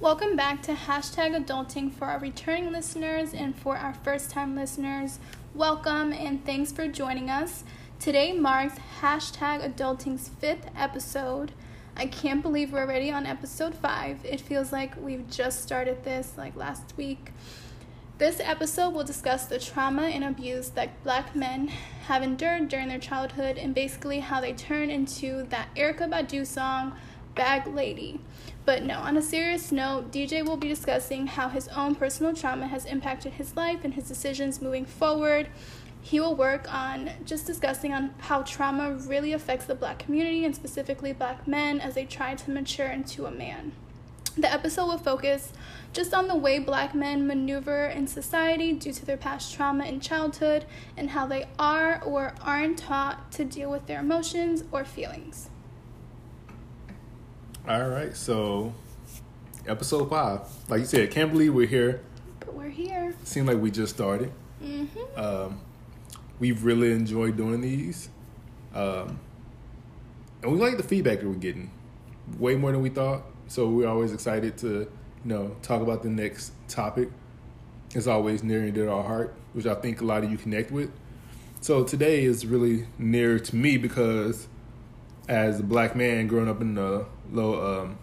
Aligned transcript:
Welcome 0.00 0.36
back 0.36 0.62
to 0.62 0.74
hashtag 0.74 1.34
adulting 1.34 1.92
for 1.92 2.04
our 2.04 2.20
returning 2.20 2.70
listeners 2.70 3.34
and 3.34 3.58
for 3.58 3.76
our 3.76 3.92
first 3.92 4.30
time 4.30 4.54
listeners. 4.54 5.18
Welcome 5.56 6.12
and 6.12 6.46
thanks 6.46 6.70
for 6.70 6.86
joining 6.86 7.28
us. 7.28 7.64
Today 7.98 8.32
marks 8.32 8.76
hashtag 9.00 9.60
adulting's 9.68 10.28
fifth 10.28 10.70
episode. 10.76 11.50
I 11.96 12.06
can't 12.06 12.42
believe 12.42 12.72
we're 12.72 12.82
already 12.82 13.10
on 13.10 13.26
episode 13.26 13.74
five. 13.74 14.24
It 14.24 14.40
feels 14.40 14.70
like 14.70 14.94
we've 15.02 15.28
just 15.28 15.64
started 15.64 16.04
this 16.04 16.34
like 16.38 16.54
last 16.54 16.96
week. 16.96 17.32
This 18.18 18.38
episode 18.38 18.90
will 18.90 19.02
discuss 19.02 19.46
the 19.46 19.58
trauma 19.58 20.02
and 20.04 20.22
abuse 20.22 20.70
that 20.70 21.02
black 21.02 21.34
men 21.34 21.66
have 22.06 22.22
endured 22.22 22.68
during 22.68 22.86
their 22.86 23.00
childhood 23.00 23.58
and 23.58 23.74
basically 23.74 24.20
how 24.20 24.40
they 24.40 24.52
turn 24.52 24.90
into 24.90 25.42
that 25.48 25.74
Erykah 25.74 26.08
Badu 26.08 26.46
song, 26.46 26.92
Bag 27.34 27.66
Lady. 27.66 28.20
But 28.68 28.84
no, 28.84 28.98
on 28.98 29.16
a 29.16 29.22
serious 29.22 29.72
note, 29.72 30.12
DJ 30.12 30.44
will 30.44 30.58
be 30.58 30.68
discussing 30.68 31.26
how 31.26 31.48
his 31.48 31.68
own 31.68 31.94
personal 31.94 32.34
trauma 32.34 32.66
has 32.66 32.84
impacted 32.84 33.32
his 33.32 33.56
life 33.56 33.82
and 33.82 33.94
his 33.94 34.06
decisions 34.06 34.60
moving 34.60 34.84
forward. 34.84 35.48
He 36.02 36.20
will 36.20 36.36
work 36.36 36.70
on 36.70 37.12
just 37.24 37.46
discussing 37.46 37.94
on 37.94 38.12
how 38.18 38.42
trauma 38.42 38.92
really 38.92 39.32
affects 39.32 39.64
the 39.64 39.74
black 39.74 39.98
community 39.98 40.44
and 40.44 40.54
specifically 40.54 41.14
black 41.14 41.48
men 41.48 41.80
as 41.80 41.94
they 41.94 42.04
try 42.04 42.34
to 42.34 42.50
mature 42.50 42.88
into 42.88 43.24
a 43.24 43.30
man. 43.30 43.72
The 44.36 44.52
episode 44.52 44.84
will 44.84 44.98
focus 44.98 45.54
just 45.94 46.12
on 46.12 46.28
the 46.28 46.36
way 46.36 46.58
black 46.58 46.94
men 46.94 47.26
maneuver 47.26 47.86
in 47.86 48.06
society 48.06 48.74
due 48.74 48.92
to 48.92 49.06
their 49.06 49.16
past 49.16 49.54
trauma 49.54 49.86
in 49.86 49.98
childhood 49.98 50.66
and 50.94 51.08
how 51.08 51.26
they 51.26 51.46
are 51.58 52.02
or 52.04 52.34
aren't 52.42 52.80
taught 52.80 53.32
to 53.32 53.46
deal 53.46 53.70
with 53.70 53.86
their 53.86 54.00
emotions 54.00 54.62
or 54.70 54.84
feelings. 54.84 55.48
All 57.68 57.86
right, 57.86 58.16
so 58.16 58.72
episode 59.66 60.08
five. 60.08 60.40
Like 60.70 60.80
you 60.80 60.86
said, 60.86 61.10
can't 61.10 61.30
believe 61.30 61.52
we're 61.52 61.66
here. 61.66 62.00
But 62.40 62.54
we're 62.54 62.70
here. 62.70 63.14
Seems 63.24 63.46
like 63.46 63.58
we 63.58 63.70
just 63.70 63.94
started. 63.94 64.32
Mm-hmm. 64.64 65.20
Um, 65.20 65.60
we've 66.38 66.64
really 66.64 66.92
enjoyed 66.92 67.36
doing 67.36 67.60
these, 67.60 68.08
um, 68.74 69.20
and 70.42 70.50
we 70.50 70.58
like 70.58 70.78
the 70.78 70.82
feedback 70.82 71.20
that 71.20 71.28
we're 71.28 71.34
getting, 71.34 71.70
way 72.38 72.54
more 72.54 72.72
than 72.72 72.80
we 72.80 72.88
thought. 72.88 73.24
So 73.48 73.68
we're 73.68 73.86
always 73.86 74.14
excited 74.14 74.56
to, 74.58 74.68
you 74.68 74.88
know, 75.24 75.54
talk 75.60 75.82
about 75.82 76.02
the 76.02 76.08
next 76.08 76.52
topic. 76.68 77.10
It's 77.94 78.06
always 78.06 78.42
near 78.42 78.62
and 78.62 78.72
dear 78.72 78.86
to 78.86 78.92
our 78.92 79.04
heart, 79.04 79.34
which 79.52 79.66
I 79.66 79.74
think 79.74 80.00
a 80.00 80.06
lot 80.06 80.24
of 80.24 80.30
you 80.30 80.38
connect 80.38 80.70
with. 80.70 80.90
So 81.60 81.84
today 81.84 82.24
is 82.24 82.46
really 82.46 82.86
near 82.96 83.38
to 83.38 83.54
me 83.54 83.76
because, 83.76 84.48
as 85.28 85.60
a 85.60 85.62
black 85.62 85.94
man 85.94 86.28
growing 86.28 86.48
up 86.48 86.62
in 86.62 86.78
a 86.78 87.04
low 87.32 87.82
um, 87.82 87.98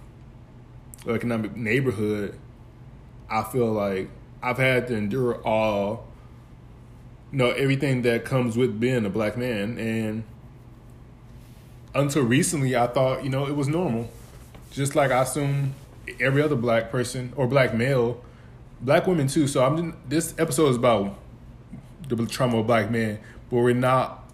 economic 1.07 1.55
neighborhood, 1.55 2.37
I 3.29 3.43
feel 3.43 3.71
like 3.71 4.09
I've 4.41 4.57
had 4.57 4.87
to 4.87 4.95
endure 4.95 5.41
all, 5.43 6.07
you 7.31 7.37
know, 7.39 7.51
everything 7.51 8.03
that 8.03 8.25
comes 8.25 8.57
with 8.57 8.79
being 8.79 9.05
a 9.05 9.09
black 9.09 9.37
man. 9.37 9.77
And 9.77 10.23
until 11.93 12.23
recently, 12.23 12.75
I 12.75 12.87
thought, 12.87 13.23
you 13.23 13.29
know, 13.29 13.47
it 13.47 13.55
was 13.55 13.67
normal. 13.67 14.09
Just 14.71 14.95
like 14.95 15.11
I 15.11 15.21
assume 15.21 15.73
every 16.19 16.41
other 16.41 16.55
black 16.55 16.91
person 16.91 17.33
or 17.35 17.47
black 17.47 17.73
male, 17.73 18.21
black 18.81 19.07
women 19.07 19.27
too. 19.27 19.47
So 19.47 19.65
I'm 19.65 19.97
this 20.07 20.33
episode 20.37 20.69
is 20.69 20.75
about 20.75 21.17
the 22.07 22.25
trauma 22.25 22.59
of 22.59 22.67
black 22.67 22.91
men, 22.91 23.19
but 23.49 23.57
we're 23.57 23.73
not, 23.73 24.29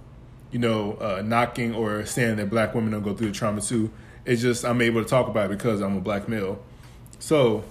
you 0.52 0.59
know, 0.59 0.94
uh, 0.94 1.22
knocking 1.23 1.73
or 1.73 2.06
saying 2.06 2.38
that 2.38 2.50
black 2.50 2.75
women 2.75 2.92
don't 2.92 3.03
go 3.03 3.14
through 3.14 3.28
the 3.28 3.34
trauma 3.34 3.62
too. 3.62 3.92
It's 4.26 4.42
just 4.42 4.64
I'm 4.64 4.82
able 4.82 5.04
to 5.04 5.10
talk 5.10 5.28
about 5.28 5.52
it 5.52 5.58
because 5.58 5.82
I'm 5.82 5.98
a 5.98 6.02
black 6.02 6.30
male. 6.30 6.64
So, 7.20 7.64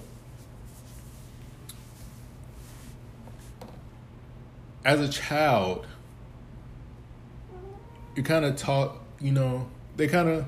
as 4.85 5.01
a 5.01 5.09
child, 5.09 5.87
you 8.17 8.23
kind 8.23 8.45
of 8.45 8.57
taught, 8.57 8.97
you 9.21 9.33
know, 9.33 9.69
they 9.97 10.09
kind 10.09 10.29
of 10.29 10.47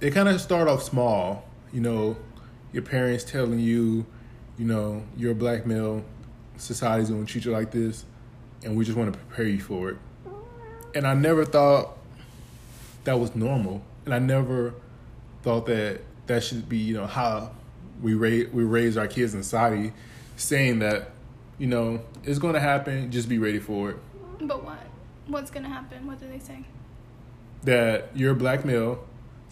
they 0.00 0.10
kind 0.10 0.28
of 0.28 0.40
start 0.40 0.68
off 0.68 0.82
small, 0.82 1.48
you 1.72 1.80
know, 1.80 2.16
your 2.72 2.82
parents 2.82 3.24
telling 3.24 3.60
you, 3.60 4.04
you 4.58 4.64
know, 4.64 5.02
you're 5.16 5.32
a 5.32 5.34
black 5.34 5.66
male, 5.66 6.04
society's 6.56 7.10
gonna 7.10 7.24
treat 7.24 7.44
you 7.44 7.52
like 7.52 7.70
this, 7.70 8.04
and 8.64 8.76
we 8.76 8.84
just 8.84 8.96
want 8.96 9.12
to 9.12 9.18
prepare 9.18 9.46
you 9.46 9.60
for 9.60 9.90
it. 9.90 9.96
And 10.94 11.06
I 11.06 11.14
never 11.14 11.44
thought 11.44 11.96
that 13.04 13.18
was 13.18 13.34
normal, 13.34 13.82
and 14.04 14.14
I 14.14 14.18
never 14.18 14.74
thought 15.42 15.66
that 15.66 16.00
that 16.26 16.42
should 16.42 16.68
be, 16.68 16.78
you 16.78 16.94
know, 16.94 17.06
how 17.06 17.52
we 18.02 18.14
raise 18.14 18.52
we 18.52 18.64
raise 18.64 18.96
our 18.96 19.06
kids 19.06 19.34
in 19.34 19.42
society, 19.42 19.92
saying 20.36 20.80
that, 20.80 21.10
you 21.58 21.66
know, 21.66 22.02
it's 22.22 22.38
gonna 22.38 22.60
happen. 22.60 23.10
Just 23.10 23.28
be 23.28 23.38
ready 23.38 23.58
for 23.58 23.90
it. 23.90 23.96
But 24.40 24.64
what? 24.64 24.78
What's 25.26 25.50
gonna 25.50 25.68
happen? 25.68 26.06
What 26.06 26.20
do 26.20 26.28
they 26.28 26.38
say? 26.38 26.64
That 27.62 28.10
you're 28.14 28.32
a 28.32 28.36
black 28.36 28.64
male, 28.64 29.04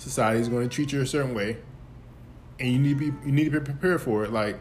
society 0.03 0.41
is 0.41 0.49
going 0.49 0.69
to 0.69 0.75
treat 0.75 0.93
you 0.93 1.01
a 1.01 1.07
certain 1.07 1.35
way, 1.35 1.57
and 2.59 2.71
you 2.71 2.79
need 2.79 2.99
to 2.99 3.13
be 3.13 3.27
you 3.27 3.33
need 3.33 3.45
to 3.45 3.51
be 3.51 3.61
prepared 3.61 4.03
for 4.03 4.25
it. 4.25 4.33
Like 4.33 4.59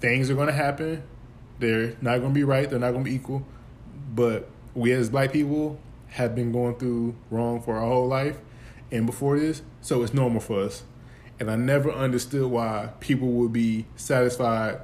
things 0.00 0.30
are 0.30 0.34
going 0.34 0.48
to 0.48 0.52
happen. 0.52 1.02
They're 1.58 1.96
not 2.00 2.18
going 2.18 2.32
to 2.32 2.34
be 2.34 2.44
right. 2.44 2.68
They're 2.68 2.78
not 2.78 2.92
going 2.92 3.04
to 3.04 3.10
be 3.10 3.16
equal. 3.16 3.44
But 4.14 4.48
we 4.74 4.92
as 4.92 5.10
black 5.10 5.32
people 5.32 5.78
have 6.08 6.34
been 6.34 6.52
going 6.52 6.76
through 6.76 7.14
wrong 7.30 7.60
for 7.60 7.76
our 7.76 7.86
whole 7.86 8.08
life, 8.08 8.38
and 8.90 9.06
before 9.06 9.38
this, 9.38 9.62
so 9.80 10.02
it's 10.02 10.14
normal 10.14 10.40
for 10.40 10.62
us. 10.62 10.82
And 11.40 11.50
I 11.50 11.56
never 11.56 11.92
understood 11.92 12.50
why 12.50 12.90
people 13.00 13.28
would 13.28 13.52
be 13.52 13.86
satisfied 13.96 14.80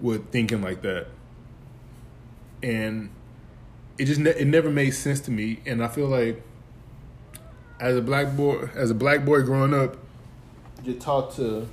with 0.00 0.30
thinking 0.30 0.60
like 0.60 0.82
that. 0.82 1.06
And 2.62 3.10
it 3.98 4.06
just 4.06 4.20
ne- 4.20 4.30
it 4.30 4.46
never 4.46 4.70
made 4.70 4.90
sense 4.90 5.20
to 5.20 5.30
me. 5.30 5.60
And 5.66 5.82
I 5.82 5.88
feel 5.88 6.08
like 6.08 6.42
as 7.80 7.96
a 7.96 8.02
black 8.02 8.36
boy, 8.36 8.68
as 8.74 8.90
a 8.90 8.94
black 8.94 9.24
boy 9.24 9.42
growing 9.42 9.74
up, 9.74 9.96
you're 10.84 10.96
taught 10.96 11.34
to 11.36 11.68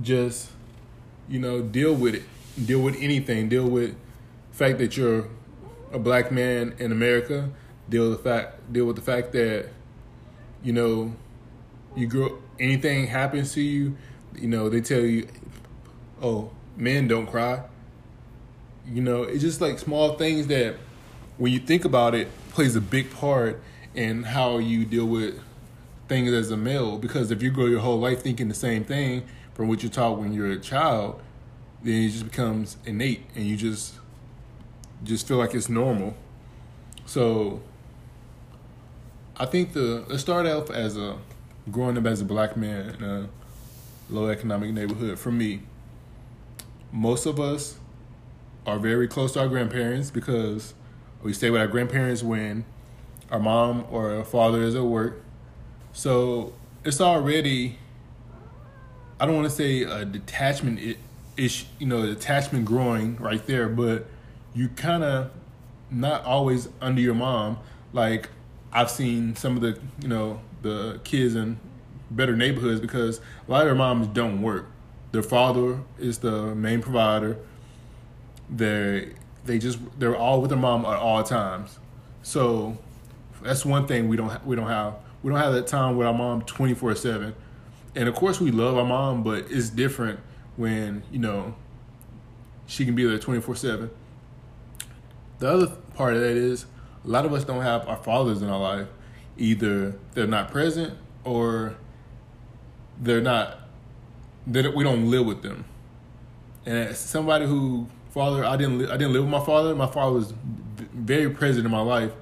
just, 0.00 0.50
you 1.28 1.38
know, 1.38 1.60
deal 1.60 1.94
with 1.94 2.14
it, 2.14 2.22
deal 2.64 2.80
with 2.80 2.96
anything, 2.98 3.48
deal 3.48 3.68
with 3.68 3.94
the 4.50 4.56
fact 4.56 4.78
that 4.78 4.96
you're 4.96 5.28
a 5.92 5.98
black 5.98 6.30
man 6.30 6.74
in 6.78 6.92
America, 6.92 7.50
deal 7.88 8.08
with 8.08 8.18
the 8.18 8.24
fact, 8.24 8.72
deal 8.72 8.84
with 8.84 8.96
the 8.96 9.02
fact 9.02 9.32
that, 9.32 9.68
you 10.62 10.72
know, 10.72 11.14
you 11.96 12.06
grow, 12.06 12.38
anything 12.58 13.06
happens 13.06 13.52
to 13.54 13.60
you, 13.60 13.96
you 14.36 14.48
know, 14.48 14.68
they 14.68 14.80
tell 14.80 15.00
you, 15.00 15.26
oh, 16.22 16.50
men 16.76 17.08
don't 17.08 17.26
cry. 17.26 17.62
You 18.86 19.02
know, 19.02 19.22
it's 19.22 19.42
just 19.42 19.60
like 19.60 19.78
small 19.78 20.16
things 20.16 20.46
that, 20.48 20.76
when 21.36 21.52
you 21.52 21.60
think 21.60 21.84
about 21.84 22.14
it, 22.14 22.28
plays 22.50 22.74
a 22.74 22.80
big 22.80 23.12
part 23.12 23.60
in 23.94 24.24
how 24.24 24.58
you 24.58 24.84
deal 24.84 25.06
with 25.06 25.40
things 26.08 26.32
as 26.32 26.50
a 26.50 26.56
male. 26.56 26.98
Because 26.98 27.30
if 27.30 27.42
you 27.42 27.50
grow 27.50 27.66
your 27.66 27.80
whole 27.80 27.98
life 27.98 28.22
thinking 28.22 28.48
the 28.48 28.54
same 28.54 28.84
thing 28.84 29.24
from 29.54 29.68
what 29.68 29.82
you're 29.82 29.92
taught 29.92 30.18
when 30.18 30.32
you're 30.32 30.50
a 30.50 30.58
child, 30.58 31.20
then 31.82 31.94
it 32.02 32.08
just 32.10 32.24
becomes 32.24 32.76
innate, 32.84 33.22
and 33.34 33.44
you 33.44 33.56
just 33.56 33.94
just 35.04 35.28
feel 35.28 35.36
like 35.36 35.54
it's 35.54 35.68
normal. 35.68 36.16
So, 37.06 37.62
I 39.40 39.46
think 39.46 39.72
the 39.72 40.18
start 40.18 40.46
off 40.46 40.68
as 40.68 40.96
a 40.96 41.16
growing 41.70 41.96
up 41.96 42.06
as 42.06 42.20
a 42.20 42.24
black 42.24 42.56
man 42.56 42.90
in 42.90 43.04
a 43.04 43.28
low 44.10 44.28
economic 44.28 44.72
neighborhood. 44.72 45.16
For 45.18 45.30
me, 45.30 45.62
most 46.90 47.24
of 47.24 47.38
us 47.38 47.78
are 48.66 48.80
very 48.80 49.06
close 49.06 49.32
to 49.34 49.40
our 49.40 49.48
grandparents 49.48 50.10
because 50.10 50.74
we 51.22 51.32
stay 51.32 51.50
with 51.50 51.60
our 51.60 51.68
grandparents 51.68 52.22
when 52.22 52.64
our 53.30 53.38
mom 53.38 53.86
or 53.90 54.12
our 54.12 54.24
father 54.24 54.62
is 54.62 54.74
at 54.74 54.82
work. 54.82 55.22
So 55.92 56.52
it's 56.84 57.00
already, 57.00 57.78
I 59.20 59.26
don't 59.26 59.36
want 59.36 59.48
to 59.48 59.54
say 59.54 59.82
a 59.82 60.04
detachment 60.04 60.96
ish, 61.36 61.66
you 61.78 61.86
know, 61.86 62.06
detachment 62.06 62.64
growing 62.64 63.16
right 63.18 63.46
there, 63.46 63.68
but 63.68 64.06
you 64.52 64.68
kind 64.70 65.04
of 65.04 65.30
not 65.90 66.24
always 66.24 66.68
under 66.80 67.00
your 67.00 67.14
mom. 67.14 67.58
Like 67.92 68.30
I've 68.72 68.90
seen 68.90 69.34
some 69.36 69.56
of 69.56 69.62
the, 69.62 69.78
you 70.00 70.08
know, 70.08 70.40
the 70.62 71.00
kids 71.04 71.34
in 71.34 71.58
better 72.10 72.36
neighborhoods 72.36 72.80
because 72.80 73.20
a 73.46 73.50
lot 73.50 73.62
of 73.62 73.66
their 73.66 73.74
moms 73.74 74.06
don't 74.08 74.42
work. 74.42 74.66
Their 75.12 75.22
father 75.22 75.80
is 75.98 76.18
the 76.18 76.54
main 76.54 76.82
provider. 76.82 77.38
They 78.50 79.14
they 79.44 79.58
just 79.58 79.78
they're 79.98 80.16
all 80.16 80.40
with 80.40 80.50
their 80.50 80.58
mom 80.58 80.84
at 80.84 80.96
all 80.98 81.22
times. 81.22 81.78
So 82.22 82.76
that's 83.42 83.64
one 83.64 83.86
thing 83.86 84.08
we 84.08 84.16
don't 84.16 84.44
we 84.46 84.56
don't 84.56 84.68
have. 84.68 84.94
We 85.22 85.30
don't 85.30 85.40
have 85.40 85.54
that 85.54 85.66
time 85.66 85.96
with 85.96 86.06
our 86.06 86.14
mom 86.14 86.42
twenty 86.42 86.74
four 86.74 86.94
seven. 86.94 87.34
And 87.94 88.08
of 88.08 88.14
course 88.14 88.40
we 88.40 88.50
love 88.50 88.76
our 88.76 88.84
mom, 88.84 89.22
but 89.22 89.46
it's 89.50 89.70
different 89.70 90.20
when 90.56 91.02
you 91.10 91.18
know 91.18 91.54
she 92.66 92.84
can 92.84 92.94
be 92.94 93.04
there 93.04 93.18
twenty 93.18 93.40
four 93.40 93.56
seven. 93.56 93.90
The 95.38 95.48
other 95.48 95.66
part 95.94 96.14
of 96.14 96.20
that 96.20 96.36
is 96.36 96.66
a 97.08 97.10
lot 97.10 97.24
of 97.24 97.32
us 97.32 97.42
don't 97.42 97.62
have 97.62 97.88
our 97.88 97.96
fathers 97.96 98.42
in 98.42 98.50
our 98.50 98.60
life. 98.60 98.86
Either 99.38 99.94
they're 100.12 100.26
not 100.26 100.50
present 100.50 100.92
or 101.24 101.74
they're 103.00 103.22
not 103.22 103.60
we 104.46 104.84
don't 104.84 105.10
live 105.10 105.26
with 105.26 105.42
them. 105.42 105.64
And 106.66 106.76
as 106.88 106.98
somebody 106.98 107.46
who 107.46 107.86
father, 108.10 108.44
I 108.44 108.56
didn't 108.56 108.78
li- 108.78 108.90
I 108.90 108.96
didn't 108.96 109.14
live 109.14 109.22
with 109.22 109.30
my 109.30 109.44
father. 109.44 109.74
My 109.74 109.86
father 109.86 110.12
was 110.12 110.34
very 110.76 111.30
present 111.30 111.64
in 111.64 111.72
my 111.72 111.80
life, 111.80 112.12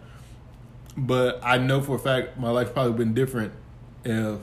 but 0.96 1.40
I 1.42 1.58
know 1.58 1.80
for 1.80 1.96
a 1.96 1.98
fact 1.98 2.38
my 2.38 2.50
life 2.50 2.72
probably 2.72 2.92
been 2.92 3.14
different 3.14 3.52
if 4.04 4.38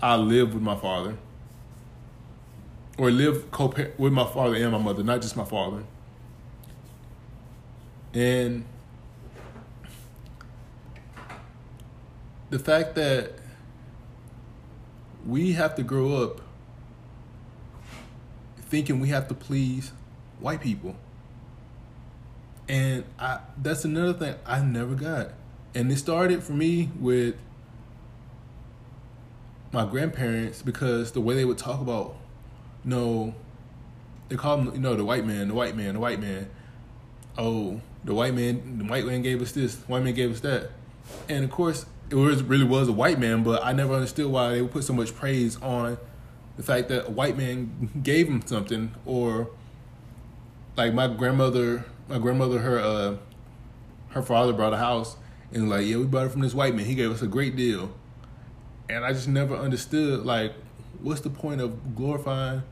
I 0.00 0.16
lived 0.16 0.54
with 0.54 0.62
my 0.62 0.76
father 0.76 1.16
or 2.98 3.10
live 3.12 3.50
co 3.52 3.72
with 3.96 4.12
my 4.12 4.26
father 4.26 4.56
and 4.56 4.72
my 4.72 4.78
mother, 4.78 5.04
not 5.04 5.22
just 5.22 5.36
my 5.36 5.44
father. 5.44 5.84
And 8.12 8.64
the 12.54 12.60
fact 12.60 12.94
that 12.94 13.32
we 15.26 15.54
have 15.54 15.74
to 15.74 15.82
grow 15.82 16.22
up 16.22 16.40
thinking 18.58 19.00
we 19.00 19.08
have 19.08 19.26
to 19.26 19.34
please 19.34 19.90
white 20.38 20.60
people. 20.60 20.94
And 22.68 23.02
I 23.18 23.40
that's 23.60 23.84
another 23.84 24.12
thing 24.12 24.36
I 24.46 24.62
never 24.62 24.94
got. 24.94 25.32
And 25.74 25.90
it 25.90 25.96
started 25.96 26.44
for 26.44 26.52
me 26.52 26.90
with 27.00 27.34
my 29.72 29.84
grandparents 29.84 30.62
because 30.62 31.10
the 31.10 31.20
way 31.20 31.34
they 31.34 31.44
would 31.44 31.58
talk 31.58 31.80
about 31.80 32.14
you 32.84 32.90
know 32.90 33.34
they 34.28 34.36
call 34.36 34.58
him 34.58 34.74
you 34.74 34.80
know 34.80 34.94
the 34.94 35.04
white 35.04 35.26
man, 35.26 35.48
the 35.48 35.54
white 35.54 35.74
man, 35.74 35.94
the 35.94 36.00
white 36.00 36.20
man. 36.20 36.48
Oh, 37.36 37.80
the 38.04 38.14
white 38.14 38.32
man 38.32 38.78
the 38.78 38.84
white 38.84 39.06
man 39.06 39.22
gave 39.22 39.42
us 39.42 39.50
this, 39.50 39.74
the 39.74 39.86
white 39.86 40.04
man 40.04 40.14
gave 40.14 40.30
us 40.30 40.38
that. 40.42 40.70
And 41.28 41.42
of 41.42 41.50
course 41.50 41.86
it 42.14 42.18
was 42.18 42.44
really 42.44 42.64
was 42.64 42.86
a 42.86 42.92
white 42.92 43.18
man, 43.18 43.42
but 43.42 43.64
I 43.64 43.72
never 43.72 43.92
understood 43.92 44.26
why 44.26 44.50
they 44.50 44.62
would 44.62 44.70
put 44.70 44.84
so 44.84 44.92
much 44.92 45.16
praise 45.16 45.60
on 45.60 45.98
the 46.56 46.62
fact 46.62 46.88
that 46.88 47.08
a 47.08 47.10
white 47.10 47.36
man 47.36 47.90
gave 48.04 48.28
him 48.28 48.40
something 48.46 48.94
or 49.04 49.50
like 50.76 50.94
my 50.94 51.08
grandmother 51.08 51.84
my 52.08 52.18
grandmother 52.18 52.60
her 52.60 52.78
uh 52.78 53.16
her 54.10 54.22
father 54.22 54.52
brought 54.52 54.72
a 54.72 54.76
house 54.76 55.16
and 55.52 55.68
like 55.68 55.86
yeah 55.86 55.96
we 55.96 56.04
bought 56.04 56.26
it 56.26 56.28
from 56.28 56.42
this 56.42 56.54
white 56.54 56.76
man. 56.76 56.84
He 56.84 56.94
gave 56.94 57.10
us 57.10 57.20
a 57.20 57.26
great 57.26 57.56
deal. 57.56 57.92
And 58.88 59.04
i 59.04 59.12
just 59.12 59.26
never 59.26 59.56
understood 59.56 60.24
like 60.24 60.52
what's 61.02 61.20
the 61.20 61.30
point 61.30 61.60
of 61.60 61.96
glorifying 61.96 62.62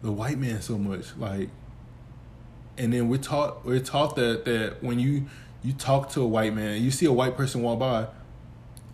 the 0.00 0.10
white 0.10 0.38
man 0.38 0.62
so 0.62 0.78
much? 0.78 1.14
Like 1.18 1.50
and 2.78 2.94
then 2.94 3.10
we're 3.10 3.18
taught 3.18 3.62
we're 3.66 3.78
taught 3.80 4.16
that 4.16 4.46
that 4.46 4.82
when 4.82 4.98
you 4.98 5.26
you 5.62 5.74
talk 5.74 6.08
to 6.12 6.22
a 6.22 6.26
white 6.26 6.54
man 6.54 6.82
you 6.82 6.90
see 6.90 7.04
a 7.04 7.12
white 7.12 7.36
person 7.36 7.60
walk 7.60 7.78
by 7.78 8.06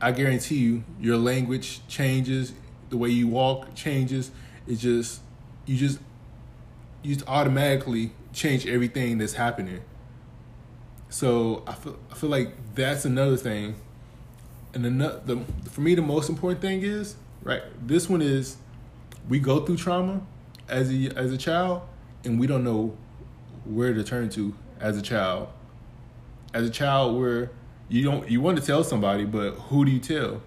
i 0.03 0.13
guarantee 0.13 0.57
you 0.57 0.85
your 1.01 1.17
language 1.17 1.81
changes 1.89 2.53
the 2.91 2.97
way 2.97 3.09
you 3.09 3.27
walk 3.27 3.75
changes 3.75 4.31
it 4.67 4.77
just 4.77 5.21
you 5.67 5.77
just 5.77 5.99
you 7.03 7.15
just 7.15 7.29
automatically 7.29 8.13
change 8.33 8.67
everything 8.67 9.19
that's 9.19 9.35
happening. 9.35 9.83
So 11.11 11.63
I 11.67 11.73
feel 11.73 11.99
I 12.11 12.15
feel 12.15 12.31
like 12.31 12.75
that's 12.75 13.05
another 13.05 13.37
thing. 13.37 13.75
And 14.75 14.87
another 14.87 15.21
the, 15.25 15.41
for 15.71 15.83
me 15.83 15.95
the 15.95 16.03
most 16.03 16.31
important 16.31 16.61
thing 16.61 16.83
is 16.83 17.17
right. 17.43 17.63
This 17.87 18.09
one 18.09 18.23
is 18.23 18.57
we 19.29 19.39
go 19.39 19.65
through 19.65 19.77
trauma 19.77 20.23
as 20.69 20.91
a 20.91 21.13
as 21.17 21.33
a 21.33 21.39
child 21.39 21.83
and 22.25 22.41
we 22.41 22.47
don't 22.47 22.65
know 22.65 22.97
where 23.65 23.93
to 23.93 24.03
turn 24.03 24.31
to 24.31 24.55
as 24.81 24.97
a 24.97 25.03
child. 25.03 25.49
As 26.55 26.67
a 26.67 26.71
child, 26.71 27.19
where 27.19 27.51
you 27.89 28.05
don't 28.05 28.29
you 28.29 28.41
want 28.41 28.59
to 28.59 28.65
tell 28.65 28.85
somebody, 28.85 29.25
but 29.25 29.53
who 29.53 29.85
do 29.85 29.91
you 29.91 30.01
tell? 30.01 30.43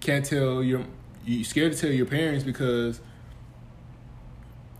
Can't 0.00 0.24
tell 0.24 0.62
your 0.62 0.84
you 1.24 1.44
scared 1.44 1.72
to 1.72 1.78
tell 1.78 1.90
your 1.90 2.06
parents 2.06 2.44
because 2.44 3.00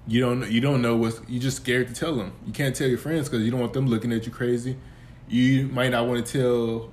you 0.06 0.20
don't 0.20 0.50
you 0.50 0.60
don't 0.60 0.82
know 0.82 0.96
what 0.96 1.18
you 1.28 1.40
just 1.40 1.56
scared 1.56 1.88
to 1.88 1.94
tell 1.94 2.14
them. 2.14 2.32
You 2.46 2.52
can't 2.52 2.74
tell 2.74 2.88
your 2.88 2.98
friends 2.98 3.28
because 3.28 3.44
you 3.44 3.50
don't 3.50 3.60
want 3.60 3.72
them 3.72 3.86
looking 3.86 4.12
at 4.12 4.26
you 4.26 4.32
crazy. 4.32 4.76
You 5.28 5.68
might 5.68 5.90
not 5.90 6.06
want 6.06 6.24
to 6.24 6.38
tell 6.38 6.90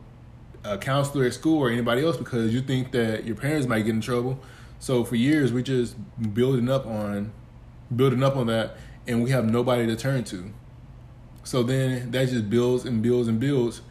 a 0.63 0.77
counselor 0.77 1.25
at 1.25 1.33
school 1.33 1.59
or 1.59 1.69
anybody 1.69 2.05
else 2.05 2.17
because 2.17 2.53
you 2.53 2.61
think 2.61 2.91
that 2.91 3.25
your 3.25 3.35
parents 3.35 3.67
might 3.67 3.81
get 3.81 3.95
in 3.95 4.01
trouble. 4.01 4.39
So 4.79 5.03
for 5.03 5.15
years 5.15 5.51
we're 5.51 5.63
just 5.63 5.95
building 6.33 6.69
up 6.69 6.85
on 6.85 7.33
building 7.93 8.23
up 8.23 8.37
on 8.37 8.47
that 8.47 8.77
and 9.07 9.23
we 9.23 9.31
have 9.31 9.45
nobody 9.45 9.85
to 9.87 9.95
turn 9.95 10.23
to. 10.25 10.53
So 11.43 11.63
then 11.63 12.11
that 12.11 12.29
just 12.29 12.49
builds 12.49 12.85
and 12.85 13.01
builds 13.01 13.27
and 13.27 13.39
builds 13.39 13.81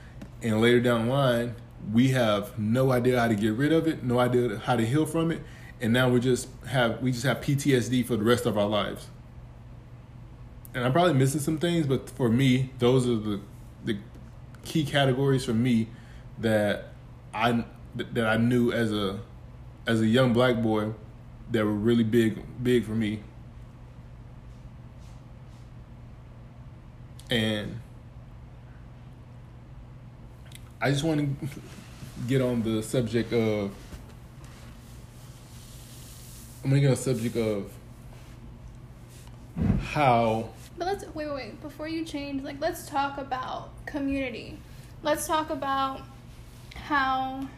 and 0.43 0.61
later 0.61 0.81
down 0.81 1.07
the 1.07 1.13
line 1.13 1.55
we 1.93 2.09
have 2.09 2.59
no 2.59 2.93
idea 2.93 3.19
how 3.19 3.29
to 3.29 3.35
get 3.35 3.55
rid 3.55 3.73
of 3.73 3.87
it, 3.87 4.03
no 4.03 4.19
idea 4.19 4.59
how 4.59 4.77
to 4.77 4.85
heal 4.85 5.07
from 5.07 5.31
it 5.31 5.41
and 5.81 5.93
now 5.93 6.09
we 6.09 6.21
just 6.21 6.49
have 6.67 7.01
we 7.01 7.11
just 7.11 7.25
have 7.25 7.39
PTSD 7.39 8.05
for 8.05 8.17
the 8.17 8.25
rest 8.25 8.47
of 8.47 8.59
our 8.59 8.69
lives. 8.69 9.09
And 10.75 10.85
I'm 10.85 10.93
probably 10.93 11.15
missing 11.15 11.41
some 11.41 11.59
things, 11.59 11.87
but 11.87 12.09
for 12.11 12.29
me, 12.29 12.71
those 12.79 13.07
are 13.09 13.17
the 13.17 13.41
the 13.85 13.99
key 14.65 14.85
categories 14.85 15.45
for 15.45 15.55
me 15.55 15.89
that 16.39 16.93
I 17.33 17.65
that 17.97 18.27
I 18.27 18.37
knew 18.37 18.73
as 18.73 18.93
a 18.93 19.21
as 19.87 20.01
a 20.01 20.07
young 20.07 20.33
black 20.33 20.63
boy 20.63 20.93
that 21.51 21.65
were 21.65 21.73
really 21.73 22.05
big 22.05 22.43
big 22.63 22.85
for 22.85 22.93
me. 22.93 23.23
And 27.31 27.81
I 30.81 30.91
just 30.91 31.05
want 31.05 31.41
to 31.41 31.49
get 32.27 32.41
on 32.41 32.63
the 32.63 32.83
subject 32.83 33.33
of 33.33 33.71
I'm 36.63 36.71
gonna 36.71 36.81
get 36.81 36.89
on 36.89 36.95
the 36.95 37.01
subject 37.01 37.37
of 37.37 37.73
how. 39.81 40.51
But 40.77 40.87
let's 40.87 41.05
wait, 41.15 41.27
wait, 41.27 41.35
wait. 41.35 41.63
Before 41.63 41.89
you 41.89 42.05
change, 42.05 42.43
like, 42.43 42.61
let's 42.61 42.87
talk 42.87 43.19
about 43.19 43.71
community. 43.87 44.59
Let's 45.03 45.27
talk 45.27 45.51
about 45.51 46.03
how. 46.75 47.49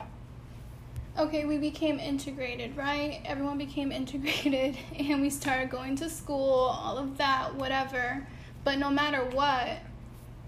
Okay, 1.18 1.44
we 1.44 1.58
became 1.58 1.98
integrated, 1.98 2.76
right? 2.76 3.20
Everyone 3.24 3.58
became 3.58 3.92
integrated, 3.92 4.78
and 4.96 5.20
we 5.20 5.30
started 5.30 5.68
going 5.68 5.94
to 5.96 6.08
school, 6.08 6.54
all 6.54 6.96
of 6.96 7.18
that, 7.18 7.54
whatever. 7.54 8.26
But 8.64 8.78
no 8.78 8.88
matter 8.88 9.24
what, 9.24 9.78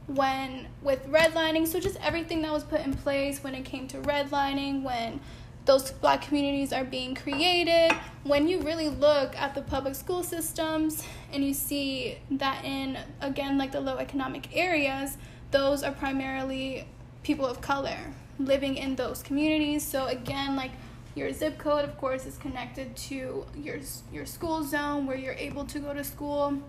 when 0.06 0.68
with 0.82 1.06
redlining, 1.06 1.66
so 1.66 1.80
just 1.80 1.98
everything 2.00 2.42
that 2.42 2.52
was 2.52 2.64
put 2.64 2.80
in 2.80 2.94
place 2.94 3.42
when 3.42 3.54
it 3.54 3.64
came 3.64 3.88
to 3.88 3.98
redlining, 3.98 4.82
when 4.82 5.20
those 5.64 5.90
black 5.92 6.22
communities 6.22 6.72
are 6.72 6.84
being 6.84 7.14
created. 7.14 7.92
When 8.24 8.48
you 8.48 8.60
really 8.60 8.88
look 8.88 9.34
at 9.36 9.54
the 9.54 9.62
public 9.62 9.94
school 9.94 10.22
systems 10.22 11.04
and 11.32 11.44
you 11.44 11.54
see 11.54 12.18
that 12.32 12.64
in, 12.64 12.98
again, 13.20 13.56
like 13.56 13.72
the 13.72 13.80
low 13.80 13.96
economic 13.96 14.54
areas, 14.54 15.16
those 15.50 15.82
are 15.82 15.92
primarily 15.92 16.86
people 17.22 17.46
of 17.46 17.60
color 17.60 18.12
living 18.38 18.76
in 18.76 18.96
those 18.96 19.22
communities. 19.22 19.86
So, 19.86 20.06
again, 20.06 20.56
like 20.56 20.72
your 21.14 21.32
zip 21.32 21.58
code, 21.58 21.84
of 21.84 21.96
course, 21.96 22.26
is 22.26 22.36
connected 22.36 22.94
to 22.96 23.46
your, 23.56 23.78
your 24.12 24.26
school 24.26 24.64
zone 24.64 25.06
where 25.06 25.16
you're 25.16 25.34
able 25.34 25.64
to 25.66 25.78
go 25.78 25.94
to 25.94 26.04
school. 26.04 26.60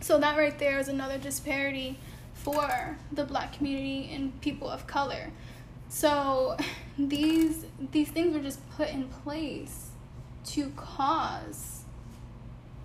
So, 0.00 0.18
that 0.18 0.36
right 0.36 0.58
there 0.58 0.78
is 0.78 0.88
another 0.88 1.16
disparity 1.16 1.98
for 2.44 2.98
the 3.10 3.24
black 3.24 3.54
community 3.54 4.10
and 4.12 4.40
people 4.40 4.68
of 4.68 4.86
color. 4.86 5.32
So 5.88 6.56
these 6.98 7.66
these 7.90 8.10
things 8.10 8.34
were 8.34 8.42
just 8.42 8.60
put 8.76 8.90
in 8.90 9.08
place 9.08 9.88
to 10.44 10.70
cause 10.76 11.84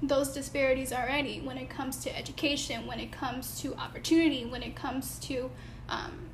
those 0.02 0.30
disparities 0.30 0.94
already 0.94 1.42
when 1.42 1.58
it 1.58 1.70
comes 1.70 1.98
to 1.98 2.18
education, 2.18 2.88
when 2.88 3.00
it 3.00 3.12
comes 3.12 3.60
to 3.62 3.76
opportunity, 3.76 4.46
when 4.46 4.64
it 4.64 4.74
comes 4.74 5.20
to 5.20 5.52
um, 5.90 6.30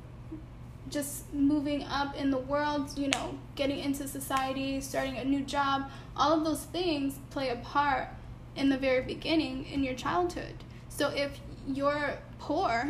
just 0.88 1.32
moving 1.34 1.82
up 1.84 2.14
in 2.16 2.30
the 2.30 2.38
world, 2.38 2.96
you 2.96 3.08
know, 3.08 3.36
getting 3.56 3.80
into 3.80 4.06
society, 4.06 4.80
starting 4.80 5.16
a 5.16 5.24
new 5.24 5.40
job, 5.40 5.90
all 6.16 6.32
of 6.32 6.44
those 6.44 6.62
things 6.64 7.18
play 7.30 7.48
a 7.48 7.56
part 7.56 8.08
in 8.54 8.68
the 8.68 8.78
very 8.78 9.02
beginning 9.02 9.64
in 9.66 9.82
your 9.82 9.94
childhood. 9.94 10.54
So 10.88 11.08
if 11.08 11.40
you're 11.66 12.18
poor, 12.46 12.88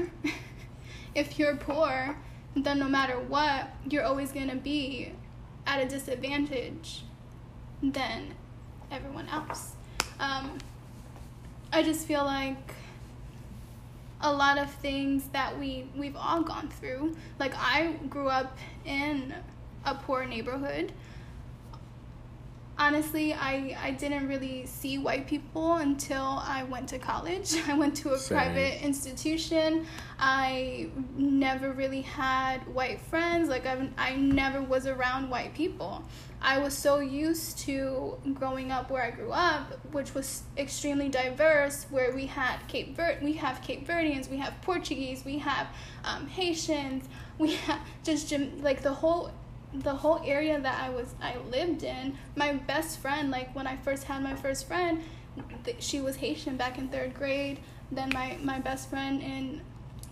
if 1.14 1.38
you're 1.38 1.56
poor, 1.56 2.14
then 2.54 2.78
no 2.78 2.88
matter 2.88 3.18
what, 3.18 3.70
you're 3.88 4.04
always 4.04 4.30
going 4.30 4.50
to 4.50 4.56
be 4.56 5.12
at 5.66 5.80
a 5.82 5.88
disadvantage 5.88 7.04
than 7.82 8.34
everyone 8.90 9.26
else. 9.28 9.72
Um, 10.20 10.58
I 11.72 11.82
just 11.82 12.06
feel 12.06 12.22
like 12.22 12.74
a 14.20 14.30
lot 14.30 14.58
of 14.58 14.70
things 14.70 15.28
that 15.28 15.58
we 15.58 15.88
we've 15.96 16.16
all 16.16 16.42
gone 16.42 16.68
through. 16.68 17.16
Like 17.38 17.54
I 17.56 17.92
grew 18.10 18.28
up 18.28 18.58
in 18.84 19.34
a 19.86 19.94
poor 19.94 20.26
neighborhood. 20.26 20.92
Honestly 22.78 23.32
I, 23.32 23.76
I 23.82 23.90
didn't 23.92 24.28
really 24.28 24.66
see 24.66 24.98
white 24.98 25.26
people 25.26 25.76
until 25.76 26.42
i 26.44 26.64
went 26.64 26.88
to 26.90 26.98
college. 26.98 27.54
I 27.68 27.74
went 27.74 27.96
to 27.98 28.12
a 28.12 28.18
Same. 28.18 28.36
private 28.36 28.84
institution. 28.84 29.86
I 30.18 30.88
never 31.16 31.72
really 31.72 32.02
had 32.02 32.58
white 32.74 33.00
friends. 33.00 33.48
Like 33.48 33.66
I've, 33.66 33.88
i 33.98 34.14
never 34.16 34.62
was 34.62 34.86
around 34.86 35.30
white 35.30 35.54
people. 35.54 36.04
I 36.40 36.58
was 36.58 36.74
so 36.74 37.00
used 37.00 37.58
to 37.60 38.18
growing 38.34 38.70
up 38.70 38.90
where 38.90 39.02
i 39.02 39.10
grew 39.10 39.32
up 39.32 39.72
which 39.92 40.14
was 40.14 40.42
extremely 40.56 41.08
diverse 41.08 41.86
where 41.90 42.14
we 42.14 42.26
had 42.26 42.58
cape 42.68 42.94
Verde, 42.94 43.24
we 43.24 43.32
have 43.32 43.62
cape 43.62 43.86
verdeans 43.86 44.30
we 44.30 44.36
have 44.36 44.54
portuguese 44.62 45.24
we 45.24 45.38
have 45.38 45.66
um, 46.04 46.26
haitians 46.26 47.08
we 47.38 47.54
have 47.66 47.80
just 48.04 48.32
like 48.60 48.82
the 48.82 48.92
whole 48.92 49.30
the 49.74 49.94
whole 49.94 50.20
area 50.24 50.60
that 50.60 50.82
I 50.82 50.90
was 50.90 51.14
I 51.20 51.36
lived 51.50 51.82
in, 51.82 52.16
my 52.34 52.54
best 52.54 52.98
friend, 52.98 53.30
like 53.30 53.54
when 53.54 53.66
I 53.66 53.76
first 53.76 54.04
had 54.04 54.22
my 54.22 54.34
first 54.34 54.66
friend, 54.66 55.02
th- 55.64 55.82
she 55.82 56.00
was 56.00 56.16
Haitian 56.16 56.56
back 56.56 56.78
in 56.78 56.88
third 56.88 57.14
grade. 57.14 57.60
Then 57.90 58.10
my 58.12 58.38
my 58.42 58.58
best 58.58 58.90
friend 58.90 59.22
in 59.22 59.60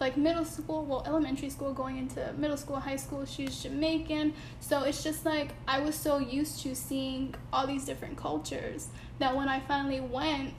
like 0.01 0.17
middle 0.17 0.45
school, 0.45 0.85
well 0.85 1.03
elementary 1.07 1.51
school, 1.51 1.73
going 1.73 1.99
into 1.99 2.33
middle 2.37 2.57
school, 2.57 2.77
high 2.77 2.97
school, 2.97 3.25
she's 3.25 3.63
Jamaican. 3.63 4.35
So 4.61 4.83
it's 4.83 5.03
just 5.03 5.25
like 5.25 5.53
I 5.69 5.81
was 5.81 5.95
so 5.95 6.19
used 6.19 6.61
to 6.63 6.75
seeing 6.75 7.35
all 7.53 7.67
these 7.67 7.85
different 7.85 8.17
cultures 8.17 8.89
that 9.19 9.35
when 9.37 9.49
I 9.49 9.61
finally 9.61 10.01
went 10.01 10.55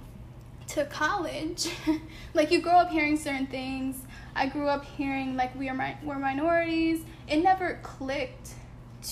to 0.68 0.86
college, 0.86 1.68
like 2.34 2.52
you 2.52 2.62
grow 2.62 2.78
up 2.78 2.90
hearing 2.90 3.18
certain 3.18 3.48
things. 3.48 3.98
I 4.36 4.48
grew 4.48 4.68
up 4.68 4.84
hearing 4.84 5.36
like 5.38 5.56
we 5.56 5.70
are 5.70 5.76
mi- 5.76 5.98
we're 6.04 6.20
minorities. 6.20 7.02
It 7.28 7.38
never 7.38 7.80
clicked 7.84 8.52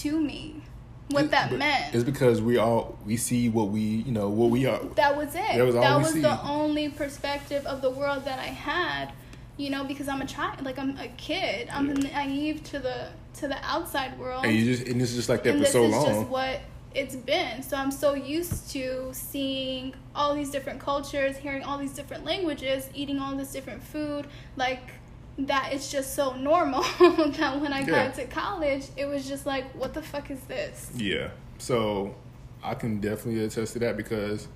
to 0.02 0.20
me 0.20 0.62
what 1.10 1.32
that 1.32 1.52
meant. 1.52 1.94
It's 1.94 2.04
because 2.04 2.42
we 2.42 2.58
all 2.58 2.98
we 3.06 3.18
see 3.18 3.50
what 3.50 3.70
we 3.70 3.82
you 3.82 4.12
know 4.12 4.30
what 4.30 4.50
we 4.50 4.66
are. 4.66 4.80
that 4.96 5.16
was 5.16 5.36
it. 5.36 5.56
That 5.56 5.66
was 5.66 5.76
all 5.76 6.00
we 6.00 6.06
see. 6.06 6.22
the 6.22 6.42
only 6.44 6.90
perspective 6.90 7.66
of 7.66 7.82
the 7.82 7.90
world 7.90 8.26
that 8.26 8.40
I 8.40 8.48
had. 8.48 9.12
You 9.56 9.70
know, 9.70 9.84
because 9.84 10.08
I'm 10.08 10.22
a 10.22 10.26
child, 10.26 10.66
like 10.66 10.80
I'm 10.80 10.98
a 10.98 11.08
kid. 11.10 11.70
I'm 11.72 11.96
Yeah. 11.96 12.26
naive 12.26 12.64
to 12.72 12.80
the 12.80 13.10
to 13.36 13.48
the 13.48 13.58
outside 13.64 14.18
world. 14.18 14.46
And 14.46 14.56
you 14.56 14.76
just 14.76 14.88
and 14.88 15.02
it's 15.02 15.14
just 15.14 15.30
like 15.30 15.44
that 15.44 15.50
and 15.52 15.60
for 15.60 15.64
this 15.66 15.74
so 15.74 15.84
is 15.84 15.92
long. 15.92 16.06
just 16.06 16.28
what 16.30 16.62
it's 16.96 17.16
been. 17.16 17.62
So 17.62 17.78
I'm 17.78 17.92
so 17.92 18.14
used 18.14 18.72
to 18.72 19.10
seeing 19.12 19.94
all 20.16 20.34
these 20.36 20.50
different 20.50 20.80
cultures, 20.80 21.38
hearing 21.38 21.64
all 21.64 21.78
these 21.78 21.94
different 21.94 22.26
languages, 22.26 22.90
eating 22.94 23.20
all 23.20 23.36
this 23.36 23.52
different 23.52 23.84
food, 23.84 24.26
like 24.56 24.92
that 25.38 25.70
it's 25.74 25.92
just 25.92 26.14
so 26.16 26.36
normal 26.36 26.82
that 27.00 27.60
when 27.60 27.74
I 27.74 27.80
Yeah. 27.80 27.86
got 28.08 28.16
to 28.16 28.26
college, 28.26 28.86
it 28.96 29.06
was 29.06 29.28
just 29.28 29.46
like, 29.46 29.74
what 29.76 29.94
the 29.94 30.02
fuck 30.02 30.30
is 30.30 30.42
this? 30.42 30.92
Yeah. 30.96 31.30
So 31.58 32.16
I 32.64 32.76
can 32.76 33.00
definitely 33.00 33.44
attest 33.44 33.74
to 33.74 33.80
that 33.80 33.98
because 33.98 34.48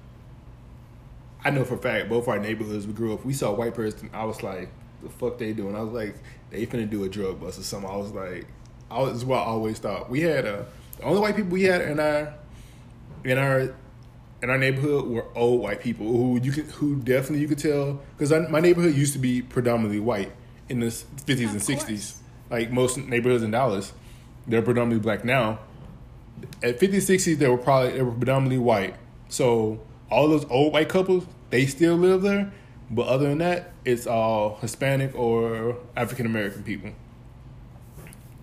I 1.44 1.50
know 1.50 1.64
for 1.64 1.76
a 1.76 1.80
fact 1.80 2.10
both 2.10 2.28
our 2.28 2.40
neighborhoods 2.40 2.86
we 2.88 2.94
grew 2.94 3.14
up, 3.14 3.26
we 3.26 3.34
saw 3.34 3.52
a 3.52 3.56
white 3.56 3.74
person. 3.74 4.10
I 4.14 4.26
was 4.26 4.44
like, 4.44 4.70
the 5.02 5.10
fuck 5.10 5.38
they 5.38 5.54
doing? 5.54 5.76
I 5.76 5.82
was 5.82 5.94
like, 5.94 6.16
they 6.50 6.66
finna 6.66 6.90
do 6.90 7.04
a 7.04 7.10
drug 7.10 7.40
bust 7.40 7.60
or 7.60 7.64
something. 7.64 7.90
I 7.90 7.96
was 7.96 8.12
like, 8.12 8.46
I 8.90 9.00
was, 9.00 9.26
what 9.26 9.38
I 9.40 9.46
always 9.46 9.80
thought. 9.80 10.10
We 10.10 10.22
had 10.22 10.46
a, 10.46 10.66
the 10.98 11.04
only 11.04 11.22
white 11.22 11.36
people 11.36 11.52
we 11.52 11.64
had 11.64 11.82
in 11.82 12.00
our, 12.00 12.34
in 13.24 13.38
our, 13.38 13.76
in 14.42 14.50
our 14.50 14.58
neighborhood 14.58 15.08
were 15.08 15.26
old 15.36 15.62
white 15.62 15.82
people 15.82 16.06
who 16.06 16.40
you 16.42 16.52
could, 16.52 16.66
who 16.66 16.96
definitely 16.98 17.40
you 17.40 17.48
could 17.48 17.58
tell 17.60 18.00
because 18.18 18.32
my 18.50 18.60
neighborhood 18.60 18.96
used 18.96 19.14
to 19.14 19.20
be 19.20 19.42
predominantly 19.42 20.00
white 20.00 20.32
in 20.70 20.80
the 20.80 20.88
50s 20.88 21.48
and 21.48 21.56
Of 21.56 21.62
60s. 21.62 22.18
Like 22.50 22.72
most 22.72 22.98
neighborhoods 22.98 23.44
in 23.44 23.52
Dallas, 23.52 23.94
they're 24.48 24.62
predominantly 24.62 25.04
black 25.04 25.26
now 25.26 25.60
at 26.64 26.80
50s, 26.80 27.10
60s, 27.10 27.38
they 27.38 27.48
were 27.48 27.58
probably 27.58 27.92
they 27.92 28.02
were 28.02 28.12
predominantly 28.12 28.58
white. 28.58 28.96
So 29.30 29.80
all 30.10 30.28
those 30.28 30.46
old 30.50 30.74
white 30.74 30.90
couples, 30.90 31.26
they 31.50 31.66
still 31.66 31.96
live 31.96 32.22
there. 32.22 32.52
But 32.90 33.08
other 33.08 33.28
than 33.28 33.40
that, 33.40 33.74
it's 33.84 34.08
all 34.08 34.58
Hispanic 34.62 35.14
or 35.16 35.78
African 35.96 36.26
American 36.26 36.64
people. 36.64 36.92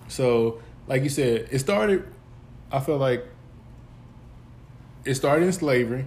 So, 0.09 0.61
like 0.87 1.02
you 1.02 1.09
said, 1.09 1.49
it 1.50 1.59
started. 1.61 2.07
I 2.71 2.81
feel 2.81 2.99
like 2.99 3.26
it 5.04 5.14
started 5.14 5.47
in 5.47 5.52
slavery, 5.52 6.07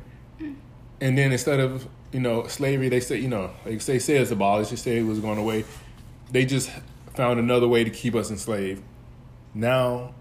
and 1.01 1.17
then 1.17 1.31
instead 1.31 1.59
of 1.59 1.87
you 2.11 2.19
know 2.19 2.45
slavery, 2.47 2.89
they 2.89 2.99
say 2.99 3.17
you 3.17 3.27
know 3.27 3.51
like 3.65 3.83
they 3.83 3.99
say 3.99 4.17
it's 4.17 4.29
abolished. 4.29 4.69
They 4.69 4.75
say 4.75 4.97
it 4.99 5.05
was 5.05 5.19
going 5.19 5.39
away. 5.39 5.65
They 6.31 6.45
just 6.45 6.69
found 7.15 7.39
another 7.39 7.67
way 7.67 7.83
to 7.83 7.89
keep 7.89 8.15
us 8.15 8.29
enslaved. 8.29 8.83
Now 9.53 10.13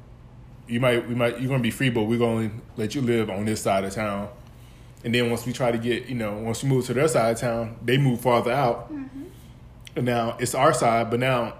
you 0.68 0.80
might 0.80 1.08
we 1.08 1.14
might 1.14 1.40
you're 1.40 1.48
gonna 1.48 1.62
be 1.62 1.70
free, 1.70 1.90
but 1.90 2.04
we're 2.04 2.18
gonna 2.18 2.50
let 2.76 2.94
you 2.94 3.02
live 3.02 3.30
on 3.30 3.44
this 3.44 3.60
side 3.60 3.84
of 3.84 3.94
town. 3.94 4.28
And 5.04 5.14
then 5.14 5.30
once 5.30 5.46
we 5.46 5.52
try 5.52 5.70
to 5.70 5.78
get, 5.78 6.06
you 6.06 6.16
know, 6.16 6.36
once 6.38 6.62
we 6.62 6.68
move 6.68 6.86
to 6.86 6.94
their 6.94 7.06
side 7.06 7.32
of 7.32 7.38
town, 7.40 7.76
they 7.84 7.96
move 7.96 8.20
farther 8.20 8.50
out. 8.50 8.92
Mm-hmm. 8.92 9.24
And 9.94 10.04
now 10.04 10.36
it's 10.40 10.54
our 10.54 10.72
side, 10.74 11.10
but 11.10 11.20
now 11.20 11.54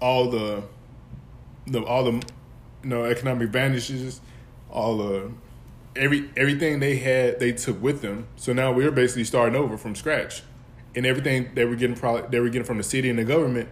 all 0.00 0.30
the 0.30 0.62
the 1.66 1.82
all 1.82 2.04
the 2.04 2.12
you 2.12 2.22
know 2.84 3.04
economic 3.04 3.46
advantages, 3.46 4.20
all 4.70 4.96
the 4.98 5.32
every 5.96 6.30
everything 6.36 6.80
they 6.80 6.96
had 6.96 7.40
they 7.40 7.52
took 7.52 7.82
with 7.82 8.00
them. 8.00 8.28
So 8.36 8.52
now 8.52 8.72
we're 8.72 8.90
basically 8.90 9.24
starting 9.24 9.56
over 9.56 9.76
from 9.76 9.94
scratch. 9.94 10.42
And 10.98 11.06
everything 11.06 11.52
they 11.54 11.64
were 11.64 11.76
getting 11.76 11.94
probably 11.94 12.28
they 12.28 12.40
were 12.40 12.48
getting 12.48 12.66
from 12.66 12.78
the 12.78 12.82
city 12.82 13.08
and 13.08 13.16
the 13.16 13.24
government, 13.24 13.68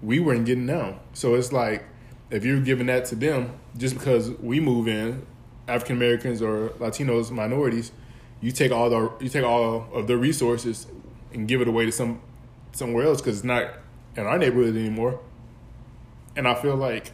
we 0.00 0.20
weren't 0.20 0.46
getting 0.46 0.64
now. 0.64 1.00
So 1.12 1.34
it's 1.34 1.52
like 1.52 1.82
if 2.30 2.44
you're 2.44 2.60
giving 2.60 2.86
that 2.86 3.06
to 3.06 3.16
them, 3.16 3.58
just 3.76 3.98
because 3.98 4.30
we 4.38 4.60
move 4.60 4.86
in, 4.86 5.26
African 5.66 5.96
Americans 5.96 6.40
or 6.40 6.68
Latinos, 6.78 7.32
minorities, 7.32 7.90
you 8.40 8.52
take 8.52 8.70
all 8.70 8.88
the 8.88 9.12
you 9.18 9.28
take 9.28 9.42
all 9.42 9.88
of 9.92 10.06
the 10.06 10.16
resources 10.16 10.86
and 11.32 11.48
give 11.48 11.60
it 11.62 11.66
away 11.66 11.86
to 11.86 11.90
some 11.90 12.22
somewhere 12.70 13.06
else 13.06 13.20
because 13.20 13.38
it's 13.38 13.44
not 13.44 13.68
in 14.14 14.24
our 14.24 14.38
neighborhood 14.38 14.76
anymore. 14.76 15.18
And 16.36 16.46
I 16.46 16.54
feel 16.54 16.76
like 16.76 17.10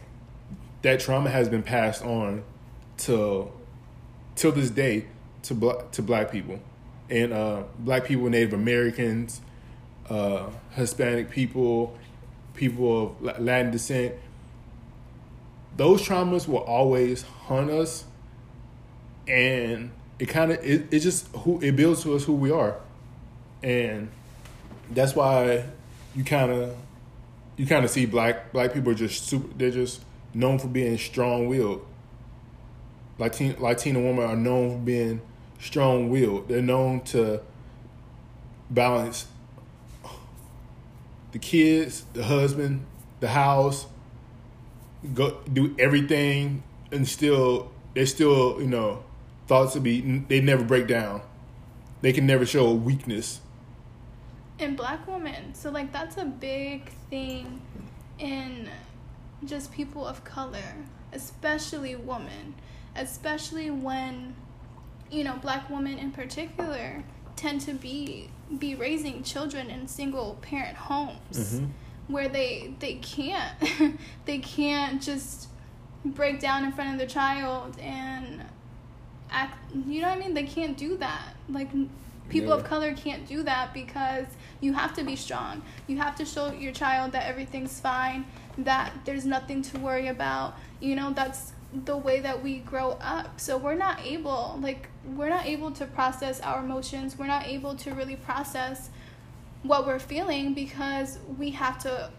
that 0.83 0.99
trauma 0.99 1.31
has 1.31 1.49
been 1.49 1.63
passed 1.63 2.05
on 2.05 2.43
to 2.97 3.51
till 4.35 4.51
this 4.51 4.69
day 4.69 5.07
to 5.41 5.55
black 5.55 5.89
to 5.93 6.03
black 6.03 6.31
people 6.31 6.59
and 7.09 7.33
uh, 7.33 7.63
black 7.79 8.05
people, 8.05 8.29
Native 8.29 8.53
Americans, 8.53 9.41
uh, 10.09 10.49
Hispanic 10.71 11.29
people, 11.29 11.97
people 12.53 13.15
of 13.21 13.41
Latin 13.41 13.71
descent. 13.71 14.15
Those 15.75 16.01
traumas 16.01 16.47
will 16.47 16.57
always 16.57 17.21
haunt 17.21 17.69
us, 17.69 18.05
and 19.27 19.91
it 20.19 20.27
kind 20.27 20.51
of 20.51 20.63
it, 20.63 20.87
it 20.91 20.99
just 20.99 21.27
who 21.35 21.59
it 21.61 21.75
builds 21.75 22.03
to 22.03 22.15
us 22.15 22.23
who 22.23 22.33
we 22.33 22.51
are, 22.51 22.75
and 23.61 24.09
that's 24.89 25.15
why 25.15 25.65
you 26.15 26.23
kind 26.23 26.51
of 26.51 26.75
you 27.57 27.65
kind 27.67 27.85
of 27.85 27.91
see 27.91 28.05
black 28.05 28.51
black 28.51 28.73
people 28.73 28.91
are 28.91 28.95
just 28.95 29.27
super. 29.27 29.47
They're 29.55 29.71
just 29.71 30.01
known 30.33 30.59
for 30.59 30.67
being 30.67 30.97
strong 30.97 31.47
willed. 31.47 31.85
Latin 33.19 33.55
Latina 33.59 33.99
women 33.99 34.25
are 34.25 34.35
known 34.35 34.71
for 34.71 34.77
being 34.77 35.21
strong 35.59 36.09
willed. 36.09 36.47
They're 36.49 36.61
known 36.61 37.01
to 37.05 37.41
balance 38.69 39.27
the 41.31 41.39
kids, 41.39 42.05
the 42.13 42.23
husband, 42.23 42.85
the 43.19 43.29
house, 43.29 43.87
go 45.13 45.37
do 45.51 45.75
everything, 45.79 46.63
and 46.91 47.07
still 47.07 47.71
they 47.93 48.05
still 48.05 48.59
you 48.61 48.67
know 48.67 49.03
thoughts 49.47 49.73
to 49.73 49.79
be 49.79 50.01
they 50.27 50.41
never 50.41 50.63
break 50.63 50.87
down. 50.87 51.21
They 52.01 52.13
can 52.13 52.25
never 52.27 52.45
show 52.45 52.67
a 52.67 52.73
weakness. 52.73 53.41
and 54.59 54.75
black 54.75 55.07
women 55.07 55.53
so 55.53 55.69
like 55.69 55.91
that's 55.93 56.17
a 56.17 56.25
big 56.25 56.89
thing 57.11 57.61
in 58.17 58.67
just 59.45 59.71
people 59.71 60.03
of 60.05 60.23
color 60.23 60.73
especially 61.13 61.95
women 61.95 62.55
especially 62.95 63.69
when 63.69 64.35
you 65.11 65.23
know 65.23 65.35
black 65.41 65.69
women 65.69 65.97
in 65.97 66.11
particular 66.11 67.03
tend 67.35 67.61
to 67.61 67.73
be 67.73 68.29
be 68.57 68.75
raising 68.75 69.23
children 69.23 69.69
in 69.69 69.87
single 69.87 70.37
parent 70.41 70.77
homes 70.77 71.19
mm-hmm. 71.33 71.65
where 72.07 72.29
they 72.29 72.73
they 72.79 72.95
can't 72.95 73.53
they 74.25 74.39
can't 74.39 75.01
just 75.01 75.49
break 76.05 76.39
down 76.39 76.63
in 76.63 76.71
front 76.71 76.91
of 76.91 76.97
their 76.97 77.07
child 77.07 77.77
and 77.79 78.43
act 79.29 79.57
you 79.87 80.01
know 80.01 80.09
what 80.09 80.17
i 80.17 80.19
mean? 80.19 80.33
They 80.33 80.43
can't 80.43 80.77
do 80.77 80.97
that. 80.97 81.35
Like 81.49 81.69
people 82.29 82.53
of 82.53 82.63
color 82.63 82.93
can't 82.93 83.25
do 83.27 83.43
that 83.43 83.73
because 83.73 84.25
you 84.59 84.73
have 84.73 84.93
to 84.95 85.03
be 85.03 85.15
strong. 85.15 85.61
You 85.87 85.97
have 85.97 86.15
to 86.15 86.25
show 86.25 86.51
your 86.51 86.73
child 86.73 87.11
that 87.13 87.25
everything's 87.25 87.79
fine 87.79 88.25
that 88.59 88.91
there's 89.05 89.25
nothing 89.25 89.61
to 89.63 89.79
worry 89.79 90.07
about. 90.07 90.55
You 90.79 90.95
know 90.95 91.11
that's 91.11 91.53
the 91.73 91.97
way 91.97 92.19
that 92.21 92.41
we 92.43 92.59
grow 92.59 92.97
up. 93.01 93.39
So 93.39 93.57
we're 93.57 93.75
not 93.75 93.99
able 94.05 94.57
like 94.61 94.89
we're 95.15 95.29
not 95.29 95.45
able 95.45 95.71
to 95.71 95.85
process 95.85 96.39
our 96.41 96.59
emotions. 96.63 97.17
We're 97.17 97.27
not 97.27 97.45
able 97.45 97.75
to 97.75 97.93
really 97.93 98.15
process 98.15 98.89
what 99.63 99.85
we're 99.85 99.99
feeling 99.99 100.53
because 100.53 101.19
we 101.37 101.51
have 101.51 101.77
to 101.79 102.09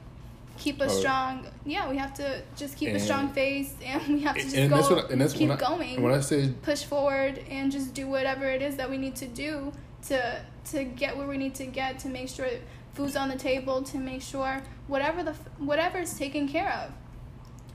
keep 0.58 0.80
a 0.80 0.84
Oh. 0.86 0.88
strong 0.88 1.46
yeah 1.64 1.88
we 1.88 1.96
have 1.96 2.12
to 2.14 2.42
just 2.56 2.76
keep 2.76 2.92
a 2.92 2.98
strong 2.98 3.28
face 3.28 3.74
and 3.86 4.02
we 4.08 4.20
have 4.22 4.34
to 4.34 4.42
just 4.42 4.56
and 4.56 4.68
go 4.68 4.76
that's 4.76 4.90
what 4.90 5.08
and 5.10 5.20
that's 5.20 5.32
keep 5.32 5.48
when 5.48 5.56
I, 5.56 5.60
going. 5.60 6.02
when 6.02 6.12
I 6.12 6.18
say 6.20 6.52
push 6.62 6.82
forward 6.82 7.40
and 7.48 7.70
just 7.70 7.94
do 7.94 8.08
whatever 8.08 8.50
it 8.50 8.60
is 8.60 8.74
that 8.74 8.90
we 8.90 8.98
need 8.98 9.14
to 9.16 9.28
do 9.28 9.72
to 10.08 10.42
to 10.72 10.82
get 10.82 11.16
where 11.16 11.28
we 11.28 11.36
need 11.36 11.54
to 11.54 11.66
get 11.66 12.00
to 12.00 12.08
make 12.08 12.28
sure 12.28 12.48
food's 12.92 13.14
on 13.14 13.28
the 13.28 13.36
table 13.36 13.82
to 13.84 13.98
make 13.98 14.20
sure 14.20 14.60
whatever 14.88 15.22
the 15.22 15.32
whatever 15.58 15.98
is 15.98 16.18
taken 16.18 16.48
care 16.48 16.72
of. 16.72 16.92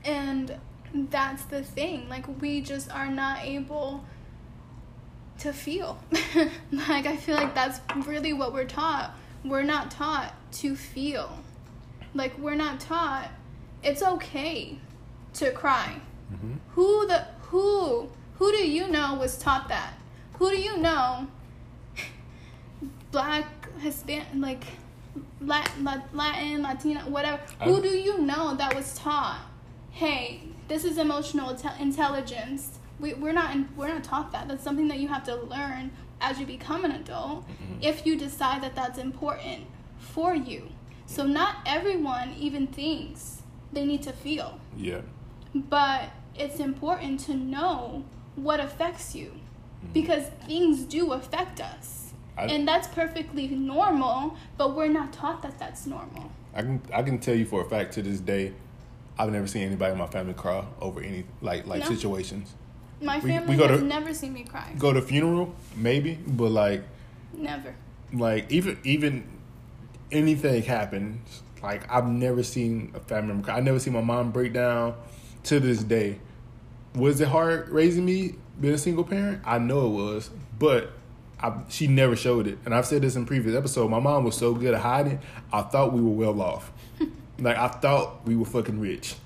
And 0.04 0.54
that's 0.94 1.44
the 1.46 1.62
thing. 1.62 2.08
Like 2.08 2.40
we 2.40 2.60
just 2.60 2.90
are 2.90 3.10
not 3.10 3.44
able 3.44 4.04
to 5.38 5.52
feel. 5.52 5.98
Like 6.72 7.06
i 7.06 7.16
feel 7.16 7.34
like 7.36 7.54
that's 7.54 7.80
really 8.06 8.32
what 8.32 8.52
we're 8.52 8.64
taught. 8.66 9.14
We're 9.44 9.62
not 9.62 9.90
taught 9.90 10.32
to 10.60 10.76
feel. 10.76 11.38
Like 12.14 12.38
we're 12.38 12.54
not 12.54 12.80
taught 12.80 13.30
it's 13.82 14.02
okay 14.02 14.78
to 15.34 15.50
cry. 15.50 16.00
Mhm. 16.32 16.56
who 16.70 17.06
the 17.06 17.26
who 17.50 18.08
who 18.38 18.50
do 18.52 18.66
you 18.68 18.88
know 18.88 19.14
was 19.14 19.36
taught 19.36 19.68
that? 19.68 19.94
Who 20.34 20.50
do 20.50 20.56
you 20.60 20.76
know 20.78 21.26
black 23.12 23.46
hispanic 23.80 24.26
like 24.28 24.64
latin, 25.40 25.84
latin 26.12 26.62
latina 26.62 27.00
whatever. 27.00 27.40
Who 27.64 27.82
do 27.82 27.88
you 27.88 28.18
know 28.18 28.54
that 28.56 28.74
was 28.74 28.94
taught 28.94 29.40
hey 29.90 30.40
this 30.68 30.84
is 30.84 30.98
emotional 30.98 31.50
inte- 31.54 31.80
intelligence. 31.80 32.78
We, 33.00 33.14
we're 33.14 33.32
not 33.32 33.54
in, 33.54 33.68
we're 33.76 33.88
not 33.88 34.04
taught 34.04 34.32
that. 34.32 34.48
That's 34.48 34.62
something 34.62 34.88
that 34.88 34.98
you 34.98 35.08
have 35.08 35.24
to 35.24 35.36
learn 35.36 35.90
as 36.20 36.38
you 36.38 36.46
become 36.46 36.84
an 36.84 36.92
adult 36.92 37.46
mm-hmm. 37.48 37.82
if 37.82 38.06
you 38.06 38.16
decide 38.16 38.62
that 38.62 38.74
that's 38.74 38.98
important 38.98 39.66
for 39.98 40.34
you. 40.34 40.68
So 41.06 41.26
not 41.26 41.56
everyone 41.66 42.34
even 42.38 42.66
thinks 42.66 43.42
they 43.72 43.84
need 43.84 44.02
to 44.04 44.12
feel. 44.12 44.58
Yeah. 44.76 45.02
But 45.54 46.10
it's 46.34 46.60
important 46.60 47.20
to 47.20 47.34
know 47.34 48.04
what 48.36 48.60
affects 48.60 49.14
you 49.14 49.26
mm-hmm. 49.26 49.92
because 49.92 50.26
things 50.46 50.82
do 50.82 51.12
affect 51.12 51.60
us. 51.60 52.12
I- 52.36 52.46
and 52.46 52.66
that's 52.66 52.88
perfectly 52.88 53.46
normal 53.48 54.36
but 54.56 54.74
we're 54.74 54.88
not 54.88 55.12
taught 55.12 55.42
that 55.42 55.58
that's 55.58 55.86
normal. 55.86 56.32
I 56.54 56.62
can 56.62 56.82
I 56.92 57.02
can 57.02 57.18
tell 57.18 57.34
you 57.34 57.44
for 57.44 57.60
a 57.62 57.68
fact 57.68 57.92
to 57.94 58.02
this 58.02 58.20
day, 58.20 58.52
I've 59.18 59.30
never 59.30 59.46
seen 59.46 59.62
anybody 59.62 59.92
in 59.92 59.98
my 59.98 60.06
family 60.06 60.34
cry 60.34 60.64
over 60.80 61.00
any 61.00 61.24
like 61.40 61.66
like 61.66 61.80
No. 61.82 61.88
situations. 61.88 62.54
my 63.02 63.20
family 63.20 63.48
we 63.48 63.56
go 63.56 63.68
has 63.68 63.80
to- 63.80 63.84
never 63.86 64.14
seen 64.14 64.32
me 64.32 64.44
cry 64.44 64.72
Go 64.78 64.92
to 64.92 65.02
funeral 65.02 65.54
maybe, 65.76 66.18
but 66.26 66.50
like 66.50 66.82
never 67.36 67.74
like 68.12 68.50
even 68.50 68.78
even 68.84 69.24
anything 70.12 70.62
happens, 70.62 71.42
like 71.62 71.90
I've 71.92 72.06
never 72.06 72.42
seen 72.42 72.92
a 72.94 73.00
family 73.00 73.28
member 73.28 73.44
cry. 73.46 73.56
I 73.56 73.60
never 73.60 73.78
seen 73.80 73.92
my 73.92 74.00
mom 74.02 74.30
break 74.30 74.52
down. 74.52 74.94
To 75.44 75.60
this 75.60 75.82
day, 75.84 76.20
was 76.94 77.20
it 77.20 77.28
hard 77.28 77.68
raising 77.68 78.06
me 78.06 78.36
being 78.58 78.72
a 78.72 78.78
single 78.78 79.04
parent? 79.04 79.42
I 79.44 79.58
know 79.58 79.86
it 79.86 79.90
was, 79.90 80.30
but 80.58 80.92
I, 81.38 81.52
she 81.68 81.86
never 81.86 82.16
showed 82.16 82.46
it. 82.46 82.56
And 82.64 82.74
I've 82.74 82.86
said 82.86 83.02
this 83.02 83.14
in 83.14 83.26
previous 83.26 83.54
episode. 83.54 83.90
My 83.90 83.98
mom 84.00 84.24
was 84.24 84.36
so 84.38 84.54
good 84.54 84.72
at 84.72 84.80
hiding. 84.80 85.18
I 85.52 85.60
thought 85.60 85.92
we 85.92 86.00
were 86.00 86.08
well 86.08 86.40
off. 86.40 86.72
Like 87.38 87.56
I 87.56 87.68
thought 87.68 88.26
we 88.26 88.36
were 88.36 88.44
fucking 88.44 88.80
rich. 88.80 89.16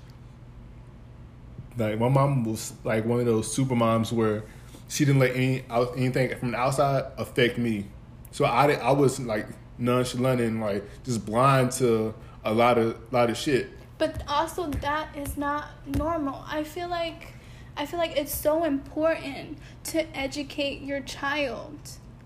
Like 1.77 1.99
my 1.99 2.09
mom 2.09 2.43
was 2.43 2.73
like 2.83 3.05
one 3.05 3.19
of 3.19 3.25
those 3.25 3.51
super 3.51 3.75
moms 3.75 4.11
where 4.11 4.43
she 4.87 5.05
didn't 5.05 5.19
let 5.19 5.35
any 5.35 5.63
anything 5.95 6.35
from 6.37 6.51
the 6.51 6.57
outside 6.57 7.05
affect 7.17 7.57
me. 7.57 7.85
So 8.31 8.45
I 8.45 8.67
did, 8.67 8.79
I 8.79 8.91
was 8.91 9.19
like 9.19 9.47
nonchalant 9.77 10.41
and 10.41 10.59
like 10.59 10.83
just 11.03 11.25
blind 11.25 11.71
to 11.73 12.13
a 12.43 12.53
lot 12.53 12.77
of 12.77 12.97
lot 13.11 13.29
of 13.29 13.37
shit. 13.37 13.69
but 13.97 14.23
also 14.27 14.67
that 14.67 15.13
is 15.15 15.35
not 15.37 15.69
normal 15.97 16.41
i 16.47 16.63
feel 16.63 16.87
like 16.87 17.33
i 17.75 17.85
feel 17.85 17.99
like 17.99 18.15
it's 18.17 18.33
so 18.33 18.63
important 18.63 19.57
to 19.83 19.99
educate 20.17 20.81
your 20.81 21.01
child 21.01 21.77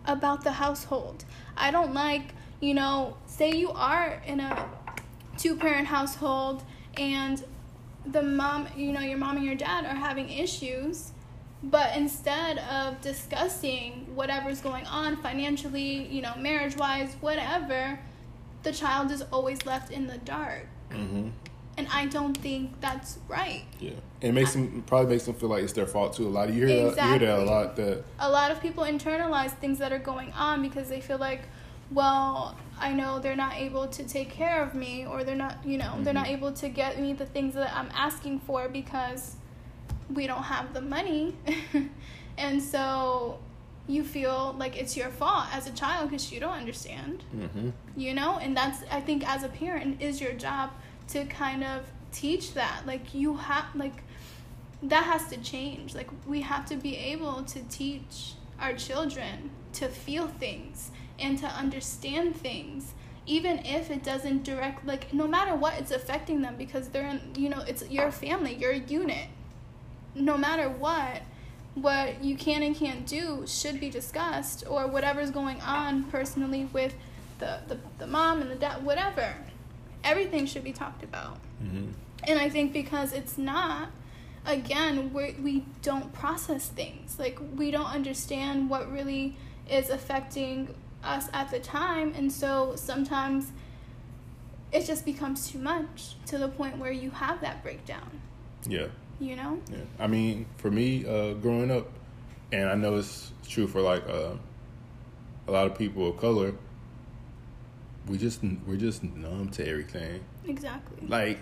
about 0.06 0.44
the 0.44 0.52
household 0.52 1.26
i 1.58 1.72
don't 1.72 1.94
like 1.94 2.34
you 2.60 2.74
know 2.76 3.18
say 3.26 3.52
you 3.52 3.72
are 3.72 4.22
in 4.28 4.40
a 4.40 4.70
two 5.38 5.56
parent 5.56 5.88
household 5.88 6.64
and 6.98 7.44
the 8.06 8.22
mom 8.22 8.68
you 8.76 8.92
know 8.92 9.00
your 9.00 9.18
mom 9.18 9.38
and 9.38 9.46
your 9.46 9.56
dad 9.56 9.86
are 9.86 9.96
having 9.96 10.30
issues 10.30 11.12
but 11.64 11.96
instead 11.96 12.58
of 12.60 13.00
discussing 13.02 14.06
whatever's 14.16 14.60
going 14.62 14.86
on 14.88 15.16
financially 15.18 16.06
you 16.08 16.22
know 16.22 16.34
marriage 16.38 16.76
wise 16.76 17.16
whatever 17.22 17.98
the 18.64 18.72
child 18.72 19.12
is 19.12 19.22
always 19.32 19.66
left 19.66 19.92
in 19.92 20.08
the 20.08 20.18
dark 20.20 20.68
Mm-hmm. 20.92 21.30
and 21.78 21.88
I 21.92 22.06
don't 22.06 22.38
think 22.38 22.80
that's 22.80 23.18
right. 23.28 23.64
Yeah, 23.80 23.94
it 24.22 24.32
makes 24.32 24.54
them 24.54 24.84
probably 24.86 25.10
makes 25.16 25.24
them 25.26 25.34
feel 25.34 25.50
like 25.50 25.64
it's 25.64 25.74
their 25.74 25.88
fault 25.88 26.14
too. 26.14 26.28
A 26.28 26.30
lot 26.30 26.50
of 26.50 26.56
you 26.56 26.68
hear 26.68 26.92
that, 26.92 27.04
you 27.06 27.10
hear 27.26 27.36
that 27.36 27.40
a 27.40 27.44
lot. 27.46 27.76
That 27.78 28.04
A 28.20 28.30
lot 28.30 28.52
of 28.52 28.62
people 28.62 28.84
internalize 28.84 29.52
things 29.58 29.80
that 29.80 29.92
are 29.92 29.98
going 29.98 30.32
on 30.34 30.62
because 30.62 30.88
they 30.90 31.02
feel 31.02 31.18
like, 31.18 31.42
well, 31.94 32.56
I 32.80 32.92
know 32.94 33.20
they're 33.20 33.36
not 33.36 33.56
able 33.56 33.88
to 33.88 34.04
take 34.04 34.30
care 34.30 34.62
of 34.64 34.74
me, 34.74 35.06
or 35.06 35.24
they're 35.24 35.36
not, 35.36 35.58
you 35.66 35.78
know, 35.78 35.94
they're 36.00 36.14
not 36.14 36.28
Mhm. 36.28 36.32
able 36.38 36.52
to 36.54 36.70
get 36.70 37.00
me 37.00 37.14
the 37.14 37.26
things 37.26 37.54
that 37.56 37.74
I'm 37.76 37.90
asking 37.96 38.40
for 38.42 38.68
because 38.68 39.36
we 40.14 40.28
don't 40.28 40.44
have 40.44 40.74
the 40.74 40.82
money. 40.82 41.36
and 42.38 42.62
so 42.62 43.40
you 43.88 44.04
feel 44.04 44.56
like 44.58 44.78
it's 44.78 44.96
your 44.96 45.10
fault 45.10 45.46
as 45.54 45.68
a 45.68 45.72
child 45.72 46.10
because 46.10 46.32
you 46.32 46.40
don't 46.40 46.54
understand. 46.64 47.24
mm-hmm. 47.36 47.70
you 47.96 48.14
know 48.14 48.38
and 48.40 48.56
that's 48.58 48.80
i 48.90 49.00
think 49.00 49.28
as 49.30 49.44
a 49.44 49.50
parent 49.50 50.02
is 50.02 50.20
your 50.22 50.32
job 50.34 50.72
to 51.08 51.26
kind 51.26 51.64
of 51.64 51.80
teach 52.12 52.54
that 52.54 52.82
like 52.88 53.14
you 53.14 53.36
have 53.36 53.66
like 53.76 53.98
that 54.82 55.04
has 55.04 55.28
to 55.28 55.38
change 55.38 55.94
like 55.94 56.10
we 56.26 56.42
have 56.42 56.66
to 56.66 56.76
be 56.76 56.96
able 56.96 57.44
to 57.44 57.60
teach 57.70 58.34
our 58.60 58.74
children 58.74 59.50
to 59.74 59.88
feel 59.88 60.28
things 60.28 60.90
and 61.20 61.38
to 61.40 61.48
understand 61.48 62.36
things 62.36 62.94
even 63.26 63.60
if 63.60 63.90
it 63.90 64.04
doesn't 64.04 64.44
direct 64.44 64.86
like 64.86 65.14
no 65.14 65.28
matter 65.28 65.56
what 65.56 65.78
it's 65.80 65.92
affecting 65.92 66.42
them 66.42 66.56
because 66.58 66.90
they're 66.90 67.08
in 67.08 67.22
you 67.36 67.50
know 67.50 67.64
it's 67.68 67.88
your 67.90 68.12
family 68.12 68.54
your 68.56 68.74
unit. 68.74 69.28
No 70.16 70.38
matter 70.38 70.70
what 70.70 71.22
what 71.76 72.24
you 72.24 72.36
can 72.36 72.62
and 72.62 72.76
can't 72.76 73.08
do 73.08 73.46
should 73.48 73.80
be 73.80 73.90
discussed 73.90 74.64
or 74.70 74.88
whatever's 74.88 75.32
going 75.32 75.60
on 75.62 76.04
personally 76.04 76.70
with 76.72 76.94
the, 77.40 77.60
the, 77.68 77.80
the 77.98 78.06
mom 78.06 78.42
and 78.42 78.52
the 78.52 78.56
dad 78.56 78.84
whatever. 78.84 79.36
Everything 80.04 80.46
should 80.46 80.64
be 80.64 80.74
talked 80.74 81.04
about. 81.04 81.38
Mm-hmm. 81.64 81.92
and 82.26 82.40
i 82.40 82.50
think 82.50 82.74
because 82.74 83.14
it's 83.14 83.38
not 83.38 83.88
again 84.46 85.14
we 85.14 85.36
we 85.42 85.66
don't 85.82 86.12
process 86.14 86.68
things. 86.68 87.18
Like 87.18 87.40
we 87.56 87.72
don't 87.72 87.86
understand 87.86 88.70
what 88.70 88.92
really 88.92 89.38
is 89.70 89.90
affecting 89.90 90.76
us 91.04 91.30
at 91.34 91.52
the 91.52 91.60
time 91.60 92.14
and 92.16 92.32
so 92.32 92.74
sometimes 92.76 93.52
it 94.72 94.86
just 94.86 95.06
becomes 95.06 95.50
too 95.50 95.60
much 95.60 96.16
to 96.26 96.38
the 96.38 96.48
point 96.48 96.78
where 96.78 96.92
you 96.92 97.12
have 97.12 97.42
that 97.42 97.62
breakdown 97.64 98.22
Yeah, 98.68 98.88
you 99.20 99.36
know 99.36 99.60
yeah. 99.72 99.78
I 100.00 100.08
mean, 100.08 100.46
for 100.58 100.72
me, 100.72 101.06
uh, 101.06 101.34
growing 101.34 101.70
up, 101.72 101.88
and 102.52 102.70
I 102.70 102.76
know 102.76 102.96
it's 102.96 103.32
true 103.48 103.68
for 103.68 103.82
like 103.82 104.08
uh, 104.08 104.32
a 105.48 105.52
lot 105.52 105.68
of 105.68 105.78
people 105.78 106.10
of 106.10 106.18
color. 106.18 106.54
We 108.08 108.18
just 108.18 108.42
we're 108.66 108.78
just 108.78 109.04
numb 109.04 109.50
to 109.52 109.68
everything. 109.68 110.22
exactly 110.46 111.08
Like 111.08 111.40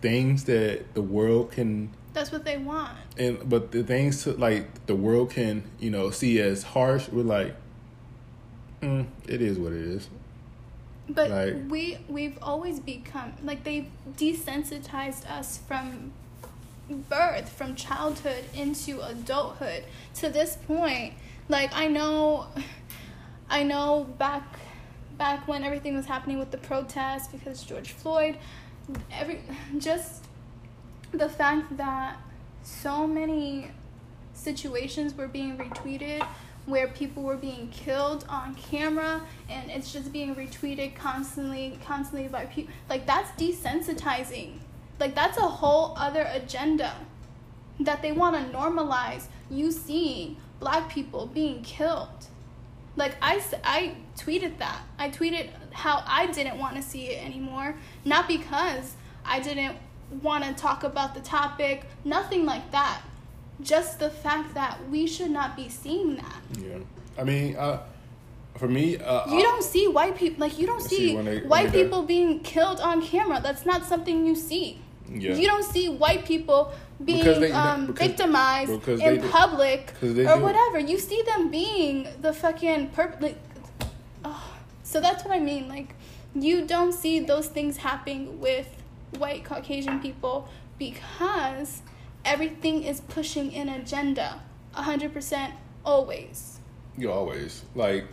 things 0.00 0.44
that 0.44 0.94
the 0.94 1.02
world 1.02 1.52
can 1.52 1.90
that's 2.12 2.32
what 2.32 2.44
they 2.44 2.56
want 2.56 2.96
and 3.18 3.48
but 3.48 3.70
the 3.72 3.82
things 3.82 4.24
to, 4.24 4.32
like 4.32 4.86
the 4.86 4.94
world 4.94 5.30
can 5.30 5.62
you 5.78 5.90
know 5.90 6.10
see 6.10 6.40
as 6.40 6.62
harsh 6.62 7.08
we're 7.08 7.22
like 7.22 7.54
mm, 8.82 9.06
it 9.26 9.40
is 9.42 9.58
what 9.58 9.72
it 9.72 9.82
is 9.82 10.08
But 11.08 11.30
Like- 11.30 11.54
we 11.68 11.98
we've 12.08 12.38
always 12.42 12.80
become 12.80 13.32
like 13.44 13.64
they've 13.64 13.88
desensitized 14.16 15.28
us 15.30 15.58
from 15.58 16.12
birth, 16.88 17.48
from 17.48 17.74
childhood 17.74 18.44
into 18.54 19.00
adulthood 19.00 19.84
to 20.14 20.28
this 20.28 20.56
point. 20.66 21.14
Like 21.48 21.70
I 21.74 21.86
know 21.88 22.46
I 23.48 23.62
know 23.62 24.04
back 24.18 24.58
back 25.16 25.46
when 25.48 25.62
everything 25.64 25.94
was 25.94 26.06
happening 26.06 26.38
with 26.38 26.50
the 26.50 26.58
protests 26.58 27.28
because 27.28 27.62
George 27.62 27.92
Floyd, 27.92 28.36
every 29.12 29.40
just 29.78 30.24
the 31.12 31.28
fact 31.28 31.76
that 31.76 32.16
so 32.62 33.06
many 33.06 33.70
situations 34.34 35.14
were 35.14 35.28
being 35.28 35.56
retweeted 35.56 36.26
where 36.66 36.88
people 36.88 37.22
were 37.22 37.36
being 37.36 37.68
killed 37.68 38.24
on 38.28 38.54
camera 38.54 39.22
and 39.48 39.70
it's 39.70 39.92
just 39.92 40.12
being 40.12 40.34
retweeted 40.34 40.94
constantly 40.94 41.78
constantly 41.84 42.28
by 42.28 42.44
people 42.46 42.72
like 42.88 43.06
that's 43.06 43.30
desensitizing 43.40 44.54
like 44.98 45.14
that's 45.14 45.38
a 45.38 45.42
whole 45.42 45.94
other 45.96 46.28
agenda 46.32 46.94
that 47.78 48.02
they 48.02 48.12
want 48.12 48.34
to 48.34 48.56
normalize 48.56 49.26
you 49.50 49.70
seeing 49.70 50.36
black 50.58 50.90
people 50.90 51.26
being 51.26 51.62
killed 51.62 52.26
like 52.96 53.14
I, 53.20 53.42
I 53.62 53.94
tweeted 54.16 54.58
that 54.58 54.80
i 54.98 55.08
tweeted 55.10 55.50
how 55.72 56.02
i 56.06 56.26
didn't 56.26 56.58
want 56.58 56.76
to 56.76 56.82
see 56.82 57.08
it 57.08 57.24
anymore 57.24 57.76
not 58.04 58.26
because 58.26 58.96
I 59.28 59.40
didn't 59.40 59.76
want 60.22 60.44
to 60.44 60.54
talk 60.54 60.84
about 60.84 61.14
the 61.14 61.20
topic. 61.20 61.84
Nothing 62.04 62.46
like 62.46 62.70
that. 62.70 63.02
Just 63.60 63.98
the 63.98 64.10
fact 64.10 64.54
that 64.54 64.78
we 64.90 65.06
should 65.06 65.30
not 65.30 65.56
be 65.56 65.68
seeing 65.68 66.16
that. 66.16 66.40
Yeah. 66.58 66.78
I 67.18 67.24
mean, 67.24 67.56
uh, 67.56 67.80
for 68.56 68.68
me, 68.68 68.96
uh, 68.98 69.30
You 69.32 69.42
don't 69.42 69.62
see 69.62 69.86
white 69.88 70.16
people 70.16 70.40
like 70.46 70.58
you 70.58 70.66
don't 70.66 70.82
See, 70.82 70.96
see, 70.96 71.16
they- 71.16 71.40
white 71.40 71.72
people 71.72 72.02
being 72.02 72.40
killed 72.40 72.80
on 72.80 73.00
camera. 73.02 73.40
That's 73.42 73.64
not 73.66 73.84
something 73.86 74.26
you 74.26 74.34
see. 74.34 74.78
Yeah. 75.08 75.34
You 75.34 75.46
don't 75.46 75.64
see 75.64 75.88
white 75.88 76.24
people 76.26 76.72
being 77.04 77.24
they- 77.24 77.52
um, 77.52 77.86
because- 77.86 78.06
victimized 78.08 78.72
because 78.72 79.00
in 79.00 79.20
do- 79.20 79.28
public 79.28 79.92
or 80.02 80.08
do. 80.08 80.42
whatever. 80.42 80.78
You 80.78 80.98
see 80.98 81.22
them 81.22 81.50
being 81.50 82.08
the 82.20 82.32
fucking 82.32 82.90
perp. 82.90 83.20
Like, 83.22 83.38
oh. 84.24 84.52
So 84.82 85.00
that's 85.00 85.24
what 85.24 85.34
I 85.34 85.40
mean. 85.40 85.68
Like, 85.68 85.94
you 86.34 86.64
don't 86.66 86.92
see 86.92 87.20
those 87.20 87.48
things 87.48 87.78
happening 87.78 88.40
with 88.40 88.68
white 89.18 89.44
Caucasian 89.44 90.00
people 90.00 90.48
because 90.78 91.82
everything 92.26 92.82
is 92.82 93.00
pushing 93.00 93.54
an 93.54 93.68
agenda. 93.70 94.40
hundred 94.74 95.12
percent 95.14 95.54
always. 95.84 96.58
You 96.98 97.10
always 97.12 97.62
like 97.74 98.04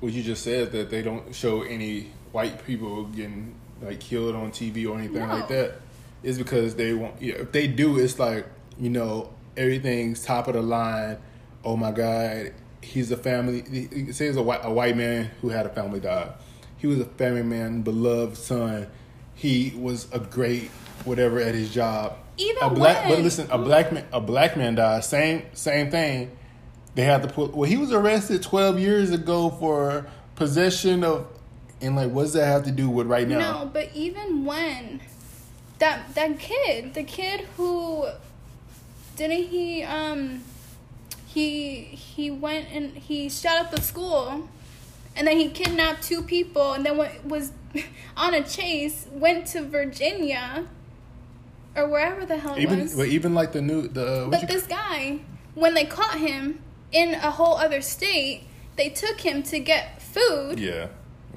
what 0.00 0.12
you 0.12 0.22
just 0.22 0.42
said 0.42 0.72
that 0.72 0.90
they 0.90 1.02
don't 1.02 1.32
show 1.34 1.62
any 1.62 2.10
white 2.32 2.64
people 2.66 3.04
getting 3.04 3.54
like 3.80 4.00
killed 4.00 4.34
on 4.34 4.50
TV 4.50 4.88
or 4.88 4.98
anything 4.98 5.26
No. 5.28 5.34
like 5.34 5.48
that 5.48 5.74
is 6.22 6.38
because 6.38 6.74
they 6.74 6.92
want. 6.94 7.20
Yeah, 7.20 7.34
if 7.34 7.52
they 7.52 7.66
do, 7.68 7.98
it's 7.98 8.18
like 8.18 8.46
you 8.78 8.90
know 8.90 9.30
everything's 9.56 10.24
top 10.24 10.48
of 10.48 10.54
the 10.54 10.62
line. 10.62 11.18
Oh 11.64 11.76
my 11.76 11.92
God, 11.92 12.52
he's 12.80 13.12
a 13.12 13.16
family. 13.16 13.62
he- 13.70 14.04
he 14.06 14.12
says 14.12 14.36
a 14.36 14.42
white 14.42 14.60
a 14.64 14.72
white 14.72 14.96
man 14.96 15.30
who 15.40 15.50
had 15.50 15.66
a 15.66 15.68
family 15.68 16.00
die. 16.00 16.30
He 16.78 16.86
was 16.88 16.98
a 16.98 17.04
family 17.04 17.42
man, 17.44 17.82
beloved 17.82 18.36
son. 18.36 18.88
He 19.34 19.72
was 19.76 20.08
a 20.12 20.18
great 20.18 20.70
whatever 21.04 21.38
at 21.38 21.54
his 21.54 21.72
job. 21.72 22.16
Even 22.38 22.62
a 22.62 22.70
black, 22.70 23.08
but 23.08 23.18
listen, 23.20 23.48
a 23.50 23.58
black 23.58 23.92
man, 23.92 24.06
a 24.12 24.20
black 24.20 24.56
man 24.56 24.74
died. 24.74 25.04
Same, 25.04 25.44
same 25.52 25.90
thing. 25.90 26.30
They 26.94 27.02
had 27.02 27.22
to 27.22 27.28
put. 27.28 27.54
Well, 27.54 27.68
he 27.68 27.76
was 27.76 27.92
arrested 27.92 28.42
twelve 28.42 28.78
years 28.78 29.10
ago 29.10 29.50
for 29.50 30.06
possession 30.34 31.04
of, 31.04 31.26
and 31.80 31.96
like, 31.96 32.10
what 32.10 32.22
does 32.22 32.32
that 32.34 32.46
have 32.46 32.64
to 32.64 32.70
do 32.70 32.88
with 32.88 33.06
right 33.06 33.28
now? 33.28 33.38
No, 33.38 33.70
but 33.72 33.90
even 33.94 34.44
when 34.44 35.00
that 35.78 36.14
that 36.14 36.38
kid, 36.38 36.94
the 36.94 37.02
kid 37.02 37.40
who 37.56 38.06
didn't 39.16 39.48
he 39.48 39.82
um 39.82 40.42
he 41.26 41.82
he 41.82 42.30
went 42.30 42.68
and 42.72 42.96
he 42.96 43.28
shot 43.28 43.56
up 43.56 43.70
the 43.70 43.80
school 43.80 44.48
and 45.16 45.26
then 45.26 45.36
he 45.36 45.48
kidnapped 45.48 46.02
two 46.02 46.22
people 46.22 46.72
and 46.72 46.84
then 46.84 46.96
went, 46.96 47.24
was 47.24 47.52
on 48.16 48.34
a 48.34 48.42
chase 48.42 49.06
went 49.12 49.46
to 49.46 49.62
Virginia 49.62 50.66
or 51.76 51.88
wherever 51.88 52.24
the 52.26 52.36
hell 52.36 52.58
even, 52.58 52.80
was. 52.80 52.94
but 52.94 53.08
even 53.08 53.34
like 53.34 53.52
the 53.52 53.62
new 53.62 53.88
the. 53.88 54.24
Uh, 54.24 54.28
But 54.28 54.48
this 54.48 54.66
guy, 54.66 55.20
when 55.54 55.74
they 55.74 55.84
caught 55.84 56.18
him 56.18 56.60
in 56.92 57.14
a 57.14 57.30
whole 57.30 57.56
other 57.56 57.80
state, 57.80 58.44
they 58.76 58.88
took 58.90 59.20
him 59.20 59.42
to 59.44 59.58
get 59.58 60.00
food. 60.02 60.58
yeah. 60.58 60.88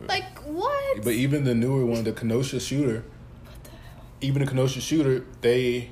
Like 0.08 0.38
what? 0.40 1.04
But 1.04 1.14
even 1.14 1.46
the 1.46 1.56
newer 1.56 1.86
one, 1.86 2.04
the 2.04 2.12
Kenosha 2.12 2.60
shooter, 2.60 3.04
what 3.44 3.64
the 3.64 3.70
hell? 3.70 4.04
even 4.22 4.44
the 4.44 4.48
Kenosha 4.48 4.82
shooter, 4.82 5.26
they, 5.42 5.90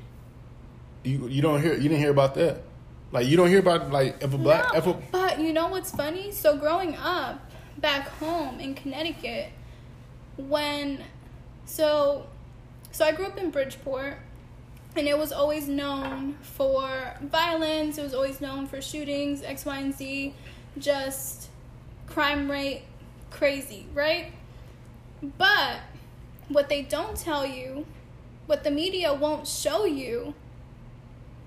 you 1.04 1.28
you 1.30 1.42
don't 1.42 1.62
hear 1.62 1.74
you 1.74 1.84
didn't 1.84 2.00
hear 2.00 2.12
about 2.12 2.36
that. 2.36 2.62
Like 3.14 3.28
you 3.28 3.38
don't 3.38 3.48
hear 3.48 3.60
about 3.60 3.92
like 3.92 4.22
if 4.22 4.34
a 4.34 4.38
black 4.38 4.74
No, 4.74 4.80
if 4.80 4.88
a 4.88 4.94
but 5.12 5.40
you 5.40 5.54
know 5.54 5.68
what's 5.70 5.92
funny? 5.92 6.32
So 6.32 6.58
growing 6.58 6.96
up 6.98 7.50
back 7.78 8.08
home 8.20 8.60
in 8.60 8.76
Connecticut, 8.76 9.50
when 10.36 11.02
so 11.66 12.28
so 12.92 13.06
I 13.06 13.14
grew 13.14 13.26
up 13.28 13.38
in 13.38 13.52
Bridgeport 13.52 14.18
and 14.96 15.08
it 15.08 15.18
was 15.18 15.32
always 15.32 15.68
known 15.68 16.38
for 16.42 17.16
violence, 17.22 17.98
it 17.98 18.04
was 18.04 18.14
always 18.14 18.40
known 18.40 18.68
for 18.68 18.82
shootings, 18.82 19.42
X, 19.42 19.66
Y, 19.66 19.78
and 19.78 19.94
Z, 19.94 20.34
just 20.78 21.50
crime 22.08 22.50
rate 22.50 22.84
crazy, 23.32 23.88
right? 23.94 24.32
But 25.38 25.80
what 26.48 26.70
they 26.70 26.84
don't 26.84 27.18
tell 27.18 27.46
you, 27.46 27.86
what 28.46 28.64
the 28.64 28.72
media 28.72 29.14
won't 29.14 29.48
show 29.48 29.86
you, 29.86 30.36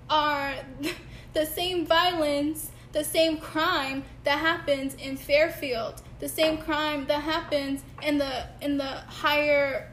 are 0.09 0.55
the 1.33 1.47
same 1.47 1.87
violence, 1.87 2.71
the 2.93 3.05
same 3.05 3.39
crime 3.39 4.05
that 4.25 4.39
happens 4.39 4.95
in 4.95 5.17
Fairfield, 5.17 6.03
the 6.19 6.29
same 6.29 6.59
crime 6.59 7.07
that 7.07 7.23
happens 7.23 7.83
in 8.03 8.19
the 8.19 8.47
in 8.61 8.79
the 8.79 8.85
higher 8.85 9.91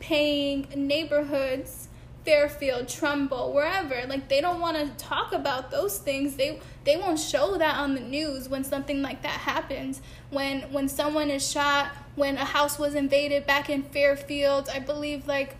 paying 0.00 0.66
neighborhoods, 0.74 1.88
Fairfield, 2.24 2.88
Trumbull, 2.88 3.52
wherever. 3.52 4.06
Like 4.06 4.28
they 4.28 4.40
don't 4.40 4.60
want 4.60 4.76
to 4.76 5.04
talk 5.04 5.32
about 5.32 5.70
those 5.70 5.98
things. 5.98 6.36
They 6.36 6.60
they 6.84 6.96
won't 6.96 7.18
show 7.18 7.56
that 7.56 7.76
on 7.76 7.94
the 7.94 8.00
news 8.00 8.48
when 8.48 8.64
something 8.64 9.02
like 9.02 9.22
that 9.22 9.40
happens. 9.40 10.02
When 10.30 10.62
when 10.72 10.88
someone 10.88 11.30
is 11.30 11.48
shot, 11.48 11.88
when 12.16 12.36
a 12.36 12.44
house 12.44 12.78
was 12.78 12.94
invaded 12.94 13.46
back 13.46 13.70
in 13.70 13.82
Fairfield, 13.82 14.68
I 14.72 14.80
believe 14.80 15.26
like 15.26 15.56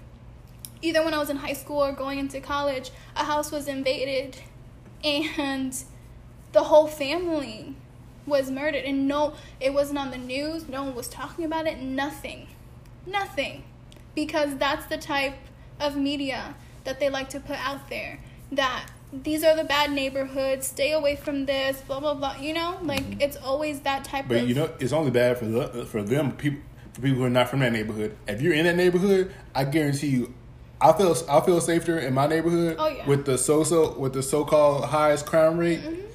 either 0.83 1.03
when 1.05 1.15
I 1.15 1.19
was 1.19 1.31
in 1.31 1.39
high 1.39 1.55
school 1.55 1.83
or 1.83 1.93
going 1.93 2.19
into 2.19 2.41
college, 2.41 2.91
a 3.17 3.25
house 3.25 3.51
was 3.51 3.67
invaded 3.67 4.37
and 5.03 5.75
the 6.53 6.65
whole 6.65 6.87
family 6.87 7.75
was 8.27 8.51
murdered 8.51 8.85
and 8.85 9.09
no 9.09 9.35
it 9.61 9.73
wasn't 9.73 9.99
on 9.99 10.11
the 10.11 10.19
news, 10.19 10.69
no 10.69 10.85
one 10.85 10.95
was 10.95 11.09
talking 11.09 11.45
about 11.45 11.67
it, 11.67 11.81
nothing. 11.81 12.49
Nothing. 13.07 13.65
Because 14.15 14.57
that's 14.57 14.87
the 14.87 14.99
type 14.99 15.35
of 15.81 15.97
media 15.97 16.55
that 16.85 17.01
they 17.01 17.09
like 17.11 17.29
to 17.31 17.41
put 17.41 17.57
out 17.57 17.89
there. 17.89 18.21
That 18.53 18.87
these 19.13 19.43
are 19.45 19.57
the 19.57 19.65
bad 19.65 19.93
neighborhoods, 19.93 20.67
stay 20.67 20.93
away 20.93 21.17
from 21.17 21.47
this, 21.47 21.81
blah 21.83 22.01
blah 22.01 22.15
blah. 22.15 22.37
You 22.37 22.55
know? 22.55 22.79
Like 22.83 23.21
it's 23.21 23.37
always 23.37 23.81
that 23.81 24.05
type 24.05 24.27
But 24.29 24.37
of 24.37 24.41
But 24.43 24.49
you 24.49 24.55
know, 24.55 24.71
it's 24.79 24.93
only 24.93 25.11
bad 25.11 25.39
for 25.39 25.47
the, 25.47 25.87
for 25.87 26.03
them 26.03 26.33
people 26.33 26.61
for 26.93 27.01
people 27.03 27.19
who 27.19 27.25
are 27.25 27.31
not 27.31 27.49
from 27.49 27.61
that 27.61 27.73
neighborhood. 27.73 28.17
If 28.27 28.41
you're 28.43 28.55
in 28.55 28.65
that 28.65 28.77
neighborhood, 28.77 29.33
I 29.55 29.65
guarantee 29.65 30.09
you, 30.09 30.35
I 30.81 30.93
feel 30.93 31.15
I 31.29 31.41
feel 31.41 31.61
safer 31.61 31.99
in 31.99 32.15
my 32.15 32.27
neighborhood 32.27 32.77
Oh, 32.79 32.89
yeah. 32.89 33.07
with 33.07 33.27
the 33.27 33.39
so 33.39 33.65
so 33.65 33.99
with 33.99 34.13
the 34.13 34.23
so 34.23 34.45
called 34.45 34.85
highest 34.87 35.27
crime 35.27 35.59
rate. 35.59 35.81
Mm-hmm. 35.81 36.07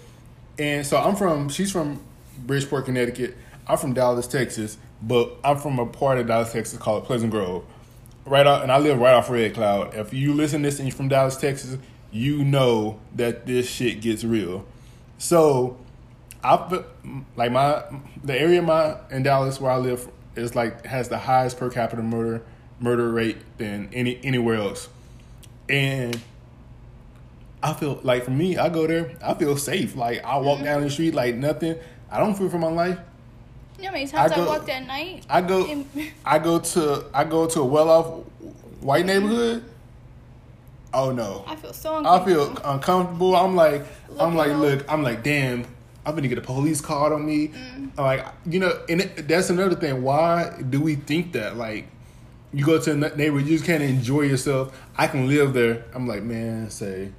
And 0.57 0.85
so 0.85 0.97
I'm 0.97 1.15
from 1.15 1.49
she's 1.49 1.71
from 1.71 2.01
Bridgeport, 2.39 2.85
Connecticut. 2.85 3.35
I'm 3.67 3.77
from 3.77 3.93
Dallas, 3.93 4.27
Texas, 4.27 4.77
but 5.01 5.37
I'm 5.43 5.57
from 5.57 5.79
a 5.79 5.85
part 5.85 6.19
of 6.19 6.27
Dallas, 6.27 6.51
Texas 6.51 6.77
called 6.77 7.05
Pleasant 7.05 7.31
Grove. 7.31 7.63
Right 8.25 8.47
out, 8.47 8.63
and 8.63 8.71
I 8.71 8.79
live 8.79 8.99
right 8.99 9.13
off 9.13 9.29
Red 9.29 9.53
Cloud. 9.53 9.93
If 9.93 10.11
you 10.13 10.33
listen 10.33 10.63
to 10.63 10.67
this 10.67 10.79
and 10.79 10.87
you're 10.87 10.95
from 10.95 11.09
Dallas, 11.09 11.35
Texas, 11.37 11.77
you 12.11 12.43
know 12.43 12.99
that 13.15 13.45
this 13.45 13.69
shit 13.69 14.01
gets 14.01 14.23
real. 14.23 14.65
So 15.19 15.77
I 16.43 16.69
feel- 16.69 16.85
like 17.35 17.51
my 17.51 17.83
the 18.23 18.39
area 18.39 18.61
my 18.61 18.97
in 19.11 19.23
Dallas 19.23 19.61
where 19.61 19.71
I 19.71 19.77
live 19.77 20.09
is 20.35 20.55
like 20.55 20.85
has 20.85 21.09
the 21.09 21.19
highest 21.19 21.57
per 21.57 21.69
capita 21.69 22.01
murder 22.01 22.43
murder 22.79 23.11
rate 23.11 23.37
than 23.57 23.89
any 23.93 24.19
anywhere 24.23 24.55
else, 24.55 24.89
and 25.69 26.19
I 27.61 27.73
feel 27.73 27.99
like 28.03 28.23
for 28.23 28.31
me, 28.31 28.57
I 28.57 28.69
go 28.69 28.85
there, 28.85 29.17
I 29.23 29.33
feel 29.33 29.57
safe. 29.57 29.95
Like 29.95 30.23
I 30.23 30.37
walk 30.37 30.57
mm-hmm. 30.57 30.65
down 30.65 30.81
the 30.81 30.89
street 30.89 31.13
like 31.13 31.35
nothing. 31.35 31.77
I 32.11 32.19
don't 32.19 32.35
fear 32.35 32.49
for 32.49 32.59
my 32.59 32.71
life. 32.71 32.99
You 33.77 33.83
know 33.83 33.89
how 33.89 33.93
many 33.93 34.07
times 34.07 34.31
I, 34.31 34.35
I 34.35 34.37
go- 34.37 34.45
walked 34.47 34.69
at 34.69 34.85
night? 34.87 35.25
I 35.29 35.41
go, 35.41 35.65
In- 35.65 35.89
I 36.25 36.39
go 36.39 36.59
to 36.59 37.05
I 37.13 37.23
go 37.23 37.47
to 37.47 37.59
a 37.61 37.65
well 37.65 37.89
off 37.89 38.05
white 38.81 39.05
neighborhood. 39.05 39.63
Oh 40.93 41.11
no, 41.11 41.43
I 41.45 41.55
feel 41.57 41.73
so 41.73 42.05
I 42.05 42.23
feel 42.23 42.55
uncomfortable. 42.63 43.35
I'm 43.35 43.55
like, 43.55 43.83
I'm 44.17 44.33
like, 44.35 44.51
look, 44.53 44.85
I'm 44.91 45.03
like, 45.03 45.23
damn, 45.23 45.65
I'm 46.05 46.15
gonna 46.15 46.29
get 46.29 46.37
a 46.37 46.41
police 46.41 46.79
call 46.79 47.11
on 47.13 47.25
me. 47.25 47.49
Mm. 47.49 47.97
Like, 47.97 48.25
you 48.45 48.59
know, 48.61 48.71
and 48.87 49.01
it, 49.01 49.27
that's 49.27 49.49
another 49.49 49.75
thing. 49.75 50.03
Why 50.03 50.53
do 50.69 50.79
we 50.79 50.95
think 50.95 51.33
that? 51.33 51.57
Like, 51.57 51.87
you 52.53 52.63
go 52.65 52.79
to 52.79 52.91
a 52.91 52.95
neighborhood, 52.95 53.45
you 53.45 53.57
just 53.57 53.65
can't 53.65 53.83
enjoy 53.83 54.21
yourself. 54.21 54.79
I 54.95 55.07
can 55.07 55.27
live 55.27 55.53
there. 55.53 55.83
I'm 55.93 56.07
like, 56.07 56.23
man, 56.23 56.69
say, 56.69 57.11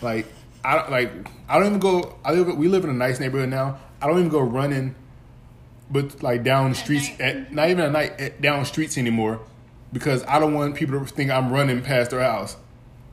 like, 0.00 0.26
I 0.64 0.76
don't- 0.76 0.90
like, 0.90 1.10
I 1.50 1.58
don't 1.58 1.66
even 1.68 1.78
go. 1.80 2.16
I 2.24 2.32
live. 2.32 2.56
We 2.56 2.68
live 2.68 2.84
in 2.84 2.90
a 2.90 2.94
nice 2.94 3.20
neighborhood 3.20 3.50
now. 3.50 3.78
I 4.00 4.06
don't 4.06 4.18
even 4.18 4.30
go 4.30 4.40
running, 4.40 4.94
but 5.90 6.22
like 6.22 6.42
down 6.42 6.70
the 6.70 6.76
streets 6.76 7.10
at 7.20 7.52
not 7.52 7.70
even 7.70 7.84
at 7.84 7.92
night 7.92 8.20
at, 8.20 8.40
down 8.40 8.64
streets 8.64 8.98
anymore 8.98 9.40
because 9.92 10.24
I 10.24 10.38
don't 10.38 10.54
want 10.54 10.74
people 10.74 10.98
to 10.98 11.06
think 11.06 11.30
I'm 11.30 11.52
running 11.52 11.80
past 11.82 12.10
their 12.10 12.20
house. 12.20 12.56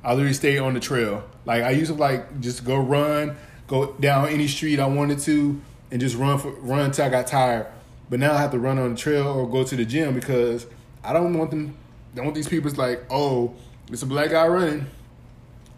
I 0.04 0.14
literally 0.14 0.34
stay 0.34 0.58
on 0.58 0.74
the 0.74 0.80
trail. 0.80 1.24
Like 1.46 1.64
I 1.64 1.72
used 1.72 1.92
to 1.92 1.98
like 1.98 2.42
just 2.42 2.66
go 2.66 2.78
run, 2.78 3.38
go 3.68 3.94
down 3.94 4.30
any 4.30 4.48
street 4.48 4.80
I 4.80 4.88
wanted 4.88 5.20
to, 5.20 5.62
and 5.92 6.02
just 6.02 6.16
run 6.16 6.40
for 6.40 6.52
run 6.52 6.82
until 6.82 7.06
I 7.06 7.10
got 7.10 7.28
tired. 7.28 7.68
But 8.10 8.20
now 8.20 8.34
I 8.34 8.38
have 8.38 8.52
to 8.52 8.60
run 8.60 8.80
on 8.80 8.92
the 8.92 9.00
trail 9.00 9.28
or 9.28 9.50
go 9.50 9.64
to 9.64 9.76
the 9.76 9.86
gym 9.86 10.14
because 10.14 10.68
I 11.04 11.14
don't 11.14 11.38
want 11.38 11.52
them. 11.52 11.78
Don't 12.16 12.26
want 12.26 12.36
these 12.36 12.48
people 12.48 12.70
It's 12.70 12.78
like, 12.78 13.04
oh, 13.10 13.56
it's 13.90 14.04
a 14.04 14.06
black 14.06 14.30
guy 14.30 14.46
running. 14.48 14.86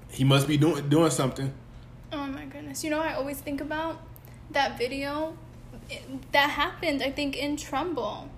He 0.09 0.23
must 0.23 0.47
be 0.47 0.57
doing 0.57 0.89
doing 0.89 1.11
something. 1.11 1.53
Oh 2.11 2.25
my 2.27 2.45
goodness. 2.45 2.83
You 2.83 2.89
know 2.89 2.99
I 2.99 3.13
always 3.13 3.39
think 3.39 3.61
about? 3.61 4.01
That 4.51 4.77
video 4.77 5.35
that 6.31 6.51
happened, 6.51 7.01
I 7.01 7.11
think, 7.11 7.35
in 7.35 7.57
Trumbull, 7.57 8.29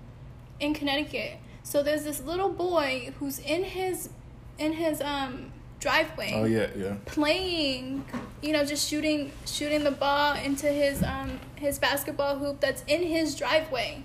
in 0.60 0.74
Connecticut. 0.74 1.38
So 1.62 1.82
there's 1.82 2.04
this 2.04 2.22
little 2.22 2.48
boy 2.48 3.12
who's 3.18 3.38
in 3.38 3.64
his 3.64 4.10
in 4.58 4.72
his 4.74 5.00
um 5.00 5.52
driveway. 5.80 6.32
Oh 6.34 6.44
yeah, 6.44 6.68
yeah. 6.76 6.96
Playing, 7.06 8.04
you 8.42 8.52
know, 8.52 8.64
just 8.64 8.88
shooting 8.88 9.32
shooting 9.46 9.84
the 9.84 9.90
ball 9.90 10.34
into 10.34 10.66
his 10.66 11.02
um 11.02 11.40
his 11.56 11.78
basketball 11.78 12.38
hoop 12.38 12.60
that's 12.60 12.82
in 12.86 13.02
his 13.02 13.34
driveway. 13.34 14.04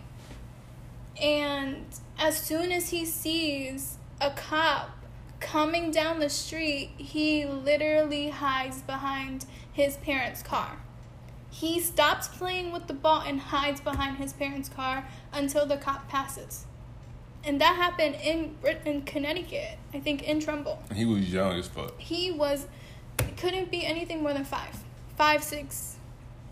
And 1.22 1.86
as 2.18 2.38
soon 2.38 2.72
as 2.72 2.90
he 2.90 3.06
sees 3.06 3.98
a 4.20 4.32
cop 4.32 4.90
coming 5.40 5.92
down 5.92 6.20
the 6.20 6.30
street, 6.30 6.92
he 6.98 7.46
literally 7.46 8.30
hides 8.30 8.82
behind 8.82 9.46
his 9.72 9.98
parents' 9.98 10.42
car. 10.42 10.83
He 11.54 11.80
stops 11.80 12.28
playing 12.28 12.72
with 12.72 12.88
the 12.88 12.96
ball 12.96 13.22
and 13.22 13.40
hides 13.40 13.80
behind 13.80 14.18
his 14.18 14.34
parents' 14.34 14.70
car 14.70 15.08
until 15.32 15.68
the 15.68 15.78
cop 15.78 16.10
passes. 16.10 16.66
And 17.44 17.62
that 17.62 17.76
happened 17.76 18.16
in 18.16 18.56
in 18.86 19.04
Connecticut, 19.04 19.78
I 19.94 20.00
think 20.00 20.24
in 20.24 20.40
Trumbull. 20.40 20.82
He 20.92 21.06
was 21.06 21.32
young 21.32 21.60
as 21.60 21.68
fuck. 21.68 22.00
He 22.00 22.32
was 22.32 22.66
couldn't 23.38 23.70
be 23.70 23.86
anything 23.86 24.24
more 24.24 24.34
than 24.34 24.46
five, 24.46 24.80
five, 25.16 25.44
six, 25.44 25.98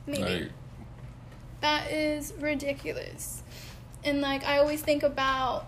maybe. 0.05 0.21
Like, 0.21 0.51
That 1.61 1.91
is 1.91 2.33
ridiculous. 2.39 3.41
And 4.03 4.21
like 4.21 4.45
I 4.45 4.59
always 4.59 4.83
think 4.83 5.01
about 5.01 5.65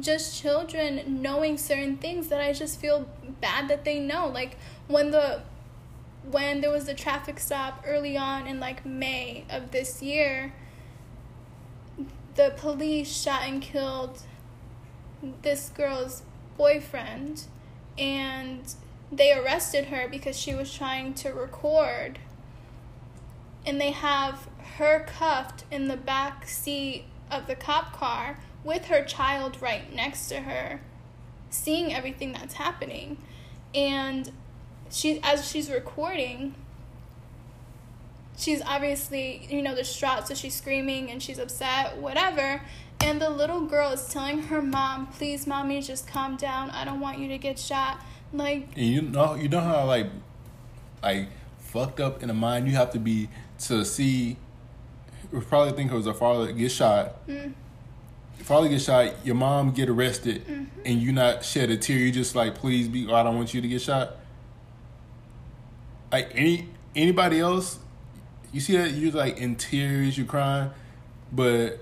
just 0.00 0.42
children 0.42 1.22
knowing 1.22 1.56
certain 1.56 1.98
things 1.98 2.26
that 2.28 2.40
I 2.40 2.52
just 2.52 2.80
feel 2.80 3.08
bad 3.40 3.68
that 3.68 3.84
they 3.84 4.00
know. 4.00 4.26
Like 4.26 4.56
when 4.88 5.12
the 5.12 5.42
when 6.32 6.60
there 6.60 6.70
was 6.70 6.86
the 6.86 6.94
traffic 6.94 7.38
stop 7.38 7.84
early 7.86 8.16
on 8.16 8.46
in 8.46 8.58
like 8.58 8.84
May 8.84 9.44
of 9.48 9.70
this 9.70 10.02
year, 10.02 10.52
the 12.34 12.54
police 12.56 13.14
shot 13.14 13.42
and 13.44 13.62
killed 13.62 14.22
this 15.42 15.68
girl's 15.68 16.22
boyfriend 16.56 17.44
and 17.96 18.74
they 19.12 19.32
arrested 19.32 19.86
her 19.86 20.08
because 20.08 20.36
she 20.36 20.54
was 20.54 20.72
trying 20.72 21.14
to 21.14 21.30
record. 21.30 22.18
And 23.64 23.80
they 23.80 23.90
have 23.90 24.48
her 24.78 25.06
cuffed 25.06 25.64
in 25.70 25.88
the 25.88 25.96
back 25.96 26.48
seat 26.48 27.04
of 27.30 27.46
the 27.46 27.54
cop 27.54 27.92
car 27.92 28.40
with 28.64 28.86
her 28.86 29.04
child 29.04 29.60
right 29.60 29.92
next 29.94 30.28
to 30.28 30.40
her 30.40 30.80
seeing 31.52 31.92
everything 31.92 32.32
that's 32.32 32.54
happening. 32.54 33.18
And 33.74 34.30
she 34.92 35.18
as 35.22 35.48
she's 35.50 35.70
recording 35.70 36.54
she's 38.36 38.62
obviously 38.62 39.46
you 39.50 39.62
know 39.62 39.74
distraught 39.74 40.28
so 40.28 40.34
she's 40.34 40.54
screaming 40.54 41.10
and 41.10 41.22
she's 41.22 41.38
upset 41.38 41.96
whatever 41.98 42.60
and 43.00 43.20
the 43.20 43.30
little 43.30 43.62
girl 43.66 43.90
is 43.92 44.06
telling 44.08 44.42
her 44.44 44.62
mom 44.62 45.06
please 45.08 45.46
mommy 45.46 45.80
just 45.80 46.06
calm 46.06 46.36
down 46.36 46.70
i 46.70 46.84
don't 46.84 47.00
want 47.00 47.18
you 47.18 47.28
to 47.28 47.38
get 47.38 47.58
shot 47.58 48.00
like 48.32 48.68
and 48.76 48.86
you 48.86 49.02
know, 49.02 49.34
you 49.34 49.48
know 49.48 49.60
how 49.60 49.84
like, 49.84 50.06
like 51.02 51.28
fucked 51.58 52.00
up 52.00 52.22
in 52.22 52.28
the 52.28 52.34
mind 52.34 52.66
you 52.66 52.74
have 52.74 52.90
to 52.90 52.98
be 52.98 53.28
to 53.58 53.84
see. 53.84 54.36
Probably 55.48 55.72
think 55.72 55.92
it 55.92 55.94
was 55.94 56.06
a 56.06 56.14
father 56.14 56.50
get 56.52 56.70
shot. 56.70 57.26
mm, 57.26 57.52
Father 58.38 58.68
get 58.68 58.80
shot. 58.80 59.24
Your 59.24 59.34
mom 59.34 59.70
get 59.72 59.88
arrested, 59.88 60.46
Mhm. 60.46 60.66
and 60.84 61.00
you 61.00 61.12
not 61.12 61.44
shed 61.44 61.70
a 61.70 61.76
tear. 61.76 61.96
You 61.98 62.10
just 62.10 62.34
like, 62.34 62.54
please 62.54 62.88
be. 62.88 63.10
I 63.12 63.22
don't 63.22 63.36
want 63.36 63.54
you 63.54 63.60
to 63.60 63.68
get 63.68 63.80
shot. 63.82 64.16
Like 66.12 66.30
any 66.34 66.68
anybody 66.94 67.40
else, 67.40 67.78
you 68.52 68.60
see 68.60 68.76
that 68.76 68.90
you're 68.90 69.12
like 69.12 69.38
in 69.38 69.56
tears, 69.56 70.18
you're 70.18 70.26
crying, 70.26 70.70
but 71.32 71.80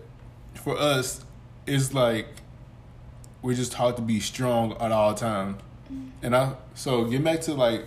for 0.54 0.78
us, 0.78 1.24
it's 1.66 1.92
like 1.92 2.28
we're 3.42 3.54
just 3.54 3.72
taught 3.72 3.96
to 3.96 4.02
be 4.02 4.20
strong 4.20 4.72
at 4.80 4.92
all 4.92 5.14
times. 5.14 5.60
And 6.22 6.36
I 6.36 6.54
so 6.74 7.04
get 7.06 7.24
back 7.24 7.40
to 7.42 7.54
like 7.54 7.86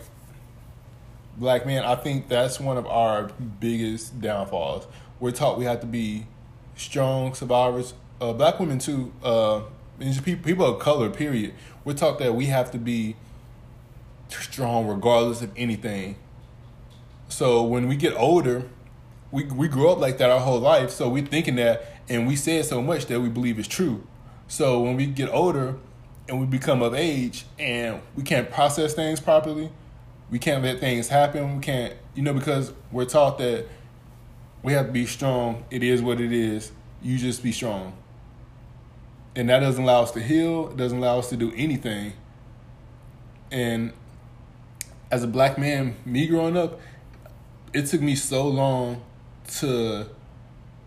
black 1.38 1.66
men. 1.66 1.84
I 1.84 1.96
think 1.96 2.28
that's 2.28 2.60
one 2.60 2.78
of 2.78 2.86
our 2.88 3.30
biggest 3.60 4.20
downfalls. 4.20 4.88
We're 5.20 5.32
taught 5.32 5.58
we 5.58 5.66
have 5.66 5.80
to 5.82 5.88
be 5.88 6.28
strong 6.76 7.34
survivors. 7.34 7.94
Uh, 8.20 8.34
black 8.34 8.60
women 8.60 8.80
too. 8.80 9.14
Uh, 9.24 9.62
and 10.00 10.12
just 10.12 10.26
people, 10.26 10.44
people 10.44 10.66
of 10.66 10.80
color. 10.80 11.10
Period. 11.10 11.54
We're 11.86 11.94
taught 11.94 12.20
that 12.20 12.36
we 12.36 12.48
have 12.48 12.72
to 12.72 12.78
be 12.78 13.16
strong 14.30 14.88
regardless 14.88 15.42
of 15.42 15.52
anything. 15.56 16.18
So 17.34 17.64
when 17.64 17.88
we 17.88 17.96
get 17.96 18.14
older, 18.14 18.70
we 19.32 19.46
we 19.46 19.68
grew 19.68 19.90
up 19.90 19.98
like 19.98 20.20
that 20.20 20.30
our 20.30 20.40
whole 20.40 20.60
life. 20.60 20.92
So 20.92 21.10
we're 21.10 21.26
thinking 21.26 21.56
that, 21.56 21.84
and 22.08 22.28
we 22.28 22.36
say 22.36 22.58
it 22.58 22.66
so 22.66 22.80
much 22.80 23.08
that 23.08 23.22
we 23.22 23.28
believe 23.28 23.58
it's 23.58 23.68
true. 23.68 24.06
So 24.48 24.82
when 24.82 24.96
we 24.96 25.08
get 25.08 25.30
older 25.30 25.78
and 26.30 26.40
we 26.40 26.46
become 26.46 26.84
of 26.84 26.94
age 26.94 27.46
and 27.58 28.02
we 28.16 28.22
can't 28.22 28.52
process 28.52 28.94
things 28.94 29.20
properly, 29.20 29.72
we 30.30 30.38
can't 30.38 30.64
let 30.64 30.80
things 30.80 31.08
happen. 31.08 31.56
We 31.56 31.62
can't, 31.64 31.96
you 32.14 32.22
know, 32.22 32.36
because 32.36 32.72
we're 32.92 33.06
taught 33.06 33.40
that 33.40 33.66
we 34.62 34.74
have 34.74 34.86
to 34.86 34.92
be 34.92 35.08
strong. 35.08 35.66
It 35.72 35.82
is 35.82 36.04
what 36.04 36.22
it 36.22 36.32
is. 36.32 36.72
You 37.02 37.18
just 37.18 37.42
be 37.42 37.52
strong. 37.52 37.98
And 39.36 39.50
that 39.50 39.62
doesn't 39.62 39.84
allow 39.84 40.04
us 40.04 40.12
to 40.12 40.22
heal. 40.22 40.70
It 40.70 40.78
doesn't 40.78 41.00
allow 41.00 41.18
us 41.18 41.30
to 41.30 41.36
do 41.36 41.52
anything. 41.56 42.14
And 43.52 43.92
as 45.10 45.24
a 45.24 45.28
black 45.28 45.58
man, 45.58 45.96
me 46.06 46.28
growing 46.28 46.56
up, 46.56 46.80
it 47.74 47.88
took 47.88 48.02
me 48.02 48.16
so 48.16 48.48
long 48.48 49.02
to 49.60 50.08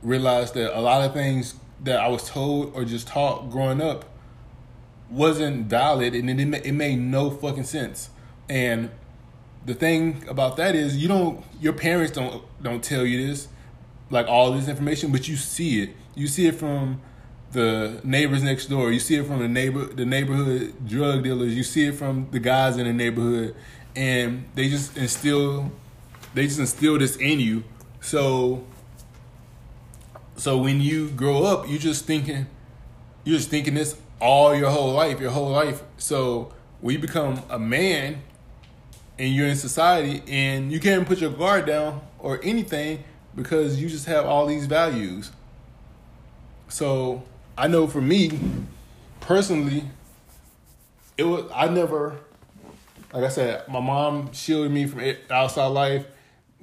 realize 0.03 0.53
that 0.53 0.79
a 0.79 0.81
lot 0.81 1.05
of 1.05 1.13
things 1.13 1.55
that 1.83 1.99
I 1.99 2.09
was 2.09 2.29
told 2.29 2.75
or 2.75 2.85
just 2.85 3.09
taught 3.09 3.51
growing 3.51 3.81
up 3.81 4.05
wasn't 5.11 5.67
valid 5.67 6.15
and 6.15 6.29
it, 6.31 6.67
it 6.67 6.73
made 6.73 6.99
no 6.99 7.31
fucking 7.31 7.65
sense. 7.65 8.11
And 8.49 8.91
the 9.65 9.75
thing 9.75 10.25
about 10.29 10.57
that 10.57 10.75
is 10.75 10.97
you 10.97 11.09
don't 11.09 11.45
your 11.61 11.73
parents 11.73 12.13
don't 12.13 12.45
don't 12.63 12.83
tell 12.83 13.05
you 13.05 13.27
this 13.27 13.49
like 14.11 14.29
all 14.29 14.53
this 14.53 14.69
information 14.69 15.11
but 15.11 15.29
you 15.29 15.37
see 15.37 15.83
it. 15.83 15.91
You 16.15 16.29
see 16.29 16.47
it 16.47 16.55
from 16.55 17.01
the 17.53 18.01
neighbors 18.05 18.43
next 18.43 18.67
door. 18.67 18.93
You 18.93 19.01
see 19.01 19.17
it 19.17 19.27
from 19.27 19.41
the 19.41 19.49
neighbor 19.49 19.85
the 19.87 20.07
neighborhood 20.07 20.87
drug 20.87 21.25
dealers. 21.25 21.55
You 21.55 21.65
see 21.65 21.87
it 21.87 21.95
from 21.95 22.29
the 22.31 22.39
guys 22.39 22.77
in 22.77 22.87
the 22.87 22.93
neighborhood. 22.93 23.57
And 23.95 24.47
they 24.55 24.69
just 24.69 24.97
instill 24.97 25.73
they 26.37 26.47
just 26.47 26.59
instill 26.59 26.99
this 26.99 27.17
in 27.17 27.41
you 27.41 27.65
so 28.01 28.65
so 30.37 30.59
when 30.59 30.81
you 30.81 31.09
grow 31.11 31.43
up 31.43 31.69
you 31.69 31.79
just 31.79 32.05
thinking 32.05 32.47
you're 33.25 33.39
just 33.39 33.51
thinking 33.51 33.75
this 33.75 33.97
all 34.21 34.55
your 34.55 34.71
whole 34.71 34.93
life 34.93 35.21
your 35.21 35.31
whole 35.31 35.51
life 35.51 35.83
so 35.97 36.53
when 36.81 36.95
you 36.95 36.99
become 37.01 37.43
a 37.51 37.59
man 37.59 38.23
and 39.19 39.35
you're 39.35 39.47
in 39.47 39.57
society 39.57 40.23
and 40.29 40.71
you 40.71 40.81
can't 40.81 41.07
put 41.07 41.19
your 41.19 41.31
guard 41.31 41.67
down 41.67 42.01
or 42.19 42.41
anything 42.43 43.03
because 43.35 43.81
you 43.81 43.89
just 43.89 44.07
have 44.07 44.27
all 44.27 44.47
these 44.47 44.67
values. 44.67 45.33
So 46.69 47.23
I 47.57 47.69
know 47.69 47.87
for 47.87 48.01
me 48.01 48.39
personally, 49.21 49.85
it 51.17 51.25
was 51.25 51.45
I 51.55 51.69
never 51.69 52.19
like 53.13 53.25
I 53.25 53.29
said, 53.29 53.67
my 53.69 53.81
mom 53.81 54.33
shielded 54.33 54.73
me 54.73 54.87
from 54.87 55.01
outside 55.31 55.69
life. 55.69 56.07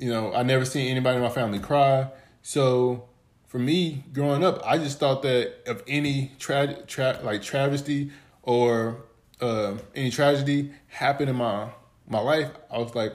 You 0.04 0.10
know, 0.10 0.34
I 0.34 0.44
never 0.44 0.66
seen 0.66 0.92
anybody 0.92 1.16
in 1.16 1.24
my 1.24 1.30
family 1.30 1.60
cry. 1.60 2.12
So 2.42 3.08
for 3.48 3.58
me, 3.58 4.04
growing 4.12 4.44
up, 4.44 4.62
I 4.66 4.78
just 4.78 5.00
thought 5.00 5.22
that 5.22 5.54
if 5.66 5.82
any 5.88 6.34
tra- 6.40 6.84
tra- 6.86 7.22
like 7.24 7.42
travesty 7.42 8.12
or 8.42 9.06
uh, 9.40 9.78
any 9.96 10.12
tragedy 10.12 10.72
happened 10.88 11.30
in 11.30 11.38
my 11.38 11.70
my 12.06 12.20
life, 12.20 12.52
I 12.70 12.80
was 12.80 12.94
like, 12.94 13.14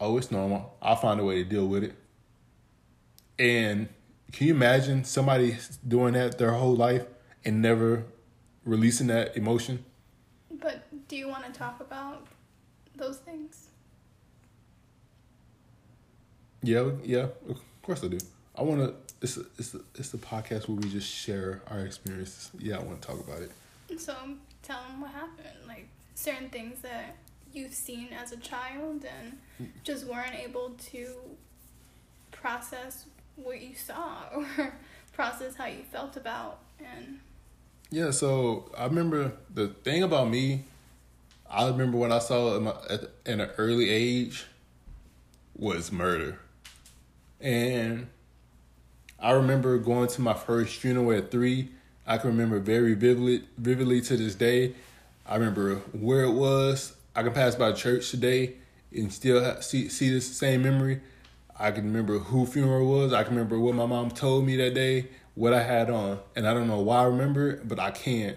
oh, 0.00 0.18
it's 0.18 0.30
normal. 0.30 0.76
I'll 0.82 0.96
find 0.96 1.18
a 1.18 1.24
way 1.24 1.36
to 1.36 1.48
deal 1.48 1.66
with 1.66 1.82
it. 1.82 1.94
And 3.38 3.88
can 4.32 4.48
you 4.48 4.54
imagine 4.54 5.04
somebody 5.04 5.56
doing 5.88 6.12
that 6.12 6.36
their 6.36 6.52
whole 6.52 6.76
life 6.76 7.06
and 7.42 7.62
never 7.62 8.04
releasing 8.66 9.06
that 9.06 9.34
emotion? 9.34 9.82
but 10.60 10.86
do 11.08 11.16
you 11.16 11.26
want 11.26 11.44
to 11.44 11.50
talk 11.50 11.80
about 11.80 12.26
those 12.94 13.16
things 13.16 13.71
Yeah, 16.62 16.90
yeah, 17.04 17.26
of 17.48 17.60
course 17.82 18.04
I 18.04 18.08
do. 18.08 18.18
I 18.56 18.62
want 18.62 18.80
to. 18.80 18.94
It's 19.20 19.36
a, 19.36 19.42
it's 19.58 19.74
a, 19.74 19.80
it's 19.94 20.14
a 20.14 20.18
podcast 20.18 20.68
where 20.68 20.76
we 20.76 20.88
just 20.88 21.08
share 21.08 21.62
our 21.70 21.80
experiences. 21.80 22.50
Yeah, 22.58 22.76
I 22.76 22.82
want 22.82 23.00
to 23.00 23.08
talk 23.08 23.20
about 23.20 23.40
it. 23.42 24.00
So 24.00 24.14
um, 24.22 24.40
tell 24.62 24.82
them 24.88 25.00
what 25.00 25.10
happened, 25.10 25.48
like 25.66 25.88
certain 26.14 26.48
things 26.50 26.80
that 26.82 27.16
you've 27.52 27.74
seen 27.74 28.08
as 28.12 28.32
a 28.32 28.36
child 28.38 29.04
and 29.04 29.72
just 29.84 30.06
weren't 30.06 30.34
able 30.34 30.70
to 30.90 31.06
process 32.30 33.06
what 33.36 33.60
you 33.60 33.74
saw 33.74 34.22
or 34.34 34.74
process 35.12 35.54
how 35.56 35.66
you 35.66 35.82
felt 35.90 36.16
about 36.16 36.60
and 36.80 37.20
Yeah, 37.90 38.10
so 38.10 38.70
I 38.76 38.84
remember 38.84 39.32
the 39.52 39.68
thing 39.68 40.02
about 40.02 40.28
me. 40.28 40.64
I 41.50 41.68
remember 41.68 41.98
when 41.98 42.12
I 42.12 42.18
saw 42.18 42.56
in, 42.56 42.62
my, 42.64 42.74
at, 42.88 43.00
in 43.26 43.40
an 43.40 43.50
early 43.58 43.90
age 43.90 44.46
was 45.54 45.92
murder, 45.92 46.38
and 47.42 48.06
I 49.18 49.32
remember 49.32 49.76
going 49.78 50.08
to 50.08 50.20
my 50.20 50.34
first 50.34 50.76
funeral 50.76 51.12
at 51.12 51.30
three. 51.30 51.70
I 52.06 52.18
can 52.18 52.30
remember 52.30 52.58
very 52.58 52.94
vividly, 52.94 53.44
vividly 53.58 54.00
to 54.02 54.16
this 54.16 54.34
day. 54.34 54.74
I 55.26 55.36
remember 55.36 55.76
where 55.92 56.22
it 56.22 56.32
was. 56.32 56.94
I 57.14 57.22
can 57.22 57.32
pass 57.32 57.54
by 57.54 57.72
church 57.72 58.10
today 58.10 58.54
and 58.92 59.12
still 59.12 59.60
see 59.60 59.88
see 59.88 60.10
this 60.10 60.36
same 60.36 60.62
memory. 60.62 61.00
I 61.58 61.70
can 61.70 61.84
remember 61.84 62.18
who 62.18 62.46
funeral 62.46 62.86
was. 62.88 63.12
I 63.12 63.22
can 63.22 63.34
remember 63.34 63.58
what 63.58 63.74
my 63.74 63.86
mom 63.86 64.10
told 64.10 64.46
me 64.46 64.56
that 64.56 64.74
day, 64.74 65.08
what 65.34 65.52
I 65.52 65.62
had 65.62 65.90
on, 65.90 66.18
and 66.34 66.48
I 66.48 66.54
don't 66.54 66.66
know 66.66 66.80
why 66.80 67.00
I 67.00 67.04
remember 67.04 67.50
it, 67.50 67.68
but 67.68 67.78
I 67.78 67.90
can't. 67.90 68.36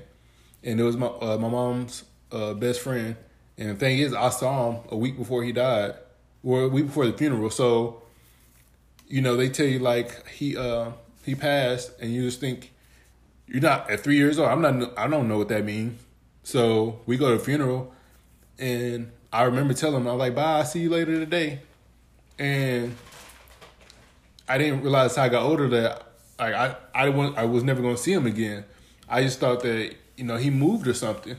And 0.63 0.80
it 0.80 0.84
was 0.84 0.98
my 0.98 1.08
uh, 1.08 1.38
my 1.39 1.50
mom's 1.50 2.04
uh, 2.32 2.54
best 2.54 2.82
friend. 2.82 3.15
And 3.58 3.70
the 3.70 3.76
thing 3.76 4.00
is, 4.00 4.13
I 4.13 4.30
saw 4.30 4.72
him 4.72 4.82
a 4.89 4.98
week 4.98 5.18
before 5.18 5.44
he 5.44 5.52
died, 5.52 5.96
or 6.44 6.63
a 6.63 6.70
week 6.70 6.88
before 6.88 7.08
the 7.08 7.13
funeral. 7.13 7.50
So, 7.50 8.04
you 9.08 9.22
know, 9.22 9.36
they 9.36 9.50
tell 9.50 9.65
you 9.65 9.80
like 9.80 10.28
he 10.30 10.58
uh 10.58 10.91
he 11.24 11.36
passed, 11.36 11.91
and 12.00 12.13
you 12.13 12.24
just 12.24 12.39
think 12.39 12.72
you're 13.48 13.62
not 13.62 13.89
at 13.89 14.02
three 14.02 14.15
years 14.18 14.39
old. 14.39 14.50
I'm 14.50 14.62
not. 14.62 14.98
I 14.98 15.08
don't 15.08 15.28
know 15.28 15.38
what 15.38 15.50
that 15.50 15.65
means. 15.65 16.00
So 16.44 17.00
we 17.06 17.18
go 17.18 17.32
to 17.32 17.38
the 17.38 17.44
funeral, 17.44 17.94
and 18.60 19.12
I 19.34 19.44
remember 19.44 19.74
telling 19.74 20.02
him, 20.02 20.08
I 20.08 20.12
was 20.12 20.20
like, 20.20 20.36
"Bye, 20.36 20.60
I'll 20.60 20.65
see 20.65 20.82
you 20.82 20.89
later 20.89 21.20
today," 21.20 21.60
and 22.38 22.96
I 24.48 24.58
didn't 24.58 24.82
realize 24.82 25.15
how 25.15 25.24
I 25.24 25.30
got 25.30 25.44
older 25.44 25.68
that 25.70 26.04
like 26.39 26.54
I 26.54 26.76
I 26.94 27.10
want 27.10 27.38
I 27.38 27.46
was 27.46 27.63
never 27.63 27.82
going 27.82 27.96
to 27.96 28.02
see 28.02 28.13
him 28.13 28.26
again. 28.26 28.65
I 29.10 29.24
just 29.24 29.39
thought 29.39 29.62
that 29.62 29.96
you 30.15 30.24
know 30.24 30.38
he 30.38 30.50
moved 30.50 30.88
or 30.88 30.94
something. 30.94 31.38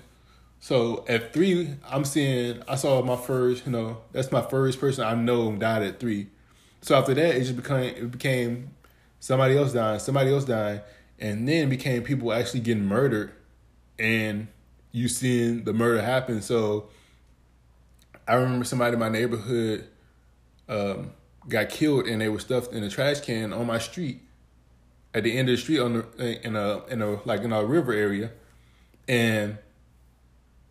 So 0.61 1.05
at 1.09 1.33
three, 1.33 1.75
I'm 1.89 2.05
seeing 2.05 2.63
I 2.67 2.75
saw 2.77 3.03
my 3.03 3.17
first, 3.17 3.67
you 3.67 3.73
know, 3.73 3.99
that's 4.13 4.33
my 4.33 4.43
first 4.43 4.81
person 4.81 5.05
I 5.05 5.15
know 5.15 5.55
died 5.55 5.83
at 5.83 6.01
three. 6.01 6.29
So 6.87 6.95
after 6.95 7.15
that, 7.15 7.35
it 7.35 7.41
just 7.41 7.57
became 7.57 7.83
it 7.83 8.13
became 8.13 8.71
somebody 9.19 9.59
else 9.59 9.73
dying, 9.73 9.99
somebody 9.99 10.33
else 10.33 10.45
dying, 10.45 10.81
and 11.19 11.49
then 11.49 11.69
became 11.69 12.05
people 12.05 12.33
actually 12.33 12.61
getting 12.61 12.85
murdered, 12.85 13.33
and 13.99 14.47
you 14.93 15.09
seeing 15.09 15.65
the 15.65 15.73
murder 15.73 16.01
happen. 16.01 16.41
So 16.43 16.89
I 18.29 18.35
remember 18.35 18.65
somebody 18.65 18.93
in 18.93 19.01
my 19.01 19.09
neighborhood 19.09 19.89
um, 20.69 21.11
got 21.49 21.71
killed, 21.71 22.07
and 22.07 22.21
they 22.21 22.29
were 22.29 22.39
stuffed 22.39 22.73
in 22.73 22.85
a 22.85 22.89
trash 22.89 23.19
can 23.19 23.53
on 23.53 23.67
my 23.67 23.79
street, 23.79 24.21
at 25.13 25.25
the 25.25 25.37
end 25.37 25.49
of 25.49 25.57
the 25.57 25.61
street 25.61 25.81
on 25.81 26.05
the 26.17 26.47
in 26.47 26.55
a 26.55 26.85
in 26.85 27.03
a 27.03 27.21
like 27.25 27.41
in 27.41 27.53
a 27.53 27.65
river 27.65 27.95
area, 27.95 28.31
and 29.09 29.59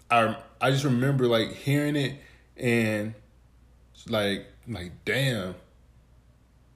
I 0.10 0.38
I 0.62 0.72
just 0.72 0.86
remember 0.86 1.28
like 1.28 1.52
hearing 1.52 1.98
it 1.98 2.16
and 2.56 3.16
like 4.08 4.46
like 4.66 4.94
damn. 5.04 5.56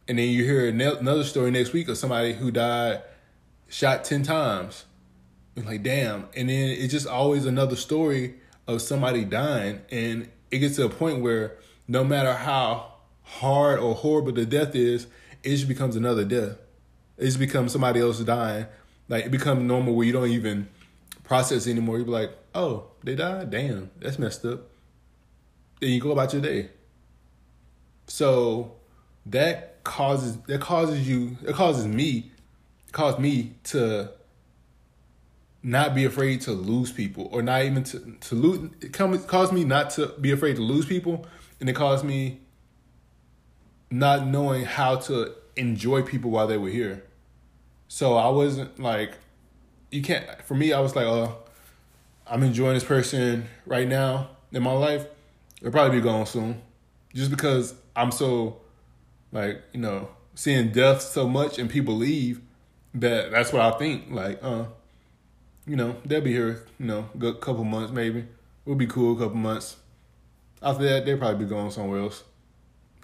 And 0.09 0.17
then 0.17 0.29
you 0.29 0.43
hear 0.43 0.67
another 0.67 1.23
story 1.23 1.51
next 1.51 1.71
week 1.71 1.87
of 1.87 1.95
somebody 1.95 2.33
who 2.33 2.49
died 2.49 3.03
shot 3.67 4.03
10 4.03 4.23
times. 4.23 4.85
Like 5.55 5.83
damn. 5.83 6.27
And 6.35 6.49
then 6.49 6.69
it's 6.69 6.91
just 6.91 7.05
always 7.05 7.45
another 7.45 7.75
story 7.75 8.33
of 8.65 8.81
somebody 8.81 9.23
dying 9.23 9.81
and 9.91 10.27
it 10.49 10.57
gets 10.59 10.77
to 10.77 10.85
a 10.85 10.89
point 10.89 11.21
where 11.21 11.57
no 11.87 12.03
matter 12.03 12.33
how 12.33 12.91
hard 13.21 13.79
or 13.79 13.93
horrible 13.93 14.31
the 14.31 14.47
death 14.47 14.73
is, 14.73 15.05
it 15.43 15.51
just 15.51 15.67
becomes 15.67 15.95
another 15.95 16.25
death. 16.25 16.57
It 17.19 17.25
just 17.25 17.37
becomes 17.37 17.71
somebody 17.71 17.99
else 17.99 18.19
dying. 18.21 18.65
Like 19.09 19.25
it 19.25 19.31
becomes 19.31 19.61
normal 19.61 19.93
where 19.93 20.07
you 20.07 20.13
don't 20.13 20.29
even 20.29 20.69
process 21.23 21.67
anymore. 21.67 21.99
You 21.99 22.05
be 22.05 22.11
like, 22.11 22.31
oh, 22.55 22.87
they 23.03 23.13
died? 23.13 23.51
Damn, 23.51 23.91
that's 23.99 24.17
messed 24.17 24.43
up. 24.43 24.69
Then 25.79 25.91
you 25.91 26.01
go 26.01 26.09
about 26.09 26.33
your 26.33 26.41
day. 26.41 26.71
So 28.07 28.71
that 29.27 29.68
causes 29.83 30.37
that 30.47 30.61
causes 30.61 31.07
you 31.07 31.37
it 31.45 31.55
causes 31.55 31.87
me 31.87 32.31
caused 32.91 33.19
me 33.19 33.53
to 33.63 34.09
not 35.61 35.93
be 35.93 36.05
afraid 36.05 36.41
to 36.41 36.51
lose 36.51 36.91
people 36.91 37.29
or 37.31 37.41
not 37.41 37.63
even 37.63 37.83
to 37.83 37.99
to 38.21 38.35
lose 38.35 38.71
it 38.81 38.93
caused 38.93 39.53
me 39.53 39.63
not 39.63 39.89
to 39.89 40.07
be 40.21 40.31
afraid 40.31 40.55
to 40.55 40.61
lose 40.61 40.85
people 40.85 41.25
and 41.59 41.69
it 41.69 41.73
caused 41.73 42.05
me 42.05 42.39
not 43.91 44.27
knowing 44.27 44.65
how 44.65 44.95
to 44.95 45.33
enjoy 45.55 46.01
people 46.01 46.31
while 46.31 46.47
they 46.47 46.57
were 46.57 46.69
here. 46.69 47.03
So 47.87 48.15
I 48.15 48.29
wasn't 48.29 48.79
like 48.79 49.13
you 49.91 50.01
can't 50.01 50.41
for 50.43 50.55
me 50.55 50.73
I 50.73 50.79
was 50.79 50.95
like, 50.95 51.05
oh, 51.05 51.37
I'm 52.27 52.43
enjoying 52.43 52.75
this 52.75 52.83
person 52.83 53.47
right 53.65 53.87
now 53.87 54.29
in 54.51 54.63
my 54.63 54.71
life, 54.71 55.05
they'll 55.61 55.71
probably 55.71 55.99
be 55.99 56.03
gone 56.03 56.25
soon. 56.25 56.61
Just 57.13 57.31
because 57.31 57.73
I'm 57.95 58.11
so 58.11 58.61
like, 59.31 59.61
you 59.73 59.79
know, 59.79 60.09
seeing 60.35 60.71
death 60.71 61.01
so 61.01 61.27
much 61.27 61.59
and 61.59 61.69
people 61.69 61.95
leave 61.95 62.41
that 62.93 63.31
that's 63.31 63.53
what 63.53 63.61
I 63.61 63.77
think. 63.77 64.11
Like, 64.11 64.39
uh, 64.41 64.65
you 65.65 65.75
know, 65.75 65.95
they'll 66.05 66.21
be 66.21 66.31
here, 66.31 66.65
you 66.79 66.85
know, 66.85 67.09
a 67.21 67.33
couple 67.33 67.63
months 67.63 67.91
maybe. 67.91 68.25
We'll 68.65 68.75
be 68.75 68.87
cool 68.87 69.15
a 69.15 69.19
couple 69.19 69.37
months. 69.37 69.77
After 70.61 70.83
that, 70.83 71.05
they'll 71.05 71.17
probably 71.17 71.45
be 71.45 71.49
going 71.49 71.71
somewhere 71.71 71.99
else. 71.99 72.23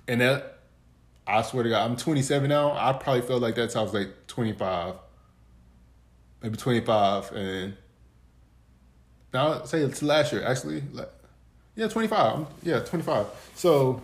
And 0.07 0.21
that, 0.21 0.59
I 1.25 1.41
swear 1.41 1.63
to 1.63 1.69
God, 1.69 1.89
I'm 1.89 1.97
27 1.97 2.49
now. 2.49 2.71
I 2.71 2.93
probably 2.93 3.21
felt 3.21 3.41
like 3.41 3.55
that 3.55 3.75
I 3.75 3.81
was 3.81 3.93
like 3.93 4.09
25. 4.27 4.95
Maybe 6.43 6.57
25. 6.57 7.31
And 7.31 7.77
now 9.33 9.63
say 9.63 9.79
it's 9.79 10.03
last 10.03 10.33
year 10.33 10.43
actually. 10.43 10.83
Like, 10.91 11.11
Yeah, 11.75 11.87
25. 11.87 12.45
Yeah, 12.63 12.79
25. 12.79 13.27
So 13.55 14.01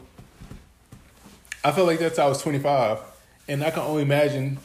I 1.63 1.71
felt 1.71 1.88
like 1.88 2.00
that's 2.00 2.17
I 2.17 2.26
was 2.28 2.41
25, 2.41 3.00
and 3.47 3.63
I 3.63 3.69
can 3.69 3.84
only 3.84 4.02
imagine 4.02 4.58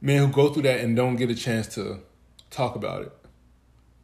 men 0.00 0.18
who 0.18 0.32
go 0.32 0.52
through 0.52 0.64
that 0.64 0.80
and 0.80 0.94
don't 0.94 1.16
get 1.16 1.30
a 1.30 1.34
chance 1.34 1.68
to 1.74 2.00
talk 2.50 2.74
about 2.76 3.02
it 3.02 3.12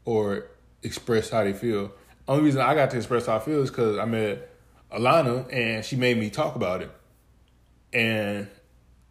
or 0.05 0.47
express 0.83 1.31
how 1.31 1.45
they 1.45 1.53
feel. 1.53 1.93
Only 2.27 2.45
reason 2.45 2.61
I 2.61 2.75
got 2.75 2.91
to 2.91 2.97
express 2.97 3.27
how 3.27 3.37
I 3.37 3.41
feel 3.41 3.63
is 3.63 3.71
because 3.71 3.99
I 3.99 4.05
met 4.07 4.49
Alana 4.91 5.53
and 5.53 5.85
she 5.85 5.97
made 5.97 6.17
me 6.17 6.31
talk 6.31 6.57
about 6.57 6.83
it. 6.83 6.91
And 7.93 8.49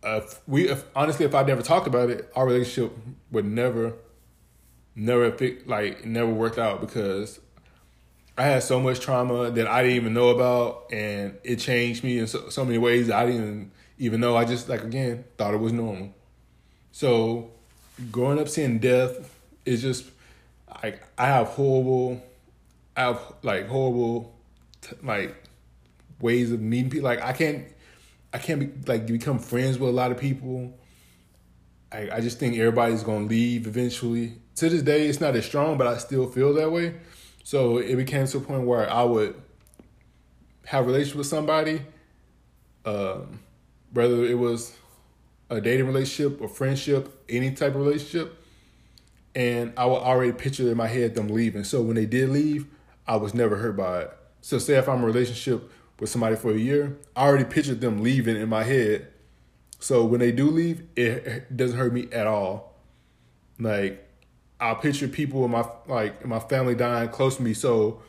if 0.03 0.39
we, 0.47 0.69
if, 0.69 0.85
honestly, 0.95 1.25
if 1.25 1.35
I 1.35 1.43
never 1.43 1.61
talked 1.61 1.87
about 1.87 2.09
it, 2.09 2.31
our 2.35 2.47
relationship 2.47 2.93
would 3.31 3.45
never 3.45 3.93
never 4.95 5.35
like 5.67 6.05
never 6.05 6.31
worked 6.31 6.57
out 6.57 6.81
because 6.81 7.39
I 8.37 8.43
had 8.43 8.63
so 8.63 8.79
much 8.79 8.99
trauma 8.99 9.49
that 9.51 9.67
I 9.67 9.81
didn't 9.81 9.95
even 9.95 10.13
know 10.13 10.29
about, 10.29 10.91
and 10.91 11.37
it 11.43 11.57
changed 11.57 12.03
me 12.03 12.19
in 12.19 12.27
so, 12.27 12.49
so 12.49 12.63
many 12.63 12.77
ways 12.77 13.09
I 13.09 13.25
didn't 13.25 13.71
even 13.97 14.19
know. 14.19 14.37
I 14.37 14.45
just 14.45 14.69
like 14.69 14.83
again 14.83 15.25
thought 15.37 15.53
it 15.53 15.59
was 15.59 15.73
normal. 15.73 16.13
So 16.91 17.51
growing 18.11 18.39
up 18.39 18.47
seeing 18.47 18.79
death 18.79 19.33
is 19.65 19.81
just 19.81 20.05
like 20.83 21.01
I 21.17 21.27
have 21.27 21.47
horrible, 21.47 22.21
I 22.95 23.01
have 23.01 23.21
like 23.41 23.67
horrible, 23.67 24.35
like 25.01 25.35
ways 26.19 26.51
of 26.51 26.61
meeting 26.61 26.91
people. 26.91 27.05
Like 27.05 27.21
I 27.21 27.33
can't, 27.33 27.65
I 28.33 28.37
can't 28.37 28.59
be 28.59 28.91
like 28.91 29.07
become 29.07 29.39
friends 29.39 29.79
with 29.79 29.89
a 29.89 29.93
lot 29.93 30.11
of 30.11 30.19
people. 30.19 30.77
I 31.91 32.09
I 32.13 32.21
just 32.21 32.37
think 32.37 32.55
everybody's 32.57 33.03
gonna 33.03 33.25
leave 33.25 33.65
eventually 33.65 34.33
to 34.57 34.69
this 34.69 34.81
day, 34.81 35.07
it's 35.07 35.21
not 35.21 35.35
as 35.35 35.45
strong, 35.45 35.77
but 35.77 35.85
I 35.87 35.97
still 35.97 36.27
feel 36.27 36.53
that 36.55 36.71
way. 36.71 36.95
So 37.47 37.77
it 37.77 37.95
became 37.95 38.27
to 38.27 38.39
a 38.39 38.41
point 38.41 38.63
where 38.63 38.91
I 38.91 39.03
would 39.03 39.33
have 40.65 40.83
a 40.83 40.87
relationship 40.87 41.19
with 41.19 41.27
somebody, 41.27 41.81
um, 42.83 43.39
whether 43.93 44.25
it 44.25 44.37
was 44.37 44.75
a 45.49 45.61
dating 45.61 45.87
relationship 45.87 46.41
or 46.41 46.49
friendship, 46.49 47.23
any 47.29 47.51
type 47.51 47.73
of 47.73 47.77
relationship, 47.77 48.43
and 49.33 49.71
I 49.77 49.85
would 49.85 50.01
already 50.01 50.33
picture 50.33 50.69
in 50.69 50.75
my 50.75 50.87
head 50.87 51.15
them 51.15 51.29
leaving. 51.29 51.63
So 51.63 51.81
when 51.81 51.95
they 51.95 52.05
did 52.05 52.31
leave, 52.31 52.65
I 53.07 53.15
was 53.15 53.33
never 53.33 53.55
hurt 53.55 53.77
by 53.77 54.01
it. 54.01 54.17
So 54.41 54.57
say 54.57 54.73
if 54.73 54.89
I'm 54.89 54.97
in 54.97 55.03
a 55.03 55.05
relationship 55.05 55.71
with 56.01 56.09
somebody 56.09 56.35
for 56.35 56.51
a 56.51 56.57
year, 56.57 56.97
I 57.15 57.27
already 57.27 57.45
pictured 57.45 57.79
them 57.79 58.03
leaving 58.03 58.35
in 58.35 58.49
my 58.49 58.63
head. 58.63 59.07
So 59.79 60.03
when 60.03 60.19
they 60.19 60.33
do 60.33 60.49
leave, 60.49 60.85
it 60.97 61.55
doesn't 61.55 61.77
hurt 61.77 61.93
me 61.93 62.09
at 62.11 62.27
all. 62.27 62.75
Like 63.57 64.05
I 64.59 64.73
picture 64.73 65.07
people 65.07 65.45
in 65.45 65.51
my 65.51 65.65
like 65.87 66.21
in 66.21 66.29
my 66.29 66.39
family 66.39 66.75
dying 66.75 67.09
close 67.09 67.37
to 67.37 67.43
me. 67.43 67.53
So 67.53 68.01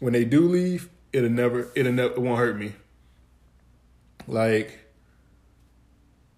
when 0.00 0.12
they 0.12 0.24
do 0.24 0.48
leave, 0.48 0.88
it'll 1.12 1.30
never 1.30 1.68
it'll 1.74 1.92
never 1.92 2.14
it 2.14 2.20
won't 2.20 2.38
hurt 2.38 2.58
me. 2.58 2.72
Like 4.26 4.80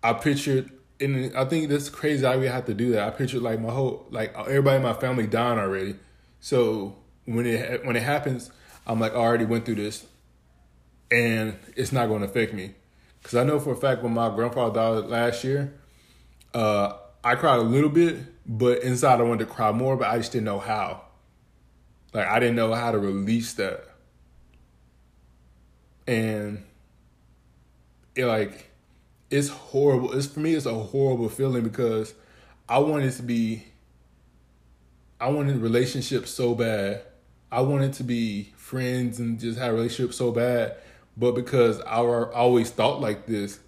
I 0.03 0.13
pictured 0.13 0.71
and 1.01 1.37
I 1.37 1.45
think 1.45 1.69
that's 1.69 1.89
crazy 1.89 2.25
I 2.25 2.37
would 2.37 2.49
have 2.49 2.67
to 2.67 2.75
do 2.75 2.93
that. 2.93 3.07
I 3.07 3.11
pictured 3.11 3.43
like 3.43 3.61
my 3.61 3.71
whole 3.71 4.07
like 4.11 4.35
everybody 4.39 4.77
in 4.77 4.83
my 4.83 4.95
family 4.95 5.27
dying 5.27 5.59
already. 5.59 5.97
So 6.41 6.97
when 7.25 7.45
it 7.45 7.85
when 7.85 7.97
it 7.97 8.03
happens, 8.03 8.51
I'm 8.87 9.01
like 9.01 9.13
I 9.13 9.17
already 9.17 9.45
went 9.45 9.65
through 9.65 9.75
this, 9.77 10.07
and 11.11 11.59
it's 11.75 11.91
not 11.91 12.07
going 12.07 12.23
to 12.23 12.29
affect 12.29 12.55
me, 12.55 12.75
because 13.21 13.35
I 13.35 13.43
know 13.43 13.59
for 13.59 13.73
a 13.73 13.77
fact 13.77 14.03
when 14.03 14.15
my 14.15 14.33
grandfather 14.33 15.01
died 15.01 15.11
last 15.11 15.43
year, 15.43 15.75
uh, 16.55 16.93
I 17.27 17.35
cried 17.35 17.59
a 17.59 17.63
little 17.63 17.91
bit, 17.91 18.19
but 18.47 18.85
inside 18.85 19.19
I 19.19 19.25
wanted 19.25 19.49
to 19.49 19.53
cry 19.53 19.73
more, 19.73 19.97
but 19.97 20.09
I 20.09 20.17
just 20.19 20.31
didn't 20.31 20.45
know 20.45 20.61
how. 20.61 21.03
Like 22.15 22.29
I 22.29 22.39
didn't 22.39 22.55
know 22.55 22.73
how 22.73 22.93
to 22.93 23.01
release 23.01 23.55
that. 23.55 23.85
And 26.07 26.63
it 28.15 28.27
like 28.27 28.71
it's 29.29 29.49
horrible. 29.49 30.13
It's 30.13 30.29
for 30.29 30.39
me 30.39 30.55
it's 30.55 30.67
a 30.67 30.75
horrible 30.75 31.29
feeling 31.29 31.65
because 31.65 32.15
I 32.69 32.79
wanted 32.79 33.13
to 33.15 33.25
be 33.25 33.65
I 35.21 35.29
wanted 35.31 35.57
relationships 35.57 36.31
so 36.31 36.55
bad. 36.55 37.03
I 37.51 37.61
wanted 37.63 37.93
to 37.95 38.05
be 38.05 38.53
friends 38.57 39.19
and 39.19 39.41
just 39.41 39.59
have 39.59 39.75
relationships 39.75 40.17
so 40.17 40.31
bad, 40.31 40.77
but 41.17 41.33
because 41.33 41.81
I 41.81 41.97
always 41.97 42.71
thought 42.71 43.01
like 43.01 43.27
this, 43.27 43.59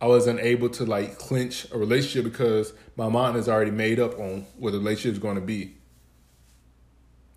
I 0.00 0.06
was 0.06 0.26
unable 0.26 0.68
to 0.70 0.84
like 0.84 1.18
clinch 1.18 1.66
a 1.72 1.78
relationship 1.78 2.30
because 2.30 2.72
my 2.96 3.08
mind 3.08 3.36
is 3.36 3.48
already 3.48 3.70
made 3.70 3.98
up 3.98 4.18
on 4.18 4.46
what 4.58 4.72
the 4.72 4.78
relationship 4.78 5.12
is 5.12 5.18
going 5.18 5.36
to 5.36 5.40
be. 5.40 5.74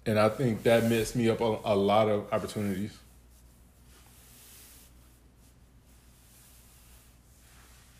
And 0.06 0.20
I 0.20 0.28
think 0.30 0.64
that 0.64 0.90
messed 0.90 1.16
me 1.16 1.30
up 1.30 1.40
on 1.40 1.60
a 1.64 1.76
lot 1.76 2.10
of 2.10 2.32
opportunities. 2.34 2.98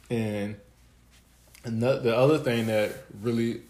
And 0.10 0.56
the 1.64 2.16
other 2.16 2.40
thing 2.40 2.66
that 2.68 2.92
really 3.22 3.62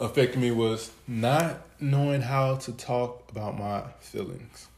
affected 0.00 0.40
me 0.40 0.50
was 0.50 0.90
not 1.06 1.60
knowing 1.80 2.22
how 2.22 2.56
to 2.56 2.72
talk 2.72 3.30
about 3.30 3.58
my 3.58 3.82
feelings 4.00 4.68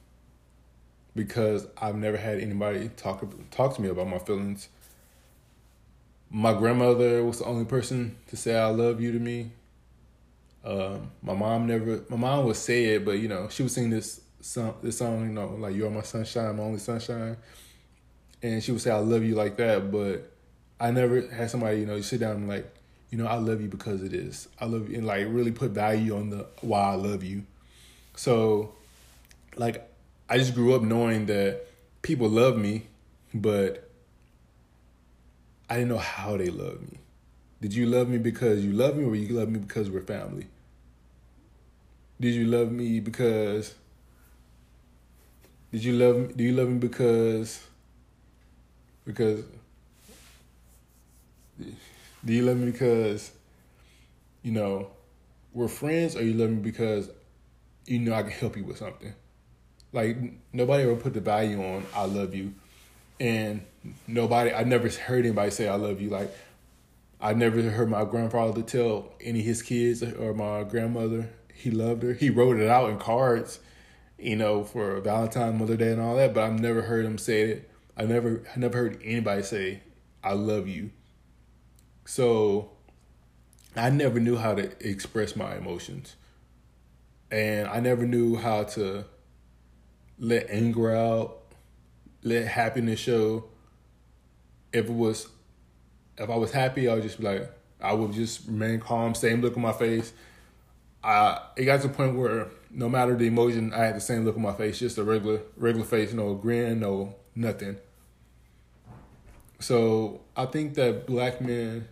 because 1.15 1.67
I've 1.81 1.97
never 1.97 2.17
had 2.17 2.39
anybody 2.39 2.89
talk 2.97 3.25
talk 3.51 3.75
to 3.77 3.83
me 3.83 3.89
about 3.89 4.09
my 4.09 4.19
feelings. 4.19 4.69
My 6.31 6.53
grandmother 6.53 7.25
was 7.25 7.39
the 7.39 7.47
only 7.47 7.65
person 7.65 8.17
to 8.29 8.37
say 8.37 8.57
I 8.57 8.69
love 8.69 9.01
you 9.01 9.13
to 9.13 9.19
me. 9.19 9.51
Um, 10.65 11.11
my 11.23 11.35
mom 11.35 11.67
never. 11.67 12.05
My 12.09 12.17
mom 12.17 12.45
would 12.47 12.57
say 12.57 12.85
it, 12.87 13.05
but 13.05 13.19
you 13.19 13.29
know, 13.29 13.49
she 13.49 13.63
would 13.63 13.73
sing 13.73 13.91
this 13.91 14.21
song. 14.41 14.75
This 14.83 14.99
song, 14.99 15.23
you 15.23 15.33
know, 15.33 15.49
like 15.59 15.75
"You're 15.75 15.91
my 15.91 16.03
sunshine, 16.03 16.57
my 16.57 16.63
only 16.63 16.79
sunshine," 16.79 17.37
and 18.43 18.63
she 18.63 18.71
would 18.73 18.81
say 18.81 18.91
I 18.91 18.99
love 18.99 19.25
you 19.25 19.35
like 19.35 19.57
that. 19.57 19.91
But 19.91 20.31
I 20.81 20.91
never 20.91 21.21
had 21.29 21.51
somebody, 21.51 21.81
you 21.81 21.87
know, 21.87 21.97
you 21.97 22.03
sit 22.03 22.21
down 22.21 22.37
and 22.37 22.49
like, 22.49 22.67
you 23.11 23.19
know, 23.19 23.27
I 23.27 23.35
love 23.35 23.61
you 23.61 23.69
because 23.69 24.03
it 24.03 24.15
is. 24.15 24.49
I 24.59 24.65
love 24.65 24.89
you 24.89 24.97
and 24.97 25.07
like 25.07 25.27
really 25.29 25.53
put 25.53 25.73
value 25.73 26.17
on 26.17 26.31
the 26.31 26.47
why 26.63 26.93
I 26.93 26.95
love 26.95 27.23
you. 27.23 27.45
So, 28.17 28.75
like, 29.57 29.90
I 30.31 30.39
just 30.39 30.55
grew 30.55 30.75
up 30.75 30.83
knowing 30.83 31.27
that 31.27 31.67
people 32.03 32.29
love 32.29 32.57
me, 32.57 32.87
but 33.35 33.91
I 35.69 35.75
didn't 35.75 35.89
know 35.89 35.99
how 35.99 36.37
they 36.37 36.51
love 36.51 36.81
me. 36.83 36.99
Did 37.61 37.75
you 37.75 37.87
love 37.87 38.09
me 38.09 38.17
because 38.19 38.65
you 38.65 38.73
love 38.73 38.97
me 38.97 39.05
or 39.05 39.17
you 39.17 39.35
love 39.35 39.49
me 39.49 39.59
because 39.59 39.91
we're 39.91 40.03
family? 40.03 40.47
Did 42.21 42.35
you 42.35 42.45
love 42.47 42.71
me 42.71 43.01
because 43.01 43.75
Did 45.73 45.83
you 45.83 45.95
love 45.95 46.17
me 46.17 46.33
do 46.35 46.45
you 46.45 46.53
love 46.53 46.69
me 46.69 46.79
because 46.79 47.65
because 49.05 49.43
do 51.59 52.33
you 52.33 52.43
love 52.43 52.57
me 52.57 52.71
because 52.71 53.33
you 54.43 54.53
know 54.53 54.91
we're 55.53 55.69
friends 55.69 56.15
or 56.15 56.23
you 56.23 56.35
love 56.35 56.51
me 56.51 56.57
because 56.57 57.11
you 57.87 57.99
know 57.99 58.15
I 58.15 58.23
can 58.23 58.31
help 58.31 58.57
you 58.57 58.63
with 58.63 58.79
something? 58.79 59.13
Like 59.93 60.17
nobody 60.53 60.85
ever 60.85 60.97
put 60.97 61.15
the 61.15 61.21
value 61.21 61.63
on 61.63 61.85
I 61.95 62.05
love 62.05 62.35
you. 62.35 62.55
And 63.19 63.63
nobody 64.07 64.53
I 64.53 64.65
never 64.65 64.89
heard 64.89 65.25
anybody 65.25 65.51
say 65.51 65.69
I 65.69 65.75
love 65.75 66.01
you. 66.01 66.11
Like 66.11 66.31
I 67.21 67.35
never 67.35 67.61
heard 67.63 67.91
my 67.91 68.05
grandfather 68.05 68.63
tell 68.63 69.13
any 69.21 69.41
of 69.41 69.47
his 69.47 69.63
kids 69.63 70.03
or 70.03 70.33
my 70.33 70.65
grandmother 70.65 71.29
he 71.61 71.71
loved 71.71 72.03
her. 72.03 72.15
He 72.15 72.31
wrote 72.31 72.59
it 72.59 72.69
out 72.69 72.91
in 72.91 72.99
cards, 72.99 73.61
you 74.19 74.37
know, 74.37 74.65
for 74.65 74.99
Valentine, 75.01 75.59
Mother 75.59 75.77
Day, 75.77 75.93
and 75.93 76.01
all 76.01 76.17
that. 76.17 76.33
But 76.33 76.45
I've 76.45 76.59
never 76.59 76.83
heard 76.83 77.05
him 77.05 77.19
say 77.19 77.43
it. 77.43 77.71
I 77.97 78.05
never, 78.05 78.43
I 78.55 78.59
never 78.59 78.79
heard 78.79 79.01
anybody 79.05 79.43
say, 79.43 79.83
"I 80.25 80.33
love 80.33 80.69
you." 80.69 80.91
So, 82.07 82.71
I 83.77 83.91
never 83.91 84.19
knew 84.19 84.37
how 84.37 84.55
to 84.55 84.73
express 84.81 85.37
my 85.37 85.57
emotions, 85.57 86.17
and 87.31 87.69
I 87.69 87.81
never 87.81 88.07
knew 88.07 88.37
how 88.37 88.65
to 88.65 89.05
let 90.21 90.51
anger 90.51 90.95
out, 90.95 91.39
let 92.23 92.47
happiness 92.47 93.01
show. 93.01 93.45
If 94.73 94.87
it 94.87 94.93
was, 94.93 95.27
if 96.19 96.31
I 96.31 96.37
was 96.37 96.53
happy, 96.53 96.89
I 96.89 96.95
would 96.95 97.03
just 97.03 97.19
be 97.19 97.25
like, 97.25 97.51
I 97.81 97.95
would 97.95 98.13
just 98.13 98.47
remain 98.47 98.79
calm, 98.79 99.15
same 99.15 99.41
look 99.41 99.57
on 99.57 99.63
my 99.63 99.73
face. 99.73 100.13
I 101.03 101.41
it 101.57 101.65
got 101.65 101.81
to 101.81 101.89
the 101.89 101.95
point 101.95 102.17
where 102.17 102.49
no 102.71 102.89
matter 102.89 103.17
the 103.17 103.27
emotion, 103.27 103.73
I 103.73 103.85
had 103.87 103.97
the 103.97 104.01
same 104.01 104.25
look 104.25 104.37
on 104.37 104.43
my 104.43 104.53
face, 104.53 104.79
just 104.79 104.99
a 104.99 105.03
regular 105.03 105.41
regular 105.57 105.87
face, 105.87 106.13
no 106.13 106.35
grin, 106.35 106.81
no 106.81 107.17
nothing. 107.35 107.79
So 109.59 110.21
I 110.37 110.45
think 110.47 110.75
that 110.75 111.07
black 111.07 111.41
men 111.41 111.89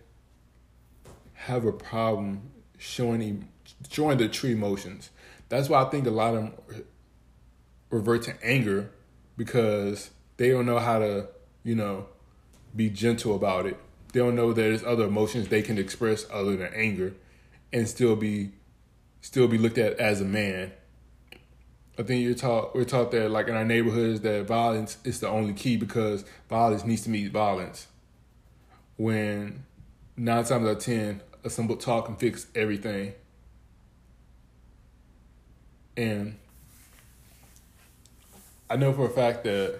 have 1.33 1.65
a 1.65 1.71
problem 1.71 2.41
showing 2.77 3.49
showing 3.89 4.19
the 4.19 4.29
true 4.29 4.51
emotions. 4.51 5.09
That's 5.49 5.69
why 5.69 5.83
I 5.83 5.89
think 5.89 6.05
a 6.05 6.11
lot 6.11 6.35
of 6.35 6.41
them 6.41 6.53
revert 7.89 8.23
to 8.23 8.35
anger 8.43 8.91
because 9.37 10.11
they 10.37 10.49
don't 10.49 10.65
know 10.65 10.79
how 10.79 10.99
to, 10.99 11.27
you 11.63 11.75
know, 11.75 12.07
be 12.75 12.89
gentle 12.89 13.35
about 13.35 13.65
it. 13.65 13.77
They 14.13 14.19
don't 14.19 14.35
know 14.35 14.53
that 14.53 14.61
there's 14.61 14.83
other 14.83 15.05
emotions 15.05 15.47
they 15.47 15.61
can 15.61 15.77
express 15.77 16.25
other 16.31 16.55
than 16.55 16.73
anger 16.73 17.13
and 17.71 17.87
still 17.87 18.15
be 18.15 18.51
still 19.21 19.47
be 19.47 19.57
looked 19.57 19.77
at 19.77 19.99
as 19.99 20.21
a 20.21 20.25
man. 20.25 20.71
I 21.97 22.03
think 22.03 22.23
you're 22.23 22.33
taught 22.33 22.73
we're 22.73 22.85
taught 22.85 23.11
that 23.11 23.29
like 23.29 23.47
in 23.47 23.55
our 23.55 23.65
neighborhoods 23.65 24.21
that 24.21 24.47
violence 24.47 24.97
is 25.03 25.19
the 25.19 25.27
only 25.27 25.53
key 25.53 25.77
because 25.77 26.23
violence 26.49 26.85
needs 26.85 27.03
to 27.03 27.09
meet 27.09 27.31
violence. 27.31 27.87
When 28.95 29.65
nine 30.15 30.43
times 30.43 30.51
out 30.51 30.77
of 30.77 30.79
ten, 30.79 31.21
a 31.43 31.49
simple 31.49 31.75
talk 31.75 32.05
can 32.05 32.15
fix 32.15 32.47
everything. 32.55 33.13
And 35.97 36.37
I 38.69 38.75
know 38.75 38.93
for 38.93 39.05
a 39.05 39.09
fact 39.09 39.43
that 39.45 39.79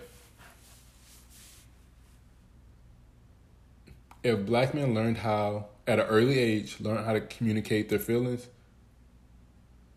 if 4.23 4.45
black 4.45 4.73
men 4.73 4.95
learned 4.95 5.17
how, 5.17 5.67
at 5.85 5.99
an 5.99 6.05
early 6.07 6.39
age, 6.39 6.79
learn 6.79 7.03
how 7.03 7.13
to 7.13 7.21
communicate 7.21 7.89
their 7.89 7.99
feelings, 7.99 8.47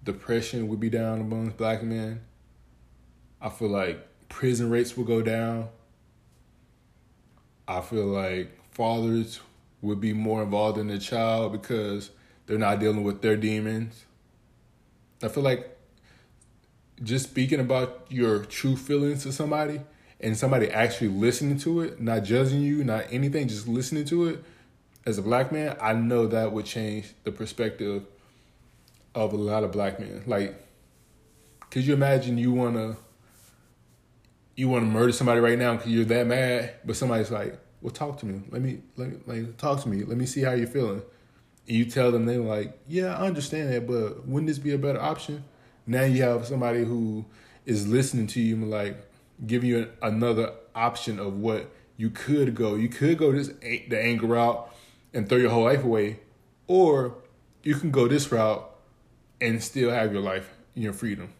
depression 0.05 0.69
would 0.69 0.81
be 0.81 0.91
down 0.91 1.21
amongst 1.21 1.57
black 1.57 1.83
men. 1.83 2.21
I 3.41 3.49
feel 3.49 3.69
like 3.69 4.07
prison 4.29 4.71
rates 4.71 4.97
will 4.97 5.05
go 5.05 5.23
down. 5.23 5.69
I 7.67 7.81
feel 7.81 8.07
like 8.07 8.59
fathers 8.73 9.41
would 9.81 10.01
be 10.01 10.13
more 10.13 10.43
involved 10.43 10.79
in 10.79 10.89
the 10.89 10.99
child 10.99 11.53
because 11.53 12.11
they're 12.47 12.59
not 12.59 12.79
dealing 12.79 13.05
with 13.05 13.23
their 13.23 13.37
demons. 13.37 14.05
I 15.23 15.29
feel 15.29 15.43
like 15.43 15.79
just 17.03 17.31
speaking 17.31 17.61
about 17.61 18.07
your 18.09 18.45
true 18.45 18.77
feelings 18.77 19.23
to 19.25 19.33
somebody 19.33 19.81
and 20.21 20.37
somebody 20.37 20.71
actually 20.71 21.09
listening 21.09 21.59
to 21.59 21.81
it, 21.81 22.01
not 22.01 22.23
judging 22.23 22.63
you, 22.63 22.85
not 22.85 23.05
anything, 23.11 23.49
just 23.49 23.67
listening 23.67 24.05
to 24.07 24.27
it, 24.27 24.45
as 25.05 25.19
a 25.19 25.23
black 25.23 25.51
man, 25.51 25.77
I 25.81 25.95
know 25.95 26.27
that 26.29 26.53
would 26.53 26.65
change 26.65 27.13
the 27.25 27.33
perspective 27.33 28.05
of 29.15 29.33
a 29.33 29.37
lot 29.37 29.65
of 29.65 29.73
black 29.73 29.99
men. 29.99 30.23
Like, 30.27 30.55
could 31.71 31.85
you 31.85 31.95
imagine 31.95 32.39
you 32.39 32.53
wanna 32.53 32.97
you 34.55 34.69
wanna 34.69 34.87
murder 34.87 35.13
somebody 35.13 35.41
right 35.41 35.59
now 35.59 35.77
because 35.77 35.91
you're 35.91 36.05
that 36.05 36.27
mad, 36.27 36.75
but 36.85 36.95
somebody's 36.95 37.31
like, 37.31 37.59
"Well, 37.81 37.91
talk 37.91 38.19
to 38.21 38.27
me. 38.27 38.43
Let 38.51 38.63
me 38.63 38.81
let 38.97 39.09
me 39.09 39.19
like 39.27 39.57
talk 39.57 39.83
to 39.83 39.89
me. 39.89 40.05
Let 40.05 40.19
me 40.19 40.27
see 40.27 40.43
how 40.43 40.53
you're 40.53 40.67
feeling." 40.67 41.03
And 41.67 41.77
you 41.77 41.85
tell 41.87 42.13
them 42.13 42.27
they're 42.27 42.39
like, 42.39 42.79
"Yeah, 42.87 43.17
I 43.17 43.27
understand 43.27 43.73
that, 43.73 43.87
but 43.87 44.27
wouldn't 44.27 44.49
this 44.49 44.59
be 44.59 44.73
a 44.73 44.79
better 44.79 45.01
option?" 45.01 45.45
Now 45.87 46.03
you 46.03 46.23
have 46.23 46.47
somebody 46.47 46.85
who 46.85 47.25
is 47.67 47.89
listening 47.89 48.27
to 48.29 48.41
you 48.41 48.55
and 48.55 48.71
like 48.71 48.97
giving 49.47 49.71
you 49.71 49.91
another 50.01 50.53
option 50.75 51.19
of 51.19 51.39
what 51.39 51.71
you 51.97 52.11
could 52.11 52.55
go. 52.55 52.75
You 52.75 52.89
could 52.89 53.19
go 53.19 53.33
this 53.33 53.49
the 53.49 53.99
anger 53.99 54.27
route 54.27 54.69
and 55.13 55.29
throw 55.29 55.39
your 55.39 55.51
whole 55.51 55.65
life 55.65 55.85
away, 55.85 56.21
or 56.67 57.15
you 57.63 57.75
can 57.75 57.91
go 57.91 58.09
this 58.09 58.31
route 58.33 58.69
and 59.41 59.63
still 59.63 59.91
have 59.91 60.13
your 60.13 60.23
life, 60.23 60.55
and 60.75 60.85
your 60.85 60.93
freedom. 60.93 61.33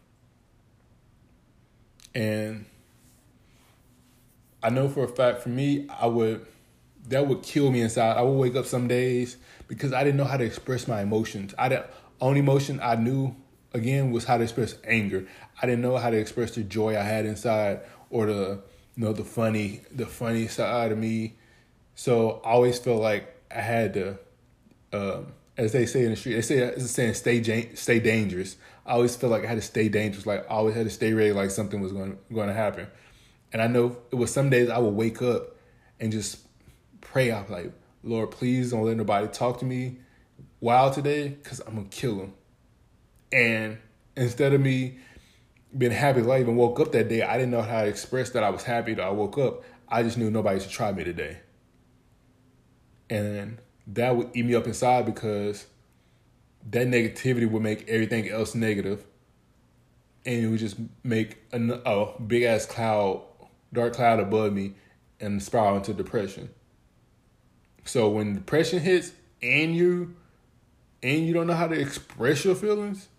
And 2.13 2.65
I 4.61 4.69
know 4.69 4.87
for 4.89 5.03
a 5.03 5.07
fact 5.07 5.41
for 5.41 5.49
me, 5.49 5.87
I 5.89 6.07
would 6.07 6.45
that 7.09 7.27
would 7.27 7.43
kill 7.43 7.71
me 7.71 7.81
inside. 7.81 8.17
I 8.17 8.21
would 8.21 8.37
wake 8.37 8.55
up 8.55 8.65
some 8.65 8.87
days 8.87 9.37
because 9.67 9.91
I 9.93 10.03
didn't 10.03 10.17
know 10.17 10.25
how 10.25 10.37
to 10.37 10.43
express 10.43 10.87
my 10.87 11.01
emotions. 11.01 11.53
I 11.57 11.69
the 11.69 11.85
only 12.21 12.39
emotion 12.39 12.79
I 12.81 12.95
knew 12.95 13.35
again 13.73 14.11
was 14.11 14.25
how 14.25 14.37
to 14.37 14.43
express 14.43 14.75
anger. 14.83 15.25
I 15.61 15.65
didn't 15.65 15.81
know 15.81 15.97
how 15.97 16.09
to 16.09 16.17
express 16.17 16.55
the 16.55 16.63
joy 16.63 16.97
I 16.97 17.03
had 17.03 17.25
inside 17.25 17.81
or 18.09 18.27
the 18.27 18.59
you 18.95 19.03
know 19.03 19.13
the 19.13 19.23
funny 19.23 19.81
the 19.91 20.05
funny 20.05 20.47
side 20.47 20.91
of 20.91 20.97
me. 20.97 21.35
So 21.95 22.41
I 22.43 22.51
always 22.51 22.79
felt 22.79 23.01
like 23.01 23.35
I 23.51 23.61
had 23.61 23.93
to, 23.93 24.17
um, 24.91 25.33
as 25.57 25.71
they 25.71 25.85
say 25.85 26.03
in 26.03 26.11
the 26.11 26.15
street, 26.15 26.35
they 26.35 26.41
say 26.41 26.57
it's 26.57 26.89
saying 26.91 27.13
stay 27.15 27.75
stay 27.75 27.99
dangerous. 27.99 28.55
I 28.85 28.93
always 28.93 29.15
felt 29.15 29.31
like 29.31 29.43
I 29.43 29.47
had 29.47 29.55
to 29.55 29.61
stay 29.61 29.89
dangerous. 29.89 30.25
Like 30.25 30.45
I 30.49 30.55
always 30.55 30.75
had 30.75 30.85
to 30.85 30.91
stay 30.91 31.13
ready, 31.13 31.31
like 31.31 31.51
something 31.51 31.81
was 31.81 31.91
going 31.91 32.17
going 32.33 32.47
to 32.47 32.53
happen. 32.53 32.87
And 33.51 33.61
I 33.61 33.67
know 33.67 33.97
it 34.11 34.15
was 34.15 34.33
some 34.33 34.49
days 34.49 34.69
I 34.69 34.79
would 34.79 34.95
wake 34.95 35.21
up 35.21 35.55
and 35.99 36.11
just 36.11 36.39
pray. 37.01 37.31
I 37.31 37.41
was 37.41 37.49
like, 37.51 37.71
Lord, 38.03 38.31
please 38.31 38.71
don't 38.71 38.83
let 38.83 38.97
nobody 38.97 39.27
talk 39.27 39.59
to 39.59 39.65
me 39.65 39.97
wild 40.59 40.93
today 40.93 41.29
because 41.29 41.59
I'm 41.61 41.83
to 41.83 41.89
kill 41.89 42.15
them. 42.17 42.33
And 43.33 43.79
instead 44.15 44.53
of 44.53 44.61
me 44.61 44.99
being 45.75 45.91
happy 45.91 46.21
that 46.21 46.29
I 46.29 46.39
even 46.39 46.55
woke 46.55 46.79
up 46.79 46.91
that 46.91 47.09
day, 47.09 47.23
I 47.23 47.33
didn't 47.37 47.51
know 47.51 47.63
how 47.63 47.81
to 47.81 47.87
express 47.87 48.29
that 48.29 48.43
I 48.43 48.51
was 48.51 48.63
happy 48.63 48.93
that 48.93 49.03
I 49.03 49.09
woke 49.09 49.37
up. 49.39 49.63
I 49.89 50.03
just 50.03 50.17
knew 50.17 50.29
nobody 50.29 50.59
should 50.59 50.69
try 50.69 50.91
me 50.91 51.03
today. 51.03 51.39
And 53.09 53.59
that 53.87 54.15
would 54.15 54.29
eat 54.33 54.45
me 54.45 54.53
up 54.53 54.67
inside 54.67 55.07
because 55.07 55.65
that 56.69 56.87
negativity 56.87 57.49
would 57.49 57.63
make 57.63 57.89
everything 57.89 58.29
else 58.29 58.55
negative 58.55 59.03
and 60.25 60.45
it 60.45 60.47
would 60.47 60.59
just 60.59 60.77
make 61.03 61.37
a, 61.51 61.59
a 61.59 62.21
big 62.21 62.43
ass 62.43 62.65
cloud, 62.65 63.23
dark 63.73 63.93
cloud 63.93 64.19
above 64.19 64.53
me, 64.53 64.75
and 65.19 65.41
spiral 65.41 65.77
into 65.77 65.93
depression. 65.93 66.49
So 67.85 68.09
when 68.09 68.35
depression 68.35 68.79
hits 68.79 69.11
and 69.41 69.75
you 69.75 70.15
and 71.01 71.27
you 71.27 71.33
don't 71.33 71.47
know 71.47 71.53
how 71.53 71.67
to 71.67 71.77
express 71.77 72.45
your 72.45 72.55
feelings, 72.55 73.09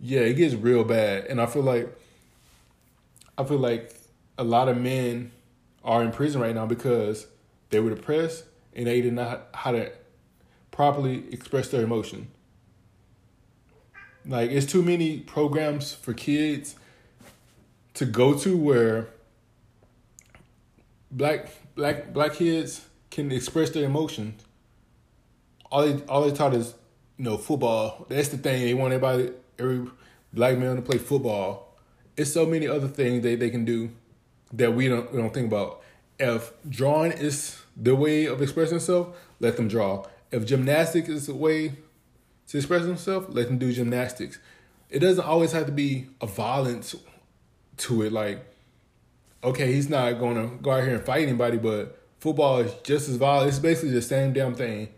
yeah, 0.00 0.20
it 0.20 0.34
gets 0.34 0.54
real 0.54 0.84
bad. 0.84 1.26
And 1.26 1.40
I 1.40 1.46
feel 1.46 1.62
like 1.62 1.88
I 3.36 3.44
feel 3.44 3.58
like 3.58 3.94
a 4.36 4.44
lot 4.44 4.68
of 4.68 4.76
men 4.76 5.32
are 5.84 6.02
in 6.02 6.12
prison 6.12 6.40
right 6.40 6.54
now 6.54 6.66
because 6.66 7.26
they 7.70 7.80
were 7.80 7.90
depressed 7.90 8.44
and 8.74 8.86
they 8.86 9.00
didn't 9.00 9.16
know 9.16 9.40
how 9.54 9.72
to 9.72 9.92
properly 10.70 11.24
express 11.32 11.68
their 11.68 11.82
emotion. 11.82 12.28
Like 14.26 14.50
it's 14.50 14.66
too 14.66 14.82
many 14.82 15.20
programs 15.20 15.92
for 15.92 16.12
kids 16.12 16.76
to 17.94 18.04
go 18.04 18.38
to 18.38 18.56
where 18.56 19.08
black 21.10 21.48
black 21.74 22.12
black 22.12 22.34
kids 22.34 22.86
can 23.10 23.32
express 23.32 23.70
their 23.70 23.84
emotions. 23.84 24.44
All 25.70 25.82
they 25.82 26.02
all 26.04 26.22
they 26.22 26.32
taught 26.32 26.54
is 26.54 26.74
you 27.16 27.24
know 27.24 27.38
football. 27.38 28.06
That's 28.08 28.28
the 28.28 28.38
thing 28.38 28.62
they 28.62 28.74
want 28.74 28.92
everybody 28.92 29.32
every 29.58 29.86
black 30.32 30.58
man 30.58 30.76
to 30.76 30.82
play 30.82 30.98
football. 30.98 31.76
It's 32.16 32.32
so 32.32 32.46
many 32.46 32.66
other 32.66 32.88
things 32.88 33.22
that 33.22 33.40
they 33.40 33.50
can 33.50 33.64
do 33.64 33.90
that 34.52 34.74
we 34.74 34.88
don't 34.88 35.12
we 35.12 35.18
don't 35.18 35.32
think 35.32 35.46
about. 35.46 35.82
If 36.18 36.52
drawing 36.68 37.12
is 37.12 37.60
the 37.76 37.94
way 37.94 38.26
of 38.26 38.42
expressing 38.42 38.78
themselves, 38.78 39.16
let 39.40 39.56
them 39.56 39.68
draw. 39.68 40.06
If 40.30 40.46
gymnastics 40.46 41.08
is 41.08 41.26
the 41.26 41.34
way 41.34 41.74
to 42.48 42.56
express 42.56 42.84
himself, 42.84 43.26
let 43.28 43.46
them 43.46 43.58
do 43.58 43.72
gymnastics. 43.72 44.38
It 44.90 45.00
doesn't 45.00 45.24
always 45.24 45.52
have 45.52 45.66
to 45.66 45.72
be 45.72 46.08
a 46.20 46.26
violence 46.26 46.94
to 47.78 48.02
it. 48.02 48.12
Like, 48.12 48.44
okay, 49.44 49.72
he's 49.72 49.88
not 49.88 50.08
to 50.08 50.58
go 50.60 50.70
out 50.70 50.84
here 50.84 50.94
and 50.94 51.04
fight 51.04 51.22
anybody, 51.22 51.58
but 51.58 51.98
football 52.18 52.58
is 52.58 52.72
just 52.82 53.08
as 53.08 53.16
violent. 53.16 53.48
It's 53.48 53.58
basically 53.58 53.90
the 53.90 54.02
same 54.02 54.32
damn 54.32 54.54
thing. 54.54 54.88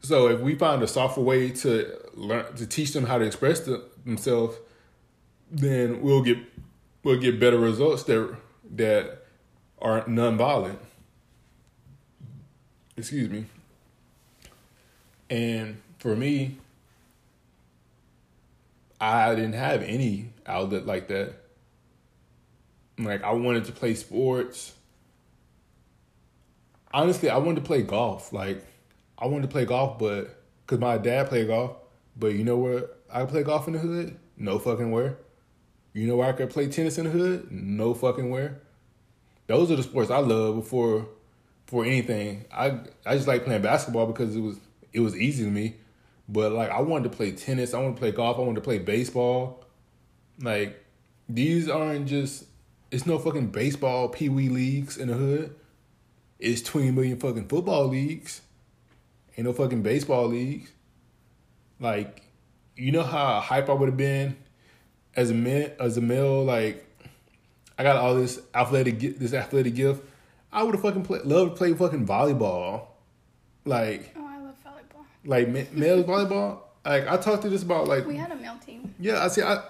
So 0.00 0.28
if 0.28 0.40
we 0.40 0.54
find 0.54 0.82
a 0.82 0.88
softer 0.88 1.20
way 1.20 1.50
to 1.50 1.98
learn 2.14 2.54
to 2.56 2.66
teach 2.66 2.92
them 2.92 3.04
how 3.04 3.18
to 3.18 3.24
express 3.24 3.60
the, 3.60 3.84
themselves, 4.04 4.56
then 5.50 6.00
we'll 6.00 6.22
get 6.22 6.38
we'll 7.02 7.20
get 7.20 7.38
better 7.38 7.58
results 7.58 8.04
that 8.04 8.36
that 8.72 9.26
are 9.80 10.06
non-violent. 10.06 10.78
Excuse 12.96 13.30
me. 13.30 13.46
And 15.28 15.80
for 15.98 16.14
me, 16.16 16.56
I 19.00 19.34
didn't 19.34 19.54
have 19.54 19.82
any 19.82 20.30
outlet 20.46 20.86
like 20.86 21.08
that. 21.08 21.34
Like 22.98 23.22
I 23.22 23.32
wanted 23.32 23.64
to 23.66 23.72
play 23.72 23.94
sports. 23.94 24.74
Honestly, 26.92 27.30
I 27.30 27.38
wanted 27.38 27.56
to 27.56 27.66
play 27.66 27.82
golf. 27.82 28.32
Like 28.32 28.64
I 29.20 29.26
wanted 29.26 29.42
to 29.42 29.48
play 29.48 29.64
golf, 29.64 29.98
but 29.98 30.42
because 30.64 30.80
my 30.80 30.98
dad 30.98 31.28
played 31.28 31.48
golf. 31.48 31.76
But 32.16 32.34
you 32.34 32.44
know 32.44 32.56
where 32.56 32.90
I 33.12 33.24
play 33.24 33.42
golf 33.42 33.66
in 33.66 33.74
the 33.74 33.78
hood? 33.78 34.16
No 34.36 34.58
fucking 34.58 34.90
where. 34.90 35.18
You 35.92 36.06
know 36.06 36.16
where 36.16 36.28
I 36.28 36.32
could 36.32 36.50
play 36.50 36.68
tennis 36.68 36.98
in 36.98 37.04
the 37.04 37.10
hood? 37.10 37.50
No 37.50 37.94
fucking 37.94 38.30
where. 38.30 38.60
Those 39.46 39.70
are 39.70 39.76
the 39.76 39.82
sports 39.82 40.10
I 40.10 40.18
love 40.18 40.56
before, 40.56 41.08
before 41.66 41.84
anything. 41.84 42.44
I 42.52 42.80
I 43.04 43.16
just 43.16 43.26
like 43.26 43.44
playing 43.44 43.62
basketball 43.62 44.06
because 44.06 44.36
it 44.36 44.40
was 44.40 44.58
it 44.92 45.00
was 45.00 45.16
easy 45.16 45.44
to 45.44 45.50
me. 45.50 45.76
But 46.28 46.52
like 46.52 46.70
I 46.70 46.80
wanted 46.80 47.10
to 47.10 47.16
play 47.16 47.32
tennis, 47.32 47.74
I 47.74 47.80
wanted 47.80 47.96
to 47.96 48.00
play 48.00 48.12
golf, 48.12 48.38
I 48.38 48.42
wanted 48.42 48.56
to 48.56 48.60
play 48.60 48.78
baseball. 48.78 49.64
Like 50.40 50.84
these 51.28 51.68
aren't 51.68 52.06
just 52.06 52.44
it's 52.90 53.06
no 53.06 53.18
fucking 53.18 53.48
baseball 53.48 54.08
pee 54.08 54.28
wee 54.28 54.48
leagues 54.48 54.96
in 54.96 55.08
the 55.08 55.14
hood. 55.14 55.54
It's 56.38 56.62
twenty 56.62 56.92
million 56.92 57.18
fucking 57.18 57.48
football 57.48 57.88
leagues. 57.88 58.42
Ain't 59.40 59.46
no 59.46 59.54
fucking 59.54 59.80
baseball 59.80 60.26
leagues. 60.26 60.70
Like, 61.78 62.20
you 62.76 62.92
know 62.92 63.02
how 63.02 63.40
hype 63.40 63.70
I 63.70 63.72
would 63.72 63.88
have 63.88 63.96
been 63.96 64.36
as 65.16 65.30
a 65.30 65.34
man 65.34 65.72
as 65.80 65.96
a 65.96 66.02
male, 66.02 66.44
like 66.44 66.84
I 67.78 67.82
got 67.82 67.96
all 67.96 68.14
this 68.14 68.38
athletic 68.54 68.98
this 69.18 69.32
athletic 69.32 69.74
gift. 69.76 70.04
I 70.52 70.62
would 70.62 70.74
have 70.74 70.82
fucking 70.82 71.04
play, 71.04 71.20
loved 71.24 71.52
to 71.52 71.56
play 71.56 71.72
fucking 71.72 72.06
volleyball. 72.06 72.88
Like 73.64 74.14
oh, 74.14 74.26
I 74.28 74.36
love 74.40 74.56
volleyball. 74.62 75.06
like 75.24 75.48
male 75.48 76.04
volleyball. 76.04 76.58
Like 76.84 77.08
I 77.08 77.16
talked 77.16 77.40
to 77.44 77.48
this 77.48 77.62
about 77.62 77.88
like 77.88 78.04
we 78.04 78.16
had 78.16 78.30
a 78.32 78.36
male 78.36 78.58
team. 78.66 78.94
Yeah, 79.00 79.24
I 79.24 79.28
see. 79.28 79.40
I 79.40 79.62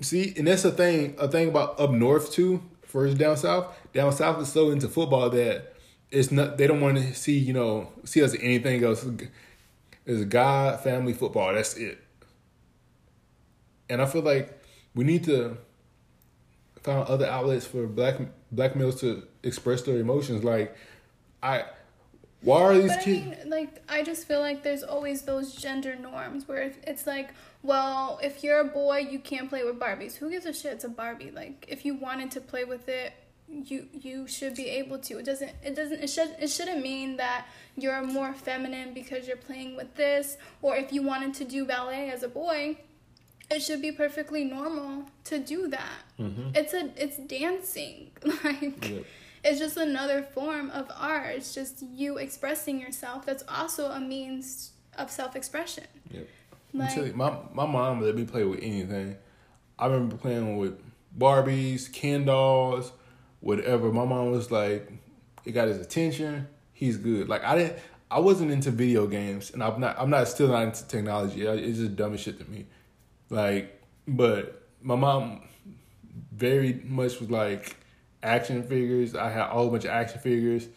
see, 0.00 0.32
and 0.38 0.46
that's 0.46 0.64
a 0.64 0.70
thing. 0.70 1.14
A 1.18 1.28
thing 1.28 1.48
about 1.48 1.78
up 1.78 1.90
north 1.90 2.32
too. 2.32 2.62
First 2.86 3.18
down 3.18 3.36
south, 3.36 3.66
down 3.92 4.12
south 4.12 4.40
is 4.40 4.50
so 4.50 4.70
into 4.70 4.88
football 4.88 5.28
that 5.28 5.74
it's 6.10 6.30
not. 6.30 6.58
They 6.58 6.66
don't 6.66 6.80
want 6.80 6.98
to 6.98 7.14
see 7.14 7.38
you 7.38 7.52
know 7.52 7.92
see 8.04 8.22
us 8.22 8.34
anything 8.40 8.82
else. 8.84 9.06
It's 10.06 10.24
God, 10.24 10.80
family, 10.80 11.12
football. 11.12 11.52
That's 11.52 11.76
it. 11.76 12.02
And 13.90 14.00
I 14.00 14.06
feel 14.06 14.22
like 14.22 14.62
we 14.94 15.04
need 15.04 15.24
to 15.24 15.58
find 16.82 17.06
other 17.08 17.26
outlets 17.26 17.66
for 17.66 17.86
black 17.86 18.16
black 18.50 18.76
males 18.76 19.00
to 19.00 19.22
express 19.42 19.82
their 19.82 19.98
emotions. 19.98 20.44
Like 20.44 20.74
I 21.42 21.64
why 22.42 22.62
are 22.62 22.74
these 22.74 22.94
but 22.94 23.00
kids? 23.00 23.26
I 23.26 23.42
mean, 23.42 23.50
like, 23.50 23.82
I 23.88 24.02
just 24.02 24.26
feel 24.26 24.40
like 24.40 24.62
there's 24.62 24.84
always 24.84 25.22
those 25.22 25.54
gender 25.54 25.96
norms 25.96 26.46
where 26.46 26.72
it's 26.86 27.06
like, 27.06 27.30
well, 27.62 28.20
if 28.22 28.44
you're 28.44 28.60
a 28.60 28.64
boy, 28.64 28.98
you 28.98 29.18
can't 29.18 29.48
play 29.48 29.64
with 29.64 29.78
Barbies. 29.78 30.16
Who 30.16 30.30
gives 30.30 30.46
a 30.46 30.52
shit? 30.52 30.74
It's 30.74 30.84
a 30.84 30.88
Barbie. 30.88 31.32
Like, 31.32 31.66
if 31.68 31.84
you 31.84 31.94
wanted 31.94 32.30
to 32.32 32.40
play 32.40 32.64
with 32.64 32.88
it, 32.88 33.12
you 33.50 33.88
you 33.92 34.26
should 34.26 34.54
be 34.54 34.68
able 34.68 34.98
to. 34.98 35.18
It 35.18 35.24
doesn't. 35.24 35.52
It 35.62 35.74
doesn't. 35.74 36.00
It 36.00 36.10
should. 36.10 36.34
It 36.40 36.48
shouldn't 36.48 36.82
mean 36.82 37.16
that 37.16 37.46
you're 37.76 38.02
more 38.02 38.34
feminine 38.34 38.94
because 38.94 39.26
you're 39.26 39.36
playing 39.36 39.76
with 39.76 39.94
this, 39.94 40.36
or 40.62 40.76
if 40.76 40.92
you 40.92 41.02
wanted 41.02 41.34
to 41.34 41.44
do 41.44 41.64
ballet 41.64 42.10
as 42.10 42.22
a 42.22 42.28
boy, 42.28 42.78
it 43.50 43.60
should 43.60 43.80
be 43.80 43.92
perfectly 43.92 44.44
normal 44.44 45.06
to 45.24 45.38
do 45.38 45.68
that. 45.68 46.02
Mm-hmm. 46.18 46.50
It's 46.54 46.74
a. 46.74 46.90
It's 46.96 47.16
dancing. 47.16 48.10
Like. 48.44 49.04
It's 49.44 49.60
just 49.60 49.76
another 49.76 50.22
form 50.22 50.70
of 50.70 50.90
art. 50.96 51.36
It's 51.36 51.54
just 51.54 51.82
you 51.82 52.18
expressing 52.18 52.80
yourself. 52.80 53.24
That's 53.24 53.44
also 53.48 53.90
a 53.92 54.00
means 54.00 54.72
of 54.96 55.10
self 55.10 55.36
expression. 55.36 55.84
Yep. 56.10 56.28
Like, 56.74 56.96
you, 56.96 57.12
my 57.14 57.34
my 57.54 57.64
mom 57.64 58.02
let 58.02 58.14
me 58.16 58.24
play 58.24 58.44
with 58.44 58.60
anything. 58.62 59.16
I 59.78 59.86
remember 59.86 60.16
playing 60.16 60.56
with 60.56 60.80
Barbies, 61.16 61.90
Ken 61.92 62.24
dolls, 62.24 62.92
whatever. 63.40 63.92
My 63.92 64.04
mom 64.04 64.30
was 64.30 64.50
like, 64.50 64.90
it 65.44 65.52
got 65.52 65.68
his 65.68 65.78
attention. 65.78 66.48
He's 66.72 66.96
good. 66.96 67.28
Like 67.28 67.44
I 67.44 67.56
didn't. 67.56 67.78
I 68.10 68.20
wasn't 68.20 68.50
into 68.50 68.70
video 68.70 69.06
games, 69.06 69.50
and 69.50 69.62
I'm 69.62 69.80
not. 69.80 69.96
I'm 69.98 70.10
not 70.10 70.28
still 70.28 70.48
not 70.48 70.62
into 70.62 70.86
technology. 70.88 71.46
It's 71.46 71.78
just 71.78 71.96
dumb 71.96 72.16
shit 72.16 72.38
to 72.38 72.50
me. 72.50 72.66
Like, 73.30 73.82
but 74.06 74.62
my 74.80 74.94
mom 74.94 75.42
very 76.32 76.80
much 76.84 77.20
was 77.20 77.30
like, 77.30 77.76
action 78.22 78.62
figures. 78.62 79.14
I 79.14 79.30
had 79.30 79.48
all 79.48 79.68
a 79.68 79.70
bunch 79.70 79.84
of 79.84 79.90
action 79.90 80.20
figures, 80.20 80.68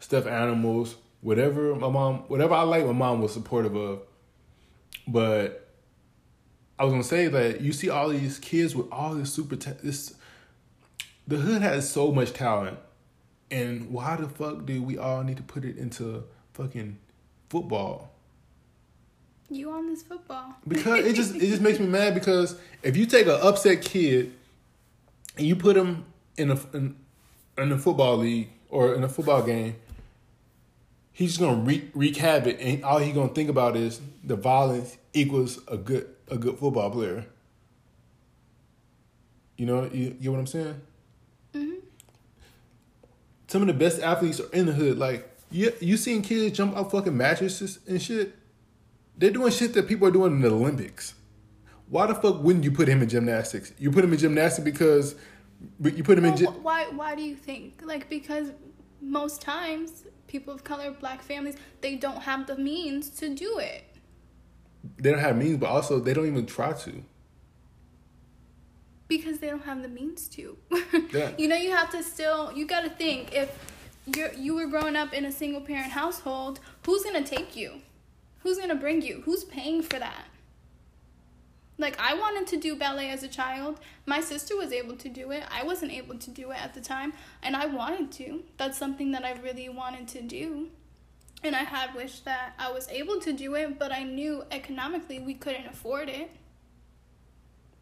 stuffed 0.00 0.26
animals, 0.26 0.96
whatever 1.20 1.74
my 1.74 1.88
mom, 1.88 2.18
whatever 2.28 2.54
I 2.54 2.62
like, 2.62 2.86
my 2.86 2.92
mom 2.92 3.20
was 3.20 3.32
supportive 3.32 3.74
of. 3.76 4.00
But 5.06 5.68
I 6.78 6.84
was 6.84 6.92
gonna 6.92 7.04
say 7.04 7.28
that 7.28 7.60
you 7.60 7.72
see 7.72 7.90
all 7.90 8.08
these 8.08 8.38
kids 8.38 8.74
with 8.74 8.86
all 8.92 9.14
this 9.14 9.32
super 9.32 9.56
ta- 9.56 9.72
this. 9.82 10.14
The 11.28 11.36
hood 11.36 11.60
has 11.60 11.90
so 11.90 12.10
much 12.10 12.32
talent, 12.32 12.78
and 13.50 13.90
why 13.90 14.16
the 14.16 14.30
fuck 14.30 14.64
do 14.64 14.82
we 14.82 14.96
all 14.96 15.22
need 15.22 15.36
to 15.36 15.42
put 15.42 15.62
it 15.62 15.76
into 15.76 16.24
fucking 16.54 16.98
football? 17.50 18.10
You 19.50 19.70
on 19.72 19.88
this 19.88 20.02
football? 20.02 20.54
Because 20.66 21.04
it 21.04 21.14
just 21.14 21.34
it 21.34 21.40
just 21.40 21.60
makes 21.60 21.78
me 21.78 21.86
mad 21.98 22.14
because 22.14 22.58
if 22.82 22.96
you 22.96 23.04
take 23.04 23.26
an 23.26 23.38
upset 23.42 23.82
kid 23.82 24.32
and 25.36 25.46
you 25.46 25.54
put 25.54 25.76
him 25.76 26.06
in 26.38 26.50
a 26.50 26.58
in, 26.72 26.96
in 27.58 27.72
a 27.72 27.78
football 27.78 28.16
league 28.16 28.48
or 28.70 28.94
in 28.94 29.04
a 29.04 29.08
football 29.08 29.42
game, 29.42 29.76
he's 31.12 31.32
just 31.32 31.40
gonna 31.40 31.60
wreak, 31.60 31.90
wreak 31.92 32.16
havoc, 32.16 32.56
and 32.58 32.82
all 32.82 33.00
he's 33.00 33.14
gonna 33.14 33.28
think 33.28 33.50
about 33.50 33.76
is 33.76 34.00
the 34.24 34.36
violence 34.36 34.96
equals 35.12 35.60
a 35.68 35.76
good 35.76 36.08
a 36.30 36.38
good 36.38 36.58
football 36.58 36.90
player. 36.90 37.26
You 39.58 39.66
know, 39.66 39.90
you 39.92 40.10
get 40.10 40.30
what 40.30 40.38
I'm 40.38 40.46
saying? 40.46 40.80
Some 43.48 43.62
of 43.62 43.68
the 43.68 43.74
best 43.74 44.00
athletes 44.00 44.40
are 44.40 44.50
in 44.52 44.66
the 44.66 44.72
hood. 44.72 44.98
Like 44.98 45.28
You 45.50 45.72
you 45.80 45.96
seen 45.96 46.22
kids 46.22 46.56
jump 46.56 46.76
off 46.76 46.90
fucking 46.92 47.16
mattresses 47.16 47.78
and 47.88 48.00
shit? 48.00 48.34
They're 49.16 49.30
doing 49.30 49.50
shit 49.50 49.74
that 49.74 49.88
people 49.88 50.06
are 50.06 50.12
doing 50.12 50.32
in 50.32 50.40
the 50.42 50.50
Olympics. 50.50 51.14
Why 51.88 52.06
the 52.06 52.14
fuck 52.14 52.42
wouldn't 52.42 52.64
you 52.64 52.70
put 52.70 52.86
him 52.88 53.02
in 53.02 53.08
gymnastics? 53.08 53.72
You 53.78 53.90
put 53.90 54.04
him 54.04 54.12
in 54.12 54.18
gymnastics 54.18 54.64
because 54.64 55.14
but 55.80 55.96
you 55.96 56.04
put 56.04 56.18
him 56.18 56.24
in. 56.26 56.30
Well, 56.32 56.38
Gy- 56.38 56.44
wh- 56.46 56.64
why? 56.64 56.84
Why 56.90 57.14
do 57.16 57.22
you 57.22 57.34
think? 57.34 57.80
Like 57.84 58.08
because 58.10 58.52
most 59.00 59.40
times 59.40 60.04
people 60.26 60.52
of 60.52 60.62
color, 60.62 60.90
black 60.90 61.22
families, 61.22 61.56
they 61.80 61.96
don't 61.96 62.22
have 62.22 62.46
the 62.46 62.56
means 62.56 63.08
to 63.10 63.34
do 63.34 63.58
it. 63.58 63.84
they 64.98 65.10
don't 65.10 65.20
have 65.20 65.36
means, 65.36 65.56
but 65.56 65.68
also 65.70 65.98
they 65.98 66.12
don't 66.12 66.26
even 66.26 66.44
try 66.46 66.72
to. 66.74 67.02
Because 69.08 69.38
they 69.38 69.48
don't 69.48 69.64
have 69.64 69.82
the 69.82 69.88
means 69.88 70.28
to. 70.28 70.56
Yeah. 71.12 71.30
You 71.38 71.48
know, 71.48 71.56
you 71.56 71.70
have 71.70 71.90
to 71.90 72.02
still. 72.02 72.52
You 72.52 72.66
got 72.66 72.82
to 72.82 72.90
think 72.90 73.34
if 73.34 73.50
you're 74.14 74.32
you 74.34 74.54
were 74.54 74.66
growing 74.66 74.96
up 74.96 75.12
in 75.12 75.24
a 75.24 75.32
single 75.32 75.60
parent 75.60 75.92
household, 75.92 76.60
who's 76.84 77.02
gonna 77.02 77.22
take 77.22 77.56
you? 77.56 77.80
Who's 78.42 78.58
gonna 78.58 78.74
bring 78.74 79.02
you? 79.02 79.22
Who's 79.24 79.44
paying 79.44 79.82
for 79.82 79.98
that? 79.98 80.24
Like 81.78 81.98
I 81.98 82.14
wanted 82.14 82.46
to 82.48 82.56
do 82.56 82.76
ballet 82.76 83.10
as 83.10 83.22
a 83.22 83.28
child. 83.28 83.80
My 84.06 84.20
sister 84.20 84.56
was 84.56 84.72
able 84.72 84.96
to 84.96 85.08
do 85.08 85.30
it. 85.30 85.44
I 85.50 85.62
wasn't 85.62 85.92
able 85.92 86.18
to 86.18 86.30
do 86.30 86.50
it 86.50 86.62
at 86.62 86.74
the 86.74 86.80
time, 86.80 87.12
and 87.42 87.56
I 87.56 87.66
wanted 87.66 88.12
to. 88.12 88.42
That's 88.56 88.76
something 88.76 89.12
that 89.12 89.24
I 89.24 89.32
really 89.40 89.68
wanted 89.68 90.08
to 90.08 90.22
do. 90.22 90.68
And 91.42 91.54
I 91.54 91.62
had 91.62 91.94
wished 91.94 92.24
that 92.24 92.54
I 92.58 92.72
was 92.72 92.88
able 92.88 93.20
to 93.20 93.32
do 93.32 93.54
it, 93.54 93.78
but 93.78 93.92
I 93.92 94.02
knew 94.02 94.44
economically 94.50 95.20
we 95.20 95.34
couldn't 95.34 95.66
afford 95.66 96.08
it 96.08 96.30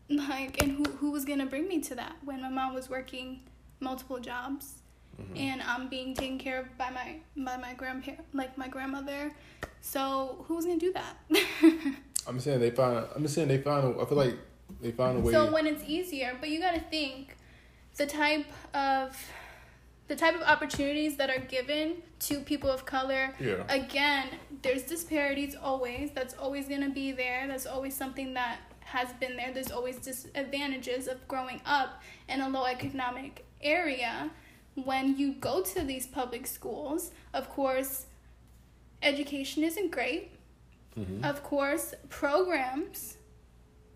like 0.09 0.63
and 0.63 0.73
who 0.73 0.85
who 0.85 1.11
was 1.11 1.25
gonna 1.25 1.47
bring 1.47 1.69
me 1.69 1.81
to 1.81 1.95
that 1.95 2.17
when 2.25 2.41
my 2.41 2.49
mom 2.49 2.75
was 2.75 2.89
working 2.89 3.41
multiple 3.81 4.19
jobs 4.19 4.77
mm-hmm. 5.21 5.37
and 5.37 5.63
I'm 5.63 5.89
being 5.89 6.15
taken 6.15 6.39
care 6.39 6.61
of 6.61 6.79
by 6.79 6.91
my 6.91 7.17
by 7.37 7.57
my 7.57 7.75
grandparent 7.75 8.25
like 8.33 8.57
my 8.57 8.69
grandmother 8.69 9.33
so 9.81 10.45
who 10.47 10.55
was 10.55 10.65
gonna 10.65 10.79
do 10.79 10.93
that 10.93 11.17
I'm 12.29 12.41
saying 12.41 12.59
they 12.61 12.71
found. 12.71 13.07
I'm 13.15 13.29
saying 13.29 13.47
they 13.47 13.59
found. 13.59 14.01
I 14.01 14.05
feel 14.05 14.19
like 14.19 14.35
they 14.81 14.91
found 14.91 15.19
a 15.19 15.21
way. 15.21 15.33
so 15.33 15.53
when 15.53 15.67
it's 15.67 15.85
easier 15.87 16.37
but 16.41 16.49
you 16.49 16.61
gotta 16.61 16.81
think 16.81 17.37
the 17.97 18.07
type 18.07 18.47
of 18.75 19.17
the 20.09 20.17
type 20.17 20.35
of 20.35 20.43
opportunities 20.43 21.17
that 21.17 21.31
are 21.31 21.41
given 21.41 21.97
to 22.21 22.41
people 22.41 22.71
of 22.71 22.85
color 22.85 23.35
Yeah. 23.41 23.65
again 23.69 24.29
there's 24.63 24.83
disparities 24.83 25.55
always 25.61 26.11
that's 26.13 26.35
always 26.35 26.69
going 26.69 26.83
to 26.83 26.91
be 26.91 27.13
there 27.13 27.47
that's 27.47 27.67
always 27.67 27.95
something 27.95 28.35
that 28.35 28.59
has 28.87 29.13
been 29.15 29.37
there 29.37 29.53
there's 29.53 29.71
always 29.71 29.97
disadvantages 29.97 31.09
of 31.09 31.27
growing 31.29 31.61
up 31.67 32.03
in 32.29 32.41
a 32.41 32.49
low 32.49 32.67
economic 32.67 33.45
area. 33.61 34.31
When 34.75 35.17
you 35.17 35.33
go 35.35 35.63
to 35.63 35.83
these 35.83 36.07
public 36.07 36.47
schools 36.47 37.11
of 37.35 37.49
course 37.51 38.07
education 39.03 39.63
isn't 39.63 39.91
great. 39.91 40.33
Mm-hmm. 40.99 41.25
Of 41.25 41.43
course 41.43 41.95
programs 42.09 43.17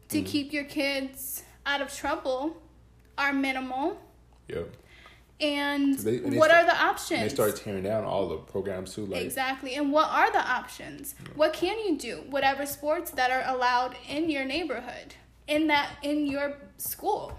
to 0.09 0.19
mm-hmm. 0.19 0.27
keep 0.27 0.53
your 0.53 0.65
kids 0.65 1.45
out 1.65 1.81
of 1.81 1.95
trouble 1.95 2.57
are 3.17 3.33
minimal. 3.33 4.01
Yeah. 4.49 4.63
And 5.41 5.99
They- 5.99 6.19
they 6.19 6.37
what 6.37 6.51
start- 6.51 6.65
are 6.65 6.67
the 6.67 6.77
options 6.83 7.21
they 7.23 7.29
start 7.29 7.57
tearing 7.57 7.83
down 7.85 8.05
all 8.05 8.29
the 8.29 8.37
programs 8.37 8.95
too. 8.95 9.07
Like 9.07 9.23
exactly. 9.25 9.75
And 9.75 9.93
what 9.93 10.09
are 10.11 10.31
the 10.31 10.41
options? 10.47 11.15
What 11.35 11.53
can 11.53 11.79
you 11.79 11.97
do? 11.99 12.25
Whatever 12.29 12.67
sports 12.67 13.11
that 13.13 13.31
are 13.31 13.45
allowed 13.55 13.97
in 14.09 14.29
your 14.31 14.45
neighborhood, 14.45 15.15
in 15.47 15.67
that 15.69 15.89
in 16.03 16.27
your 16.27 16.57
school. 16.79 17.39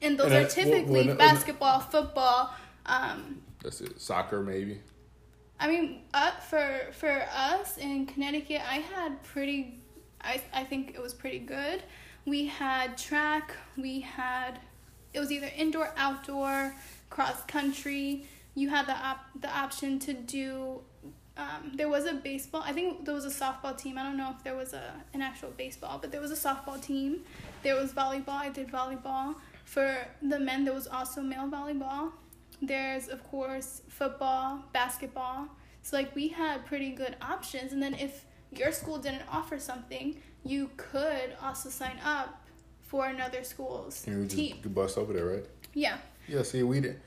And 0.00 0.18
those 0.18 0.26
Mm-hmm. 0.32 0.36
And 0.36 0.46
are 0.46 0.48
typically 0.50 1.14
basketball, 1.14 1.78
football. 1.80 2.52
Um, 2.86 3.42
that's 3.62 3.80
it. 3.80 4.00
Soccer 4.00 4.40
maybe. 4.42 4.80
I 5.60 5.68
mean, 5.68 6.02
uh, 6.12 6.32
for 6.50 6.88
for 6.92 7.24
us 7.32 7.78
in 7.78 8.06
Connecticut, 8.06 8.62
I 8.68 8.78
had 8.78 9.22
pretty. 9.22 9.78
I 10.20 10.40
I 10.52 10.64
think 10.64 10.94
it 10.96 11.00
was 11.00 11.14
pretty 11.14 11.38
good. 11.38 11.84
We 12.26 12.46
had 12.46 12.98
track. 12.98 13.52
We 13.76 14.00
had. 14.00 14.58
It 15.14 15.20
was 15.20 15.30
either 15.30 15.50
indoor, 15.56 15.92
outdoor, 15.96 16.74
cross 17.14 17.42
country. 17.56 18.24
You 18.54 18.68
had 18.76 18.86
the 18.86 18.96
op- 19.10 19.30
the 19.40 19.50
option 19.64 19.98
to 20.00 20.12
do. 20.14 20.80
Um, 21.36 21.72
there 21.74 21.88
was 21.88 22.04
a 22.04 22.14
baseball. 22.14 22.62
I 22.64 22.72
think 22.72 23.04
there 23.06 23.14
was 23.14 23.24
a 23.24 23.36
softball 23.44 23.74
team. 23.82 23.96
I 23.98 24.02
don't 24.02 24.18
know 24.22 24.30
if 24.36 24.42
there 24.44 24.54
was 24.62 24.72
a 24.74 24.84
an 25.14 25.22
actual 25.22 25.50
baseball, 25.62 25.98
but 26.02 26.08
there 26.12 26.20
was 26.26 26.30
a 26.38 26.40
softball 26.48 26.78
team. 26.90 27.10
There 27.62 27.76
was 27.80 27.92
volleyball. 27.92 28.38
I 28.48 28.50
did 28.50 28.68
volleyball. 28.68 29.36
For 29.64 29.88
the 30.32 30.38
men, 30.48 30.64
there 30.66 30.74
was 30.74 30.86
also 30.86 31.22
male 31.22 31.48
volleyball. 31.58 32.12
There's 32.60 33.08
of 33.08 33.20
course 33.34 33.82
football, 33.88 34.46
basketball. 34.72 35.48
So 35.82 35.96
like 35.96 36.14
we 36.14 36.28
had 36.28 36.66
pretty 36.66 36.90
good 37.02 37.16
options. 37.34 37.72
And 37.72 37.82
then 37.82 37.94
if 37.94 38.24
your 38.60 38.70
school 38.72 38.98
didn't 38.98 39.22
offer 39.38 39.58
something, 39.58 40.06
you 40.44 40.70
could 40.76 41.28
also 41.42 41.68
sign 41.70 41.98
up 42.04 42.28
for 42.90 43.06
another 43.06 43.42
school's 43.42 44.06
And 44.06 44.16
we 44.20 44.24
just 44.24 44.36
team. 44.36 44.58
could 44.62 44.74
bust 44.74 44.98
over 44.98 45.12
there, 45.16 45.24
right? 45.34 45.46
Yeah. 45.74 45.96
Yeah. 46.28 46.42
See, 46.42 46.62
we 46.62 46.80
didn't. 46.80 46.98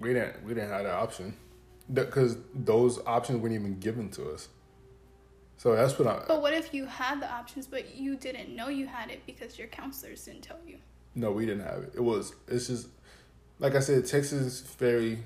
We 0.00 0.12
didn't. 0.14 0.44
We 0.44 0.54
didn't 0.54 0.70
have 0.70 0.84
that 0.84 0.94
option, 0.94 1.34
because 1.92 2.36
those 2.54 2.98
options 3.06 3.40
weren't 3.40 3.54
even 3.54 3.78
given 3.78 4.10
to 4.10 4.30
us. 4.30 4.48
So 5.58 5.74
that's 5.74 5.98
what 5.98 6.06
I. 6.08 6.22
But 6.28 6.42
what 6.42 6.52
if 6.52 6.74
you 6.74 6.84
had 6.84 7.20
the 7.20 7.32
options 7.32 7.66
but 7.66 7.96
you 7.96 8.16
didn't 8.16 8.54
know 8.54 8.68
you 8.68 8.86
had 8.86 9.10
it 9.10 9.22
because 9.26 9.58
your 9.58 9.68
counselors 9.68 10.24
didn't 10.24 10.42
tell 10.42 10.58
you? 10.66 10.76
No, 11.14 11.32
we 11.32 11.46
didn't 11.46 11.64
have 11.64 11.82
it. 11.84 11.92
It 11.94 12.00
was. 12.02 12.34
It's 12.46 12.66
just 12.66 12.88
like 13.58 13.74
I 13.74 13.80
said. 13.80 14.04
Texas 14.06 14.32
is 14.42 14.60
very 14.60 15.18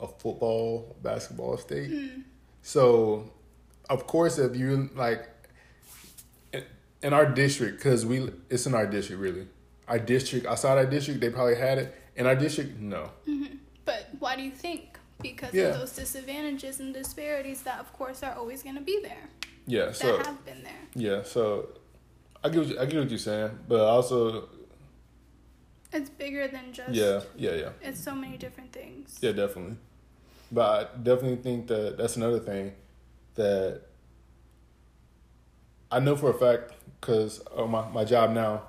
a 0.00 0.06
football, 0.06 0.94
basketball 1.02 1.56
state. 1.56 1.90
Hmm. 1.90 2.20
So, 2.60 3.30
of 3.88 4.06
course, 4.06 4.38
if 4.38 4.54
you 4.54 4.90
like 4.94 5.26
in- 6.52 6.64
in 7.02 7.12
our 7.14 7.24
district, 7.24 7.78
because 7.78 8.04
we 8.04 8.30
it's 8.50 8.66
in 8.66 8.74
our 8.74 8.86
district 8.86 9.22
really. 9.22 9.48
Our 9.88 9.98
district 9.98 10.46
outside 10.46 10.76
our 10.78 10.86
district, 10.86 11.20
they 11.20 11.30
probably 11.30 11.56
had 11.56 11.78
it. 11.78 11.94
In 12.16 12.26
our 12.26 12.36
district, 12.36 12.78
no. 12.78 13.10
Mm-hmm. 13.26 13.56
But 13.84 14.08
why 14.18 14.36
do 14.36 14.42
you 14.42 14.50
think? 14.50 14.98
Because 15.22 15.54
Yeah. 15.54 15.68
of 15.68 15.78
those 15.80 15.92
disadvantages 15.96 16.78
and 16.80 16.92
disparities 16.94 17.62
that 17.62 17.80
of 17.80 17.92
course 17.92 18.22
are 18.22 18.34
always 18.34 18.62
gonna 18.62 18.80
be 18.82 19.00
there. 19.02 19.28
Yeah. 19.66 19.86
That 19.86 19.96
So 19.96 20.18
have 20.18 20.44
been 20.44 20.62
there. 20.62 20.82
yeah. 20.94 21.22
So 21.22 21.68
I 22.44 22.48
get 22.50 22.58
what 22.58 22.68
you, 22.68 22.78
I 22.80 22.86
get 22.86 22.98
what 23.00 23.10
you're 23.10 23.18
saying, 23.18 23.58
but 23.66 23.80
also 23.80 24.48
It's 25.92 26.10
bigger 26.10 26.46
than 26.48 26.72
just 26.72 26.90
yeah, 26.92 27.20
yeah, 27.36 27.54
yeah. 27.54 27.70
it's 27.80 28.00
so 28.02 28.14
many 28.14 28.36
different 28.36 28.72
things. 28.72 29.18
Yeah, 29.22 29.32
definitely. 29.32 29.76
But 30.52 30.68
I 30.94 30.98
definitely 31.02 31.42
think 31.42 31.66
that 31.68 31.96
that's 31.96 32.16
another 32.16 32.38
thing 32.40 32.72
that 33.36 33.80
I 35.90 35.98
know 36.00 36.14
for 36.16 36.30
a 36.30 36.34
fact 36.34 36.72
because 37.00 37.38
of 37.40 37.70
my, 37.70 37.88
my 37.90 38.04
job 38.04 38.32
now. 38.32 38.62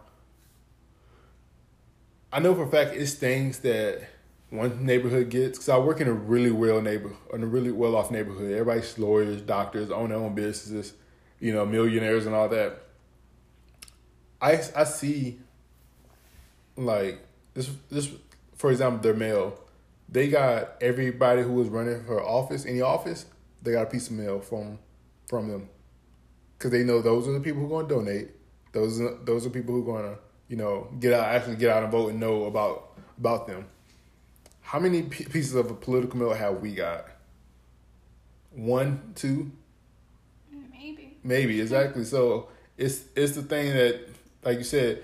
I 2.31 2.39
know 2.39 2.53
for 2.53 2.63
a 2.63 2.67
fact 2.67 2.95
it's 2.95 3.13
things 3.13 3.59
that 3.59 4.07
one 4.49 4.85
neighborhood 4.85 5.29
gets 5.29 5.57
because 5.57 5.69
I 5.69 5.77
work 5.77 6.01
in 6.01 6.07
a 6.07 6.13
really 6.13 6.51
well 6.51 6.81
neighbor 6.81 7.11
in 7.33 7.43
a 7.43 7.47
really 7.47 7.71
well 7.71 7.95
off 7.95 8.11
neighborhood. 8.11 8.51
Everybody's 8.51 8.97
lawyers, 8.97 9.41
doctors, 9.41 9.91
own 9.91 10.09
their 10.09 10.19
own 10.19 10.35
businesses, 10.35 10.93
you 11.39 11.53
know, 11.53 11.65
millionaires 11.65 12.25
and 12.25 12.35
all 12.35 12.49
that. 12.49 12.83
I 14.41 14.61
I 14.75 14.83
see 14.83 15.39
like 16.75 17.25
this 17.53 17.69
this 17.89 18.09
for 18.55 18.71
example 18.71 19.01
their 19.01 19.13
mail 19.13 19.59
they 20.07 20.29
got 20.29 20.75
everybody 20.81 21.41
who 21.41 21.51
was 21.51 21.67
running 21.67 22.03
for 22.05 22.23
office 22.23 22.65
any 22.65 22.81
office 22.81 23.25
they 23.61 23.73
got 23.73 23.83
a 23.83 23.89
piece 23.89 24.07
of 24.07 24.13
mail 24.13 24.39
from 24.39 24.79
from 25.27 25.49
them 25.49 25.69
because 26.57 26.71
they 26.71 26.83
know 26.83 27.01
those 27.01 27.27
are 27.27 27.33
the 27.33 27.39
people 27.39 27.61
who 27.61 27.65
are 27.65 27.83
going 27.83 27.87
to 27.87 27.95
donate 27.95 28.29
those 28.71 29.01
are 29.01 29.17
those 29.25 29.45
are 29.45 29.49
people 29.49 29.73
who 29.73 29.81
are 29.81 30.01
going 30.01 30.15
to 30.15 30.19
you 30.49 30.57
know 30.57 30.89
get 30.99 31.13
out 31.13 31.25
actually 31.25 31.55
get 31.55 31.69
out 31.69 31.83
and 31.83 31.91
vote 31.91 32.09
and 32.09 32.19
know 32.19 32.43
about 32.45 32.97
about 33.17 33.47
them 33.47 33.65
how 34.61 34.79
many 34.79 35.03
p- 35.03 35.23
pieces 35.23 35.55
of 35.55 35.71
a 35.71 35.73
political 35.73 36.19
mail 36.19 36.33
have 36.33 36.59
we 36.61 36.73
got 36.75 37.05
one 38.51 39.13
two 39.15 39.51
Maybe. 40.79 41.17
Maybe 41.23 41.61
exactly. 41.61 42.03
So 42.03 42.49
it's 42.77 43.03
it's 43.15 43.33
the 43.33 43.41
thing 43.41 43.73
that, 43.73 44.07
like 44.43 44.57
you 44.57 44.63
said, 44.63 45.03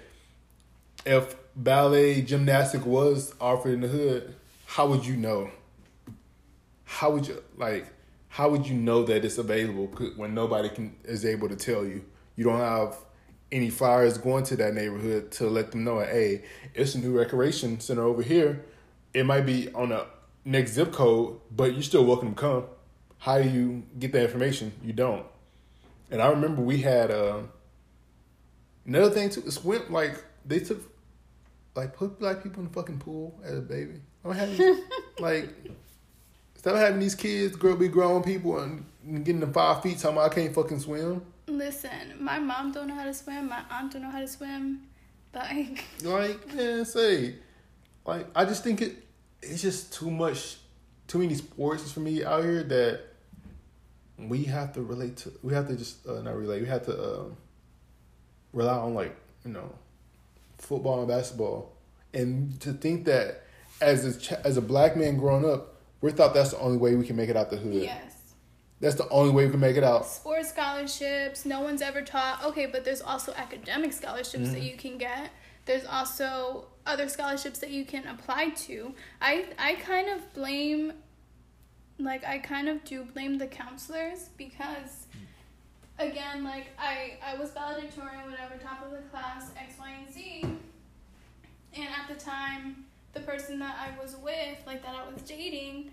if 1.05 1.35
ballet 1.55 2.21
gymnastic 2.21 2.85
was 2.85 3.33
offered 3.39 3.73
in 3.73 3.81
the 3.81 3.87
hood, 3.87 4.35
how 4.65 4.87
would 4.87 5.05
you 5.05 5.15
know? 5.15 5.49
How 6.85 7.11
would 7.11 7.27
you 7.27 7.43
like? 7.57 7.87
How 8.29 8.49
would 8.49 8.67
you 8.67 8.75
know 8.75 9.03
that 9.03 9.23
it's 9.23 9.37
available 9.37 9.87
when 10.15 10.33
nobody 10.33 10.69
can 10.69 10.95
is 11.03 11.25
able 11.25 11.49
to 11.49 11.55
tell 11.55 11.85
you? 11.85 12.03
You 12.35 12.45
don't 12.45 12.59
have 12.59 12.97
any 13.55 13.69
flyers 13.69 14.17
going 14.17 14.43
to 14.43 14.55
that 14.57 14.73
neighborhood 14.73 15.31
to 15.31 15.47
let 15.47 15.71
them 15.71 15.85
know, 15.85 15.99
hey, 15.99 16.43
it's 16.73 16.93
a 16.93 16.99
new 16.99 17.17
recreation 17.17 17.79
center 17.79 18.03
over 18.03 18.21
here. 18.21 18.65
It 19.13 19.25
might 19.25 19.45
be 19.45 19.71
on 19.73 19.89
the 19.89 20.05
next 20.43 20.73
zip 20.73 20.91
code, 20.91 21.39
but 21.55 21.71
you're 21.73 21.81
still 21.81 22.03
welcome 22.03 22.35
to 22.35 22.35
come. 22.35 22.65
How 23.17 23.41
do 23.41 23.47
you 23.47 23.83
get 23.97 24.11
that 24.11 24.23
information? 24.23 24.73
You 24.83 24.91
don't. 24.91 25.25
And 26.11 26.21
I 26.21 26.27
remember 26.27 26.61
we 26.61 26.79
had 26.79 27.11
uh, 27.11 27.43
another 28.85 29.09
thing 29.09 29.29
too. 29.29 29.43
Is 29.45 29.63
when 29.63 29.89
like 29.89 30.21
they 30.45 30.59
took 30.59 30.81
like 31.75 31.95
put 31.95 32.19
black 32.19 32.43
people 32.43 32.59
in 32.59 32.67
the 32.67 32.73
fucking 32.73 32.99
pool 32.99 33.39
as 33.41 33.57
a 33.57 33.61
baby. 33.61 34.01
I 34.23 34.27
don't 34.27 34.37
have 34.37 34.77
like 35.19 35.49
Stop 36.65 36.77
having 36.77 36.99
these 36.99 37.13
kids 37.13 37.55
grow 37.55 37.75
be 37.75 37.87
grown 37.87 38.23
people 38.23 38.59
and, 38.59 38.83
and 39.05 39.23
getting 39.23 39.39
them 39.39 39.53
five 39.53 39.83
feet 39.83 39.99
talking 39.99 40.17
about 40.17 40.31
I 40.31 40.33
can't 40.33 40.53
fucking 40.53 40.79
swim. 40.79 41.21
Listen, 41.57 42.15
my 42.19 42.39
mom 42.39 42.71
don't 42.71 42.87
know 42.87 42.95
how 42.95 43.05
to 43.05 43.13
swim. 43.13 43.49
My 43.49 43.61
aunt 43.71 43.93
don't 43.93 44.01
know 44.01 44.09
how 44.11 44.19
to 44.19 44.27
swim. 44.27 44.81
Like, 45.33 45.83
Like, 46.03 46.53
man, 46.53 46.85
say, 46.85 47.35
like 48.05 48.27
I 48.35 48.45
just 48.45 48.63
think 48.63 48.81
it 48.81 49.03
it's 49.41 49.61
just 49.61 49.93
too 49.93 50.09
much 50.09 50.57
too 51.07 51.19
many 51.19 51.35
sports 51.35 51.91
for 51.91 51.99
me 51.99 52.23
out 52.23 52.43
here 52.43 52.63
that 52.63 53.01
we 54.17 54.43
have 54.45 54.73
to 54.73 54.81
relate 54.81 55.17
to 55.17 55.31
we 55.43 55.53
have 55.53 55.67
to 55.67 55.75
just 55.75 56.05
uh, 56.07 56.21
not 56.21 56.35
relate, 56.35 56.61
we 56.61 56.67
have 56.67 56.85
to 56.85 57.19
um, 57.19 57.37
rely 58.53 58.77
on 58.77 58.93
like, 58.93 59.15
you 59.45 59.51
know, 59.51 59.73
football 60.57 60.99
and 60.99 61.07
basketball. 61.07 61.73
And 62.13 62.59
to 62.61 62.71
think 62.73 63.05
that 63.05 63.43
as 63.81 64.05
a 64.05 64.19
ch- 64.19 64.39
as 64.43 64.57
a 64.57 64.61
black 64.61 64.95
man 64.95 65.17
growing 65.17 65.47
up, 65.49 65.75
we 66.01 66.11
thought 66.11 66.33
that's 66.33 66.51
the 66.51 66.59
only 66.59 66.77
way 66.77 66.95
we 66.95 67.05
can 67.05 67.15
make 67.15 67.29
it 67.29 67.35
out 67.35 67.49
the 67.49 67.57
hood. 67.57 67.73
yes. 67.83 68.14
That's 68.85 68.97
the 68.97 69.09
only 69.09 69.31
way 69.31 69.45
we 69.45 69.51
can 69.51 69.59
make 69.59 69.77
it 69.77 69.83
out. 69.83 70.05
Sports 70.05 70.49
scholarships, 70.49 71.43
no 71.43 71.61
one's 71.61 71.81
ever 71.81 72.03
taught. 72.03 72.43
Okay, 72.43 72.67
but 72.67 72.85
there's 72.85 73.01
also 73.01 73.33
academic 73.33 73.91
scholarships 73.93 74.49
that 74.51 74.57
mm-hmm. 74.57 74.61
you 74.61 74.77
can 74.77 74.99
get. 74.99 75.31
There's 75.65 75.85
also 75.85 76.67
other 76.85 77.09
scholarships 77.09 77.57
that 77.59 77.71
you 77.71 77.83
can 77.83 78.05
apply 78.05 78.49
to. 78.49 78.93
I 79.19 79.47
I 79.57 79.73
kind 79.75 80.07
of 80.09 80.31
blame 80.35 80.93
like 81.97 82.23
I 82.25 82.37
kind 82.37 82.69
of 82.69 82.83
do 82.83 83.03
blame 83.03 83.39
the 83.39 83.47
counselors 83.47 84.29
because 84.37 85.07
again, 85.97 86.43
like 86.43 86.67
I 86.77 87.17
I 87.25 87.39
was 87.39 87.49
valedictorian, 87.53 88.29
whatever, 88.29 88.55
top 88.61 88.85
of 88.85 88.91
the 88.91 88.99
class, 89.09 89.49
X, 89.57 89.79
Y, 89.79 89.95
and 90.05 90.13
Z. 90.13 90.41
And 91.73 91.89
at 91.89 92.07
the 92.07 92.23
time, 92.23 92.85
the 93.13 93.21
person 93.21 93.57
that 93.57 93.75
I 93.79 93.99
was 93.99 94.15
with, 94.17 94.59
like 94.67 94.83
that 94.83 94.93
I 94.93 95.11
was 95.11 95.23
dating, 95.23 95.89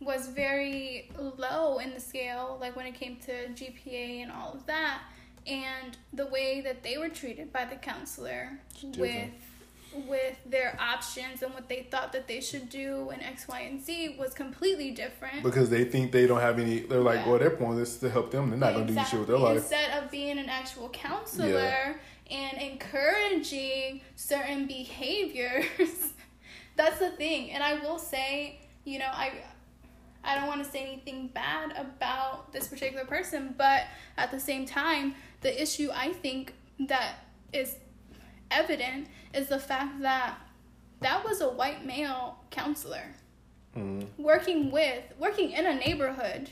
was 0.00 0.28
very 0.28 1.10
low 1.36 1.78
in 1.78 1.92
the 1.92 2.00
scale, 2.00 2.56
like 2.60 2.74
when 2.76 2.86
it 2.86 2.94
came 2.94 3.16
to 3.16 3.32
GPA 3.48 4.22
and 4.22 4.32
all 4.32 4.52
of 4.52 4.66
that. 4.66 5.02
And 5.46 5.96
the 6.12 6.26
way 6.26 6.60
that 6.62 6.82
they 6.82 6.98
were 6.98 7.08
treated 7.08 7.52
by 7.52 7.64
the 7.64 7.76
counselor 7.76 8.58
with 8.96 9.30
with 10.06 10.36
their 10.46 10.78
options 10.80 11.42
and 11.42 11.52
what 11.52 11.68
they 11.68 11.82
thought 11.90 12.12
that 12.12 12.28
they 12.28 12.40
should 12.40 12.68
do 12.70 13.10
in 13.10 13.20
X, 13.20 13.48
Y, 13.48 13.58
and 13.60 13.82
Z 13.82 14.16
was 14.20 14.32
completely 14.34 14.92
different. 14.92 15.42
Because 15.42 15.68
they 15.68 15.84
think 15.84 16.12
they 16.12 16.28
don't 16.28 16.40
have 16.40 16.58
any 16.60 16.80
they're 16.80 17.00
like, 17.00 17.20
Yeah. 17.20 17.28
well 17.28 17.38
their 17.38 17.50
point 17.50 17.80
is 17.80 17.96
to 17.98 18.08
help 18.08 18.30
them. 18.30 18.50
They're 18.50 18.58
not 18.58 18.74
gonna 18.74 18.86
do 18.86 19.04
shit 19.04 19.18
with 19.18 19.28
their 19.28 19.38
life. 19.38 19.56
Instead 19.56 20.02
of 20.02 20.10
being 20.10 20.38
an 20.38 20.48
actual 20.48 20.88
counselor 20.90 21.96
and 22.30 22.58
encouraging 22.58 24.02
certain 24.14 24.66
behaviors, 24.66 25.64
that's 26.76 26.98
the 27.00 27.10
thing. 27.10 27.50
And 27.50 27.62
I 27.62 27.80
will 27.80 27.98
say, 27.98 28.60
you 28.84 28.98
know, 29.00 29.10
I 29.10 29.32
I 30.24 30.34
don't 30.34 30.46
want 30.48 30.62
to 30.64 30.70
say 30.70 30.82
anything 30.82 31.28
bad 31.28 31.72
about 31.76 32.52
this 32.52 32.68
particular 32.68 33.04
person, 33.04 33.54
but 33.56 33.84
at 34.16 34.30
the 34.30 34.38
same 34.40 34.66
time, 34.66 35.14
the 35.40 35.60
issue 35.62 35.90
I 35.94 36.12
think 36.12 36.54
that 36.88 37.14
is 37.52 37.76
evident 38.50 39.08
is 39.34 39.48
the 39.48 39.58
fact 39.58 40.00
that 40.02 40.34
that 41.00 41.24
was 41.24 41.40
a 41.40 41.48
white 41.48 41.84
male 41.86 42.38
counselor 42.50 43.14
Mhm. 43.76 44.08
working 44.18 44.70
with 44.72 45.04
working 45.18 45.52
in 45.52 45.64
a 45.64 45.74
neighborhood 45.74 46.50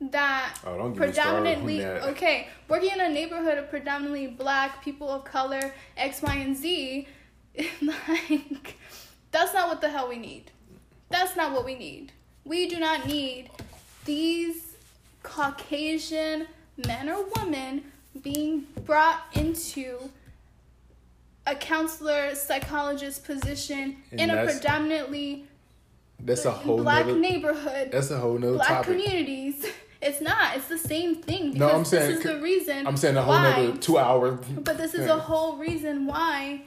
that 0.00 0.58
Oh, 0.64 0.76
don't 0.76 0.92
get 0.92 1.06
me 1.06 1.12
started 1.12 1.30
on 1.30 1.42
predominantly 1.44 1.78
that. 1.80 2.02
okay 2.02 2.48
working 2.68 2.90
in 2.90 3.00
a 3.00 3.08
neighborhood 3.08 3.56
of 3.58 3.70
predominantly 3.70 4.26
black 4.26 4.82
people 4.82 5.08
of 5.08 5.24
color 5.24 5.72
x 5.96 6.20
y 6.22 6.34
and 6.34 6.56
z 6.56 7.06
like 7.80 8.76
that's 9.30 9.54
not 9.54 9.68
what 9.68 9.80
the 9.80 9.88
hell 9.88 10.08
we 10.08 10.16
need 10.18 10.50
that's 11.08 11.36
not 11.36 11.52
what 11.52 11.64
we 11.64 11.74
need 11.76 12.12
we 12.46 12.68
do 12.68 12.78
not 12.78 13.06
need 13.06 13.50
these 14.04 14.74
caucasian 15.22 16.46
men 16.86 17.08
or 17.08 17.24
women 17.36 17.82
being 18.22 18.66
brought 18.84 19.22
into 19.34 20.10
a 21.46 21.54
counselor 21.54 22.34
psychologist 22.34 23.24
position 23.24 23.96
And 24.12 24.20
in 24.20 24.30
a 24.30 24.44
predominantly 24.44 25.44
That's 26.20 26.44
a 26.44 26.50
whole 26.50 26.78
black 26.78 27.06
nother, 27.06 27.18
neighborhood 27.18 27.90
That's 27.92 28.10
a 28.10 28.18
whole 28.18 28.38
nother 28.38 28.54
black 28.54 28.68
topic. 28.68 28.86
communities. 29.04 29.66
It's 30.02 30.20
not. 30.20 30.56
It's 30.56 30.68
the 30.68 30.78
same 30.78 31.16
thing. 31.16 31.54
No, 31.54 31.66
because 31.66 31.74
I'm 31.74 31.84
saying 31.86 32.08
this 32.10 32.18
is 32.18 32.24
the 32.24 32.40
reason. 32.40 32.86
I'm 32.86 32.96
saying 32.96 33.16
a 33.16 33.22
whole 33.22 33.34
why, 33.34 33.62
nother 33.66 33.78
two 33.78 33.98
hours. 33.98 34.38
But 34.58 34.76
this 34.76 34.94
is 34.94 35.06
a 35.06 35.16
whole 35.18 35.56
reason 35.56 36.06
why 36.06 36.62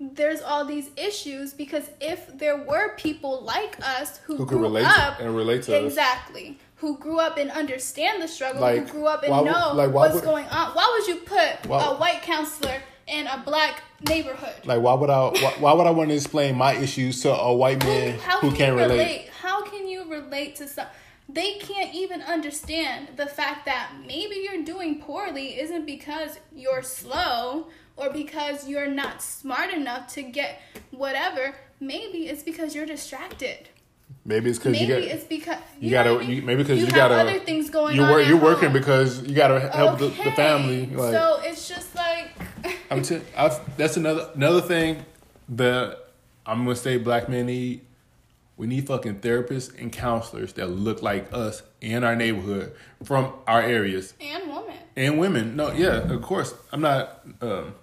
there's 0.00 0.40
all 0.42 0.64
these 0.64 0.90
issues. 0.96 1.52
Because 1.52 1.84
if 2.00 2.36
there 2.38 2.56
were 2.56 2.94
people 2.96 3.42
like 3.42 3.76
us 3.84 4.18
who, 4.18 4.36
who 4.36 4.46
grew 4.46 4.58
relate 4.60 4.86
up 4.86 5.20
and 5.20 5.34
relate 5.36 5.62
to 5.64 5.76
us. 5.76 5.84
exactly, 5.84 6.58
who 6.76 6.96
grew 6.98 7.18
up 7.18 7.36
and 7.38 7.50
understand 7.50 8.22
the 8.22 8.28
struggle, 8.28 8.60
Like, 8.60 8.86
who 8.86 8.92
grew 8.92 9.06
up 9.06 9.22
and 9.24 9.32
would- 9.36 9.44
know 9.46 9.72
like, 9.74 9.90
what's 9.92 10.14
would- 10.14 10.24
going 10.24 10.46
on, 10.46 10.70
why 10.74 10.96
would 10.98 11.08
you 11.08 11.20
put 11.22 11.66
Why- 11.66 11.84
a 11.84 11.94
white 11.94 12.22
counselor 12.22 12.80
in 13.06 13.26
a 13.26 13.42
black 13.44 13.82
neighborhood? 14.08 14.54
Like 14.64 14.80
why 14.80 14.94
would 14.94 15.10
I? 15.10 15.20
Why, 15.30 15.54
why 15.58 15.72
would 15.72 15.86
I 15.86 15.90
want 15.90 16.10
to 16.10 16.14
explain 16.14 16.54
my 16.56 16.74
issues 16.74 17.22
to 17.22 17.32
a 17.34 17.52
white 17.54 17.82
man 17.84 18.12
Who- 18.12 18.20
how 18.20 18.38
who 18.40 18.48
can 18.50 18.56
can't 18.56 18.76
relate? 18.76 18.90
relate? 18.98 19.28
How 19.42 19.62
can 19.62 19.88
you 19.88 20.04
relate 20.08 20.56
to 20.56 20.68
some? 20.68 20.86
They 21.30 21.54
can't 21.54 21.94
even 21.94 22.22
understand 22.22 23.08
the 23.16 23.26
fact 23.26 23.66
that 23.66 23.90
maybe 24.06 24.36
you're 24.48 24.62
doing 24.62 25.00
poorly 25.00 25.58
isn't 25.60 25.84
because 25.84 26.38
you're 26.54 26.82
slow 26.82 27.66
or 27.98 28.10
because 28.10 28.68
you're 28.68 28.86
not 28.88 29.20
smart 29.22 29.70
enough 29.70 30.08
to 30.14 30.22
get 30.22 30.60
whatever. 30.90 31.54
Maybe 31.80 32.28
it's 32.28 32.42
because 32.42 32.74
you're 32.74 32.86
distracted. 32.86 33.68
Maybe 34.24 34.50
it's 34.50 34.58
because 34.58 34.72
Maybe 34.72 34.84
you 34.92 35.00
got 35.00 35.02
it's 35.02 35.24
because 35.24 35.58
you 35.80 35.90
know 35.90 36.04
gotta 36.04 36.10
I 36.10 36.18
mean? 36.18 36.30
you, 36.30 36.42
maybe 36.42 36.62
because 36.62 36.78
you, 36.78 36.86
have 36.86 36.94
gotta 36.94 37.14
other 37.14 37.38
things 37.40 37.70
going 37.70 37.96
you're 37.96 38.04
on. 38.06 38.10
wor- 38.10 38.20
you're 38.22 38.36
working 38.40 38.70
home. 38.70 38.72
because 38.72 39.22
you 39.22 39.34
gotta 39.34 39.60
help 39.60 39.98
the, 39.98 40.08
the 40.08 40.32
family. 40.32 40.86
Like 40.86 41.12
so 41.12 41.40
it's 41.42 41.68
just 41.68 41.94
like 41.94 42.30
I'm 42.90 43.02
t- 43.02 43.20
I've, 43.36 43.58
that's 43.76 43.96
another 43.96 44.30
another 44.34 44.60
thing 44.60 45.04
that 45.50 45.98
I'm 46.46 46.64
gonna 46.64 46.76
say 46.76 46.96
black 46.98 47.28
men 47.28 47.46
need. 47.46 47.82
We 48.56 48.66
need 48.66 48.88
fucking 48.88 49.20
therapists 49.20 49.80
and 49.80 49.92
counselors 49.92 50.52
that 50.54 50.66
look 50.68 51.00
like 51.00 51.32
us 51.32 51.62
in 51.80 52.02
our 52.02 52.16
neighborhood 52.16 52.74
from 53.04 53.32
our 53.46 53.62
areas 53.62 54.14
and 54.20 54.48
woman. 54.48 54.76
and 54.96 55.18
women. 55.18 55.54
No, 55.54 55.70
yeah, 55.72 56.10
of 56.12 56.20
course. 56.22 56.54
I'm 56.72 56.80
not 56.80 57.20
um, 57.40 57.74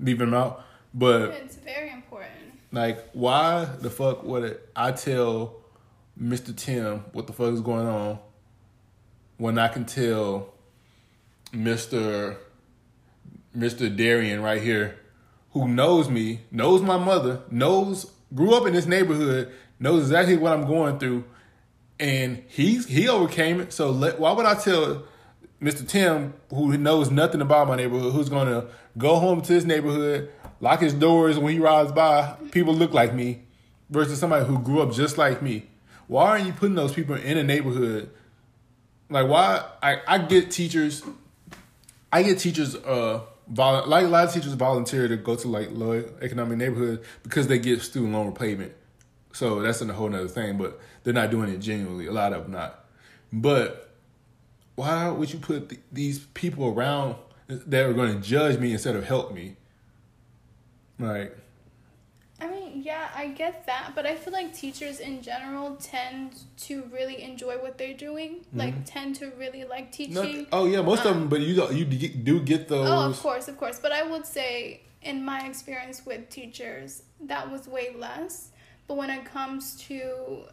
leaving 0.00 0.30
them 0.30 0.34
out, 0.34 0.64
but 0.94 1.30
It's 1.30 1.56
very 1.56 1.90
important. 1.90 2.32
like, 2.72 3.10
why 3.12 3.64
the 3.80 3.90
fuck 3.90 4.22
would 4.24 4.58
I 4.74 4.92
tell 4.92 5.56
Mr. 6.20 6.54
Tim 6.56 7.04
what 7.12 7.26
the 7.26 7.32
fuck 7.32 7.52
is 7.52 7.60
going 7.60 7.86
on 7.86 8.18
when 9.36 9.58
I 9.58 9.68
can 9.68 9.84
tell 9.84 10.52
Mr. 11.52 12.36
Mr. 13.56 13.94
Darian 13.94 14.42
right 14.42 14.62
here, 14.62 14.96
who 15.52 15.66
knows 15.68 16.08
me, 16.08 16.40
knows 16.50 16.82
my 16.82 16.96
mother, 16.96 17.40
knows 17.50 18.06
grew 18.34 18.54
up 18.54 18.66
in 18.66 18.72
this 18.72 18.86
neighborhood, 18.86 19.52
knows 19.80 20.02
exactly 20.04 20.36
what 20.36 20.52
I'm 20.52 20.66
going 20.66 20.98
through, 21.00 21.24
and 21.98 22.44
he's 22.48 22.86
he 22.86 23.08
overcame 23.08 23.60
it. 23.60 23.72
So 23.72 23.90
let, 23.90 24.20
why 24.20 24.32
would 24.32 24.46
I 24.46 24.54
tell 24.54 25.02
Mr. 25.62 25.86
Tim, 25.86 26.34
who 26.48 26.76
knows 26.78 27.10
nothing 27.10 27.40
about 27.40 27.68
my 27.68 27.76
neighborhood, 27.76 28.12
who's 28.12 28.28
gonna 28.28 28.66
go 28.96 29.16
home 29.16 29.42
to 29.42 29.52
his 29.52 29.66
neighborhood, 29.66 30.30
lock 30.60 30.80
his 30.80 30.94
doors 30.94 31.38
when 31.38 31.52
he 31.52 31.58
rides 31.58 31.92
by, 31.92 32.34
people 32.50 32.74
look 32.74 32.92
like 32.94 33.14
me, 33.14 33.42
versus 33.90 34.18
somebody 34.18 34.46
who 34.46 34.58
grew 34.58 34.80
up 34.80 34.92
just 34.92 35.18
like 35.18 35.42
me? 35.42 35.66
Why 36.06 36.30
aren't 36.30 36.46
you 36.46 36.52
putting 36.52 36.74
those 36.74 36.92
people 36.92 37.14
in 37.14 37.36
a 37.36 37.44
neighborhood? 37.44 38.10
Like 39.10 39.28
why 39.28 39.64
I, 39.82 39.98
I 40.06 40.18
get 40.18 40.50
teachers 40.50 41.02
I 42.12 42.22
get 42.22 42.38
teachers 42.38 42.74
uh 42.74 43.20
vol- 43.48 43.86
like 43.86 44.04
a 44.04 44.08
lot 44.08 44.26
of 44.26 44.32
teachers 44.32 44.52
volunteer 44.54 45.08
to 45.08 45.16
go 45.16 45.36
to 45.36 45.48
like 45.48 45.68
low 45.72 46.04
economic 46.22 46.58
neighborhoods 46.58 47.06
because 47.22 47.48
they 47.48 47.58
get 47.58 47.82
student 47.82 48.12
loan 48.12 48.26
repayment. 48.26 48.72
So 49.32 49.60
that's 49.60 49.80
a 49.80 49.92
whole 49.92 50.08
nother 50.08 50.28
thing, 50.28 50.58
but 50.58 50.80
they're 51.04 51.14
not 51.14 51.30
doing 51.30 51.50
it 51.50 51.58
genuinely. 51.58 52.06
A 52.06 52.12
lot 52.12 52.32
of 52.32 52.44
them 52.44 52.52
not. 52.52 52.84
But 53.32 53.89
why 54.80 55.10
would 55.10 55.30
you 55.30 55.38
put 55.38 55.68
th- 55.68 55.80
these 55.92 56.20
people 56.32 56.66
around 56.66 57.16
that 57.48 57.84
are 57.84 57.92
going 57.92 58.14
to 58.14 58.26
judge 58.26 58.58
me 58.58 58.72
instead 58.72 58.96
of 58.96 59.04
help 59.04 59.30
me? 59.30 59.56
Like, 60.98 61.36
I 62.40 62.48
mean, 62.48 62.82
yeah, 62.82 63.10
I 63.14 63.28
get 63.28 63.66
that, 63.66 63.92
but 63.94 64.06
I 64.06 64.14
feel 64.14 64.32
like 64.32 64.54
teachers 64.54 64.98
in 64.98 65.20
general 65.20 65.76
tend 65.76 66.32
to 66.68 66.84
really 66.90 67.22
enjoy 67.22 67.56
what 67.58 67.76
they're 67.76 67.92
doing. 67.92 68.36
Mm-hmm. 68.36 68.58
Like, 68.58 68.74
tend 68.86 69.16
to 69.16 69.30
really 69.38 69.64
like 69.64 69.92
teaching. 69.92 70.14
no, 70.14 70.46
oh 70.52 70.64
yeah, 70.64 70.80
most 70.80 71.00
of 71.00 71.08
um, 71.08 71.20
them. 71.20 71.28
But 71.28 71.40
you 71.40 71.70
you 71.70 71.84
do 71.84 72.40
get 72.40 72.68
those. 72.68 72.88
Oh, 72.88 73.10
of 73.10 73.18
course, 73.20 73.48
of 73.48 73.58
course. 73.58 73.78
But 73.78 73.92
I 73.92 74.02
would 74.02 74.24
say, 74.24 74.80
in 75.02 75.22
my 75.22 75.46
experience 75.46 76.06
with 76.06 76.30
teachers, 76.30 77.02
that 77.20 77.52
was 77.52 77.68
way 77.68 77.94
less. 77.94 78.50
But 78.88 78.96
when 78.96 79.10
it 79.10 79.26
comes 79.26 79.76
to 79.88 80.44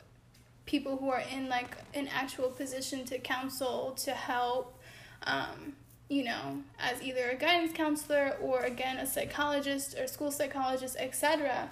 people 0.68 0.97
who 0.97 1.09
are 1.09 1.24
in 1.34 1.49
like 1.49 1.76
an 1.95 2.07
actual 2.09 2.49
position 2.49 3.03
to 3.05 3.18
counsel, 3.18 3.93
to 4.03 4.11
help, 4.11 4.78
um, 5.24 5.74
you 6.09 6.24
know, 6.24 6.61
as 6.80 7.01
either 7.01 7.30
a 7.32 7.36
guidance 7.36 7.74
counselor 7.74 8.38
or 8.39 8.61
again 8.61 8.97
a 8.97 9.07
psychologist 9.07 9.97
or 9.97 10.05
school 10.05 10.30
psychologist, 10.30 10.95
etc., 10.99 11.72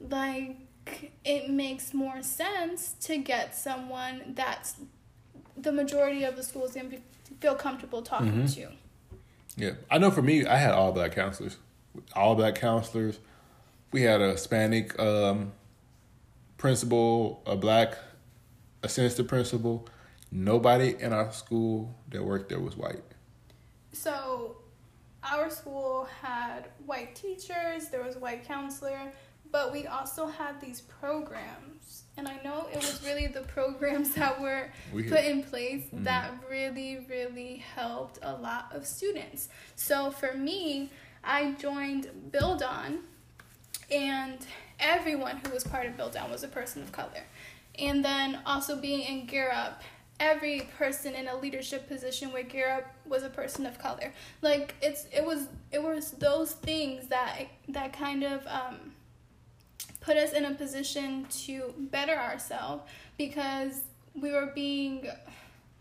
like 0.00 0.56
it 1.24 1.50
makes 1.50 1.92
more 1.92 2.22
sense 2.22 2.92
to 3.00 3.18
get 3.18 3.54
someone 3.54 4.32
that's 4.34 4.76
the 5.56 5.70
majority 5.70 6.24
of 6.24 6.34
the 6.36 6.42
school 6.42 6.64
is 6.64 6.72
going 6.72 6.90
to 6.90 6.98
feel 7.40 7.54
comfortable 7.54 8.02
talking 8.02 8.32
Mhm. 8.44 8.54
to. 8.54 8.68
Yeah, 9.56 9.72
I 9.90 9.98
know. 9.98 10.10
For 10.10 10.22
me, 10.22 10.46
I 10.46 10.56
had 10.56 10.72
all 10.72 10.92
black 10.92 11.12
counselors, 11.12 11.58
all 12.16 12.34
black 12.34 12.54
counselors. 12.54 13.18
We 13.92 14.02
had 14.02 14.20
a 14.22 14.30
Hispanic 14.32 14.98
um, 14.98 15.52
principal, 16.56 17.42
a 17.46 17.54
black 17.54 17.96
assistant 18.82 19.28
principal. 19.28 19.88
Nobody 20.30 20.96
in 20.98 21.12
our 21.12 21.30
school 21.32 21.94
that 22.10 22.22
worked 22.24 22.48
there 22.48 22.60
was 22.60 22.76
white. 22.76 23.02
So, 23.92 24.56
our 25.22 25.50
school 25.50 26.08
had 26.22 26.68
white 26.86 27.14
teachers, 27.14 27.88
there 27.90 28.02
was 28.02 28.16
a 28.16 28.18
white 28.18 28.44
counselor, 28.46 29.12
but 29.50 29.70
we 29.72 29.86
also 29.86 30.26
had 30.26 30.60
these 30.60 30.80
programs. 30.80 32.04
And 32.16 32.26
I 32.26 32.40
know 32.42 32.66
it 32.72 32.76
was 32.78 33.02
really 33.04 33.26
the 33.26 33.42
programs 33.42 34.14
that 34.14 34.40
were 34.40 34.70
We 34.92 35.04
put 35.08 35.24
in 35.24 35.42
place 35.42 35.84
Mhm. 35.92 36.04
that 36.04 36.30
really, 36.50 37.06
really 37.08 37.56
helped 37.74 38.18
a 38.22 38.32
lot 38.34 38.72
of 38.74 38.86
students. 38.86 39.48
So, 39.76 40.10
for 40.10 40.32
me, 40.34 40.90
I 41.22 41.52
joined 41.52 42.32
Build 42.32 42.62
On, 42.62 43.00
and 43.90 44.38
everyone 44.80 45.40
who 45.44 45.52
was 45.52 45.62
part 45.64 45.86
of 45.86 45.96
Build 45.96 46.16
On 46.16 46.30
was 46.30 46.42
a 46.42 46.48
person 46.48 46.82
of 46.82 46.90
color. 46.90 47.24
And 47.78 48.04
then 48.04 48.40
also 48.44 48.76
being 48.76 49.00
in 49.00 49.26
Gear 49.26 49.50
Up, 49.52 49.82
every 50.20 50.68
person 50.78 51.14
in 51.14 51.26
a 51.26 51.36
leadership 51.36 51.88
position 51.88 52.32
with 52.32 52.48
Gear 52.48 52.70
Up 52.70 52.84
was 53.06 53.22
a 53.22 53.28
person 53.28 53.66
of 53.66 53.78
color. 53.78 54.12
Like 54.40 54.74
it's 54.80 55.06
it 55.12 55.24
was 55.24 55.48
it 55.70 55.82
was 55.82 56.12
those 56.12 56.52
things 56.52 57.08
that 57.08 57.46
that 57.68 57.92
kind 57.92 58.22
of 58.22 58.46
um, 58.46 58.92
put 60.00 60.16
us 60.16 60.32
in 60.32 60.44
a 60.44 60.54
position 60.54 61.26
to 61.30 61.74
better 61.78 62.14
ourselves 62.14 62.84
because 63.16 63.82
we 64.14 64.32
were 64.32 64.52
being 64.54 65.08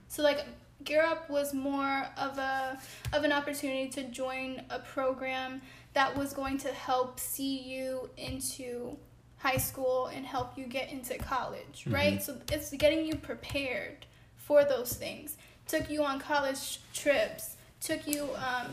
so 0.08 0.24
like 0.24 0.46
Gear 0.84 1.04
Up 1.04 1.30
was 1.30 1.54
more 1.54 2.08
of 2.18 2.38
a 2.38 2.80
of 3.14 3.24
an 3.24 3.32
opportunity 3.32 3.90
to 3.90 4.04
join 4.04 4.64
a 4.70 4.80
program 4.80 5.62
that 5.94 6.18
was 6.18 6.34
going 6.34 6.58
to 6.60 6.70
help 6.70 7.20
see 7.20 7.60
you 7.60 8.10
into 8.18 8.98
high 9.42 9.58
school 9.58 10.08
and 10.08 10.26
help 10.26 10.58
you 10.58 10.66
get 10.66 10.92
into 10.92 11.18
college, 11.18 11.86
right? 11.88 12.22
So 12.22 12.38
it's 12.52 12.72
getting 12.72 13.06
you 13.06 13.16
prepared 13.16 14.06
for 14.38 14.64
those 14.64 14.94
things. 14.94 15.38
Took 15.68 15.90
you 15.90 16.04
on 16.04 16.20
college 16.20 16.80
trips. 16.94 17.56
Took 17.82 18.08
you. 18.08 18.30
Um, 18.36 18.68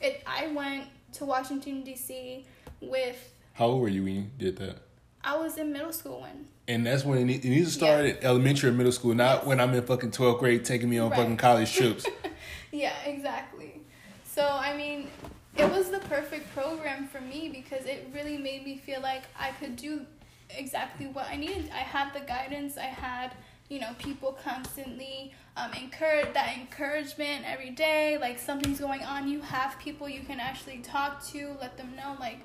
it. 0.00 0.22
I 0.26 0.48
went 0.48 0.84
to 1.14 1.24
Washington 1.24 1.82
D.C. 1.82 2.44
with. 2.80 3.32
How 3.52 3.66
old 3.66 3.82
were 3.82 3.88
you 3.88 4.02
when 4.04 4.14
you 4.14 4.26
did 4.38 4.56
that? 4.58 4.78
I 5.22 5.36
was 5.36 5.58
in 5.58 5.72
middle 5.72 5.92
school 5.92 6.22
when. 6.22 6.46
And 6.66 6.86
that's 6.86 7.04
when 7.04 7.18
it, 7.18 7.24
need- 7.24 7.44
it 7.44 7.48
needs 7.50 7.68
to 7.68 7.74
start 7.74 8.04
Yeah. 8.04 8.10
at 8.12 8.24
elementary 8.24 8.70
or 8.70 8.72
middle 8.72 8.92
school, 8.92 9.14
not 9.14 9.38
Yes. 9.38 9.46
when 9.46 9.60
I'm 9.60 9.74
in 9.74 9.82
fucking 9.82 10.12
12th 10.12 10.38
grade 10.38 10.64
taking 10.64 10.88
me 10.88 10.98
on 10.98 11.10
Right. 11.10 11.18
fucking 11.18 11.36
college 11.36 11.72
trips. 11.72 12.06
Yeah, 12.72 12.94
exactly. 13.04 13.80
So, 14.24 14.46
I 14.48 14.76
mean, 14.76 15.08
it 15.56 15.70
was 15.70 15.90
the 15.90 15.98
perfect 16.00 16.52
program 16.54 17.08
for 17.08 17.20
me 17.20 17.48
because 17.48 17.86
it 17.86 18.08
really 18.14 18.38
made 18.38 18.64
me 18.64 18.76
feel 18.78 19.00
like 19.00 19.24
I 19.38 19.50
could 19.52 19.76
do 19.76 20.06
exactly 20.50 21.06
what 21.06 21.26
I 21.28 21.36
needed. 21.36 21.70
I 21.72 21.78
had 21.78 22.12
the 22.14 22.20
guidance, 22.20 22.76
I 22.76 22.86
had, 22.86 23.34
you 23.68 23.80
know, 23.80 23.90
people 23.98 24.38
constantly 24.44 25.32
um, 25.56 25.72
encourage 25.74 26.32
that 26.34 26.56
encouragement 26.58 27.44
every 27.46 27.70
day. 27.70 28.16
Like, 28.18 28.38
something's 28.38 28.80
going 28.80 29.02
on, 29.02 29.28
you 29.28 29.40
have 29.40 29.78
people 29.78 30.08
you 30.08 30.22
can 30.22 30.40
actually 30.40 30.78
talk 30.78 31.24
to, 31.28 31.56
let 31.60 31.76
them 31.76 31.94
know, 31.96 32.16
like, 32.18 32.40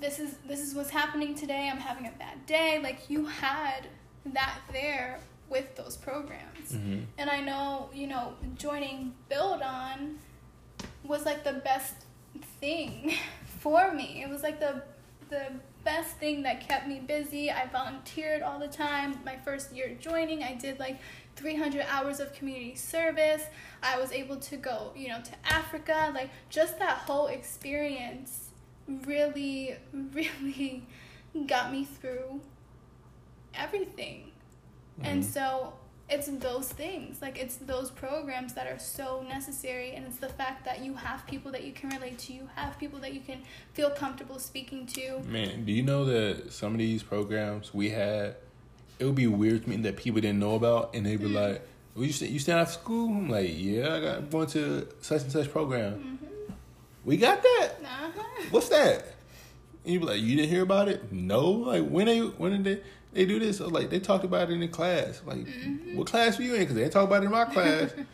this 0.00 0.18
is 0.18 0.36
this 0.46 0.60
is 0.60 0.74
what's 0.74 0.90
happening 0.90 1.34
today. 1.34 1.68
I'm 1.72 1.78
having 1.78 2.06
a 2.06 2.12
bad 2.18 2.44
day. 2.46 2.78
Like 2.82 3.08
you 3.08 3.26
had 3.26 3.88
that 4.26 4.58
there 4.72 5.20
with 5.48 5.74
those 5.76 5.96
programs. 5.96 6.72
hmm 6.72 7.00
And 7.18 7.30
I 7.30 7.40
know, 7.40 7.88
you 7.94 8.06
know, 8.06 8.34
joining 8.56 9.14
Build 9.28 9.62
On 9.62 10.18
was 11.04 11.24
like 11.24 11.44
the 11.44 11.54
best 11.54 11.94
thing 12.60 13.14
for 13.60 13.92
me. 13.92 14.22
It 14.22 14.28
was 14.28 14.42
like 14.42 14.60
the 14.60 14.82
the 15.28 15.46
best 15.84 16.16
thing 16.18 16.42
that 16.42 16.66
kept 16.68 16.86
me 16.86 17.00
busy. 17.00 17.50
I 17.50 17.66
volunteered 17.66 18.42
all 18.42 18.58
the 18.58 18.68
time. 18.68 19.18
My 19.24 19.36
first 19.36 19.72
year 19.74 19.96
joining, 20.00 20.42
I 20.42 20.54
did 20.54 20.78
like 20.78 20.98
300 21.36 21.84
hours 21.88 22.20
of 22.20 22.32
community 22.32 22.74
service. 22.76 23.42
I 23.82 23.98
was 23.98 24.12
able 24.12 24.36
to 24.36 24.56
go, 24.56 24.92
you 24.96 25.08
know, 25.08 25.20
to 25.20 25.32
Africa. 25.52 26.12
Like 26.14 26.30
just 26.50 26.78
that 26.78 26.98
whole 26.98 27.26
experience 27.26 28.50
really 29.04 29.76
really 30.12 30.86
got 31.46 31.72
me 31.72 31.84
through 31.84 32.40
everything. 33.54 34.32
And 35.02 35.22
Mhm. 35.22 35.26
so 35.26 35.72
it's 36.08 36.28
those 36.28 36.68
things, 36.68 37.20
like 37.20 37.36
it's 37.38 37.56
those 37.56 37.90
programs 37.90 38.54
that 38.54 38.66
are 38.68 38.78
so 38.78 39.24
necessary, 39.28 39.92
and 39.94 40.06
it's 40.06 40.18
the 40.18 40.28
fact 40.28 40.64
that 40.64 40.84
you 40.84 40.94
have 40.94 41.26
people 41.26 41.50
that 41.52 41.64
you 41.64 41.72
can 41.72 41.90
relate 41.90 42.18
to, 42.20 42.32
you 42.32 42.48
have 42.54 42.78
people 42.78 43.00
that 43.00 43.12
you 43.12 43.20
can 43.20 43.40
feel 43.72 43.90
comfortable 43.90 44.38
speaking 44.38 44.86
to. 44.86 45.20
Man, 45.26 45.64
do 45.64 45.72
you 45.72 45.82
know 45.82 46.04
that 46.04 46.52
some 46.52 46.72
of 46.72 46.78
these 46.78 47.02
programs 47.02 47.74
we 47.74 47.90
had, 47.90 48.36
it 49.00 49.04
would 49.04 49.16
be 49.16 49.26
weird 49.26 49.64
to 49.64 49.70
me 49.70 49.76
that 49.78 49.96
people 49.96 50.20
didn't 50.20 50.38
know 50.38 50.54
about, 50.54 50.94
and 50.94 51.04
they'd 51.04 51.18
be 51.20 51.26
Mm. 51.28 51.34
like, 51.34 51.62
"Well, 51.94 52.04
you 52.04 52.26
you 52.28 52.38
stand 52.38 52.60
out 52.60 52.68
of 52.68 52.72
school?" 52.72 53.08
I'm 53.08 53.28
like, 53.28 53.50
"Yeah, 53.52 53.94
I 53.94 54.00
got 54.00 54.16
I'm 54.18 54.28
going 54.30 54.46
to 54.48 54.86
such 55.00 55.22
and 55.22 55.32
such 55.32 55.50
program." 55.50 55.94
Mm-hmm. 55.94 56.52
We 57.04 57.16
got 57.16 57.42
that. 57.42 57.70
Uh-huh. 57.84 58.22
What's 58.50 58.68
that? 58.68 59.14
And 59.84 59.92
you 59.94 60.00
be 60.00 60.06
like, 60.06 60.20
"You 60.20 60.36
didn't 60.36 60.50
hear 60.50 60.62
about 60.62 60.88
it?" 60.88 61.12
No. 61.12 61.50
Like 61.50 61.86
when 61.88 62.06
they 62.06 62.20
when 62.20 62.52
did 62.52 62.64
they 62.64 62.82
they 63.16 63.26
do 63.26 63.38
this? 63.38 63.60
I 63.60 63.64
was 63.64 63.72
like 63.72 63.90
they 63.90 63.98
talked 64.00 64.24
about 64.24 64.50
it 64.50 64.60
in 64.60 64.68
class. 64.68 65.22
Like 65.26 65.38
Mm-hmm. 65.38 65.96
what 65.96 66.06
class 66.06 66.38
were 66.38 66.44
you 66.44 66.54
in? 66.54 66.60
Because 66.60 66.74
they 66.74 66.82
didn't 66.82 66.92
talk 66.92 67.04
about 67.04 67.22
it 67.22 67.26
in 67.26 67.32
my 67.32 67.44
class. 67.44 67.92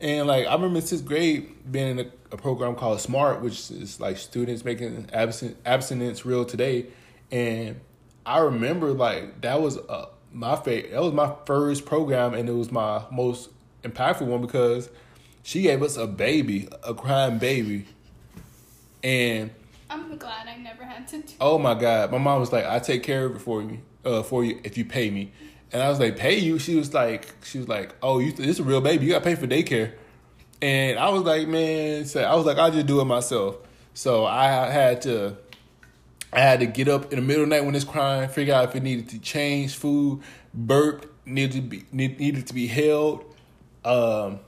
And 0.00 0.28
like 0.28 0.46
I 0.46 0.54
remember 0.54 0.76
in 0.78 0.86
sixth 0.86 1.04
grade 1.04 1.72
being 1.72 1.98
in 1.98 2.06
a, 2.06 2.10
a 2.30 2.36
program 2.36 2.76
called 2.76 3.00
Smart, 3.00 3.40
which 3.40 3.68
is 3.72 3.98
like 3.98 4.16
students 4.16 4.64
making 4.64 5.08
absent 5.12 5.56
abstinence 5.66 6.24
real 6.24 6.44
today. 6.44 6.86
And 7.32 7.80
I 8.24 8.38
remember 8.38 8.92
like 8.92 9.40
that 9.40 9.60
was 9.60 9.76
uh, 9.76 10.06
my 10.32 10.54
favorite. 10.54 10.92
That 10.92 11.02
was 11.02 11.12
my 11.12 11.34
first 11.46 11.84
program, 11.84 12.34
and 12.34 12.48
it 12.48 12.52
was 12.52 12.70
my 12.70 13.02
most 13.10 13.50
impactful 13.82 14.22
one 14.22 14.40
because 14.40 14.88
she 15.42 15.62
gave 15.62 15.82
us 15.82 15.96
a 15.96 16.06
baby, 16.06 16.68
a 16.84 16.94
crying 16.94 17.38
baby, 17.38 17.86
and 19.02 19.50
I'm 19.90 20.16
glad 20.16 20.46
I 20.46 20.56
never 20.58 20.84
had 20.84 21.08
to 21.08 21.22
do 21.22 21.34
oh 21.40 21.58
my 21.58 21.74
god, 21.74 22.12
my 22.12 22.18
mom 22.18 22.38
was 22.38 22.52
like, 22.52 22.66
"I 22.66 22.78
take 22.78 23.02
care 23.02 23.24
of 23.24 23.36
it 23.36 23.40
for 23.40 23.62
you, 23.62 23.80
uh, 24.04 24.22
for 24.22 24.44
you 24.44 24.60
if 24.64 24.78
you 24.78 24.84
pay 24.84 25.10
me." 25.10 25.32
And 25.72 25.82
I 25.82 25.88
was 25.88 26.00
like, 26.00 26.16
"Pay 26.16 26.38
you?" 26.38 26.58
She 26.58 26.76
was 26.76 26.94
like, 26.94 27.34
"She 27.44 27.58
was 27.58 27.68
like, 27.68 27.94
oh, 28.02 28.18
you 28.18 28.32
this 28.32 28.46
is 28.46 28.60
a 28.60 28.64
real 28.64 28.80
baby. 28.80 29.06
You 29.06 29.12
got 29.12 29.18
to 29.18 29.24
pay 29.24 29.34
for 29.34 29.46
daycare." 29.46 29.92
And 30.60 30.98
I 30.98 31.10
was 31.10 31.22
like, 31.22 31.46
"Man," 31.48 32.04
so 32.06 32.22
I 32.22 32.34
was 32.34 32.46
like, 32.46 32.58
"I'll 32.58 32.70
just 32.70 32.86
do 32.86 33.00
it 33.00 33.04
myself." 33.04 33.56
So 33.94 34.24
I 34.24 34.70
had 34.70 35.02
to, 35.02 35.36
I 36.32 36.40
had 36.40 36.60
to 36.60 36.66
get 36.66 36.88
up 36.88 37.12
in 37.12 37.18
the 37.18 37.24
middle 37.24 37.42
of 37.42 37.48
the 37.50 37.56
night 37.56 37.64
when 37.64 37.74
it's 37.74 37.84
crying, 37.84 38.28
figure 38.28 38.54
out 38.54 38.68
if 38.68 38.76
it 38.76 38.82
needed 38.82 39.08
to 39.08 39.18
change 39.18 39.74
food, 39.74 40.22
burp, 40.54 41.12
needed 41.26 41.52
to 41.52 41.60
be 41.62 41.84
need, 41.92 42.18
needed 42.20 42.46
to 42.46 42.54
be 42.54 42.66
held. 42.66 43.24
Um, 43.84 44.40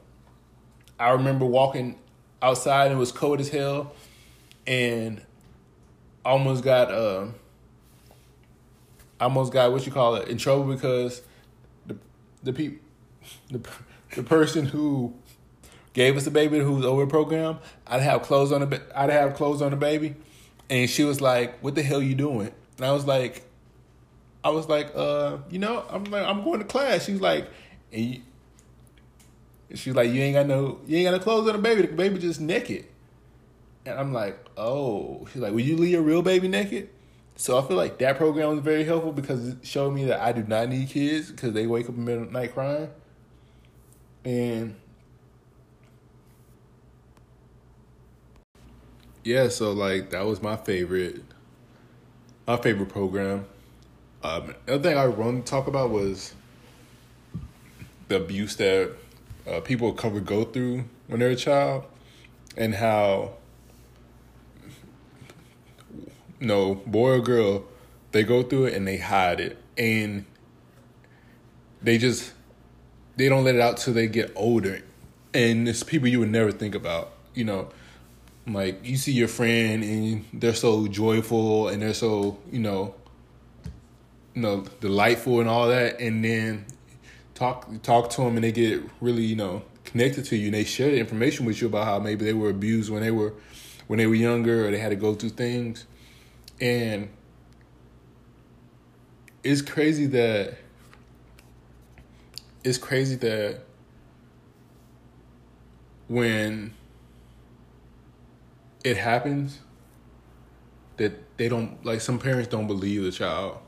I 0.98 1.10
remember 1.10 1.46
walking 1.46 1.98
outside 2.42 2.86
and 2.86 2.94
it 2.94 2.98
was 2.98 3.12
cold 3.12 3.40
as 3.40 3.48
hell, 3.48 3.92
and 4.66 5.20
almost 6.24 6.62
got 6.62 6.92
uh, 9.20 9.24
almost 9.24 9.52
got 9.52 9.72
what 9.72 9.86
you 9.86 9.92
call 9.92 10.16
it 10.16 10.28
in 10.28 10.38
trouble 10.38 10.64
because 10.64 11.22
the 11.86 11.96
the 12.42 12.52
peop, 12.52 12.82
the 13.50 13.60
the 14.14 14.22
person 14.22 14.66
who 14.66 15.14
gave 15.92 16.16
us 16.16 16.24
the 16.24 16.30
baby 16.30 16.58
who's 16.58 16.84
over 16.84 17.06
program, 17.06 17.58
I'd 17.86 18.02
have 18.02 18.22
clothes 18.22 18.52
on 18.52 18.68
the 18.68 18.82
I'd 18.94 19.10
have 19.10 19.34
clothes 19.34 19.62
on 19.62 19.70
the 19.70 19.76
baby, 19.76 20.14
and 20.68 20.88
she 20.88 21.04
was 21.04 21.20
like, 21.20 21.58
"What 21.60 21.74
the 21.74 21.82
hell 21.82 22.02
you 22.02 22.14
doing?" 22.14 22.52
And 22.76 22.86
I 22.86 22.92
was 22.92 23.06
like, 23.06 23.44
I 24.42 24.50
was 24.50 24.68
like, 24.68 24.92
uh, 24.94 25.38
you 25.50 25.58
know, 25.58 25.84
I'm 25.90 26.04
like, 26.04 26.24
I'm 26.24 26.42
going 26.44 26.60
to 26.60 26.64
class. 26.64 27.04
She's 27.04 27.20
like, 27.20 27.48
and 27.92 28.02
you, 28.02 28.20
she's 29.74 29.94
like, 29.94 30.10
you 30.10 30.22
ain't 30.22 30.34
got 30.34 30.46
no, 30.46 30.80
you 30.86 30.96
ain't 30.96 31.06
got 31.06 31.18
no 31.18 31.18
clothes 31.18 31.46
on 31.48 31.56
the 31.56 31.62
baby. 31.62 31.82
The 31.82 31.88
baby 31.88 32.18
just 32.18 32.40
naked. 32.40 32.86
And 33.84 33.98
I'm 33.98 34.12
like, 34.12 34.38
oh. 34.56 35.26
She's 35.32 35.42
like, 35.42 35.52
will 35.52 35.60
you 35.60 35.76
leave 35.76 35.90
your 35.90 36.02
real 36.02 36.22
baby 36.22 36.48
naked? 36.48 36.88
So 37.40 37.56
I 37.56 37.66
feel 37.66 37.78
like 37.78 37.96
that 38.00 38.18
program 38.18 38.50
was 38.50 38.58
very 38.58 38.84
helpful 38.84 39.12
because 39.12 39.48
it 39.48 39.56
showed 39.62 39.94
me 39.94 40.04
that 40.04 40.20
I 40.20 40.30
do 40.32 40.42
not 40.42 40.68
need 40.68 40.90
kids 40.90 41.30
because 41.30 41.54
they 41.54 41.66
wake 41.66 41.86
up 41.86 41.94
in 41.94 41.96
the 41.96 42.02
middle 42.02 42.24
of 42.24 42.28
the 42.30 42.38
night 42.38 42.52
crying. 42.52 42.90
And 44.26 44.76
yeah, 49.24 49.48
so 49.48 49.72
like 49.72 50.10
that 50.10 50.26
was 50.26 50.42
my 50.42 50.58
favorite, 50.58 51.22
my 52.46 52.58
favorite 52.58 52.90
program. 52.90 53.46
Um, 54.22 54.54
the 54.66 54.74
other 54.74 54.90
thing 54.90 54.98
I 54.98 55.06
wanted 55.06 55.46
to 55.46 55.50
talk 55.50 55.66
about 55.66 55.88
was 55.88 56.34
the 58.08 58.16
abuse 58.16 58.54
that 58.56 58.90
uh, 59.50 59.60
people 59.60 59.88
of 59.88 59.96
color 59.96 60.20
go 60.20 60.44
through 60.44 60.84
when 61.06 61.20
they're 61.20 61.30
a 61.30 61.36
child, 61.36 61.84
and 62.58 62.74
how, 62.74 63.32
no 66.40 66.74
boy 66.74 67.12
or 67.12 67.20
girl, 67.20 67.64
they 68.12 68.22
go 68.22 68.42
through 68.42 68.66
it 68.66 68.74
and 68.74 68.86
they 68.86 68.96
hide 68.96 69.40
it. 69.40 69.58
And 69.76 70.24
they 71.82 71.98
just 71.98 72.32
they 73.16 73.28
don't 73.28 73.44
let 73.44 73.54
it 73.54 73.60
out 73.60 73.76
till 73.76 73.94
they 73.94 74.06
get 74.08 74.32
older. 74.34 74.82
And 75.32 75.68
it's 75.68 75.82
people 75.82 76.08
you 76.08 76.20
would 76.20 76.30
never 76.30 76.50
think 76.50 76.74
about 76.74 77.12
you 77.34 77.44
know 77.44 77.68
like 78.46 78.84
you 78.84 78.96
see 78.96 79.12
your 79.12 79.28
friend 79.28 79.84
and 79.84 80.24
they're 80.32 80.54
so 80.54 80.88
joyful 80.88 81.68
and 81.68 81.82
they're 81.82 81.94
so 81.94 82.38
you 82.50 82.58
know 82.58 82.94
you 84.34 84.42
know 84.42 84.64
delightful 84.80 85.40
and 85.40 85.48
all 85.48 85.68
that. 85.68 86.00
And 86.00 86.24
then 86.24 86.64
talk 87.34 87.70
talk 87.82 88.10
to 88.10 88.22
them 88.22 88.36
and 88.36 88.44
they 88.44 88.52
get 88.52 88.82
really 89.00 89.22
you 89.22 89.36
know 89.36 89.62
connected 89.84 90.24
to 90.24 90.36
you 90.36 90.46
and 90.46 90.54
they 90.54 90.64
share 90.64 90.90
the 90.90 90.98
information 90.98 91.46
with 91.46 91.60
you 91.60 91.66
about 91.66 91.84
how 91.84 91.98
maybe 91.98 92.24
they 92.24 92.34
were 92.34 92.50
abused 92.50 92.90
when 92.90 93.02
they 93.02 93.10
were 93.10 93.32
when 93.86 93.98
they 93.98 94.06
were 94.06 94.14
younger 94.14 94.66
or 94.66 94.70
they 94.70 94.78
had 94.78 94.90
to 94.90 94.96
go 94.96 95.14
through 95.14 95.30
things 95.30 95.86
and 96.60 97.08
it's 99.42 99.62
crazy 99.62 100.06
that 100.06 100.56
it's 102.62 102.78
crazy 102.78 103.16
that 103.16 103.62
when 106.08 106.74
it 108.84 108.96
happens 108.96 109.60
that 110.96 111.36
they 111.38 111.48
don't 111.48 111.82
like 111.84 112.00
some 112.00 112.18
parents 112.18 112.48
don't 112.48 112.66
believe 112.66 113.02
the 113.02 113.10
child. 113.12 113.58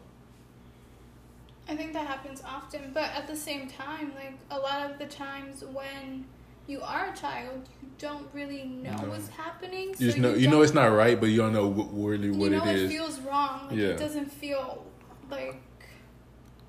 I 1.68 1.76
think 1.76 1.92
that 1.94 2.06
happens 2.06 2.42
often, 2.44 2.90
but 2.92 3.10
at 3.14 3.26
the 3.26 3.36
same 3.36 3.68
time, 3.68 4.12
like 4.14 4.34
a 4.50 4.58
lot 4.58 4.90
of 4.90 4.98
the 4.98 5.06
times 5.06 5.64
when 5.64 6.26
you 6.66 6.80
are 6.80 7.12
a 7.12 7.16
child, 7.16 7.68
you 7.82 7.88
don't 7.98 8.26
really 8.32 8.64
know 8.64 8.96
No. 9.02 9.08
what's 9.10 9.28
happening. 9.28 9.88
you 9.88 9.94
so 9.94 10.04
just 10.04 10.18
know 10.18 10.34
you, 10.34 10.48
know 10.48 10.62
it's 10.62 10.74
not 10.74 10.86
right 10.86 11.18
but 11.20 11.26
you 11.26 11.38
don't 11.38 11.52
know 11.52 11.66
what, 11.68 11.88
really 11.92 12.26
you 12.28 12.34
what 12.34 12.52
know 12.52 12.64
it 12.64 12.76
is 12.76 12.90
feels 12.90 13.20
wrong. 13.20 13.68
Like 13.68 13.78
Yeah. 13.78 13.86
it 13.88 13.98
doesn't 13.98 14.30
feel 14.32 14.84
like 15.30 15.60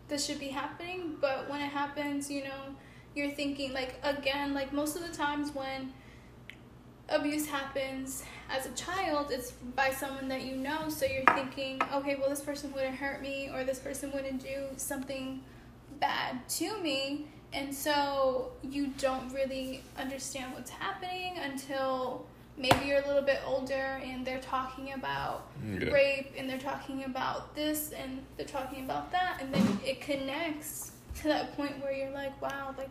this 0.08 0.26
should 0.26 0.40
be 0.40 0.50
happening, 0.50 1.16
but 1.22 1.50
when 1.50 1.62
it 1.62 1.70
happens, 1.70 2.30
you 2.30 2.44
know, 2.44 2.76
you're 3.16 3.32
thinking 3.32 3.74
like 3.74 3.96
again, 4.04 4.54
like 4.54 4.74
most 4.74 4.96
of 4.96 5.02
the 5.08 5.14
times 5.16 5.54
when 5.54 5.94
abuse 7.10 7.46
happens 7.48 8.24
as 8.50 8.66
a 8.66 8.72
child, 8.72 9.28
it's 9.32 9.52
by 9.76 9.92
someone 9.92 10.28
that 10.30 10.42
you 10.44 10.56
know, 10.56 10.90
so 10.90 11.06
you're 11.06 11.26
thinking, 11.36 11.82
okay, 11.94 12.16
well 12.16 12.30
this 12.30 12.42
person 12.42 12.72
wouldn't 12.74 12.96
hurt 12.96 13.22
me 13.22 13.50
or 13.54 13.64
this 13.64 13.80
person 13.80 14.12
wouldn't 14.12 14.42
do 14.44 14.68
something 14.78 15.42
bad 16.00 16.48
to 16.50 16.78
me. 16.82 17.28
And 17.54 17.74
so 17.74 18.52
you 18.64 18.88
don't 18.98 19.32
really 19.32 19.84
understand 19.98 20.54
what's 20.54 20.72
happening 20.72 21.38
until 21.38 22.26
maybe 22.58 22.86
you're 22.86 23.02
a 23.04 23.08
little 23.08 23.22
bit 23.22 23.42
older 23.46 24.00
and 24.04 24.26
they're 24.26 24.40
talking 24.42 24.94
about 24.94 25.48
Yeah. 25.64 25.90
rape 25.90 26.34
and 26.38 26.50
they're 26.50 26.58
talking 26.60 27.04
about 27.04 27.56
this 27.56 27.92
and 27.92 28.24
they're 28.38 28.46
talking 28.46 28.84
about 28.84 29.12
that 29.12 29.38
and 29.42 29.54
then 29.54 29.80
it 29.86 30.02
connects 30.02 30.92
to 31.16 31.24
that 31.30 31.56
point 31.56 31.82
where 31.82 31.92
you're 31.92 32.12
like 32.12 32.40
wow 32.42 32.74
like 32.78 32.90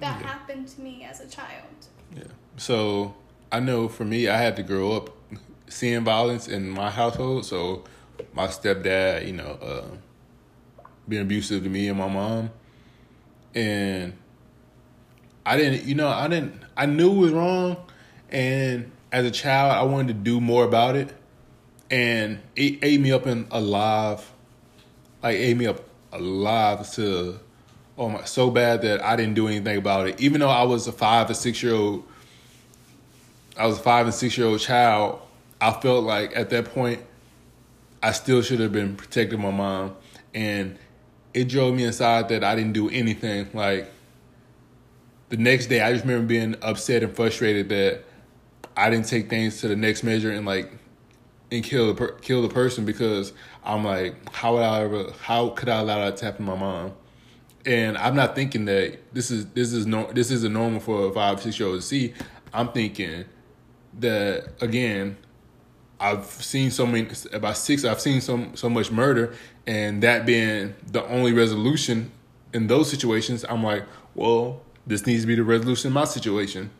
that 0.00 0.20
Yeah. 0.20 0.26
happened 0.26 0.66
to 0.68 0.80
me 0.80 1.04
as 1.04 1.20
a 1.20 1.28
child 1.28 1.86
Yeah. 2.16 2.24
So 2.56 3.14
I 3.52 3.60
know 3.60 3.88
for 3.88 4.04
me, 4.04 4.28
I 4.28 4.36
had 4.38 4.56
to 4.56 4.62
grow 4.62 4.92
up 4.92 5.10
seeing 5.68 6.04
violence 6.04 6.48
in 6.48 6.68
my 6.70 6.90
household. 6.90 7.44
So 7.46 7.84
my 8.34 8.46
stepdad, 8.48 9.26
you 9.26 9.32
know, 9.32 9.58
uh, 9.62 9.84
being 11.08 11.22
abusive 11.22 11.62
to 11.64 11.68
me 11.70 11.88
and 11.88 11.98
my 11.98 12.08
mom, 12.08 12.50
and 13.54 14.14
I 15.44 15.56
didn't, 15.56 15.84
you 15.84 15.94
know, 15.94 16.08
I 16.08 16.28
didn't, 16.28 16.60
I 16.76 16.86
knew 16.86 17.12
it 17.12 17.18
was 17.18 17.32
wrong, 17.32 17.76
and 18.30 18.90
as 19.10 19.24
a 19.26 19.30
child, 19.30 19.72
I 19.72 19.82
wanted 19.82 20.08
to 20.08 20.14
do 20.14 20.40
more 20.40 20.64
about 20.64 20.96
it, 20.96 21.14
and 21.90 22.40
it 22.56 22.78
ate 22.82 23.00
me 23.00 23.12
up 23.12 23.26
in 23.26 23.46
alive, 23.50 24.30
like 25.22 25.36
ate 25.36 25.56
me 25.56 25.66
up 25.66 25.80
alive 26.12 26.90
to 26.92 27.38
oh 27.98 28.08
my 28.08 28.24
so 28.24 28.50
bad 28.50 28.82
that 28.82 29.02
I 29.04 29.16
didn't 29.16 29.34
do 29.34 29.48
anything 29.48 29.78
about 29.78 30.08
it. 30.08 30.20
Even 30.20 30.40
though 30.40 30.48
I 30.48 30.62
was 30.62 30.86
a 30.86 30.92
five 30.92 31.30
or 31.30 31.34
six 31.34 31.62
year 31.62 31.74
old 31.74 32.04
I 33.56 33.66
was 33.66 33.78
a 33.78 33.82
five 33.82 34.06
and 34.06 34.14
six 34.14 34.36
year 34.38 34.46
old 34.46 34.60
child, 34.60 35.20
I 35.60 35.72
felt 35.72 36.04
like 36.04 36.36
at 36.36 36.50
that 36.50 36.66
point 36.66 37.02
I 38.02 38.12
still 38.12 38.42
should 38.42 38.60
have 38.60 38.72
been 38.72 38.96
protecting 38.96 39.40
my 39.40 39.50
mom. 39.50 39.96
And 40.34 40.78
it 41.34 41.48
drove 41.48 41.74
me 41.74 41.84
inside 41.84 42.28
that 42.28 42.44
I 42.44 42.54
didn't 42.54 42.72
do 42.72 42.88
anything. 42.90 43.48
Like 43.52 43.90
the 45.28 45.36
next 45.36 45.66
day 45.66 45.80
I 45.80 45.92
just 45.92 46.04
remember 46.04 46.26
being 46.26 46.56
upset 46.62 47.02
and 47.02 47.14
frustrated 47.14 47.68
that 47.70 48.04
I 48.76 48.90
didn't 48.90 49.06
take 49.06 49.28
things 49.28 49.60
to 49.60 49.68
the 49.68 49.76
next 49.76 50.02
measure 50.02 50.30
and 50.30 50.46
like 50.46 50.70
and 51.50 51.62
kill 51.62 51.88
the 51.88 51.94
per- 51.94 52.12
kill 52.14 52.42
the 52.42 52.48
person 52.48 52.84
because 52.84 53.32
I'm 53.64 53.84
like, 53.84 54.32
how 54.32 54.54
would 54.54 54.62
I 54.62 54.82
ever? 54.82 55.12
How 55.22 55.50
could 55.50 55.68
I 55.68 55.80
allow 55.80 55.98
that 55.98 56.16
to 56.18 56.24
happen 56.24 56.46
to 56.46 56.52
my 56.52 56.58
mom? 56.58 56.92
And 57.64 57.96
I'm 57.98 58.16
not 58.16 58.34
thinking 58.34 58.64
that 58.64 58.98
this 59.14 59.30
is 59.30 59.46
this 59.46 59.72
is 59.72 59.86
no 59.86 60.10
this 60.12 60.30
is 60.30 60.44
a 60.44 60.48
normal 60.48 60.80
for 60.80 61.08
a 61.08 61.12
five 61.12 61.40
six 61.40 61.58
year 61.58 61.68
old 61.68 61.80
to 61.80 61.86
see. 61.86 62.14
I'm 62.52 62.68
thinking 62.68 63.24
that 64.00 64.52
again, 64.60 65.16
I've 66.02 66.26
seen 66.26 66.72
so 66.72 66.84
many 66.84 67.08
about 67.32 67.56
six. 67.56 67.84
I've 67.84 68.00
seen 68.00 68.20
so 68.20 68.48
so 68.54 68.68
much 68.68 68.90
murder, 68.90 69.34
and 69.68 70.02
that 70.02 70.26
being 70.26 70.74
the 70.90 71.04
only 71.06 71.32
resolution 71.32 72.10
in 72.52 72.66
those 72.66 72.90
situations, 72.90 73.44
I'm 73.48 73.62
like, 73.62 73.84
well, 74.16 74.62
this 74.84 75.06
needs 75.06 75.22
to 75.22 75.28
be 75.28 75.36
the 75.36 75.44
resolution 75.44 75.88
in 75.88 75.92
my 75.94 76.04
situation. 76.04 76.70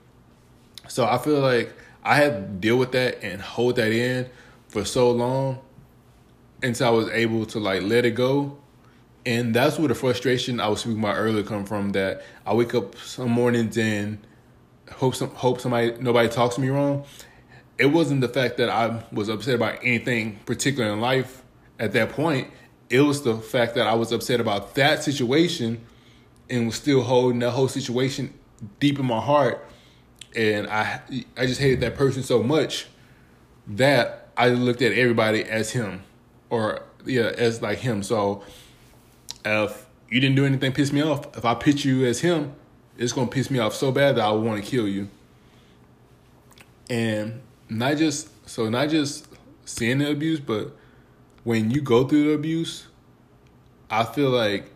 So 0.89 1.07
I 1.07 1.18
feel 1.18 1.39
like 1.39 1.73
I 2.03 2.16
had 2.16 2.33
to 2.33 2.41
deal 2.41 2.77
with 2.77 2.91
that 2.93 3.23
and 3.23 3.41
hold 3.41 3.77
that 3.77 3.93
in 3.93 4.29
for 4.66 4.85
so 4.85 5.12
long 5.12 5.61
until 6.61 6.89
I 6.89 6.91
was 6.91 7.09
able 7.11 7.47
to 7.47 7.61
like 7.61 7.83
let 7.83 8.05
it 8.05 8.16
go. 8.16 8.59
And 9.25 9.55
that's 9.55 9.79
where 9.79 9.87
the 9.87 9.95
frustration 9.95 10.59
I 10.59 10.66
was 10.66 10.81
speaking 10.81 10.99
about 10.99 11.14
earlier 11.14 11.45
come 11.45 11.64
from. 11.64 11.93
That 11.93 12.25
I 12.45 12.55
wake 12.55 12.75
up 12.75 12.97
some 12.99 13.31
mornings 13.31 13.79
and 13.79 14.18
hope 14.91 15.14
some 15.14 15.31
hope 15.31 15.61
somebody 15.61 15.95
nobody 16.01 16.29
talks 16.29 16.57
to 16.57 16.61
me 16.61 16.70
wrong. 16.70 17.05
It 17.79 17.87
wasn't 17.87 18.20
the 18.20 18.29
fact 18.29 18.59
that 18.59 18.68
I 18.68 19.03
was 19.12 19.29
upset 19.29 19.55
about 19.55 19.79
anything 19.83 20.39
particular 20.47 20.93
in 20.93 21.01
life 21.01 21.43
at 21.79 21.93
that 21.93 22.11
point. 22.11 22.49
It 22.91 23.01
was 23.01 23.23
the 23.23 23.37
fact 23.37 23.75
that 23.75 23.87
I 23.87 23.95
was 23.95 24.12
upset 24.12 24.41
about 24.41 24.75
that 24.75 25.03
situation 25.03 25.85
and 26.51 26.66
was 26.66 26.77
still 26.77 27.03
holding 27.03 27.39
that 27.41 27.51
whole 27.51 27.68
situation 27.68 28.35
deep 28.79 28.99
in 28.99 29.07
my 29.07 29.20
heart. 29.20 29.66
And 30.37 30.66
I 30.68 31.01
I 31.37 31.47
just 31.47 31.61
hated 31.61 31.81
that 31.81 31.97
person 31.97 32.23
so 32.23 32.43
much 32.43 32.87
that 33.66 34.29
I 34.37 34.49
looked 34.49 34.83
at 34.83 34.93
everybody 34.93 35.45
as 35.45 35.70
him 35.70 36.03
or 36.51 36.83
yeah, 37.05 37.33
as 37.37 37.62
like 37.62 37.79
him. 37.79 38.03
So 38.03 38.43
if 39.45 39.87
you 40.09 40.20
didn't 40.20 40.37
do 40.37 40.45
anything 40.45 40.73
piss 40.73 40.93
me 40.93 41.03
off, 41.03 41.37
if 41.37 41.45
I 41.45 41.55
pitch 41.55 41.85
you 41.85 42.05
as 42.07 42.20
him, 42.20 42.55
it's 42.99 43.12
gonna 43.12 43.27
piss 43.27 43.51
me 43.51 43.59
off 43.59 43.75
so 43.75 43.91
bad 43.91 44.16
that 44.16 44.25
I 44.25 44.31
want 44.33 44.62
to 44.62 44.70
kill 44.70 44.87
you. 44.87 45.09
And 46.91 47.41
not 47.79 47.97
just 47.97 48.29
so 48.49 48.68
not 48.68 48.89
just 48.89 49.27
seeing 49.64 49.99
the 49.99 50.11
abuse, 50.11 50.41
but 50.41 50.77
when 51.45 51.70
you 51.70 51.81
go 51.81 52.07
through 52.07 52.25
the 52.25 52.33
abuse, 52.35 52.87
I 53.91 54.05
feel 54.05 54.31
like, 54.31 54.70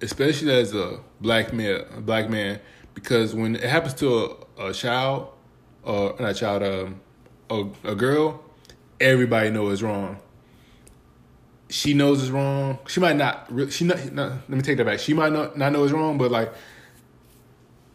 especially 0.00 0.52
as 0.52 0.74
a 0.74 1.00
black 1.20 1.52
man, 1.52 1.84
a 1.96 2.00
black 2.00 2.28
man, 2.28 2.60
because 2.94 3.34
when 3.34 3.56
it 3.56 3.64
happens 3.64 3.94
to 3.94 4.36
a, 4.58 4.66
a 4.68 4.72
child, 4.72 5.28
or 5.82 6.14
not 6.18 6.30
a 6.30 6.34
child, 6.34 6.62
um, 6.62 7.00
a, 7.50 7.90
a 7.90 7.94
girl, 7.94 8.42
everybody 9.00 9.50
knows 9.50 9.74
it's 9.74 9.82
wrong. 9.82 10.18
She 11.68 11.94
knows 11.94 12.20
it's 12.20 12.30
wrong. 12.30 12.78
She 12.88 13.00
might 13.00 13.16
not. 13.16 13.48
She 13.70 13.84
not. 13.84 14.12
not 14.12 14.32
let 14.32 14.50
me 14.50 14.60
take 14.60 14.76
that 14.78 14.84
back. 14.84 14.98
She 14.98 15.14
might 15.14 15.32
not 15.32 15.56
not 15.56 15.72
know 15.72 15.84
it's 15.84 15.92
wrong, 15.92 16.18
but 16.18 16.30
like 16.30 16.52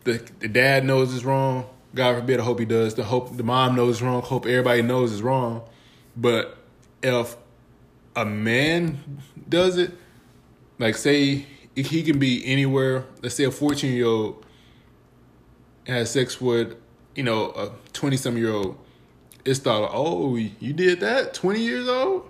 the 0.05 0.25
the 0.39 0.47
dad 0.47 0.85
knows 0.85 1.13
it's 1.13 1.25
wrong. 1.25 1.65
God 1.95 2.15
forbid. 2.17 2.39
I 2.39 2.43
hope 2.43 2.59
he 2.59 2.65
does. 2.65 2.95
The 2.95 3.05
hope 3.05 3.35
the 3.35 3.43
mom 3.43 3.75
knows 3.75 4.01
wrong. 4.01 4.21
Hope 4.21 4.45
everybody 4.45 4.81
knows 4.81 5.13
is 5.13 5.21
wrong. 5.21 5.63
But 6.15 6.57
if 7.01 7.37
a 8.15 8.25
man 8.25 9.21
does 9.47 9.77
it, 9.77 9.91
like 10.77 10.95
say 10.97 11.45
he 11.75 12.03
can 12.03 12.19
be 12.19 12.45
anywhere. 12.45 13.05
Let's 13.23 13.35
say 13.35 13.45
a 13.45 13.51
fourteen 13.51 13.93
year 13.93 14.05
old 14.05 14.45
has 15.87 16.11
sex 16.11 16.39
with 16.41 16.75
you 17.15 17.23
know 17.23 17.51
a 17.51 17.71
twenty 17.93 18.17
some 18.17 18.37
year 18.37 18.51
old. 18.51 18.77
It's 19.45 19.59
thought, 19.59 19.91
oh, 19.93 20.35
you 20.35 20.73
did 20.73 20.99
that 20.99 21.33
twenty 21.33 21.61
years 21.61 21.87
old. 21.87 22.29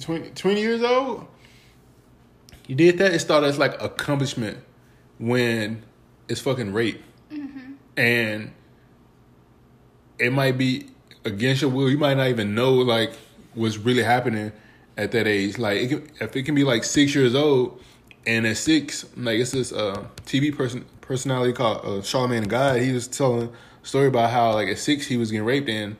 20, 0.00 0.30
20 0.30 0.60
years 0.60 0.82
old, 0.82 1.26
you 2.68 2.74
did 2.76 2.98
that. 2.98 3.12
It's 3.12 3.24
thought 3.24 3.42
as 3.44 3.58
like 3.58 3.80
accomplishment 3.82 4.58
when 5.18 5.82
it's 6.28 6.40
fucking 6.40 6.72
rape, 6.72 7.02
and 7.96 8.52
it 10.18 10.32
might 10.32 10.56
be 10.58 10.86
against 11.24 11.62
your 11.62 11.70
will. 11.70 11.90
You 11.90 11.98
might 11.98 12.16
not 12.16 12.28
even 12.28 12.54
know 12.54 12.72
like 12.74 13.12
what's 13.54 13.76
really 13.76 14.02
happening 14.02 14.52
at 14.96 15.12
that 15.12 15.26
age. 15.26 15.58
Like 15.58 15.78
it 15.78 15.88
can, 15.88 16.10
if 16.20 16.36
it 16.36 16.42
can 16.44 16.54
be 16.54 16.64
like 16.64 16.84
six 16.84 17.14
years 17.14 17.34
old, 17.34 17.80
and 18.26 18.46
at 18.46 18.56
six, 18.56 19.04
like 19.16 19.38
it's 19.38 19.50
this 19.50 19.72
uh, 19.72 20.04
TV 20.24 20.56
person 20.56 20.84
personality 21.00 21.52
called 21.52 21.78
uh, 21.78 22.00
Charlamagne 22.02 22.42
tha 22.42 22.48
God. 22.48 22.80
He 22.80 22.92
was 22.92 23.08
telling 23.08 23.48
a 23.48 23.86
story 23.86 24.06
about 24.06 24.30
how 24.30 24.52
like 24.54 24.68
at 24.68 24.78
six 24.78 25.06
he 25.06 25.16
was 25.16 25.30
getting 25.30 25.44
raped 25.44 25.68
and 25.68 25.96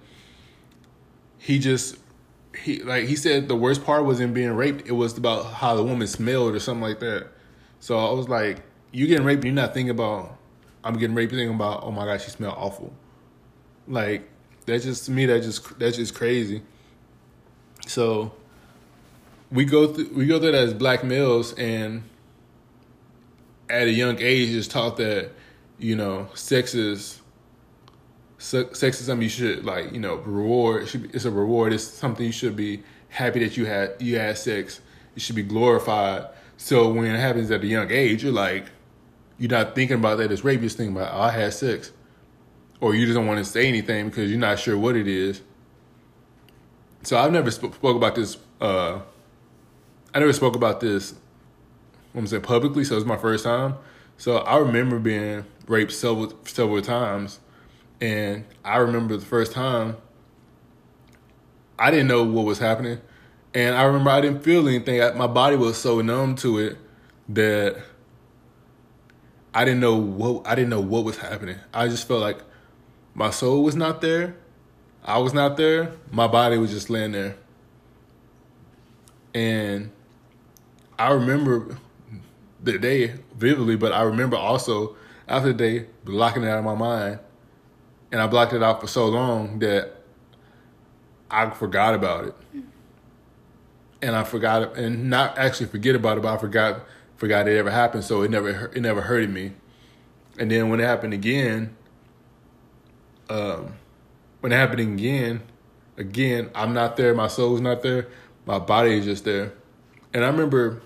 he 1.39 1.59
just 1.59 1.97
he 2.57 2.83
like 2.83 3.07
he 3.07 3.17
said 3.17 3.49
the 3.49 3.57
worst 3.57 3.85
part 3.85 4.05
wasn't 4.05 4.35
being 4.35 4.53
raped. 4.53 4.87
It 4.87 4.93
was 4.93 5.19
about 5.19 5.55
how 5.55 5.75
the 5.75 5.83
woman 5.83 6.07
smelled 6.07 6.55
or 6.55 6.61
something 6.61 6.83
like 6.83 7.01
that. 7.01 7.29
So 7.81 7.99
I 7.99 8.13
was 8.13 8.29
like, 8.29 8.63
you 8.93 9.09
getting 9.09 9.27
raped, 9.27 9.45
you're 9.45 9.53
not 9.53 9.75
thinking 9.75 9.91
about 9.91 10.39
I'm 10.85 10.95
getting 10.99 11.15
raped. 11.15 11.33
Thinking 11.33 11.55
about 11.55 11.83
oh 11.85 11.91
my 11.91 12.05
god, 12.05 12.21
she 12.21 12.31
smelled 12.31 12.55
awful. 12.57 12.93
Like 13.89 14.29
that's 14.67 14.85
just 14.85 15.07
to 15.07 15.11
me 15.11 15.27
that 15.27 15.43
just 15.43 15.79
that's 15.79 15.97
just 15.97 16.15
crazy. 16.15 16.63
So 17.87 18.33
we 19.51 19.65
go 19.65 19.93
through 19.93 20.11
we 20.15 20.27
go 20.27 20.39
through 20.39 20.53
that 20.53 20.59
as 20.59 20.75
black 20.75 21.05
males 21.05 21.53
and 21.55 22.03
at 23.69 23.87
a 23.87 23.91
young 23.91 24.21
age 24.21 24.49
is 24.51 24.67
taught 24.67 24.97
that 24.97 25.31
you 25.79 25.95
know 25.95 26.29
sex 26.35 26.75
is 26.75 27.21
sex 28.39 28.83
is 28.83 29.07
something 29.07 29.23
you 29.23 29.29
should 29.29 29.65
like 29.65 29.93
you 29.93 30.01
know 30.01 30.17
reward 30.17 30.83
it 30.83 30.87
should 30.87 31.03
be, 31.05 31.09
it's 31.15 31.25
a 31.25 31.31
reward 31.31 31.73
it's 31.73 31.85
something 31.85 32.27
you 32.27 32.33
should 32.33 32.57
be 32.57 32.83
happy 33.09 33.45
that 33.45 33.57
you 33.57 33.65
had 33.67 33.95
you 34.01 34.19
had 34.19 34.37
sex 34.37 34.81
it 35.15 35.23
should 35.23 35.37
be 35.37 35.43
glorified 35.43 36.27
so 36.57 36.93
when 36.93 37.07
it 37.07 37.19
happens 37.19 37.51
at 37.51 37.63
a 37.63 37.67
young 37.67 37.91
age 37.91 38.25
you're 38.25 38.33
like 38.33 38.65
you're 39.43 39.51
not 39.51 39.75
thinking 39.75 39.99
about 39.99 40.19
that 40.19 40.31
as 40.31 40.45
rape 40.45 40.61
you're 40.61 40.71
thinking 40.71 40.97
about 40.97 41.13
oh, 41.13 41.21
i 41.21 41.31
had 41.31 41.53
sex 41.53 41.93
or 42.81 42.95
you 42.95 43.05
just 43.07 43.17
don't 43.17 43.27
want 43.27 43.39
to 43.39 43.45
say 43.45 43.67
anything 43.67 44.09
because 44.09 44.31
you're 44.31 44.39
not 44.39 44.59
sure 44.59 44.79
what 44.79 44.97
it 44.97 45.09
is 45.09 45.43
so 47.03 47.19
i've 47.19 47.33
never 47.33 47.51
sp- 47.51 47.75
spoke 47.75 47.97
about 47.97 48.15
this 48.15 48.39
uh 48.61 49.01
i 50.15 50.19
never 50.19 50.33
spoke 50.33 50.55
about 50.55 50.81
this 50.81 51.15
i'm 52.15 52.27
saying 52.27 52.43
publicly 52.43 52.85
so 52.85 52.97
it's 52.97 53.05
my 53.05 53.17
first 53.17 53.45
time 53.45 53.75
so 54.17 54.39
i 54.39 54.57
remember 54.57 54.99
being 54.99 55.45
raped 55.67 55.93
several 55.93 56.33
several 56.45 56.81
times 56.81 57.41
and 58.03 58.45
I 58.65 58.79
remember 58.79 59.17
the 59.17 59.25
first 59.25 59.53
time, 59.53 59.97
I 61.79 61.93
didn't 61.93 62.09
know 62.09 62.25
what 62.25 62.45
was 62.45 62.59
happening. 62.59 63.01
And 63.55 63.77
I 63.77 63.85
remember 63.85 64.11
I 64.11 64.21
didn't 64.21 64.43
feel 64.43 64.67
anything. 64.67 65.17
My 65.17 65.29
body 65.29 65.55
was 65.55 65.79
so 65.79 66.01
numb 66.01 66.35
to 66.37 66.59
it 66.59 66.79
that 67.29 67.81
I 69.55 69.65
didn't 69.65 69.81
know 69.81 69.97
what 69.97 70.47
I 70.47 70.55
didn't 70.55 70.71
know 70.71 70.81
what 70.81 71.05
was 71.05 71.19
happening. 71.19 71.57
I 71.75 71.89
just 71.89 72.09
felt 72.09 72.21
like 72.21 72.39
my 73.15 73.31
soul 73.31 73.63
was 73.63 73.77
not 73.77 74.01
there. 74.01 74.35
I 75.05 75.19
was 75.19 75.35
not 75.35 75.57
there. 75.57 75.93
My 76.11 76.27
body 76.27 76.57
was 76.57 76.71
just 76.71 76.89
laying 76.89 77.13
there. 77.13 77.37
And 79.35 79.91
I 80.99 81.13
remember 81.13 81.77
the 82.63 82.79
day 82.79 83.15
vividly, 83.37 83.77
but 83.77 83.93
I 83.93 84.03
remember 84.03 84.37
also 84.37 84.97
after 85.29 85.53
the 85.53 85.55
day 85.55 85.87
blocking 86.05 86.43
it 86.45 86.49
out 86.49 86.59
of 86.59 86.65
my 86.65 86.75
mind 86.75 87.19
and 88.13 88.21
I 88.21 88.27
blocked 88.27 88.53
it 88.53 88.63
out 88.63 88.81
for 88.81 88.87
so 88.87 89.09
long 89.09 89.59
that 89.61 89.97
I 91.31 91.49
forgot 91.51 91.95
about 91.95 92.27
it. 92.27 92.35
And 94.03 94.15
I 94.15 94.25
forgot 94.25 94.77
and 94.77 95.09
not 95.09 95.39
actually 95.39 95.67
forget 95.67 95.95
about 95.95 96.19
it, 96.19 96.23
but 96.23 96.35
I 96.35 96.39
forgot 96.39 96.85
forgot 97.23 97.47
it 97.47 97.57
ever 97.57 97.71
happened. 97.71 98.03
So 98.03 98.23
it 98.23 98.33
never 98.33 98.73
it 98.75 98.81
never 98.81 99.03
hurted 99.03 99.31
me. 99.31 99.53
And 100.41 100.51
then 100.51 100.71
when 100.71 100.81
it 100.81 100.83
happened 100.83 101.15
again, 101.15 101.77
um, 103.31 103.75
when 104.41 104.51
it 104.51 104.57
happened 104.57 104.81
again, 104.81 105.41
again 105.97 106.51
I'm 106.53 106.75
not 106.75 106.97
there. 106.97 107.15
My 107.15 107.29
soul's 107.29 107.61
not 107.61 107.81
there. 107.85 108.09
My 108.45 108.59
body 108.59 108.99
is 108.99 109.05
just 109.05 109.25
there. 109.25 109.53
And 110.13 110.25
I 110.25 110.27
remember 110.27 110.83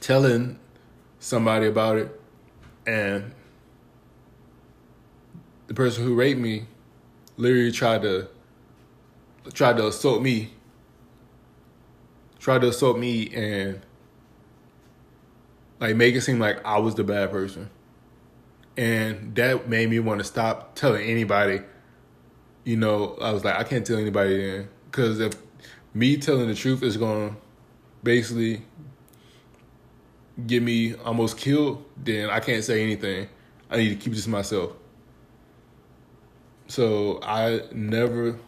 telling 0.00 0.58
somebody 1.20 1.68
about 1.68 1.98
it, 1.98 2.20
and 2.84 3.30
the 5.68 5.74
person 5.74 6.02
who 6.02 6.16
raped 6.16 6.40
me 6.40 6.66
literally 7.36 7.70
tried 7.70 8.02
to 8.02 8.26
tried 9.54 9.76
to 9.76 9.86
assault 9.86 10.20
me 10.20 10.50
tried 12.40 12.62
to 12.62 12.68
assault 12.70 12.98
me 12.98 13.32
and 13.32 13.82
like 15.80 15.96
make 15.96 16.14
it 16.14 16.22
seem 16.22 16.38
like 16.38 16.64
I 16.64 16.78
was 16.78 16.94
the 16.94 17.04
bad 17.04 17.30
person. 17.30 17.70
And 18.76 19.34
that 19.34 19.68
made 19.68 19.90
me 19.90 19.98
want 19.98 20.20
to 20.20 20.24
stop 20.24 20.74
telling 20.74 21.02
anybody. 21.08 21.62
You 22.64 22.76
know, 22.76 23.16
I 23.20 23.32
was 23.32 23.44
like, 23.44 23.56
I 23.56 23.64
can't 23.64 23.86
tell 23.86 23.96
anybody 23.96 24.36
then. 24.36 24.68
Because 24.90 25.20
if 25.20 25.34
me 25.94 26.16
telling 26.16 26.48
the 26.48 26.54
truth 26.54 26.82
is 26.82 26.96
going 26.96 27.30
to 27.30 27.36
basically 28.02 28.62
get 30.46 30.62
me 30.62 30.94
almost 30.94 31.36
killed, 31.38 31.84
then 31.96 32.30
I 32.30 32.40
can't 32.40 32.62
say 32.62 32.82
anything. 32.82 33.28
I 33.70 33.76
need 33.76 33.88
to 33.90 33.96
keep 33.96 34.12
this 34.12 34.24
to 34.24 34.30
myself. 34.30 34.72
So 36.68 37.18
I 37.22 37.62
never 37.72 38.38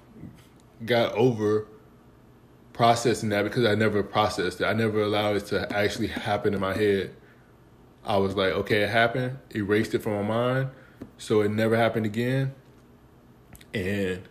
got 0.84 1.12
over 1.14 1.66
processing 2.72 3.30
that 3.30 3.42
because 3.42 3.64
I 3.64 3.74
never 3.74 4.02
processed 4.02 4.60
it. 4.60 4.64
I 4.64 4.72
never 4.72 5.02
allowed 5.02 5.36
it 5.36 5.46
to 5.46 5.70
actually 5.76 6.08
happen 6.08 6.54
in 6.54 6.60
my 6.60 6.74
head. 6.74 7.14
I 8.04 8.16
was 8.16 8.34
like, 8.34 8.52
okay, 8.52 8.82
it 8.82 8.88
happened, 8.88 9.38
erased 9.54 9.94
it 9.94 10.02
from 10.02 10.14
my 10.14 10.22
mind, 10.22 10.70
so 11.18 11.42
it 11.42 11.50
never 11.50 11.76
happened 11.76 12.06
again. 12.06 12.54
And 13.74 14.22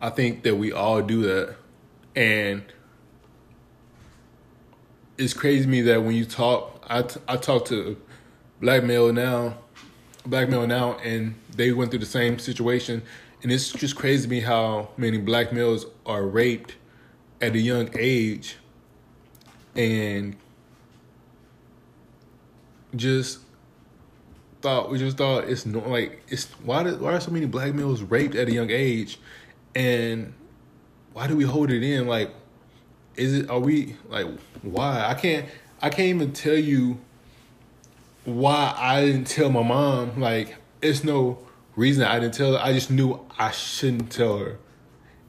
I 0.00 0.10
think 0.10 0.42
that 0.42 0.56
we 0.56 0.72
all 0.72 1.02
do 1.02 1.22
that. 1.22 1.56
And 2.14 2.64
it's 5.16 5.34
crazy 5.34 5.64
to 5.64 5.68
me 5.68 5.80
that 5.82 6.02
when 6.02 6.14
you 6.14 6.24
talk, 6.24 6.84
I, 6.88 7.02
t- 7.02 7.20
I 7.26 7.36
talk 7.36 7.64
to 7.66 7.96
black 8.60 8.84
male 8.84 9.12
now, 9.12 9.58
black 10.26 10.48
male 10.48 10.66
now, 10.66 10.98
and 10.98 11.34
they 11.56 11.72
went 11.72 11.90
through 11.90 12.00
the 12.00 12.06
same 12.06 12.38
situation, 12.38 13.02
and 13.42 13.50
it's 13.50 13.72
just 13.72 13.96
crazy 13.96 14.24
to 14.24 14.28
me 14.28 14.40
how 14.40 14.90
many 14.96 15.18
black 15.18 15.52
males 15.52 15.86
are 16.06 16.24
raped 16.24 16.76
at 17.40 17.54
a 17.54 17.58
young 17.58 17.90
age, 17.98 18.56
and 19.74 20.36
just 22.96 23.40
thought 24.62 24.90
we 24.90 24.98
just 24.98 25.16
thought 25.16 25.44
it's 25.44 25.66
not 25.66 25.88
like 25.88 26.22
it's 26.28 26.46
why 26.62 26.82
did, 26.82 27.00
why 27.00 27.12
are 27.12 27.20
so 27.20 27.30
many 27.30 27.46
black 27.46 27.74
males 27.74 28.02
raped 28.02 28.34
at 28.34 28.48
a 28.48 28.52
young 28.52 28.70
age, 28.70 29.18
and 29.74 30.32
why 31.12 31.26
do 31.26 31.36
we 31.36 31.44
hold 31.44 31.70
it 31.70 31.82
in 31.82 32.06
like 32.06 32.30
is 33.16 33.34
it 33.34 33.50
are 33.50 33.60
we 33.60 33.96
like 34.08 34.26
why 34.62 35.04
I 35.06 35.14
can't 35.14 35.46
I 35.80 35.90
can't 35.90 36.08
even 36.08 36.32
tell 36.32 36.56
you 36.56 36.98
why 38.24 38.74
I 38.76 39.04
didn't 39.04 39.26
tell 39.26 39.50
my 39.50 39.62
mom 39.62 40.20
like 40.20 40.56
it's 40.82 41.04
no 41.04 41.38
reason 41.76 42.04
I 42.04 42.18
didn't 42.18 42.34
tell 42.34 42.52
her. 42.52 42.58
I 42.58 42.72
just 42.72 42.90
knew 42.90 43.20
I 43.38 43.50
shouldn't 43.50 44.10
tell 44.10 44.38
her. 44.38 44.58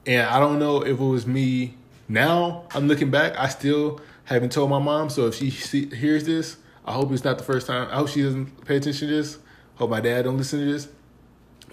And 0.06 0.26
I 0.26 0.38
don't 0.38 0.58
know 0.58 0.82
if 0.82 1.00
it 1.00 1.04
was 1.04 1.26
me. 1.26 1.74
Now 2.08 2.64
I'm 2.74 2.86
looking 2.88 3.10
back, 3.10 3.36
I 3.36 3.48
still 3.48 4.00
haven't 4.24 4.52
told 4.52 4.70
my 4.70 4.78
mom. 4.78 5.10
So 5.10 5.26
if 5.26 5.34
she 5.34 5.50
see, 5.50 5.94
hears 5.94 6.24
this, 6.24 6.56
I 6.86 6.92
hope 6.92 7.10
it's 7.10 7.24
not 7.24 7.38
the 7.38 7.44
first 7.44 7.66
time. 7.66 7.88
I 7.90 7.96
hope 7.96 8.08
she 8.08 8.22
doesn't 8.22 8.64
pay 8.64 8.76
attention 8.76 9.08
to 9.08 9.14
this. 9.14 9.38
Hope 9.74 9.90
my 9.90 10.00
dad 10.00 10.22
don't 10.22 10.38
listen 10.38 10.60
to 10.60 10.64
this. 10.64 10.88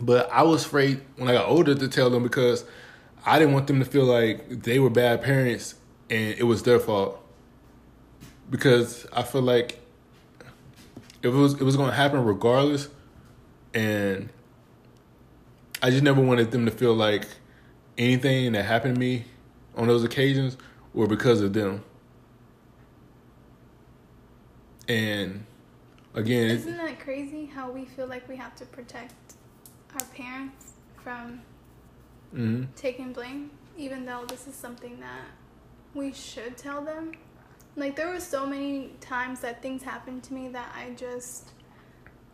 But 0.01 0.30
I 0.32 0.41
was 0.41 0.66
afraid 0.66 1.01
when 1.18 1.30
I 1.30 1.34
got 1.34 1.47
older 1.47 1.76
to 1.76 1.88
tell 1.88 2.09
them 2.09 2.24
because 2.24 2.66
I 3.26 3.38
didn't 3.39 3.53
want 3.53 3.68
them 3.68 3.80
to 3.80 3.86
feel 3.86 4.05
like 4.05 4.49
they 4.49 4.80
were 4.80 4.89
bad 4.89 5.22
parents 5.22 5.76
and 6.09 6.36
it 6.38 6.43
was 6.43 6.64
their 6.64 6.80
fault. 6.80 7.20
Because 8.49 9.05
I 9.14 9.24
feel 9.24 9.41
like 9.41 9.80
it 11.22 11.30
was 11.30 11.53
it 11.53 11.64
was 11.64 11.77
gonna 11.77 11.94
happen 11.94 12.23
regardless, 12.23 12.90
and 13.73 14.30
I 15.81 15.90
just 15.90 16.03
never 16.03 16.22
wanted 16.22 16.52
them 16.52 16.65
to 16.65 16.72
feel 16.72 16.94
like 16.94 17.26
anything 17.98 18.52
that 18.52 18.64
happened 18.64 18.95
to 18.95 18.99
me 18.99 19.26
on 19.76 19.88
those 19.88 20.03
occasions 20.03 20.57
were 20.94 21.07
because 21.07 21.41
of 21.41 21.53
them. 21.53 21.84
And 24.88 25.45
again, 26.14 26.49
isn't 26.51 26.77
that 26.77 26.99
crazy 26.99 27.45
how 27.45 27.72
we 27.72 27.85
feel 27.85 28.07
like 28.07 28.27
we 28.27 28.35
have 28.35 28.55
to 28.55 28.65
protect 28.65 29.14
our 29.93 30.05
parents 30.07 30.73
from 31.03 31.41
mm-hmm. 32.34 32.64
taking 32.76 33.14
blame, 33.14 33.51
even 33.77 34.05
though 34.05 34.26
this 34.27 34.47
is 34.47 34.55
something 34.55 34.99
that 34.99 35.27
we 35.93 36.11
should 36.11 36.57
tell 36.57 36.81
them? 36.81 37.11
Like, 37.76 37.95
there 37.95 38.10
were 38.10 38.19
so 38.19 38.45
many 38.45 38.91
times 39.01 39.39
that 39.39 39.61
things 39.61 39.81
happened 39.81 40.23
to 40.23 40.34
me 40.34 40.47
that 40.49 40.72
I 40.76 40.91
just 40.91 41.53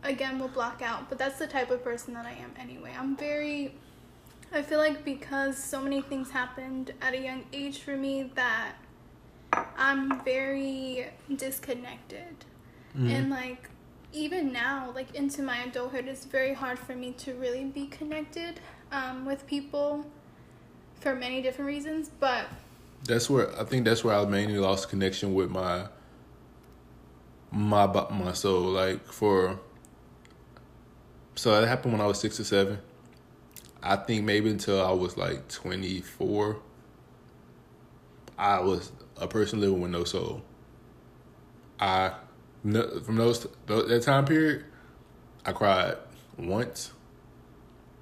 again 0.03 0.39
will 0.39 0.47
block 0.47 0.81
out 0.81 1.09
but 1.09 1.17
that's 1.17 1.39
the 1.39 1.47
type 1.47 1.69
of 1.71 1.83
person 1.83 2.13
that 2.13 2.25
i 2.25 2.31
am 2.31 2.51
anyway 2.57 2.93
i'm 2.97 3.15
very 3.17 3.73
i 4.53 4.61
feel 4.61 4.79
like 4.79 5.03
because 5.03 5.61
so 5.61 5.81
many 5.81 6.01
things 6.01 6.29
happened 6.31 6.93
at 7.01 7.13
a 7.13 7.21
young 7.21 7.43
age 7.51 7.79
for 7.79 7.97
me 7.97 8.31
that 8.35 8.73
i'm 9.79 10.23
very 10.23 11.07
disconnected 11.35 12.35
mm-hmm. 12.95 13.09
and 13.09 13.29
like 13.29 13.69
even 14.13 14.51
now 14.51 14.91
like 14.93 15.13
into 15.15 15.41
my 15.41 15.63
adulthood 15.63 16.07
it's 16.07 16.25
very 16.25 16.53
hard 16.53 16.77
for 16.77 16.95
me 16.95 17.11
to 17.13 17.33
really 17.35 17.65
be 17.65 17.87
connected 17.87 18.59
um, 18.91 19.25
with 19.25 19.45
people 19.47 20.05
for 20.99 21.15
many 21.15 21.41
different 21.41 21.67
reasons 21.67 22.11
but 22.19 22.45
that's 23.03 23.29
where 23.29 23.57
i 23.59 23.63
think 23.63 23.85
that's 23.85 24.03
where 24.03 24.15
i 24.15 24.25
mainly 24.25 24.57
lost 24.57 24.89
connection 24.89 25.33
with 25.33 25.49
my 25.49 25.87
my 27.51 27.85
my 28.11 28.33
soul 28.33 28.61
like 28.61 29.03
for 29.05 29.59
so 31.39 31.57
that 31.57 31.65
happened 31.69 31.93
when 31.93 32.01
I 32.01 32.05
was 32.05 32.19
six 32.19 32.37
or 32.37 32.43
seven. 32.43 32.79
I 33.81 33.95
think 33.95 34.25
maybe 34.25 34.49
until 34.49 34.85
I 34.85 34.91
was 34.91 35.15
like 35.15 35.47
24, 35.47 36.59
I 38.37 38.59
was 38.59 38.91
a 39.19 39.27
person 39.27 39.59
living 39.59 39.81
with 39.81 39.91
no 39.91 40.03
soul. 40.03 40.41
I 41.79 42.13
from 42.61 43.15
those 43.15 43.47
that 43.67 44.03
time 44.03 44.25
period, 44.25 44.65
I 45.45 45.51
cried 45.51 45.97
once. 46.37 46.91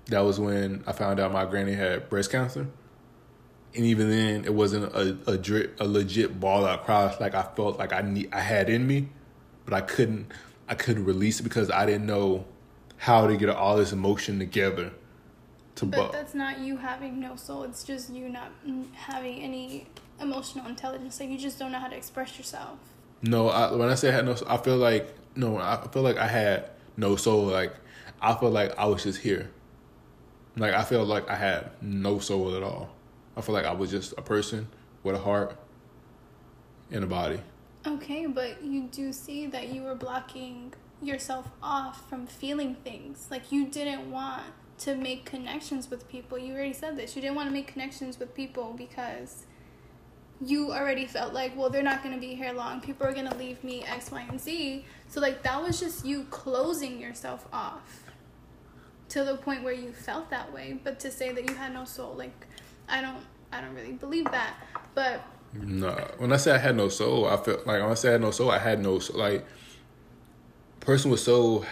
That 0.07 0.21
was 0.21 0.39
when 0.39 0.83
I 0.87 0.93
found 0.93 1.19
out 1.19 1.31
my 1.31 1.45
granny 1.45 1.73
had 1.73 2.09
breast 2.09 2.31
cancer, 2.31 2.67
and 3.75 3.85
even 3.85 4.09
then, 4.09 4.45
it 4.45 4.53
wasn't 4.53 4.85
a 4.95 5.17
a, 5.27 5.37
drip, 5.37 5.79
a 5.79 5.85
legit 5.85 6.39
ball 6.39 6.65
out 6.65 6.85
cry 6.85 7.15
like 7.19 7.35
I 7.35 7.43
felt 7.43 7.77
like 7.77 7.93
I 7.93 8.01
need 8.01 8.33
I 8.33 8.39
had 8.39 8.69
in 8.69 8.87
me, 8.87 9.09
but 9.65 9.73
I 9.73 9.81
couldn't 9.81 10.31
I 10.67 10.75
couldn't 10.75 11.05
release 11.05 11.39
it 11.39 11.43
because 11.43 11.69
I 11.69 11.85
didn't 11.85 12.05
know 12.05 12.45
how 12.97 13.27
to 13.27 13.37
get 13.37 13.49
all 13.49 13.77
this 13.77 13.91
emotion 13.91 14.39
together. 14.39 14.91
To 15.75 15.85
but 15.85 16.11
bu- 16.11 16.17
that's 16.17 16.33
not 16.33 16.59
you 16.59 16.77
having 16.77 17.19
no 17.19 17.35
soul. 17.35 17.63
It's 17.63 17.83
just 17.83 18.09
you 18.09 18.29
not 18.29 18.51
mm, 18.67 18.91
having 18.93 19.41
any 19.41 19.87
emotional 20.19 20.67
intelligence. 20.67 21.19
Like 21.19 21.29
you 21.29 21.37
just 21.37 21.59
don't 21.59 21.71
know 21.71 21.79
how 21.79 21.87
to 21.87 21.95
express 21.95 22.37
yourself. 22.37 22.79
No, 23.21 23.49
I, 23.49 23.73
when 23.73 23.89
I 23.89 23.95
say 23.95 24.09
I 24.09 24.13
had 24.13 24.25
no, 24.25 24.35
I 24.47 24.57
feel 24.57 24.77
like 24.77 25.15
no, 25.35 25.57
I 25.57 25.87
feel 25.91 26.03
like 26.03 26.17
I 26.17 26.27
had 26.27 26.69
no 26.95 27.15
soul. 27.15 27.45
Like 27.45 27.73
I 28.21 28.35
feel 28.35 28.51
like 28.51 28.77
I 28.77 28.85
was 28.85 29.03
just 29.03 29.21
here. 29.21 29.51
Like 30.55 30.73
I 30.73 30.83
feel 30.83 31.05
like 31.05 31.29
I 31.29 31.35
had 31.35 31.71
no 31.81 32.19
soul 32.19 32.55
at 32.55 32.63
all. 32.63 32.89
I 33.35 33.41
feel 33.41 33.53
like 33.53 33.65
I 33.65 33.73
was 33.73 33.91
just 33.91 34.13
a 34.17 34.21
person 34.21 34.67
with 35.03 35.15
a 35.15 35.19
heart 35.19 35.57
and 36.91 37.03
a 37.03 37.07
body. 37.07 37.39
Okay, 37.85 38.25
but 38.25 38.63
you 38.63 38.89
do 38.91 39.13
see 39.13 39.47
that 39.47 39.69
you 39.69 39.83
were 39.83 39.95
blocking 39.95 40.73
yourself 41.01 41.47
off 41.61 42.09
from 42.09 42.27
feeling 42.27 42.75
things. 42.83 43.27
Like 43.29 43.51
you 43.51 43.67
didn't 43.67 44.11
want 44.11 44.43
to 44.79 44.95
make 44.95 45.25
connections 45.25 45.89
with 45.89 46.07
people. 46.09 46.37
You 46.37 46.53
already 46.53 46.73
said 46.73 46.97
this. 46.97 47.15
You 47.15 47.21
didn't 47.21 47.35
want 47.35 47.49
to 47.49 47.53
make 47.53 47.67
connections 47.67 48.19
with 48.19 48.35
people 48.35 48.73
because 48.77 49.45
you 50.45 50.71
already 50.71 51.05
felt 51.05 51.33
like, 51.33 51.55
well, 51.57 51.69
they're 51.69 51.83
not 51.83 52.03
going 52.03 52.13
to 52.13 52.21
be 52.21 52.35
here 52.35 52.53
long. 52.53 52.79
People 52.79 53.07
are 53.07 53.13
going 53.13 53.29
to 53.29 53.35
leave 53.37 53.63
me 53.63 53.83
X, 53.83 54.11
Y, 54.11 54.25
and 54.29 54.39
Z. 54.39 54.85
So, 55.07 55.19
like, 55.19 55.41
that 55.43 55.61
was 55.61 55.79
just 55.79 56.05
you 56.05 56.25
closing 56.29 56.99
yourself 56.99 57.47
off 57.51 58.03
to 59.09 59.23
the 59.23 59.37
point 59.37 59.63
where 59.63 59.73
you 59.73 59.91
felt 59.91 60.29
that 60.29 60.53
way. 60.53 60.79
But 60.83 60.99
to 61.01 61.11
say 61.11 61.31
that 61.31 61.49
you 61.49 61.55
had 61.55 61.73
no 61.73 61.85
soul, 61.85 62.13
like, 62.15 62.45
I 62.87 63.01
don't, 63.01 63.23
I 63.51 63.61
don't 63.61 63.73
really 63.73 63.93
believe 63.93 64.25
that. 64.25 64.55
But 64.93 65.21
no, 65.53 65.91
when 66.17 66.31
I 66.31 66.37
say 66.37 66.51
I 66.51 66.57
had 66.57 66.75
no 66.75 66.89
soul, 66.89 67.25
I 67.27 67.37
felt 67.37 67.65
like 67.65 67.81
when 67.81 67.91
I 67.91 67.95
say 67.95 68.09
I 68.09 68.11
had 68.13 68.21
no 68.21 68.31
soul, 68.31 68.51
I 68.51 68.59
had 68.59 68.79
no 68.79 68.99
soul. 68.99 69.17
Like, 69.17 69.45
person 70.79 71.09
with 71.09 71.19
soul 71.19 71.65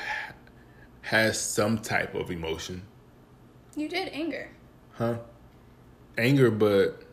has 1.01 1.39
some 1.39 1.77
type 1.77 2.15
of 2.15 2.31
emotion. 2.31 2.81
You 3.75 3.87
did 3.87 4.09
anger. 4.09 4.49
Huh? 4.93 5.17
Anger, 6.17 6.49
but 6.49 7.04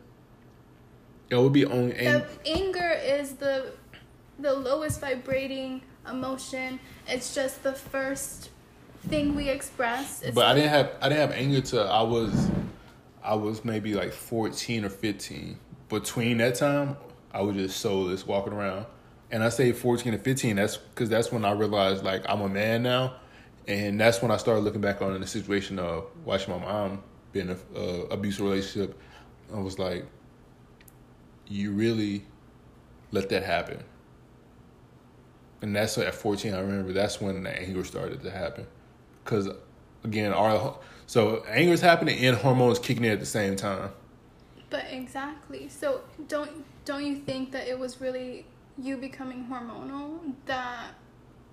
it 1.33 1.43
would 1.43 1.53
be 1.53 1.65
on 1.65 1.91
ang- 1.93 2.23
anger 2.45 2.91
is 2.91 3.33
the 3.33 3.71
the 4.39 4.53
lowest 4.53 5.01
vibrating 5.01 5.81
emotion. 6.09 6.79
It's 7.07 7.33
just 7.33 7.63
the 7.63 7.73
first 7.73 8.49
thing 9.07 9.35
we 9.35 9.49
express. 9.49 10.21
It's 10.21 10.35
but 10.35 10.45
I 10.45 10.53
didn't 10.55 10.69
have 10.69 10.91
I 11.01 11.09
didn't 11.09 11.29
have 11.29 11.31
anger 11.31 11.61
till 11.61 11.89
I 11.89 12.01
was 12.01 12.49
I 13.23 13.35
was 13.35 13.65
maybe 13.65 13.93
like 13.93 14.13
fourteen 14.13 14.85
or 14.85 14.89
fifteen. 14.89 15.59
Between 15.89 16.37
that 16.37 16.55
time, 16.55 16.97
I 17.31 17.41
was 17.41 17.55
just 17.55 17.79
soulless 17.79 18.25
walking 18.25 18.53
around. 18.53 18.85
And 19.31 19.43
I 19.43 19.49
say 19.49 19.71
fourteen 19.71 20.13
to 20.13 20.19
fifteen. 20.19 20.57
That's 20.57 20.77
because 20.77 21.09
that's 21.09 21.31
when 21.31 21.45
I 21.45 21.51
realized 21.51 22.03
like 22.03 22.23
I'm 22.29 22.41
a 22.41 22.49
man 22.49 22.83
now, 22.83 23.15
and 23.67 23.99
that's 23.99 24.21
when 24.21 24.31
I 24.31 24.37
started 24.37 24.61
looking 24.61 24.81
back 24.81 25.01
on 25.01 25.19
the 25.19 25.27
situation 25.27 25.79
of 25.79 26.05
watching 26.25 26.53
my 26.53 26.59
mom 26.59 27.03
be 27.31 27.39
in 27.39 27.49
a 27.49 27.57
uh, 27.75 28.05
abusive 28.11 28.45
relationship. 28.45 28.99
I 29.53 29.59
was 29.59 29.77
like, 29.79 30.05
you 31.53 31.71
really 31.71 32.25
let 33.11 33.29
that 33.29 33.43
happen. 33.43 33.83
And 35.61 35.75
that's 35.75 35.97
at 35.97 36.15
14, 36.15 36.53
I 36.53 36.59
remember 36.59 36.91
that's 36.91 37.21
when 37.21 37.43
the 37.43 37.61
anger 37.61 37.83
started 37.83 38.21
to 38.23 38.31
happen. 38.31 38.65
Because, 39.23 39.49
again, 40.03 40.33
our 40.33 40.77
so 41.05 41.43
anger 41.47 41.73
is 41.73 41.81
happening 41.81 42.17
and 42.25 42.35
hormones 42.35 42.79
kicking 42.79 43.05
in 43.05 43.11
at 43.11 43.19
the 43.19 43.25
same 43.25 43.55
time. 43.55 43.91
But 44.69 44.85
exactly. 44.89 45.69
So 45.69 46.01
don't 46.27 46.65
don't 46.85 47.05
you 47.05 47.15
think 47.15 47.51
that 47.51 47.67
it 47.67 47.77
was 47.77 48.01
really 48.01 48.45
you 48.77 48.97
becoming 48.97 49.45
hormonal 49.49 50.33
that 50.47 50.87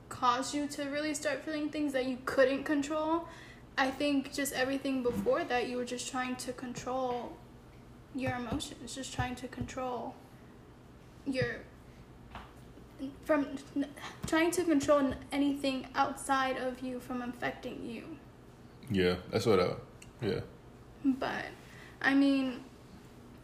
caused 0.08 0.54
you 0.54 0.66
to 0.68 0.84
really 0.84 1.14
start 1.14 1.44
feeling 1.44 1.68
things 1.68 1.92
that 1.92 2.06
you 2.06 2.18
couldn't 2.24 2.64
control? 2.64 3.28
I 3.76 3.90
think 3.90 4.32
just 4.32 4.52
everything 4.54 5.02
before 5.02 5.44
that 5.44 5.68
you 5.68 5.76
were 5.76 5.84
just 5.84 6.10
trying 6.10 6.36
to 6.36 6.52
control 6.52 7.36
your 8.14 8.34
emotions, 8.34 8.94
just 8.94 9.12
trying 9.12 9.34
to 9.36 9.48
control 9.48 10.14
your 11.26 11.60
from 13.24 13.46
trying 14.26 14.50
to 14.50 14.64
control 14.64 15.14
anything 15.32 15.86
outside 15.94 16.58
of 16.58 16.80
you 16.80 17.00
from 17.00 17.22
affecting 17.22 17.84
you. 17.84 18.04
Yeah, 18.90 19.16
that's 19.30 19.46
what 19.46 19.60
I 19.60 19.70
yeah. 20.20 20.40
But 21.04 21.46
I 22.02 22.14
mean 22.14 22.60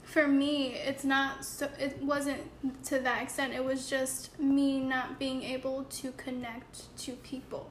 for 0.02 0.28
me 0.28 0.74
it's 0.74 1.04
not 1.04 1.44
so 1.44 1.68
it 1.78 2.02
wasn't 2.02 2.40
to 2.84 2.98
that 3.00 3.22
extent. 3.22 3.54
It 3.54 3.64
was 3.64 3.88
just 3.88 4.38
me 4.38 4.80
not 4.80 5.18
being 5.18 5.42
able 5.42 5.84
to 5.84 6.12
connect 6.12 6.96
to 6.98 7.12
people. 7.12 7.70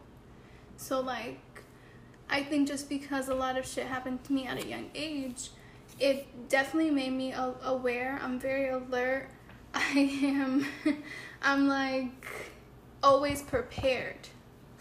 So 0.78 1.00
like 1.00 1.40
I 2.30 2.42
think 2.42 2.68
just 2.68 2.90
because 2.90 3.30
a 3.30 3.36
lot 3.36 3.58
of 3.58 3.68
shit 3.68 3.86
happened 3.86 4.24
to 4.26 4.34
me 4.34 4.48
at 4.48 4.58
a 4.64 4.68
young 4.68 4.90
age, 4.96 5.50
it 6.00 6.50
definitely 6.50 6.92
made 6.92 7.14
me 7.14 7.34
aware. 7.64 8.20
I'm 8.22 8.40
very 8.40 8.70
alert. 8.70 9.28
I 9.74 10.20
am, 10.24 10.66
I'm 11.42 11.68
like 11.68 12.28
always 13.04 13.42
prepared 13.42 14.28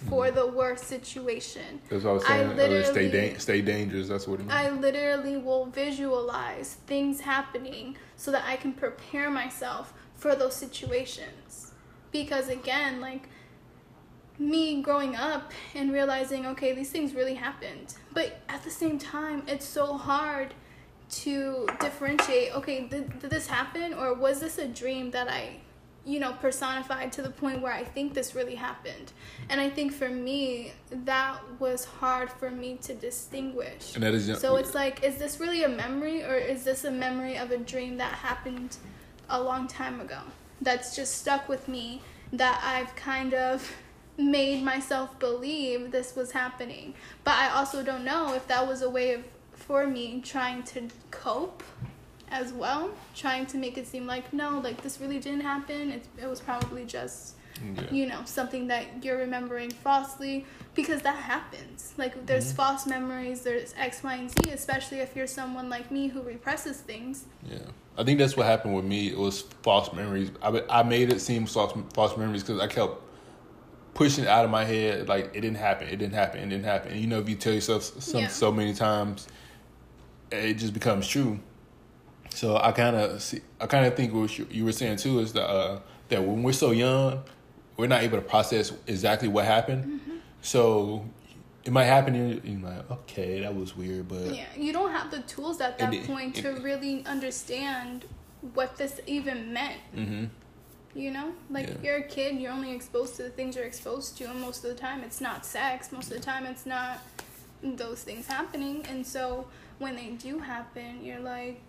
for 0.08 0.26
mm-hmm. 0.26 0.36
the 0.36 0.46
worst 0.46 0.84
situation. 0.84 1.80
That's 1.88 2.04
what 2.04 2.10
I 2.10 2.14
was 2.14 2.26
saying. 2.26 2.50
I 2.50 2.54
literally, 2.54 2.84
stay, 2.84 3.10
da- 3.10 3.38
stay 3.38 3.60
dangerous. 3.62 4.08
That's 4.08 4.26
what 4.26 4.40
it 4.40 4.46
means. 4.46 4.52
I 4.52 4.70
literally 4.70 5.36
will 5.36 5.66
visualize 5.66 6.74
things 6.86 7.20
happening 7.20 7.96
so 8.16 8.30
that 8.30 8.44
I 8.46 8.56
can 8.56 8.72
prepare 8.72 9.30
myself 9.30 9.92
for 10.14 10.34
those 10.34 10.54
situations. 10.54 11.72
Because 12.12 12.48
again, 12.48 13.00
like 13.00 13.28
me 14.38 14.82
growing 14.82 15.16
up 15.16 15.52
and 15.74 15.92
realizing, 15.92 16.46
okay, 16.46 16.72
these 16.72 16.90
things 16.90 17.14
really 17.14 17.34
happened. 17.34 17.94
But 18.12 18.40
at 18.48 18.62
the 18.64 18.70
same 18.70 18.98
time, 18.98 19.44
it's 19.46 19.66
so 19.66 19.96
hard 19.96 20.54
to 21.22 21.66
differentiate 21.80 22.54
okay 22.54 22.86
did, 22.86 23.18
did 23.20 23.30
this 23.30 23.46
happen? 23.46 23.94
Or 23.94 24.14
was 24.14 24.40
this 24.40 24.58
a 24.58 24.66
dream 24.66 25.10
that 25.12 25.28
i 25.28 25.56
you 26.06 26.20
know 26.20 26.34
personified 26.34 27.10
to 27.10 27.22
the 27.22 27.30
point 27.30 27.62
where 27.62 27.72
i 27.72 27.82
think 27.82 28.14
this 28.14 28.34
really 28.34 28.54
happened? 28.54 29.12
And 29.48 29.60
i 29.60 29.68
think 29.68 29.92
for 29.92 30.08
me 30.08 30.72
that 30.90 31.38
was 31.58 31.84
hard 31.84 32.30
for 32.30 32.50
me 32.50 32.78
to 32.82 32.94
distinguish. 32.94 33.94
And 33.94 34.02
that 34.02 34.14
is 34.14 34.38
so 34.40 34.56
it's 34.56 34.74
like 34.74 35.04
is 35.04 35.16
this 35.16 35.40
really 35.40 35.64
a 35.64 35.68
memory? 35.68 36.22
Or 36.22 36.34
is 36.34 36.64
this 36.64 36.84
a 36.84 36.90
memory 36.90 37.36
of 37.36 37.50
a 37.50 37.58
dream 37.58 37.96
that 37.98 38.12
happened 38.12 38.76
a 39.30 39.40
long 39.40 39.68
time 39.68 40.00
ago? 40.00 40.20
That's 40.60 40.96
just 40.96 41.20
stuck 41.20 41.48
with 41.48 41.68
me 41.68 42.00
that 42.32 42.60
i've 42.64 42.94
kind 42.96 43.34
of 43.34 43.70
made 44.16 44.62
myself 44.62 45.18
believe 45.18 45.90
this 45.90 46.14
was 46.14 46.32
happening. 46.32 46.94
But 47.24 47.34
i 47.34 47.48
also 47.50 47.82
don't 47.82 48.04
know 48.04 48.34
if 48.34 48.46
that 48.48 48.66
was 48.66 48.82
a 48.82 48.90
way 48.90 49.12
of 49.12 49.24
for 49.66 49.86
me 49.86 50.20
trying 50.24 50.62
to 50.62 50.88
cope 51.10 51.62
as 52.28 52.52
well, 52.52 52.90
trying 53.14 53.46
to 53.46 53.56
make 53.56 53.78
it 53.78 53.86
seem 53.86 54.06
like 54.06 54.32
no, 54.32 54.58
like 54.58 54.82
this 54.82 55.00
really 55.00 55.18
didn't 55.18 55.40
happen. 55.40 55.90
It, 55.90 56.04
it 56.20 56.28
was 56.28 56.40
probably 56.40 56.84
just 56.84 57.34
yeah. 57.76 57.82
you 57.90 58.06
know 58.06 58.22
something 58.24 58.66
that 58.66 59.04
you're 59.04 59.18
remembering 59.18 59.70
falsely 59.70 60.44
because 60.74 61.02
that 61.02 61.16
happens. 61.16 61.94
Like 61.96 62.26
there's 62.26 62.48
mm-hmm. 62.48 62.56
false 62.56 62.86
memories, 62.86 63.42
there's 63.42 63.74
X, 63.76 64.02
Y, 64.02 64.14
and 64.14 64.30
Z, 64.30 64.50
especially 64.50 64.98
if 64.98 65.14
you're 65.14 65.26
someone 65.26 65.68
like 65.68 65.90
me 65.90 66.08
who 66.08 66.22
represses 66.22 66.78
things. 66.78 67.24
Yeah. 67.48 67.58
I 67.96 68.02
think 68.02 68.18
that's 68.18 68.36
what 68.36 68.46
happened 68.46 68.74
with 68.74 68.84
me. 68.84 69.08
It 69.08 69.18
was 69.18 69.42
false 69.62 69.92
memories. 69.92 70.32
I, 70.42 70.62
I 70.68 70.82
made 70.82 71.12
it 71.12 71.20
seem 71.20 71.46
false, 71.46 71.72
false 71.92 72.16
memories 72.16 72.42
because 72.42 72.60
I 72.60 72.66
kept 72.66 73.00
pushing 73.94 74.24
it 74.24 74.30
out 74.30 74.44
of 74.44 74.50
my 74.50 74.64
head 74.64 75.08
like 75.08 75.26
it 75.26 75.40
didn't 75.40 75.56
happen, 75.56 75.86
it 75.86 75.96
didn't 75.96 76.14
happen, 76.14 76.40
it 76.40 76.48
didn't 76.48 76.64
happen. 76.64 76.92
And 76.92 77.00
you 77.00 77.06
know, 77.06 77.20
if 77.20 77.28
you 77.28 77.36
tell 77.36 77.52
yourself 77.52 77.84
some, 78.02 78.22
yeah. 78.22 78.28
so 78.28 78.50
many 78.50 78.74
times, 78.74 79.28
it 80.34 80.54
just 80.54 80.74
becomes 80.74 81.06
true. 81.06 81.38
So 82.30 82.56
I 82.56 82.72
kind 82.72 82.96
of 82.96 83.22
see, 83.22 83.40
I 83.60 83.66
kind 83.66 83.86
of 83.86 83.94
think 83.94 84.12
what 84.12 84.36
you 84.52 84.64
were 84.64 84.72
saying 84.72 84.96
too 84.96 85.20
is 85.20 85.32
that 85.34 85.48
uh, 85.48 85.80
that 86.08 86.22
when 86.22 86.42
we're 86.42 86.52
so 86.52 86.72
young, 86.72 87.22
we're 87.76 87.86
not 87.86 88.02
able 88.02 88.18
to 88.18 88.24
process 88.24 88.72
exactly 88.86 89.28
what 89.28 89.44
happened. 89.44 89.84
Mm-hmm. 89.84 90.16
So 90.42 91.04
it 91.64 91.72
might 91.72 91.84
happen 91.84 92.14
and 92.14 92.44
you're 92.44 92.70
like, 92.70 92.90
okay, 92.90 93.40
that 93.40 93.54
was 93.54 93.76
weird, 93.76 94.08
but 94.08 94.34
yeah, 94.34 94.44
you 94.56 94.72
don't 94.72 94.90
have 94.90 95.10
the 95.10 95.20
tools 95.22 95.60
at 95.60 95.78
that 95.78 95.94
it, 95.94 96.06
point 96.06 96.38
it, 96.38 96.42
to 96.42 96.56
it, 96.56 96.62
really 96.62 97.04
understand 97.06 98.04
what 98.52 98.76
this 98.76 99.00
even 99.06 99.52
meant. 99.52 99.80
Mm-hmm. 99.96 100.24
You 100.94 101.10
know, 101.10 101.32
like 101.50 101.68
yeah. 101.68 101.74
you're 101.82 101.96
a 101.96 102.02
kid, 102.02 102.36
you're 102.36 102.52
only 102.52 102.72
exposed 102.72 103.16
to 103.16 103.24
the 103.24 103.30
things 103.30 103.56
you're 103.56 103.64
exposed 103.64 104.16
to, 104.18 104.24
and 104.24 104.40
most 104.40 104.64
of 104.64 104.70
the 104.70 104.76
time 104.76 105.02
it's 105.02 105.20
not 105.20 105.44
sex. 105.44 105.90
Most 105.90 106.10
of 106.12 106.18
the 106.18 106.22
time 106.22 106.46
it's 106.46 106.66
not 106.66 107.00
those 107.62 108.02
things 108.02 108.26
happening, 108.28 108.84
and 108.88 109.04
so 109.04 109.46
when 109.78 109.96
they 109.96 110.10
do 110.10 110.38
happen, 110.38 111.04
you're 111.04 111.20
like, 111.20 111.60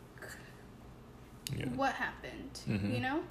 Yeah. 1.56 1.68
what 1.70 1.94
happened, 1.94 2.60
Mhm. 2.68 2.94
you 2.94 3.00
know? 3.02 3.22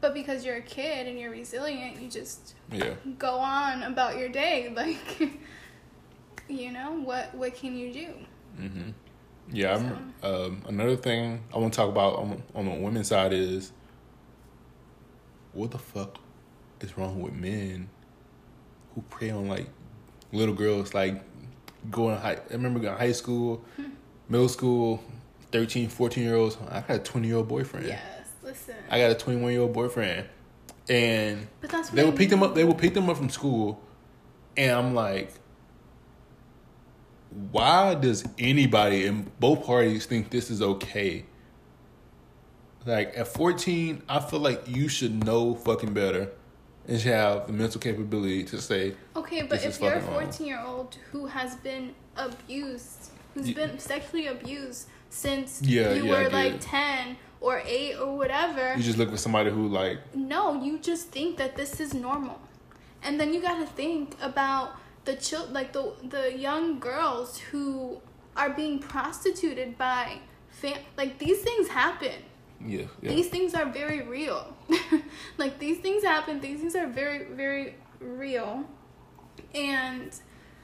But 0.00 0.14
because 0.14 0.44
you're 0.44 0.56
a 0.56 0.62
kid 0.62 1.06
and 1.08 1.18
you're 1.18 1.30
resilient, 1.30 2.00
you 2.00 2.08
just 2.08 2.54
Yeah. 2.72 2.94
go 3.18 3.34
on 3.38 3.82
about 3.82 4.16
your 4.18 4.28
day 4.28 4.68
like 4.74 5.30
you 6.48 6.72
know, 6.72 6.92
what 6.92 7.34
what 7.34 7.54
can 7.54 7.76
you 7.76 7.92
do? 7.92 8.14
hmm 8.56 8.90
Yeah. 9.52 9.76
I'm, 9.76 10.14
um, 10.22 10.62
another 10.66 10.96
thing 10.96 11.42
I 11.54 11.58
want 11.58 11.72
to 11.72 11.76
talk 11.76 11.88
about 11.88 12.16
on, 12.16 12.42
on 12.54 12.64
the 12.66 12.74
women's 12.74 13.08
side 13.08 13.32
is 13.32 13.72
what 15.52 15.70
the 15.72 15.78
fuck 15.78 16.18
is 16.80 16.96
wrong 16.96 17.20
with 17.20 17.32
men 17.34 17.88
who 18.94 19.02
prey 19.02 19.30
on 19.30 19.48
like 19.48 19.68
little 20.32 20.54
girls 20.54 20.94
like 20.94 21.20
going 21.90 22.16
high 22.16 22.34
I 22.50 22.52
remember 22.52 22.80
going 22.80 22.96
high 22.96 23.12
school, 23.12 23.62
middle 24.30 24.48
school, 24.48 25.02
13, 25.52 25.88
14 25.88 26.24
year 26.24 26.36
olds. 26.36 26.56
I 26.70 26.80
got 26.80 26.96
a 26.96 26.98
20 27.00 27.26
year 27.26 27.36
old 27.36 27.48
boyfriend. 27.48 27.86
Yes, 27.86 28.02
listen. 28.42 28.76
I 28.88 28.98
got 28.98 29.10
a 29.10 29.14
21 29.14 29.52
year 29.52 29.60
old 29.60 29.74
boyfriend. 29.74 30.26
And 30.88 31.46
but 31.60 31.70
that's 31.70 31.90
they 31.90 32.04
would 32.04 32.16
pick 32.16 32.30
them 32.30 32.42
up. 32.42 32.54
They 32.54 32.64
would 32.64 32.78
pick 32.78 32.94
them 32.94 33.10
up 33.10 33.16
from 33.16 33.28
school, 33.28 33.80
and 34.56 34.72
I'm 34.72 34.94
like, 34.94 35.32
why 37.52 37.94
does 37.94 38.24
anybody 38.38 39.06
in 39.06 39.30
both 39.38 39.64
parties 39.64 40.06
think 40.06 40.30
this 40.30 40.50
is 40.50 40.62
okay? 40.62 41.26
Like 42.86 43.16
at 43.16 43.28
14, 43.28 44.02
I 44.08 44.20
feel 44.20 44.40
like 44.40 44.64
you 44.66 44.88
should 44.88 45.24
know 45.24 45.54
fucking 45.54 45.92
better, 45.92 46.30
and 46.88 46.98
should 47.00 47.12
have 47.12 47.46
the 47.46 47.52
mental 47.52 47.80
capability 47.80 48.42
to 48.44 48.60
say, 48.60 48.94
Okay, 49.14 49.42
but 49.42 49.64
if 49.64 49.80
you're 49.80 49.92
a 49.92 50.00
fucking 50.00 50.14
wrong. 50.14 50.24
14 50.24 50.46
year 50.46 50.60
old 50.64 50.96
who 51.12 51.26
has 51.26 51.54
been 51.56 51.94
abused, 52.16 52.99
who's 53.34 53.48
Ye- 53.48 53.54
been 53.54 53.78
sexually 53.78 54.26
abused 54.26 54.88
since 55.08 55.60
Yeah, 55.62 55.92
you 55.94 56.04
yeah, 56.06 56.10
were 56.24 56.28
like 56.30 56.54
it. 56.54 56.60
10 56.60 57.16
or 57.40 57.62
8 57.64 57.96
or 57.96 58.16
whatever, 58.16 58.74
you 58.76 58.82
just 58.82 58.98
look 58.98 59.10
for 59.10 59.16
somebody 59.16 59.50
who 59.50 59.66
like, 59.68 59.98
no, 60.14 60.62
you 60.62 60.78
just 60.78 61.08
think 61.08 61.36
that 61.38 61.56
this 61.56 61.80
is 61.80 61.94
normal. 61.94 62.40
And 63.02 63.18
then 63.18 63.32
you 63.32 63.40
got 63.40 63.58
to 63.60 63.66
think 63.66 64.14
about 64.20 64.76
the 65.06 65.14
chil- 65.16 65.48
like 65.50 65.72
the 65.72 65.92
the 66.08 66.36
young 66.36 66.78
girls 66.78 67.38
who 67.38 68.00
are 68.36 68.50
being 68.50 68.78
prostituted 68.78 69.76
by 69.78 70.18
fam- 70.50 70.84
like 70.96 71.18
these 71.18 71.40
things 71.40 71.68
happen. 71.68 72.18
yeah, 72.64 72.82
yeah, 73.02 73.10
These 73.14 73.28
things 73.28 73.54
are 73.54 73.64
very 73.66 74.02
real. 74.02 74.54
like 75.38 75.58
these 75.58 75.78
things 75.78 76.04
happen. 76.04 76.40
These 76.40 76.60
things 76.60 76.76
are 76.76 76.86
very 76.86 77.24
very 77.42 77.74
real. 78.00 78.64
And 79.54 80.10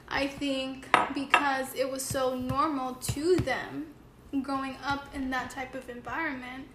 I 0.09 0.27
think 0.27 0.87
because 1.13 1.73
it 1.75 1.89
was 1.89 2.03
so 2.03 2.35
normal 2.35 2.95
to 2.95 3.35
them 3.37 3.87
growing 4.41 4.77
up 4.83 5.13
in 5.13 5.29
that 5.31 5.49
type 5.49 5.75
of 5.75 5.89
environment, 5.89 6.67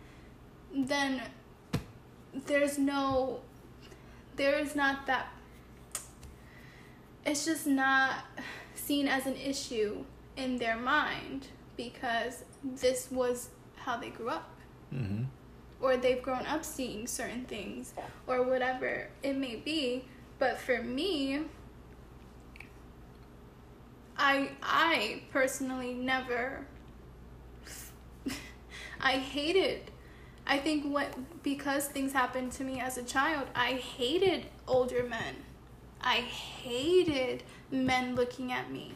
then 0.74 1.22
there's 2.46 2.78
no 2.78 3.40
there 4.36 4.59
is 4.59 4.74
not 4.74 5.06
that 5.06 5.26
it's 7.26 7.44
just 7.44 7.66
not 7.66 8.24
seen 8.74 9.06
as 9.06 9.26
an 9.26 9.36
issue 9.36 10.04
in 10.36 10.56
their 10.56 10.76
mind 10.76 11.48
because 11.76 12.44
this 12.64 13.10
was 13.10 13.50
how 13.76 13.96
they 13.96 14.09
grew 14.09 14.28
up. 14.28 14.48
Hmm 14.90 15.24
or 15.82 15.96
they've 15.96 16.22
grown 16.22 16.46
up 16.46 16.64
seeing 16.64 17.06
certain 17.06 17.44
things 17.44 17.92
or 18.26 18.42
whatever 18.44 19.09
it 19.22 19.36
may 19.36 19.56
be. 19.56 20.04
But 20.38 20.59
for 20.59 20.82
me 20.82 21.42
i 24.16 24.51
i 24.62 25.22
personally 25.30 25.94
never 25.94 26.66
i 29.01 29.12
hated 29.12 29.90
i 30.47 30.59
think 30.59 30.84
what 30.84 31.09
because 31.43 31.86
things 31.86 32.12
happened 32.12 32.52
to 32.52 32.64
me 32.64 32.80
as 32.80 32.98
a 32.98 33.02
child 33.02 33.47
i 33.55 33.72
hated 33.72 34.47
older 34.68 35.05
men 35.05 35.34
i 36.01 36.16
hated 36.16 37.43
men 37.70 38.14
looking 38.14 38.52
at 38.52 38.70
me 38.70 38.93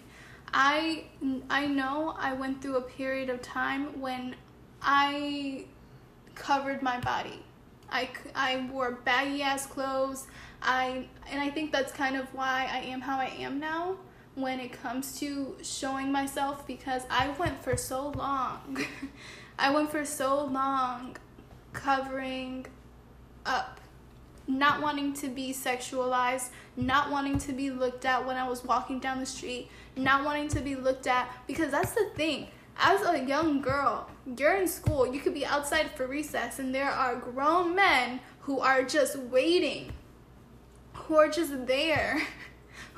i 0.53 1.05
i 1.51 1.67
know 1.67 2.15
i 2.19 2.33
went 2.33 2.61
through 2.61 2.77
a 2.77 2.83
period 2.83 3.31
of 3.31 3.41
time 3.43 4.01
when 4.01 4.35
i 4.83 5.65
covered 6.37 6.83
my 6.83 7.01
body. 7.01 7.43
I, 7.91 8.11
I 8.35 8.69
wore 8.71 8.93
baggy 8.93 9.43
ass 9.43 9.67
clothes. 9.67 10.29
I 10.63 11.07
and 11.31 11.41
I 11.41 11.51
think 11.51 11.73
that's 11.73 11.93
kind 11.93 12.17
of 12.17 12.33
why 12.33 12.69
I 12.73 12.79
am 12.79 13.01
how 13.01 13.19
I 13.19 13.27
am 13.39 13.59
now 13.59 13.97
when 14.37 14.61
it 14.61 14.71
comes 14.71 15.19
to 15.19 15.57
showing 15.63 16.13
myself 16.13 16.67
because 16.67 17.03
I 17.11 17.31
went 17.39 17.65
for 17.65 17.77
so 17.77 18.11
long. 18.11 18.79
I 19.59 19.71
went 19.75 19.91
for 19.91 20.05
so 20.05 20.45
long 20.45 21.17
covering 21.73 22.67
up, 23.47 23.81
not 24.47 24.83
wanting 24.83 25.15
to 25.15 25.29
be 25.29 25.53
sexualized, 25.53 26.51
not 26.77 27.11
wanting 27.11 27.39
to 27.39 27.53
be 27.55 27.71
looked 27.71 28.05
at 28.05 28.27
when 28.27 28.37
I 28.37 28.47
was 28.47 28.63
walking 28.63 29.01
down 29.01 29.21
the 29.21 29.27
street, 29.27 29.71
not 29.97 30.23
wanting 30.23 30.49
to 30.49 30.61
be 30.61 30.77
looked 30.77 31.07
at 31.07 31.33
because 31.47 31.71
that's 31.71 31.93
the 31.93 32.11
thing. 32.15 32.49
As 32.79 33.01
a 33.07 33.25
young 33.25 33.63
girl, 33.63 34.11
you're 34.37 34.57
in 34.57 34.69
school, 34.69 35.11
you 35.11 35.19
could 35.19 35.33
be 35.33 35.47
outside 35.47 35.91
for 35.93 36.07
recess, 36.07 36.59
and 36.59 36.75
there 36.75 36.91
are 36.91 37.17
grown 37.17 37.75
men 37.75 38.21
who 38.41 38.61
are 38.61 38.83
just 38.83 39.19
waiting, 39.19 39.93
who 40.93 41.17
are 41.17 41.29
just 41.29 41.67
there, 41.67 42.21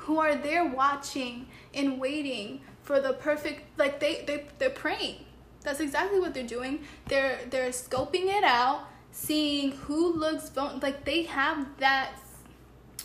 who 0.09 0.19
are 0.19 0.35
there 0.35 0.65
watching 0.65 1.45
and 1.71 1.99
waiting 1.99 2.61
for 2.81 2.99
the 2.99 3.13
perfect, 3.13 3.61
like 3.77 3.99
they, 3.99 4.23
they, 4.25 4.45
they're 4.57 4.71
praying. 4.71 5.17
That's 5.61 5.79
exactly 5.79 6.19
what 6.19 6.33
they're 6.33 6.53
doing. 6.57 6.79
They're, 7.07 7.37
they're 7.51 7.69
scoping 7.69 8.25
it 8.25 8.43
out, 8.43 8.87
seeing 9.11 9.71
who 9.71 10.13
looks, 10.13 10.49
vul- 10.49 10.79
like 10.81 11.05
they 11.05 11.23
have 11.23 11.67
that, 11.77 12.13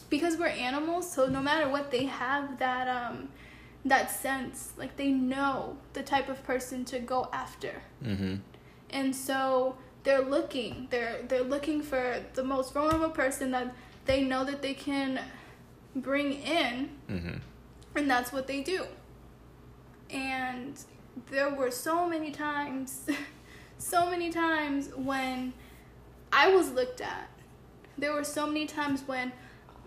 because 0.09 0.39
we're 0.39 0.47
animals, 0.47 1.13
so 1.13 1.27
no 1.27 1.43
matter 1.43 1.69
what, 1.69 1.91
they 1.91 2.07
have 2.07 2.59
that, 2.59 2.89
um, 2.89 3.29
that 3.85 4.11
sense 4.11 4.73
like 4.79 4.97
they 4.97 5.11
know 5.11 5.77
the 5.93 6.03
type 6.03 6.31
of 6.31 6.43
person 6.45 6.87
to 6.87 6.99
go 6.99 7.29
after 7.35 7.83
hmm 8.03 8.37
and 8.89 9.15
so 9.15 9.77
they're 10.05 10.25
looking 10.25 10.87
they're 10.91 11.21
they're 11.29 11.43
looking 11.43 11.83
for 11.83 12.17
the 12.33 12.43
most 12.43 12.73
vulnerable 12.73 13.11
person 13.11 13.51
that 13.51 13.75
they 14.07 14.23
know 14.23 14.43
that 14.43 14.63
they 14.63 14.73
can 14.73 15.21
bring 15.95 16.33
in 16.33 16.89
hmm 17.09 17.37
and 17.97 18.11
that's 18.11 18.33
what 18.33 18.49
they 18.49 18.61
do. 18.61 18.85
And 20.11 20.77
there 21.31 21.55
were 21.55 21.71
so 21.71 22.09
many 22.09 22.31
times 22.33 23.09
so 23.79 24.11
many 24.11 24.31
times 24.31 24.89
when 24.97 25.53
i 26.33 26.49
was 26.49 26.73
looked 26.73 27.01
at. 27.01 27.29
There 27.97 28.13
were 28.13 28.25
so 28.25 28.47
many 28.49 28.67
times 28.67 29.03
when 29.07 29.33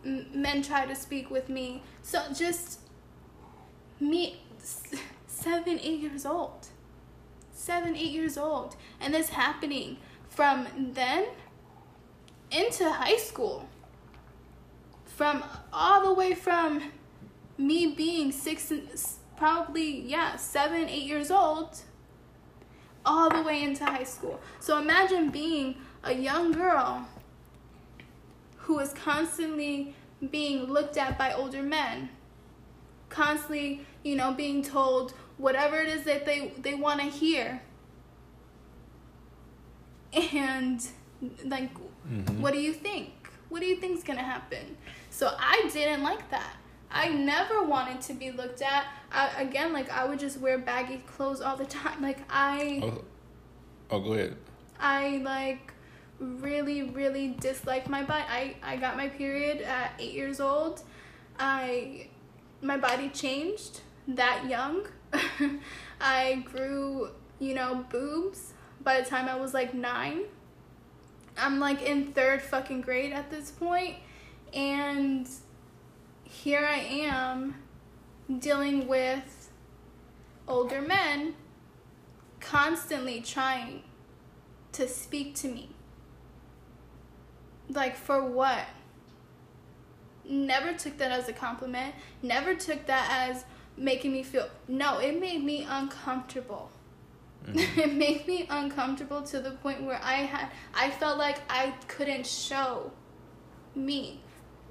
m- 0.06 0.28
men 0.34 0.62
tried 0.62 0.88
to 0.88 0.96
speak 0.96 1.30
with 1.30 1.50
me. 1.50 1.84
So 2.02 2.22
just 2.34 2.80
me 4.00 4.42
seven 5.28 5.80
eight 5.80 6.00
years 6.00 6.26
old. 6.26 6.68
Seven 7.52 7.96
eight 7.96 8.12
years 8.12 8.38
old. 8.38 8.78
And 9.02 9.14
this 9.14 9.30
happening 9.30 9.98
from 10.30 10.68
then 10.94 11.26
into 12.52 12.90
high 12.90 13.18
school 13.18 13.68
from 15.18 15.44
all 15.74 16.06
the 16.06 16.14
way 16.14 16.36
from 16.36 16.80
me 17.58 17.88
being 17.88 18.32
six 18.32 18.70
and 18.70 18.88
probably 19.36 20.02
yeah 20.02 20.36
seven 20.36 20.88
eight 20.88 21.08
years 21.08 21.32
old 21.32 21.82
all 23.04 23.28
the 23.30 23.42
way 23.42 23.64
into 23.64 23.84
high 23.84 24.04
school. 24.04 24.40
So 24.60 24.78
imagine 24.80 25.32
being 25.32 25.78
a 26.04 26.14
young 26.14 26.52
girl 26.52 27.08
who 28.58 28.78
is 28.80 28.94
constantly 28.94 29.96
being 30.30 30.66
looked 30.66 30.98
at 30.98 31.18
by 31.18 31.34
older 31.34 31.64
men 31.64 32.10
constantly 33.10 33.86
you 34.04 34.16
know 34.16 34.34
being 34.34 34.62
told 34.62 35.14
whatever 35.38 35.78
it 35.82 35.88
is 35.90 36.04
that 36.04 36.26
they 36.28 36.54
they 36.60 36.76
want 36.76 37.00
to 37.00 37.08
hear. 37.08 37.60
And 40.14 40.80
like 41.46 41.72
Mhm. 42.08 42.40
what 42.40 42.54
do 42.54 42.60
you 42.60 42.74
think? 42.74 43.10
What 43.50 43.62
do 43.62 43.66
you 43.66 43.78
think's 43.78 44.04
gonna 44.04 44.22
happen 44.36 44.78
so 45.18 45.34
i 45.40 45.68
didn't 45.74 46.04
like 46.04 46.30
that 46.30 46.54
i 46.92 47.10
never 47.10 47.64
wanted 47.64 48.00
to 48.00 48.14
be 48.14 48.30
looked 48.30 48.62
at 48.62 48.86
I, 49.12 49.42
again 49.42 49.74
like 49.74 49.90
i 49.90 50.06
would 50.06 50.20
just 50.20 50.40
wear 50.40 50.60
baggy 50.60 50.98
clothes 51.08 51.42
all 51.42 51.58
the 51.58 51.66
time 51.80 52.04
like 52.04 52.20
i 52.30 52.82
Oh, 52.84 53.04
oh, 53.90 54.00
go 54.00 54.14
ahead. 54.14 54.36
I 54.80 55.22
like 55.24 55.74
really 56.20 56.84
really 56.84 57.36
dislike 57.40 57.90
my 57.90 58.04
body. 58.04 58.26
I 58.30 58.56
I 58.62 58.78
got 58.78 58.96
my 58.98 59.08
period 59.08 59.62
at 59.62 59.94
8 60.00 60.14
years 60.14 60.40
old. 60.40 60.84
I 61.40 62.10
my 62.62 62.78
body 62.78 63.10
changed 63.10 63.82
that 64.08 64.46
young. 64.48 64.88
I 66.02 66.46
grew, 66.52 67.10
you 67.40 67.56
know, 67.56 67.86
boobs 67.90 68.54
by 68.84 69.02
the 69.02 69.10
time 69.10 69.28
I 69.28 69.36
was 69.36 69.54
like 69.54 69.74
9. 69.74 70.22
I'm 71.38 71.60
like 71.60 71.82
in 71.82 72.14
3rd 72.14 72.42
fucking 72.42 72.82
grade 72.82 73.14
at 73.14 73.30
this 73.30 73.52
point 73.52 73.96
and 74.54 75.28
here 76.24 76.68
I 76.70 76.80
am 76.80 77.56
dealing 78.40 78.88
with 78.88 79.50
older 80.48 80.82
men 80.82 81.36
constantly 82.40 83.22
trying 83.22 83.84
to 84.74 84.88
speak 84.88 85.36
to 85.36 85.48
me. 85.48 85.70
Like, 87.70 87.96
for 87.96 88.24
what? 88.24 88.66
Never 90.24 90.74
took 90.74 90.98
that 90.98 91.12
as 91.12 91.28
a 91.28 91.34
compliment. 91.34 91.96
Never 92.22 92.56
took 92.56 92.86
that 92.88 93.30
as 93.30 93.46
making 93.78 94.12
me 94.12 94.24
feel. 94.24 94.50
No, 94.68 95.00
it 95.00 95.20
made 95.20 95.44
me 95.44 95.66
uncomfortable. 95.70 96.72
Mm-hmm. 97.46 97.80
it 97.80 97.94
made 97.94 98.28
me 98.28 98.48
uncomfortable 98.50 99.22
to 99.24 99.40
the 99.40 99.52
point 99.52 99.84
where 99.84 100.00
I 100.04 100.16
had. 100.16 100.50
I 100.74 100.90
felt 100.92 101.18
like 101.18 101.40
I 101.50 101.74
couldn't 101.88 102.26
show 102.26 102.92
me 103.76 104.22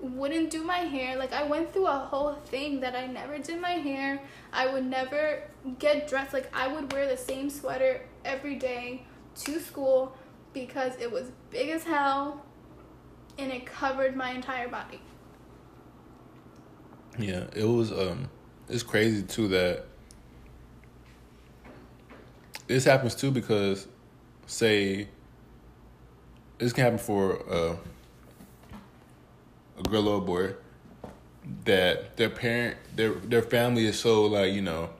wouldn't 0.01 0.51
do 0.51 0.62
my 0.62 0.78
hair. 0.78 1.16
Like 1.16 1.32
I 1.32 1.44
went 1.44 1.73
through 1.73 1.86
a 1.86 1.98
whole 1.98 2.35
thing 2.35 2.81
that 2.81 2.94
I 2.94 3.06
never 3.06 3.39
did 3.39 3.60
my 3.60 3.73
hair. 3.73 4.20
I 4.52 4.73
would 4.73 4.85
never 4.85 5.43
get 5.78 6.09
dressed. 6.09 6.32
Like 6.32 6.51
I 6.55 6.68
would 6.68 6.93
wear 6.93 7.09
the 7.09 7.16
same 7.16 7.51
sweater 7.51 8.02
every 8.24 8.56
day 8.56 9.02
to 9.36 9.60
school 9.60 10.16
because 10.52 10.93
it 11.01 11.10
was 11.10 11.31
big 11.51 11.68
as 11.70 11.85
hell 11.85 12.44
and 13.39 13.52
it 13.52 13.66
covered 13.66 14.16
my 14.16 14.31
entire 14.31 14.68
body. 14.68 15.01
Yeah, 17.18 17.44
it 17.55 17.64
was 17.64 17.93
um 17.93 18.28
it's 18.68 18.82
crazy 18.82 19.23
too 19.23 19.48
that 19.48 19.86
this 22.66 22.85
happens 22.85 23.14
too 23.14 23.31
because 23.31 23.86
say 24.47 25.09
this 26.59 26.73
can 26.73 26.85
happen 26.85 26.98
for 26.98 27.40
uh 27.51 27.77
a 29.78 29.82
girl 29.82 30.08
or 30.08 30.18
a 30.18 30.20
boy 30.20 30.54
that 31.64 32.16
their 32.16 32.30
parent 32.30 32.76
their 32.94 33.10
their 33.14 33.42
family 33.42 33.86
is 33.86 33.98
so 33.98 34.24
like 34.26 34.52
you 34.52 34.62
know 34.62 34.90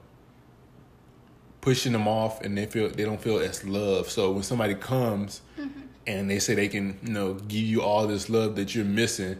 pushing 1.61 1.91
them 1.91 2.07
off 2.07 2.41
and 2.41 2.57
they 2.57 2.65
feel 2.65 2.89
they 2.89 3.03
don't 3.03 3.21
feel 3.21 3.39
as 3.39 3.63
loved 3.65 4.09
so 4.09 4.31
when 4.31 4.43
somebody 4.43 4.73
comes 4.73 5.41
mm-hmm. 5.59 5.81
and 6.05 6.29
they 6.29 6.39
say 6.39 6.55
they 6.55 6.69
can 6.69 6.97
you 7.03 7.11
know 7.11 7.33
give 7.33 7.63
you 7.63 7.81
all 7.81 8.07
this 8.07 8.29
love 8.29 8.55
that 8.55 8.73
you're 8.73 8.85
missing 8.85 9.37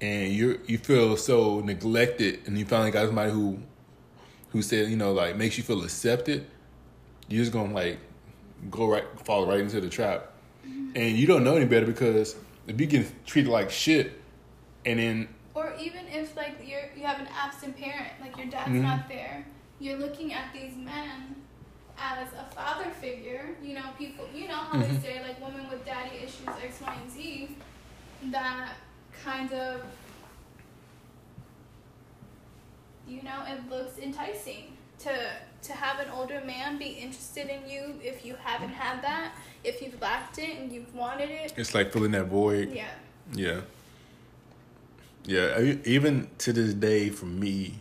and 0.00 0.32
you're 0.32 0.56
you 0.66 0.76
feel 0.76 1.16
so 1.16 1.60
neglected 1.60 2.40
and 2.46 2.58
you 2.58 2.66
finally 2.66 2.90
got 2.90 3.06
somebody 3.06 3.32
who 3.32 3.58
who 4.50 4.60
said 4.60 4.90
you 4.90 4.96
know 4.96 5.12
like 5.12 5.36
makes 5.36 5.56
you 5.56 5.64
feel 5.64 5.82
accepted 5.82 6.46
you're 7.28 7.40
just 7.40 7.52
gonna 7.52 7.72
like 7.72 7.98
go 8.70 8.86
right 8.86 9.04
fall 9.24 9.46
right 9.46 9.60
into 9.60 9.80
the 9.80 9.88
trap 9.88 10.32
mm-hmm. 10.66 10.90
and 10.94 11.16
you 11.16 11.26
don't 11.26 11.44
know 11.44 11.56
any 11.56 11.64
better 11.64 11.86
because 11.86 12.36
if 12.66 12.78
you 12.78 12.86
get 12.86 13.26
treated 13.26 13.50
like 13.50 13.70
shit 13.70 14.17
and 14.84 14.98
then 14.98 15.28
or 15.54 15.74
even 15.80 16.06
if 16.08 16.36
like 16.36 16.56
you're 16.64 16.88
you 16.96 17.04
have 17.04 17.20
an 17.20 17.28
absent 17.36 17.76
parent 17.76 18.12
like 18.20 18.36
your 18.36 18.46
dad's 18.46 18.70
mm-hmm. 18.70 18.82
not 18.82 19.08
there 19.08 19.44
you're 19.80 19.98
looking 19.98 20.32
at 20.32 20.52
these 20.52 20.76
men 20.76 21.36
as 22.00 22.28
a 22.34 22.54
father 22.54 22.90
figure 23.00 23.56
you 23.62 23.74
know 23.74 23.84
people 23.98 24.24
you 24.34 24.46
know 24.46 24.54
how 24.54 24.78
mm-hmm. 24.78 24.94
they 24.94 25.00
say 25.00 25.22
like 25.22 25.40
women 25.40 25.68
with 25.70 25.84
daddy 25.84 26.16
issues 26.18 26.48
x 26.62 26.80
y 26.80 26.96
and 27.02 27.10
z 27.10 27.56
that 28.30 28.74
kind 29.24 29.52
of 29.52 29.82
you 33.06 33.22
know 33.22 33.42
it 33.46 33.68
looks 33.68 33.98
enticing 33.98 34.76
to 34.98 35.10
to 35.62 35.72
have 35.72 35.98
an 35.98 36.08
older 36.12 36.40
man 36.44 36.78
be 36.78 36.86
interested 36.86 37.48
in 37.48 37.68
you 37.68 37.94
if 38.02 38.24
you 38.24 38.36
haven't 38.44 38.70
had 38.70 39.02
that 39.02 39.32
if 39.64 39.82
you've 39.82 40.00
lacked 40.00 40.38
it 40.38 40.58
and 40.58 40.72
you've 40.72 40.94
wanted 40.94 41.30
it 41.30 41.52
it's 41.56 41.74
like 41.74 41.92
filling 41.92 42.12
that 42.12 42.26
void 42.26 42.70
yeah 42.72 42.86
yeah 43.32 43.60
yeah, 45.28 45.60
even 45.84 46.28
to 46.38 46.54
this 46.54 46.72
day, 46.72 47.10
for 47.10 47.26
me, 47.26 47.74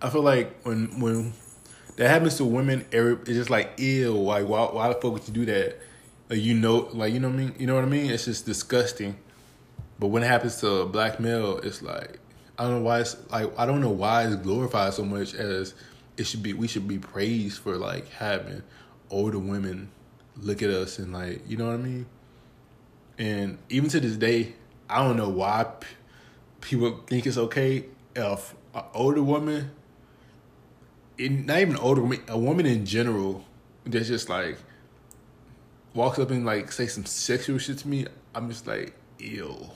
I 0.00 0.08
feel 0.08 0.22
like 0.22 0.62
when 0.62 0.98
when 0.98 1.34
that 1.96 2.08
happens 2.08 2.38
to 2.38 2.46
women, 2.46 2.86
it's 2.90 3.28
just 3.28 3.50
like 3.50 3.78
ew. 3.78 4.12
Like 4.14 4.48
why 4.48 4.62
why 4.64 4.88
the 4.88 4.94
fuck 4.94 5.12
would 5.12 5.28
you 5.28 5.34
do 5.34 5.44
that? 5.44 5.78
Like 6.30 6.40
you 6.40 6.54
know, 6.54 6.88
like 6.94 7.12
you 7.12 7.20
know 7.20 7.28
what 7.28 7.34
I 7.34 7.38
mean. 7.38 7.54
You 7.58 7.66
know 7.66 7.74
what 7.74 7.84
I 7.84 7.88
mean? 7.88 8.10
It's 8.10 8.24
just 8.24 8.46
disgusting. 8.46 9.16
But 9.98 10.06
when 10.06 10.22
it 10.22 10.26
happens 10.26 10.56
to 10.60 10.70
a 10.76 10.86
black 10.86 11.20
male, 11.20 11.58
it's 11.58 11.82
like 11.82 12.18
I 12.58 12.64
don't 12.64 12.78
know 12.78 12.82
why 12.82 13.00
it's 13.00 13.16
like 13.30 13.52
I 13.58 13.66
don't 13.66 13.82
know 13.82 13.90
why 13.90 14.24
it's 14.24 14.36
glorified 14.36 14.94
so 14.94 15.04
much 15.04 15.34
as 15.34 15.74
it 16.16 16.24
should 16.24 16.42
be. 16.42 16.54
We 16.54 16.66
should 16.66 16.88
be 16.88 16.98
praised 16.98 17.58
for 17.58 17.76
like 17.76 18.08
having 18.08 18.62
older 19.10 19.38
women 19.38 19.90
look 20.38 20.62
at 20.62 20.70
us 20.70 20.98
and 20.98 21.12
like 21.12 21.42
you 21.46 21.58
know 21.58 21.66
what 21.66 21.74
I 21.74 21.76
mean. 21.76 22.06
And 23.18 23.58
even 23.68 23.90
to 23.90 24.00
this 24.00 24.16
day, 24.16 24.54
I 24.88 25.02
don't 25.02 25.18
know 25.18 25.28
why 25.28 25.66
people 26.64 27.00
think 27.06 27.26
it's 27.26 27.36
okay 27.36 27.84
if 28.16 28.54
an 28.74 28.82
older 28.94 29.22
woman, 29.22 29.70
not 31.18 31.60
even 31.60 31.76
older 31.76 32.00
woman, 32.00 32.22
a 32.28 32.38
woman 32.38 32.66
in 32.66 32.84
general, 32.86 33.44
that's 33.84 34.08
just 34.08 34.28
like 34.28 34.56
walks 35.94 36.18
up 36.18 36.30
and 36.30 36.44
like 36.44 36.72
say 36.72 36.86
some 36.86 37.04
sexual 37.04 37.58
shit 37.58 37.78
to 37.78 37.88
me. 37.88 38.06
I'm 38.34 38.48
just 38.48 38.66
like, 38.66 38.94
ew. 39.18 39.70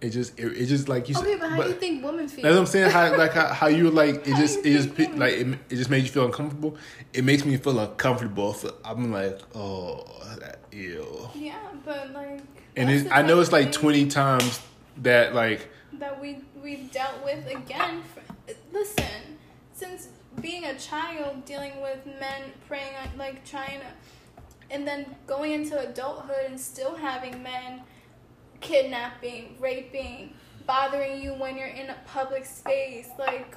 It 0.00 0.10
just, 0.10 0.38
it, 0.38 0.52
it 0.52 0.66
just 0.66 0.90
like 0.90 1.08
you. 1.08 1.16
Okay, 1.16 1.36
but 1.36 1.48
how 1.48 1.56
but, 1.56 1.62
do 1.64 1.68
you 1.70 1.76
think 1.76 2.04
women 2.04 2.28
feel? 2.28 2.42
That's 2.42 2.52
what 2.52 2.60
I'm 2.60 2.66
saying. 2.66 2.90
How 2.90 3.16
like 3.16 3.32
how, 3.32 3.46
how 3.46 3.66
you 3.68 3.90
like 3.90 4.14
it 4.28 4.36
just 4.36 4.58
it 4.58 4.72
just 4.72 4.98
like 5.16 5.32
it, 5.32 5.46
it 5.70 5.76
just 5.76 5.88
made 5.88 6.02
you 6.02 6.10
feel 6.10 6.26
uncomfortable. 6.26 6.76
It 7.14 7.24
makes 7.24 7.46
me 7.46 7.56
feel 7.56 7.78
uncomfortable. 7.78 8.52
So 8.52 8.74
I'm 8.84 9.10
like, 9.10 9.40
oh, 9.54 10.04
that, 10.38 10.58
ew. 10.70 11.30
Yeah, 11.34 11.56
but 11.84 12.12
like. 12.12 12.40
And 12.76 12.90
it, 12.90 13.08
I 13.10 13.22
know 13.22 13.40
it's 13.40 13.52
like 13.52 13.72
20 13.72 14.08
times 14.08 14.60
that 14.98 15.34
like 15.34 15.66
that 15.98 16.20
we 16.20 16.38
we've 16.62 16.90
dealt 16.90 17.24
with 17.24 17.46
again. 17.46 18.02
For, 18.02 18.22
listen, 18.72 19.38
since 19.72 20.08
being 20.40 20.64
a 20.64 20.78
child, 20.78 21.44
dealing 21.44 21.80
with 21.80 22.04
men 22.06 22.42
preying 22.66 22.94
on, 22.96 23.18
like 23.18 23.44
trying 23.44 23.80
to, 23.80 23.86
and 24.70 24.86
then 24.86 25.06
going 25.26 25.52
into 25.52 25.78
adulthood 25.78 26.44
and 26.46 26.60
still 26.60 26.94
having 26.94 27.42
men 27.42 27.82
kidnapping, 28.60 29.56
raping, 29.60 30.32
bothering 30.66 31.22
you 31.22 31.32
when 31.34 31.56
you're 31.56 31.68
in 31.68 31.90
a 31.90 31.96
public 32.06 32.44
space. 32.44 33.08
Like 33.18 33.54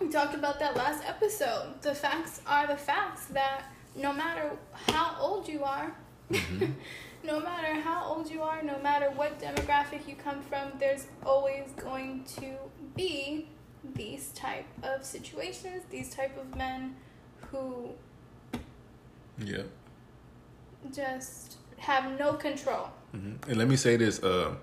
we 0.00 0.08
talked 0.08 0.34
about 0.34 0.58
that 0.60 0.76
last 0.76 1.02
episode. 1.06 1.80
The 1.82 1.94
facts 1.94 2.40
are 2.46 2.66
the 2.66 2.76
facts 2.76 3.26
that 3.26 3.62
no 3.94 4.12
matter 4.12 4.52
how 4.72 5.16
old 5.18 5.48
you 5.48 5.64
are. 5.64 5.94
Mm-hmm. 6.30 6.66
no 7.24 7.40
matter 7.40 7.74
how 7.80 8.04
old 8.06 8.30
you 8.30 8.42
are, 8.42 8.62
no 8.62 8.78
matter 8.78 9.10
what 9.10 9.40
demographic 9.40 10.06
you 10.08 10.14
come 10.14 10.42
from, 10.42 10.72
there's 10.78 11.06
always 11.24 11.70
going 11.76 12.24
to 12.40 12.56
be 12.94 13.48
these 13.94 14.28
type 14.30 14.66
of 14.82 15.04
situations, 15.04 15.82
these 15.90 16.10
type 16.10 16.36
of 16.38 16.56
men 16.56 16.96
who 17.50 17.90
yeah 19.38 19.62
just 20.94 21.56
have 21.78 22.18
no 22.18 22.34
control. 22.34 22.88
Mm-hmm. 23.14 23.50
And 23.50 23.58
let 23.58 23.68
me 23.68 23.76
say 23.76 23.96
this: 23.96 24.22
uh, 24.22 24.54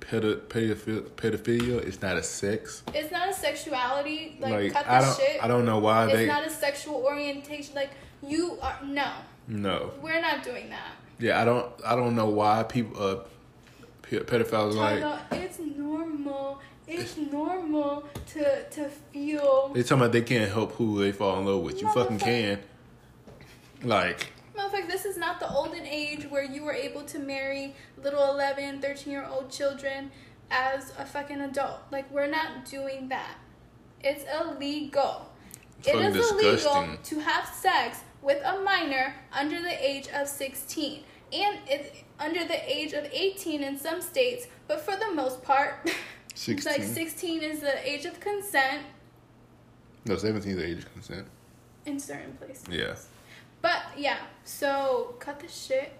pedophilia, 0.00 0.74
pedophilia 0.74 1.82
is 1.84 2.00
not 2.00 2.16
a 2.16 2.22
sex. 2.22 2.82
It's 2.94 3.10
not 3.10 3.28
a 3.28 3.34
sexuality. 3.34 4.36
Like, 4.40 4.52
like 4.52 4.72
cut 4.72 4.86
I 4.88 5.00
don't, 5.00 5.16
shit. 5.16 5.44
I 5.44 5.48
don't 5.48 5.64
know 5.64 5.78
why 5.78 6.04
it's 6.04 6.12
they. 6.14 6.24
It's 6.24 6.32
not 6.32 6.46
a 6.46 6.50
sexual 6.50 6.96
orientation. 6.96 7.74
Like 7.74 7.90
you 8.26 8.58
are 8.60 8.78
no. 8.84 9.10
No. 9.48 9.92
We're 10.02 10.20
not 10.20 10.42
doing 10.42 10.68
that. 10.68 10.92
Yeah, 11.18 11.40
I 11.40 11.44
don't. 11.44 11.72
I 11.84 11.96
don't 11.96 12.14
know 12.14 12.28
why 12.28 12.62
people, 12.62 13.02
uh, 13.02 13.16
pedophiles 14.02 14.74
like. 14.74 15.20
It's 15.32 15.58
normal. 15.58 16.60
It's 16.86 17.16
normal 17.16 18.04
to 18.28 18.64
to 18.70 18.88
feel. 18.88 19.72
They 19.74 19.82
talking 19.82 19.98
about 20.02 20.12
they 20.12 20.22
can't 20.22 20.50
help 20.52 20.72
who 20.72 21.00
they 21.00 21.12
fall 21.12 21.40
in 21.40 21.46
love 21.46 21.62
with. 21.62 21.80
You 21.80 21.92
fucking 21.92 22.18
can. 22.18 22.60
Like. 23.82 24.32
Motherfucker, 24.56 24.88
this 24.88 25.04
is 25.04 25.16
not 25.16 25.38
the 25.38 25.48
olden 25.48 25.86
age 25.86 26.24
where 26.28 26.42
you 26.42 26.64
were 26.64 26.72
able 26.72 27.04
to 27.04 27.18
marry 27.20 27.76
little 28.02 28.28
11, 28.32 28.80
13 28.80 29.12
year 29.12 29.24
old 29.24 29.50
children 29.50 30.10
as 30.50 30.92
a 30.98 31.06
fucking 31.06 31.40
adult. 31.40 31.78
Like, 31.92 32.10
we're 32.10 32.26
not 32.26 32.64
doing 32.64 33.08
that. 33.08 33.36
It's 34.02 34.24
illegal. 34.24 35.30
It's 35.78 35.88
it 35.88 35.94
is 35.96 36.14
disgusting. 36.14 36.72
illegal 36.72 36.96
to 37.04 37.20
have 37.20 37.46
sex 37.46 38.00
with 38.22 38.42
a 38.44 38.60
minor 38.60 39.14
under 39.32 39.60
the 39.60 39.86
age 39.86 40.08
of 40.14 40.28
16 40.28 41.02
and 41.32 41.58
it's 41.66 41.90
under 42.18 42.44
the 42.44 42.70
age 42.70 42.92
of 42.92 43.04
18 43.12 43.62
in 43.62 43.78
some 43.78 44.00
states 44.00 44.46
but 44.66 44.80
for 44.80 44.96
the 44.96 45.10
most 45.12 45.42
part 45.42 45.90
16. 46.34 46.72
like 46.72 46.82
16 46.82 47.42
is 47.42 47.60
the 47.60 47.88
age 47.88 48.04
of 48.04 48.20
consent. 48.20 48.84
No 50.04 50.16
17 50.16 50.52
is 50.52 50.56
the 50.56 50.66
age 50.66 50.78
of 50.78 50.92
consent. 50.92 51.26
In 51.84 51.98
certain 51.98 52.32
places. 52.34 52.64
Yeah. 52.70 52.94
But 53.60 53.82
yeah 53.96 54.18
so 54.44 55.14
cut 55.18 55.40
the 55.40 55.48
shit. 55.48 55.92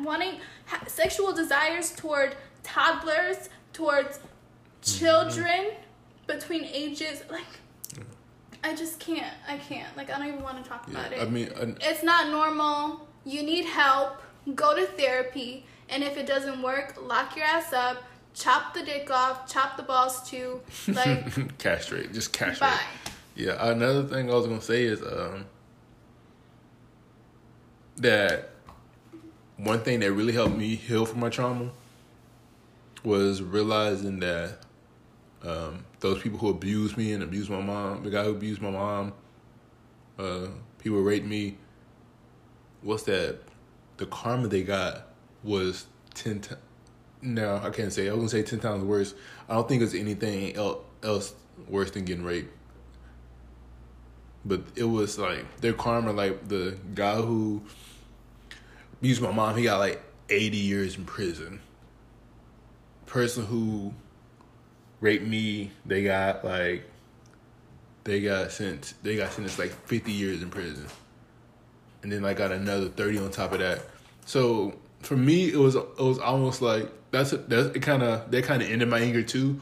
Wanting 0.00 0.40
ha- 0.66 0.84
sexual 0.86 1.32
desires 1.34 1.92
toward 1.92 2.36
toddlers 2.62 3.50
towards 3.72 4.20
children 4.82 5.66
mm-hmm. 5.66 6.26
between 6.26 6.64
ages 6.64 7.22
like 7.30 7.44
I 8.64 8.74
just 8.74 8.98
can't. 9.00 9.34
I 9.48 9.56
can't. 9.56 9.96
Like 9.96 10.10
I 10.10 10.18
don't 10.18 10.28
even 10.28 10.42
want 10.42 10.62
to 10.62 10.68
talk 10.68 10.86
yeah, 10.86 10.98
about 10.98 11.12
it. 11.12 11.20
I 11.20 11.26
mean, 11.26 11.50
it's 11.80 12.02
not 12.02 12.28
normal. 12.28 13.08
You 13.24 13.42
need 13.42 13.64
help. 13.64 14.20
Go 14.54 14.74
to 14.74 14.86
therapy. 14.86 15.64
And 15.90 16.02
if 16.02 16.16
it 16.16 16.26
doesn't 16.26 16.60
work, 16.62 16.96
lock 17.02 17.36
your 17.36 17.44
ass 17.46 17.72
up. 17.72 17.98
Chop 18.34 18.74
the 18.74 18.82
dick 18.82 19.10
off. 19.10 19.50
Chop 19.50 19.76
the 19.76 19.82
balls 19.82 20.28
too. 20.28 20.60
Like 20.86 21.58
castrate. 21.58 22.12
Just 22.12 22.32
castrate. 22.32 22.70
Bye. 22.70 22.80
Yeah. 23.34 23.70
Another 23.70 24.04
thing 24.04 24.30
I 24.30 24.34
was 24.34 24.46
gonna 24.46 24.60
say 24.60 24.84
is 24.84 25.02
um. 25.02 25.46
that 27.96 28.50
one 29.56 29.80
thing 29.80 30.00
that 30.00 30.12
really 30.12 30.32
helped 30.32 30.56
me 30.56 30.76
heal 30.76 31.04
from 31.04 31.20
my 31.20 31.28
trauma 31.28 31.70
was 33.02 33.42
realizing 33.42 34.20
that 34.20 34.58
um, 35.44 35.84
those 36.00 36.20
people 36.20 36.38
who 36.38 36.48
abused 36.48 36.96
me 36.96 37.12
and 37.12 37.22
abused 37.22 37.50
my 37.50 37.60
mom, 37.60 38.02
the 38.02 38.10
guy 38.10 38.24
who 38.24 38.30
abused 38.30 38.60
my 38.60 38.70
mom, 38.70 39.12
uh, 40.18 40.48
people 40.78 41.00
raped 41.00 41.26
me. 41.26 41.56
What's 42.82 43.04
that? 43.04 43.38
The 43.98 44.06
karma 44.06 44.48
they 44.48 44.62
got 44.62 45.08
was 45.42 45.86
ten 46.14 46.40
times. 46.40 46.60
No, 47.20 47.60
I 47.62 47.70
can't 47.70 47.92
say. 47.92 48.08
I 48.08 48.12
was 48.12 48.18
gonna 48.18 48.28
say 48.28 48.42
ten 48.42 48.60
times 48.60 48.84
worse. 48.84 49.14
I 49.48 49.54
don't 49.54 49.68
think 49.68 49.82
it's 49.82 49.94
anything 49.94 50.54
el- 50.56 50.84
else 51.02 51.34
worse 51.68 51.90
than 51.90 52.04
getting 52.04 52.24
raped. 52.24 52.54
But 54.44 54.62
it 54.76 54.84
was 54.84 55.18
like 55.18 55.60
their 55.60 55.72
karma. 55.72 56.12
Like 56.12 56.48
the 56.48 56.78
guy 56.94 57.16
who 57.16 57.62
abused 59.00 59.20
my 59.20 59.32
mom, 59.32 59.56
he 59.56 59.64
got 59.64 59.78
like 59.78 60.00
eighty 60.28 60.58
years 60.58 60.96
in 60.96 61.04
prison. 61.04 61.60
Person 63.06 63.46
who 63.46 63.94
raped 65.00 65.26
me, 65.26 65.70
they 65.86 66.02
got 66.02 66.44
like 66.44 66.84
they 68.04 68.20
got 68.20 68.50
sent 68.50 68.94
they 69.02 69.16
got 69.16 69.32
sentenced 69.32 69.58
like 69.58 69.70
fifty 69.86 70.12
years 70.12 70.42
in 70.42 70.50
prison. 70.50 70.86
And 72.02 72.12
then 72.12 72.24
I 72.24 72.34
got 72.34 72.52
another 72.52 72.88
thirty 72.88 73.18
on 73.18 73.30
top 73.30 73.52
of 73.52 73.58
that. 73.58 73.82
So 74.24 74.74
for 75.00 75.16
me 75.16 75.48
it 75.48 75.56
was 75.56 75.74
it 75.74 75.98
was 75.98 76.18
almost 76.18 76.62
like 76.62 76.90
that's 77.10 77.30
that's 77.30 77.76
it 77.76 77.82
kinda 77.82 78.24
that 78.30 78.44
kinda 78.44 78.66
ended 78.66 78.88
my 78.88 78.98
anger 78.98 79.22
too 79.22 79.60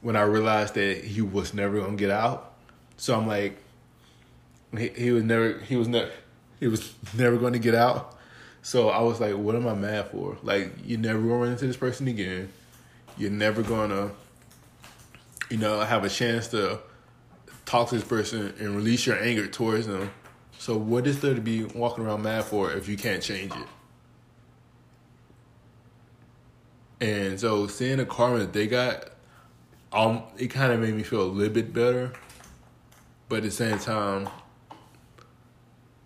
when 0.00 0.16
I 0.16 0.22
realized 0.22 0.74
that 0.74 1.04
he 1.04 1.22
was 1.22 1.54
never 1.54 1.80
gonna 1.80 1.96
get 1.96 2.10
out. 2.10 2.54
So 2.96 3.16
I'm 3.16 3.26
like 3.26 3.58
he, 4.76 4.88
he 4.88 5.10
was 5.12 5.24
never 5.24 5.58
he 5.60 5.76
was 5.76 5.88
never 5.88 6.10
he 6.60 6.68
was 6.68 6.94
never 7.16 7.36
gonna 7.36 7.58
get 7.58 7.74
out. 7.74 8.16
So 8.62 8.88
I 8.88 9.00
was 9.00 9.20
like, 9.20 9.36
what 9.36 9.54
am 9.54 9.68
I 9.68 9.74
mad 9.74 10.10
for? 10.10 10.38
Like 10.42 10.72
you're 10.84 10.98
never 10.98 11.20
gonna 11.20 11.36
run 11.36 11.52
into 11.52 11.66
this 11.66 11.76
person 11.76 12.08
again. 12.08 12.52
You're 13.16 13.30
never 13.30 13.62
gonna 13.62 14.10
you 15.50 15.56
know, 15.56 15.80
have 15.80 16.04
a 16.04 16.08
chance 16.08 16.48
to 16.48 16.80
talk 17.64 17.88
to 17.90 17.96
this 17.96 18.04
person 18.04 18.54
and 18.58 18.76
release 18.76 19.06
your 19.06 19.20
anger 19.20 19.46
towards 19.46 19.86
them. 19.86 20.10
So 20.58 20.76
what 20.76 21.06
is 21.06 21.20
there 21.20 21.34
to 21.34 21.40
be 21.40 21.64
walking 21.64 22.04
around 22.04 22.22
mad 22.22 22.44
for 22.44 22.72
if 22.72 22.88
you 22.88 22.96
can't 22.96 23.22
change 23.22 23.52
it? 23.52 23.66
And 26.98 27.38
so 27.38 27.66
seeing 27.66 27.98
the 27.98 28.06
karma 28.06 28.38
that 28.38 28.52
they 28.52 28.66
got, 28.66 29.10
um, 29.92 30.22
it 30.38 30.48
kind 30.48 30.72
of 30.72 30.80
made 30.80 30.94
me 30.94 31.02
feel 31.02 31.22
a 31.22 31.24
little 31.24 31.52
bit 31.52 31.72
better. 31.72 32.12
But 33.28 33.36
at 33.36 33.42
the 33.42 33.50
same 33.50 33.78
time, 33.78 34.28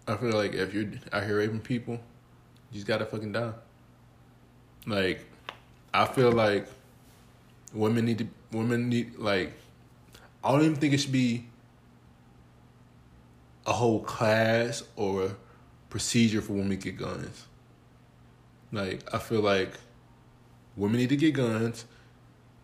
I 0.09 0.17
feel 0.17 0.33
like 0.33 0.55
if 0.55 0.75
you're 0.75 0.89
out 1.12 1.25
here 1.25 1.39
raping 1.39 1.61
people, 1.61 1.95
you 1.95 2.75
just 2.75 2.87
gotta 2.87 3.07
fucking 3.07 3.33
die. 3.33 3.53
Like, 4.87 5.25
I 5.95 6.07
feel 6.07 6.33
like 6.33 6.67
women 7.73 8.07
need 8.07 8.19
to 8.19 8.27
women 8.52 8.89
need 8.89 9.16
like 9.16 9.52
I 10.43 10.52
don't 10.52 10.62
even 10.62 10.77
think 10.77 10.94
it 10.94 10.98
should 10.98 11.12
be 11.12 11.47
a 13.66 13.72
whole 13.72 14.01
class 14.01 14.82
or 14.97 15.36
procedure 15.90 16.40
for 16.40 16.55
women 16.55 16.70
to 16.70 16.77
get 16.77 16.97
guns. 16.97 17.47
Like 18.72 19.12
I 19.12 19.18
feel 19.18 19.40
like 19.40 19.72
women 20.77 20.98
need 20.98 21.10
to 21.10 21.16
get 21.16 21.35
guns. 21.35 21.85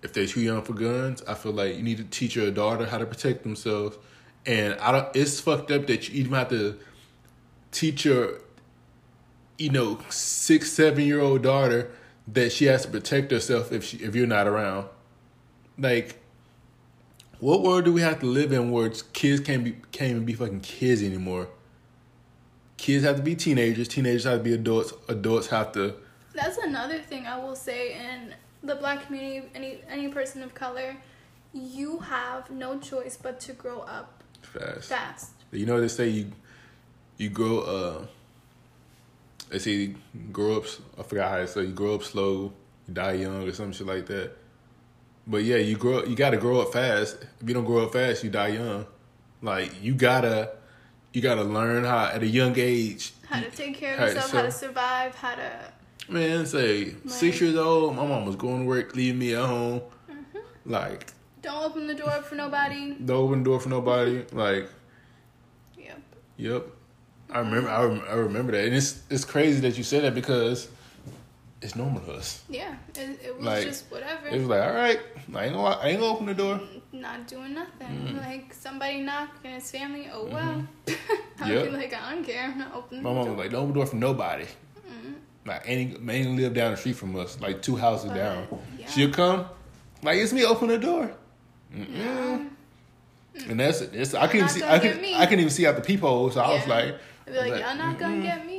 If 0.02 0.12
they're 0.12 0.26
too 0.26 0.40
young 0.40 0.62
for 0.62 0.72
guns, 0.72 1.22
I 1.26 1.34
feel 1.34 1.52
like 1.52 1.76
you 1.76 1.82
need 1.82 1.98
to 1.98 2.04
teach 2.04 2.36
your 2.36 2.50
daughter 2.50 2.86
how 2.86 2.98
to 2.98 3.06
protect 3.06 3.42
themselves. 3.42 3.96
And 4.44 4.74
I 4.74 4.92
don't. 4.92 5.16
It's 5.16 5.40
fucked 5.40 5.70
up 5.70 5.86
that 5.88 6.08
you 6.08 6.20
even 6.20 6.32
have 6.34 6.48
to 6.50 6.78
teach 7.72 8.04
your, 8.04 8.40
you 9.58 9.70
know, 9.70 9.98
six, 10.08 10.72
seven 10.72 11.04
year 11.04 11.20
old 11.20 11.42
daughter 11.42 11.90
that 12.28 12.52
she 12.52 12.66
has 12.66 12.82
to 12.82 12.88
protect 12.88 13.32
herself 13.32 13.72
if 13.72 13.84
she 13.84 13.96
if 13.98 14.14
you're 14.14 14.26
not 14.26 14.46
around. 14.46 14.88
Like, 15.78 16.20
what 17.38 17.62
world 17.62 17.84
do 17.84 17.92
we 17.92 18.00
have 18.00 18.20
to 18.20 18.26
live 18.26 18.52
in 18.52 18.70
where 18.70 18.90
kids 19.12 19.40
can't 19.40 19.62
be 19.64 19.76
can't 19.92 20.10
even 20.10 20.24
be 20.24 20.34
fucking 20.34 20.60
kids 20.60 21.02
anymore? 21.02 21.48
Kids 22.76 23.04
have 23.04 23.16
to 23.16 23.22
be 23.22 23.34
teenagers. 23.34 23.88
Teenagers 23.88 24.24
have 24.24 24.38
to 24.38 24.44
be 24.44 24.54
adults. 24.54 24.92
Adults 25.08 25.48
have 25.48 25.72
to. 25.72 25.94
That's 26.34 26.58
another 26.58 26.98
thing 26.98 27.26
I 27.26 27.38
will 27.38 27.56
say 27.56 27.94
in 27.94 28.34
the 28.62 28.74
black 28.74 29.06
community, 29.06 29.48
any 29.54 29.80
any 29.88 30.08
person 30.08 30.42
of 30.42 30.54
color, 30.54 30.96
you 31.52 31.98
have 31.98 32.50
no 32.50 32.78
choice 32.78 33.16
but 33.16 33.40
to 33.40 33.52
grow 33.52 33.80
up 33.80 34.22
Fast. 34.42 34.88
fast. 34.88 35.30
You 35.52 35.66
know 35.66 35.80
they 35.80 35.88
say 35.88 36.08
you 36.08 36.32
you 37.16 37.30
grow 37.30 37.60
uh 37.60 38.06
they 39.50 39.58
say 39.58 39.70
you 39.72 39.94
grow 40.32 40.58
up 40.58 40.64
I 40.98 41.02
forgot 41.02 41.30
how 41.30 41.36
to 41.38 41.46
say 41.46 41.62
you 41.62 41.72
grow 41.72 41.94
up 41.94 42.02
slow, 42.02 42.52
you 42.86 42.94
die 42.94 43.12
young 43.12 43.46
or 43.46 43.52
some 43.52 43.72
shit 43.72 43.86
like 43.86 44.06
that. 44.06 44.32
But 45.26 45.44
yeah, 45.44 45.56
you 45.56 45.76
grow 45.76 46.04
you 46.04 46.14
gotta 46.16 46.36
grow 46.36 46.60
up 46.60 46.72
fast. 46.72 47.16
If 47.40 47.48
you 47.48 47.54
don't 47.54 47.64
grow 47.64 47.84
up 47.84 47.92
fast, 47.92 48.22
you 48.24 48.30
die 48.30 48.48
young. 48.48 48.86
Like 49.42 49.82
you 49.82 49.94
gotta 49.94 50.50
you 51.12 51.20
gotta 51.20 51.42
learn 51.44 51.84
how 51.84 52.06
at 52.06 52.22
a 52.22 52.26
young 52.26 52.54
age 52.58 53.12
How 53.28 53.40
to 53.40 53.50
take 53.50 53.74
care 53.76 53.94
of 53.94 53.98
How- 54.00 54.06
yourself, 54.06 54.30
how 54.32 54.42
to 54.42 54.50
survive, 54.52 55.14
how 55.14 55.34
to 55.34 55.50
man, 56.08 56.46
say 56.46 56.94
six 57.06 57.40
years 57.40 57.56
old, 57.56 57.96
my 57.96 58.06
mom 58.06 58.26
was 58.26 58.36
going 58.36 58.60
to 58.60 58.66
work, 58.66 58.94
leaving 58.94 59.18
me 59.18 59.34
at 59.34 59.44
home. 59.44 59.80
Mm-hmm. 60.08 60.38
Like, 60.64 61.12
don't 61.42 61.64
open 61.64 61.86
the 61.88 61.94
door 61.94 62.22
for 62.22 62.36
nobody. 62.36 62.94
don't 62.94 63.16
open 63.16 63.38
the 63.40 63.44
door 63.44 63.60
for 63.60 63.68
nobody. 63.68 64.18
Mm-hmm. 64.22 64.38
Like, 64.38 64.70
Yep. 65.76 66.00
Yep. 66.36 66.66
I 67.30 67.38
mm-hmm. 67.38 67.48
remember. 67.48 67.70
I, 67.70 67.82
rem- 67.84 68.02
I 68.08 68.14
remember 68.14 68.52
that, 68.52 68.64
and 68.66 68.74
it's 68.74 69.02
it's 69.10 69.24
crazy 69.24 69.60
that 69.60 69.76
you 69.76 69.82
said 69.82 70.04
that 70.04 70.14
because 70.14 70.68
it's 71.62 71.74
normal 71.74 72.00
to 72.02 72.12
us. 72.12 72.42
Yeah. 72.48 72.74
It, 72.94 73.18
it 73.24 73.36
was 73.36 73.44
Like, 73.44 73.64
just 73.64 73.90
whatever. 73.90 74.28
It 74.28 74.38
was 74.38 74.46
like, 74.46 74.62
all 74.62 74.74
right, 74.74 75.00
I 75.34 75.44
ain't 75.46 75.54
gonna, 75.54 75.76
I 75.76 75.88
ain't 75.88 76.00
gonna 76.00 76.12
open 76.12 76.26
the 76.26 76.34
door. 76.34 76.60
not 76.92 77.26
doing 77.26 77.54
nothing. 77.54 77.88
Mm. 77.88 78.18
Like 78.18 78.52
somebody 78.54 79.00
knocked 79.00 79.44
and 79.44 79.54
his 79.54 79.70
family, 79.70 80.08
oh 80.12 80.26
well. 80.26 80.66
I'd 80.88 80.94
Mm-hmm. 81.38 81.50
Yep. 81.50 81.64
be 81.64 81.70
like, 81.76 81.94
I 81.94 82.14
don't 82.14 82.24
care. 82.24 82.44
I'm 82.44 82.58
not 82.58 82.74
opening 82.74 83.02
My 83.02 83.10
the 83.10 83.14
mom 83.14 83.24
door. 83.26 83.34
was 83.34 83.42
like, 83.44 83.50
don't 83.52 83.60
open 83.62 83.72
the 83.74 83.78
door 83.80 83.86
for 83.86 83.96
nobody. 83.96 84.44
Mm-hmm. 84.44 85.12
Like, 85.46 85.62
ain't 85.66 86.10
ain't 86.10 86.36
live 86.36 86.54
down 86.54 86.70
the 86.72 86.76
street 86.76 86.96
from 86.96 87.14
us, 87.16 87.38
like 87.40 87.60
two 87.62 87.76
houses 87.76 88.08
But, 88.10 88.16
down. 88.16 88.46
yeah. 88.78 88.86
She'll 88.88 89.10
come, 89.12 89.46
like 90.02 90.18
it's 90.18 90.32
me. 90.32 90.44
Open 90.44 90.68
the 90.68 90.78
door. 90.78 91.10
Mm-mm. 91.74 91.86
Yeah. 91.94 92.44
And 93.48 93.60
that's 93.60 93.80
it. 93.82 94.14
I 94.14 94.26
couldn't 94.28 94.48
see. 94.48 94.62
I 94.62 94.78
me. 94.94 95.14
I 95.14 95.26
can 95.26 95.38
even 95.40 95.50
see 95.50 95.66
out 95.66 95.76
the 95.76 95.82
peephole. 95.82 96.30
So 96.30 96.40
I 96.40 96.54
was 96.54 96.66
like, 96.66 96.94
I'd 97.26 97.32
be 97.32 97.32
like, 97.38 97.50
like, 97.52 97.60
y'all 97.60 97.76
not 97.76 97.98
gonna 97.98 98.22
get 98.22 98.46
me. 98.46 98.55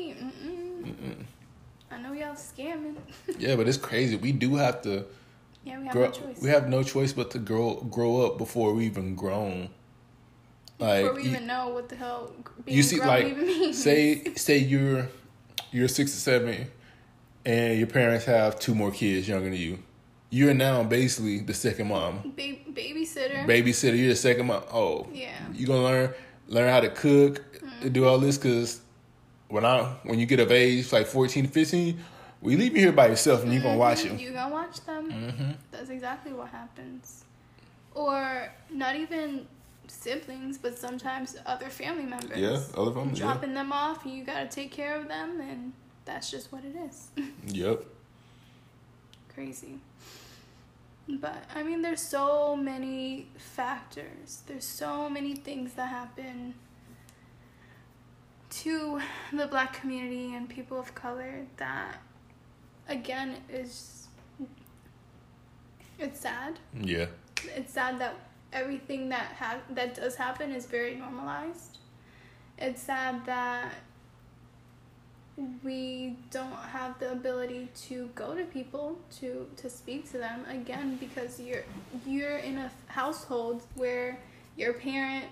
I 1.97 2.01
know 2.01 2.13
y'all 2.13 2.35
scamming. 2.35 2.95
yeah, 3.39 3.55
but 3.55 3.67
it's 3.67 3.77
crazy. 3.77 4.15
We 4.15 4.31
do 4.31 4.55
have 4.55 4.81
to 4.83 5.05
yeah, 5.63 5.79
we 5.79 5.85
have 5.85 5.93
grow. 5.93 6.05
no 6.05 6.11
choice. 6.11 6.41
We 6.41 6.49
have 6.49 6.69
no 6.69 6.83
choice 6.83 7.13
but 7.13 7.31
to 7.31 7.39
grow 7.39 7.75
grow 7.75 8.25
up 8.25 8.37
before 8.37 8.73
we 8.73 8.85
even 8.85 9.15
grown. 9.15 9.69
Like 10.79 11.03
Before 11.05 11.15
we 11.15 11.23
you- 11.23 11.29
even 11.31 11.47
know 11.47 11.69
what 11.69 11.89
the 11.89 11.95
hell 11.95 12.31
being 12.63 12.77
you 12.77 12.83
see 12.83 12.97
grown 12.97 13.07
like 13.07 13.25
even 13.25 13.47
means. 13.47 13.81
say 13.83 14.33
say 14.35 14.57
you're 14.59 15.09
you're 15.71 15.87
six 15.87 16.13
or 16.15 16.19
seven 16.19 16.67
and 17.45 17.77
your 17.79 17.87
parents 17.87 18.25
have 18.25 18.59
two 18.59 18.75
more 18.75 18.91
kids 18.91 19.27
younger 19.27 19.49
than 19.49 19.57
you 19.59 19.79
you're 20.29 20.53
now 20.53 20.83
basically 20.83 21.39
the 21.39 21.53
second 21.53 21.87
mom 21.87 22.19
Ba- 22.37 22.59
babysitter. 22.73 23.45
babysitter 23.47 23.97
you're 23.97 24.09
the 24.09 24.15
second 24.15 24.45
mom 24.47 24.61
oh 24.71 25.07
Yeah. 25.11 25.31
you 25.53 25.65
gonna 25.65 25.81
learn 25.83 26.13
learn 26.47 26.69
how 26.69 26.79
to 26.81 26.89
cook 26.89 27.43
Mm-hmm. 27.57 27.89
do 27.89 28.05
all 28.05 28.17
this 28.19 28.37
because 28.37 28.79
when 29.49 29.65
i 29.65 29.83
when 30.03 30.19
you 30.19 30.25
get 30.25 30.39
of 30.39 30.51
age 30.51 30.91
like 30.91 31.07
14 31.07 31.47
15 31.47 31.99
we 32.41 32.55
leave 32.55 32.73
you 32.75 32.81
here 32.83 32.91
by 32.91 33.07
yourself 33.07 33.43
and 33.43 33.51
you're 33.53 33.63
gonna 33.63 33.77
watch 33.77 33.99
Mhm, 34.03 34.09
him 34.11 34.19
You 34.19 34.31
gonna 34.31 34.53
watch 34.53 34.85
them. 34.85 35.11
mm-hmm. 35.11 35.51
That's 35.71 35.89
exactly 35.89 36.33
what 36.33 36.49
happens. 36.49 37.23
Or 37.95 38.51
not 38.69 38.95
even 38.95 39.47
siblings, 39.87 40.57
but 40.59 40.77
sometimes 40.77 41.35
other 41.47 41.69
family 41.69 42.05
members. 42.05 42.37
yeah 42.37 42.59
other 42.79 42.91
families 42.91 43.19
yeah. 43.19 43.25
Dropping 43.25 43.53
them 43.55 43.71
off, 43.71 44.05
and 44.05 44.13
you 44.13 44.23
gotta 44.23 44.47
take 44.47 44.71
care 44.71 44.95
of 44.99 45.07
them, 45.07 45.41
and 45.41 45.73
that's 46.05 46.29
just 46.29 46.51
what 46.51 46.63
it 46.63 46.75
is. 46.87 47.07
yep 47.47 47.79
Crazy. 49.33 49.79
But 51.09 51.43
I 51.55 51.63
mean, 51.63 51.81
there's 51.81 52.01
so 52.01 52.55
many 52.55 53.27
factors. 53.37 54.41
There's 54.47 54.65
so 54.65 55.09
many 55.09 55.35
things 55.35 55.73
that 55.73 55.87
happen 55.89 56.53
to 58.63 58.99
the 59.34 59.47
black 59.47 59.73
community 59.73 60.34
and 60.35 60.49
people 60.49 60.79
of 60.79 60.93
color 60.95 61.45
that, 61.57 61.97
again, 62.88 63.38
is 63.49 64.07
it's 65.99 66.19
sad. 66.19 66.59
yeah 66.81 67.07
It's 67.55 67.73
sad 67.73 67.99
that 67.99 68.15
everything 68.53 69.09
that 69.09 69.35
ha- 69.39 69.61
that 69.71 69.95
does 69.95 70.15
happen 70.15 70.51
is 70.51 70.65
very 70.65 70.95
normalized. 70.95 71.77
It's 72.57 72.81
sad 72.81 73.25
that 73.25 73.71
we 75.63 76.17
don't 76.31 76.55
have 76.71 76.97
the 76.99 77.11
ability 77.11 77.69
to 77.88 78.09
go 78.15 78.34
to 78.35 78.43
people 78.43 78.97
to 79.19 79.47
to 79.55 79.69
speak 79.69 80.09
to 80.11 80.17
them 80.17 80.43
again 80.49 80.97
because 80.97 81.39
you're 81.39 81.63
you're 82.05 82.38
in 82.38 82.57
a 82.57 82.71
household 82.88 83.61
where 83.75 84.19
your 84.55 84.73
parent 84.73 85.25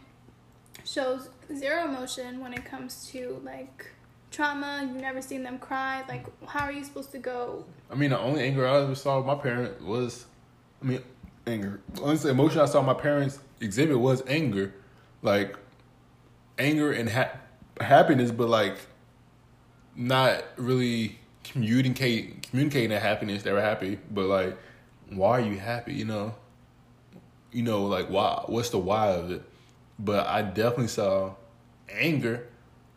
shows 0.83 1.29
zero 1.53 1.85
emotion 1.85 2.39
when 2.39 2.53
it 2.53 2.65
comes 2.65 3.09
to 3.11 3.41
like 3.43 3.87
trauma. 4.31 4.81
You've 4.81 5.01
never 5.01 5.21
seen 5.21 5.43
them 5.43 5.57
cry. 5.59 6.03
Like, 6.07 6.25
how 6.47 6.65
are 6.65 6.71
you 6.71 6.83
supposed 6.83 7.11
to 7.11 7.19
go? 7.19 7.65
I 7.89 7.95
mean, 7.95 8.09
the 8.09 8.19
only 8.19 8.43
anger 8.43 8.67
I 8.67 8.81
ever 8.81 8.95
saw 8.95 9.21
my 9.21 9.35
parents 9.35 9.81
was, 9.81 10.25
I 10.81 10.85
mean, 10.85 11.03
anger. 11.47 11.79
Honestly, 12.01 12.31
emotion 12.31 12.59
I 12.59 12.65
saw 12.65 12.81
my 12.81 12.93
parents 12.93 13.39
exhibit 13.61 13.99
was 13.99 14.23
anger, 14.27 14.73
like 15.21 15.57
anger 16.57 16.91
and 16.91 17.09
ha- 17.09 17.37
happiness, 17.79 18.31
but 18.31 18.49
like 18.49 18.77
not 19.95 20.43
really 20.57 21.19
communicate 21.43 22.49
communicating 22.49 22.89
that 22.89 23.01
happiness. 23.01 23.43
They 23.43 23.51
were 23.51 23.61
happy, 23.61 23.99
but 24.11 24.25
like, 24.25 24.57
why 25.09 25.39
are 25.39 25.45
you 25.45 25.59
happy? 25.59 25.93
You 25.93 26.05
know, 26.05 26.35
you 27.51 27.63
know, 27.63 27.85
like 27.85 28.09
why? 28.09 28.43
What's 28.47 28.69
the 28.69 28.79
why 28.79 29.11
of 29.11 29.31
it? 29.31 29.43
But 29.97 30.27
I 30.27 30.41
definitely 30.41 30.87
saw 30.87 31.35
anger, 31.89 32.47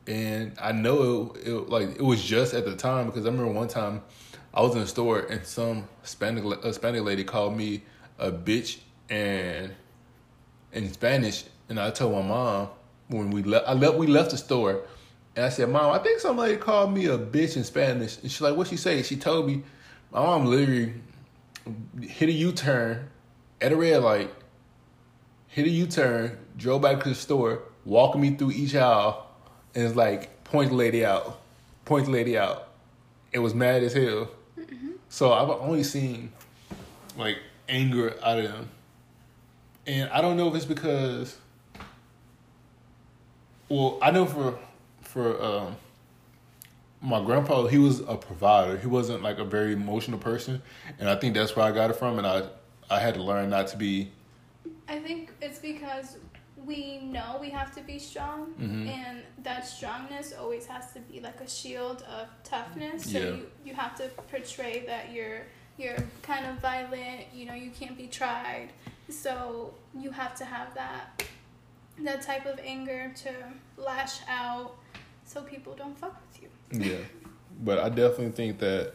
and 0.06 0.56
I 0.60 0.72
know 0.72 1.34
it, 1.36 1.48
it 1.48 1.68
like 1.68 1.90
it 1.90 2.02
was 2.02 2.22
just 2.22 2.54
at 2.54 2.64
the 2.64 2.74
time 2.74 3.06
because 3.06 3.24
I 3.24 3.28
remember 3.28 3.52
one 3.52 3.68
time 3.68 4.02
I 4.52 4.62
was 4.62 4.74
in 4.74 4.82
a 4.82 4.86
store 4.86 5.20
and 5.20 5.46
some 5.46 5.88
Hispanic 6.02 6.44
Hispanic 6.64 7.02
lady 7.02 7.24
called 7.24 7.56
me 7.56 7.82
a 8.18 8.32
bitch 8.32 8.78
and 9.08 9.74
in 10.72 10.92
Spanish, 10.92 11.44
and 11.68 11.78
I 11.80 11.90
told 11.90 12.14
my 12.14 12.22
mom 12.22 12.68
when 13.08 13.30
we 13.30 13.42
left. 13.42 13.68
I 13.68 13.74
left. 13.74 13.96
We 13.96 14.06
left 14.06 14.32
the 14.32 14.38
store, 14.38 14.82
and 15.36 15.44
I 15.46 15.48
said, 15.48 15.70
"Mom, 15.70 15.92
I 15.92 15.98
think 15.98 16.20
somebody 16.20 16.56
called 16.56 16.92
me 16.92 17.06
a 17.06 17.18
bitch 17.18 17.56
in 17.56 17.64
Spanish." 17.64 18.18
And 18.20 18.30
she's 18.30 18.40
like, 18.40 18.56
"What 18.56 18.66
she 18.66 18.76
say?" 18.76 19.02
She 19.02 19.16
told 19.16 19.46
me, 19.46 19.62
my 20.12 20.20
mom 20.20 20.46
literally 20.46 20.94
hit 22.00 22.28
a 22.28 22.32
U 22.32 22.52
turn 22.52 23.08
at 23.60 23.72
a 23.72 23.76
red 23.76 24.02
light, 24.02 24.32
hit 25.48 25.66
a 25.66 25.70
U 25.70 25.86
turn, 25.86 26.38
drove 26.59 26.82
back 26.82 27.02
to 27.05 27.09
the 27.09 27.14
store, 27.14 27.62
walking 27.86 28.20
me 28.20 28.35
through 28.35 28.51
each 28.51 28.74
aisle, 28.74 29.26
and 29.74 29.85
it's 29.85 29.97
like 29.97 30.44
point 30.44 30.70
the 30.70 30.76
lady 30.76 31.05
out, 31.05 31.40
point 31.86 32.06
the 32.06 32.10
lady 32.10 32.36
out. 32.36 32.68
It 33.32 33.39
was 33.39 33.55
mad 33.55 33.82
as 33.82 33.94
hell. 33.94 34.28
So 35.09 35.32
I've 35.32 35.48
only 35.48 35.85
seen 35.85 36.32
like 37.16 37.39
anger 37.68 38.14
out 38.22 38.39
of 38.39 38.44
them. 38.44 38.68
And 39.86 40.10
I 40.10 40.20
don't 40.20 40.36
know 40.36 40.48
if 40.48 40.55
it's 40.55 40.64
because 40.66 41.36
well, 43.68 43.98
I 44.02 44.10
know 44.10 44.26
for 44.26 44.59
for 45.02 45.43
um 45.43 45.76
my 47.01 47.24
grandpa, 47.24 47.66
he 47.66 47.78
was 47.78 48.01
a 48.01 48.16
provider. 48.16 48.76
He 48.76 48.89
wasn't 48.89 49.22
like 49.22 49.39
a 49.39 49.44
very 49.44 49.72
emotional 49.72 50.18
person, 50.18 50.60
and 50.98 51.09
I 51.09 51.14
think 51.14 51.35
that's 51.35 51.55
where 51.55 51.64
I 51.64 51.70
got 51.70 51.90
it 51.90 51.94
from. 51.94 52.18
And 52.18 52.26
I 52.26 52.48
I 52.90 52.98
had 52.98 53.14
to 53.14 53.22
learn 53.22 53.51
not 53.51 53.68
to 53.68 53.76
be. 53.76 54.10
I 54.89 54.98
think 54.98 55.30
it's 55.40 55.59
because 55.59 56.16
we 56.64 56.98
know 56.98 57.39
we 57.40 57.51
have 57.51 57.74
to 57.76 57.80
be 57.82 57.98
strong, 57.98 58.52
Mhm. 58.59 58.89
and 58.89 59.22
that 59.44 59.66
strongness 59.66 60.32
always 60.32 60.66
has 60.66 60.93
to 60.93 61.01
be 61.01 61.20
like 61.20 61.40
a 61.40 61.48
shield 61.48 62.02
of 62.02 62.28
toughness. 62.44 63.12
So 63.12 63.18
Yeah. 63.18 63.24
you, 63.26 63.51
you 63.64 63.74
have 63.74 63.97
to 63.98 64.09
portray 64.30 64.85
that 64.86 65.12
you're 65.12 65.43
you're 65.78 65.97
kind 66.22 66.44
of 66.44 66.56
violent. 66.56 67.26
You 67.32 67.47
know, 67.47 67.55
you 67.55 67.70
can't 67.70 67.97
be 67.97 68.09
tried. 68.09 68.70
So 69.09 69.74
you 69.94 70.10
have 70.10 70.35
to 70.39 70.44
have 70.44 70.74
that 70.74 71.22
that 72.01 72.22
type 72.22 72.47
of 72.47 72.59
anger 72.64 73.12
to 73.22 73.32
lash 73.76 74.18
out, 74.28 74.76
so 75.24 75.43
people 75.43 75.74
don't 75.74 75.97
fuck 75.98 76.16
with 76.26 76.43
you. 76.43 76.48
Yeah, 76.90 76.98
but 77.60 77.78
I 77.78 77.89
definitely 77.89 78.30
think 78.32 78.59
that 78.59 78.94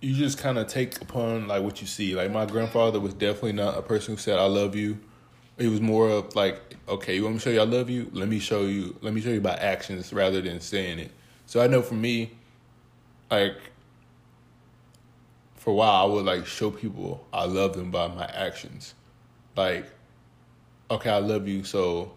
you 0.00 0.14
just 0.14 0.36
kind 0.38 0.58
of 0.58 0.66
take 0.66 1.00
upon 1.00 1.46
like 1.48 1.62
what 1.62 1.80
you 1.80 1.86
see. 1.86 2.14
Like 2.14 2.30
my 2.30 2.44
grandfather 2.46 3.00
was 3.00 3.14
definitely 3.14 3.52
not 3.52 3.78
a 3.78 3.82
person 3.82 4.14
who 4.14 4.20
said 4.20 4.38
"I 4.38 4.46
love 4.46 4.74
you." 4.76 4.98
He 5.58 5.68
was 5.68 5.80
more 5.80 6.08
of 6.08 6.34
like, 6.34 6.60
"Okay, 6.88 7.14
you 7.16 7.22
want 7.22 7.34
me 7.34 7.38
to 7.38 7.44
show 7.44 7.50
you 7.50 7.60
I 7.60 7.64
love 7.64 7.88
you? 7.88 8.10
Let 8.12 8.28
me 8.28 8.38
show 8.38 8.62
you. 8.62 8.96
Let 9.00 9.14
me 9.14 9.20
show 9.20 9.30
you 9.30 9.40
by 9.40 9.54
actions 9.54 10.12
rather 10.12 10.40
than 10.40 10.60
saying 10.60 10.98
it." 10.98 11.10
So 11.46 11.60
I 11.60 11.66
know 11.66 11.82
for 11.82 11.94
me, 11.94 12.32
like 13.30 13.56
for 15.56 15.70
a 15.70 15.74
while, 15.74 16.02
I 16.02 16.04
would 16.04 16.24
like 16.24 16.46
show 16.46 16.70
people 16.70 17.26
I 17.32 17.46
love 17.46 17.74
them 17.74 17.90
by 17.90 18.08
my 18.08 18.26
actions. 18.26 18.94
Like, 19.56 19.86
okay, 20.90 21.10
I 21.10 21.18
love 21.18 21.48
you, 21.48 21.64
so 21.64 22.12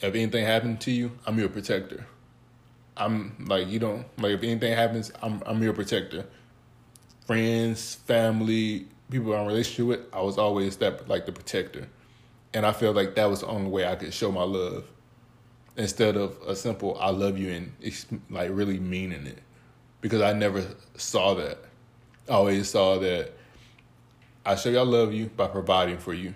if 0.00 0.14
anything 0.14 0.44
happened 0.44 0.80
to 0.82 0.90
you, 0.90 1.12
I'm 1.26 1.38
your 1.38 1.48
protector. 1.48 2.06
I'm 2.96 3.46
like 3.46 3.68
you 3.68 3.78
don't 3.78 4.06
like 4.18 4.32
if 4.32 4.42
anything 4.42 4.72
happens, 4.72 5.12
I'm 5.22 5.42
I'm 5.46 5.62
your 5.62 5.72
protector. 5.72 6.26
Friends, 7.26 7.96
family, 8.06 8.86
people 9.10 9.32
I'm 9.34 9.42
in 9.42 9.46
relationship 9.46 9.86
with, 9.86 10.00
I 10.12 10.20
was 10.20 10.38
always 10.38 10.76
that 10.78 11.08
like 11.08 11.26
the 11.26 11.32
protector, 11.32 11.88
and 12.54 12.66
I 12.66 12.72
felt 12.72 12.96
like 12.96 13.14
that 13.14 13.28
was 13.28 13.40
the 13.40 13.46
only 13.46 13.70
way 13.70 13.86
I 13.86 13.96
could 13.96 14.12
show 14.12 14.32
my 14.32 14.42
love, 14.42 14.84
instead 15.76 16.16
of 16.16 16.36
a 16.46 16.56
simple 16.56 16.98
"I 17.00 17.10
love 17.10 17.38
you" 17.38 17.50
and 17.50 17.72
like 18.30 18.50
really 18.52 18.78
meaning 18.78 19.26
it, 19.26 19.38
because 20.00 20.22
I 20.22 20.32
never 20.32 20.64
saw 20.96 21.34
that. 21.34 21.58
I 22.28 22.32
always 22.32 22.68
saw 22.68 22.98
that 22.98 23.32
I 24.44 24.54
show 24.54 24.70
you 24.70 24.78
I 24.78 24.82
love 24.82 25.12
you 25.12 25.26
by 25.26 25.48
providing 25.48 25.98
for 25.98 26.14
you. 26.14 26.32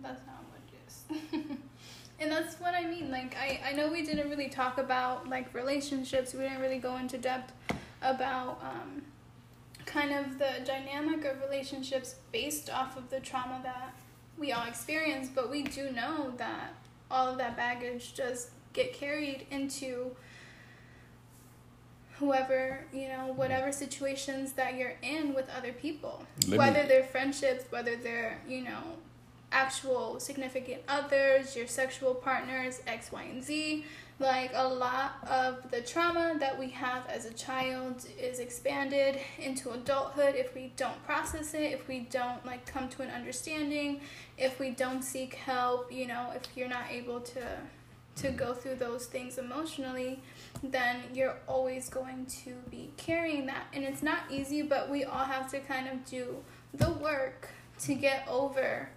That's 0.00 0.22
not 0.26 0.44
what 0.48 1.32
and 2.20 2.30
that's 2.30 2.60
what 2.60 2.74
I 2.74 2.84
mean. 2.84 3.10
Like 3.10 3.36
I, 3.36 3.60
I 3.70 3.72
know 3.72 3.90
we 3.90 4.04
didn't 4.04 4.30
really 4.30 4.48
talk 4.48 4.78
about 4.78 5.28
like 5.28 5.52
relationships. 5.52 6.34
We 6.34 6.40
didn't 6.40 6.60
really 6.60 6.78
go 6.78 6.96
into 6.98 7.18
depth 7.18 7.52
about 8.00 8.60
um, 8.62 9.02
kind 9.86 10.12
of 10.12 10.38
the 10.38 10.50
dynamic 10.64 11.24
of 11.24 11.40
relationships 11.40 12.16
based 12.32 12.70
off 12.70 12.96
of 12.96 13.10
the 13.10 13.20
trauma 13.20 13.60
that 13.62 13.94
we 14.38 14.52
all 14.52 14.66
experience. 14.66 15.28
But 15.34 15.50
we 15.50 15.62
do 15.62 15.90
know 15.90 16.32
that 16.38 16.74
all 17.10 17.28
of 17.28 17.38
that 17.38 17.56
baggage 17.56 18.14
does 18.14 18.50
get 18.72 18.92
carried 18.94 19.46
into 19.50 20.16
whoever 22.18 22.84
you 22.92 23.08
know 23.08 23.32
whatever 23.34 23.72
situations 23.72 24.52
that 24.52 24.76
you're 24.76 24.94
in 25.02 25.34
with 25.34 25.48
other 25.56 25.72
people 25.72 26.24
Let 26.42 26.50
me- 26.50 26.58
whether 26.58 26.86
they're 26.86 27.04
friendships 27.04 27.64
whether 27.70 27.96
they're 27.96 28.38
you 28.46 28.62
know 28.62 28.82
actual 29.50 30.18
significant 30.18 30.80
others, 30.88 31.54
your 31.54 31.66
sexual 31.66 32.14
partners, 32.14 32.80
X, 32.86 33.12
Y, 33.12 33.22
and 33.24 33.44
Z. 33.44 33.84
Like 34.22 34.52
a 34.54 34.68
lot 34.68 35.16
of 35.28 35.68
the 35.72 35.80
trauma 35.80 36.36
that 36.38 36.56
we 36.56 36.68
have 36.68 37.08
as 37.08 37.26
a 37.26 37.32
child 37.32 38.06
is 38.16 38.38
expanded 38.38 39.18
into 39.36 39.72
adulthood 39.72 40.36
if 40.36 40.54
we 40.54 40.72
don't 40.76 41.04
process 41.04 41.54
it, 41.54 41.72
if 41.72 41.88
we 41.88 42.06
don't 42.08 42.46
like 42.46 42.64
come 42.64 42.88
to 42.90 43.02
an 43.02 43.10
understanding, 43.10 44.00
if 44.38 44.60
we 44.60 44.70
don't 44.70 45.02
seek 45.02 45.34
help, 45.34 45.90
you 45.90 46.06
know, 46.06 46.30
if 46.36 46.42
you're 46.56 46.68
not 46.68 46.84
able 46.88 47.20
to 47.20 47.42
to 48.14 48.30
go 48.30 48.54
through 48.54 48.76
those 48.76 49.06
things 49.06 49.38
emotionally, 49.38 50.20
then 50.62 51.00
you're 51.12 51.38
always 51.48 51.88
going 51.88 52.26
to 52.26 52.52
be 52.70 52.92
carrying 52.96 53.46
that. 53.46 53.64
And 53.72 53.82
it's 53.82 54.04
not 54.04 54.20
easy, 54.30 54.62
but 54.62 54.88
we 54.88 55.02
all 55.02 55.24
have 55.24 55.50
to 55.50 55.58
kind 55.58 55.88
of 55.88 56.04
do 56.04 56.36
the 56.74 56.92
work 56.92 57.48
to 57.80 57.94
get 57.94 58.28
over 58.28 58.88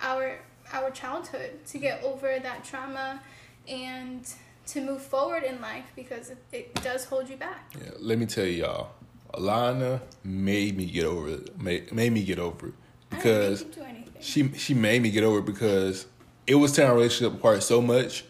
our 0.00 0.40
our 0.72 0.90
childhood, 0.90 1.64
to 1.66 1.78
get 1.78 2.02
over 2.02 2.40
that 2.40 2.64
trauma 2.64 3.22
and 3.68 4.34
to 4.66 4.80
move 4.80 5.02
forward 5.02 5.42
in 5.42 5.60
life 5.60 5.84
because 5.94 6.30
it, 6.30 6.38
it 6.52 6.74
does 6.82 7.04
hold 7.04 7.28
you 7.28 7.36
back. 7.36 7.72
Yeah, 7.78 7.90
let 7.98 8.18
me 8.18 8.26
tell 8.26 8.44
y'all, 8.46 8.90
Alanna 9.32 10.00
made 10.22 10.76
me 10.76 10.86
get 10.86 11.04
over 11.04 11.28
it. 11.28 11.60
Made, 11.60 11.92
made 11.92 12.12
me 12.12 12.24
get 12.24 12.38
over 12.38 12.68
it 12.68 12.74
because 13.10 13.62
I 13.62 13.64
didn't 13.64 13.68
make 13.68 13.76
you 13.76 13.82
do 13.82 13.88
anything. 13.88 14.22
she 14.22 14.58
she 14.58 14.74
made 14.74 15.02
me 15.02 15.10
get 15.10 15.24
over 15.24 15.38
it 15.38 15.46
because 15.46 16.06
it 16.46 16.54
was 16.54 16.72
tearing 16.72 16.90
our 16.90 16.96
relationship 16.96 17.38
apart 17.38 17.62
so 17.62 17.80
much 17.80 18.24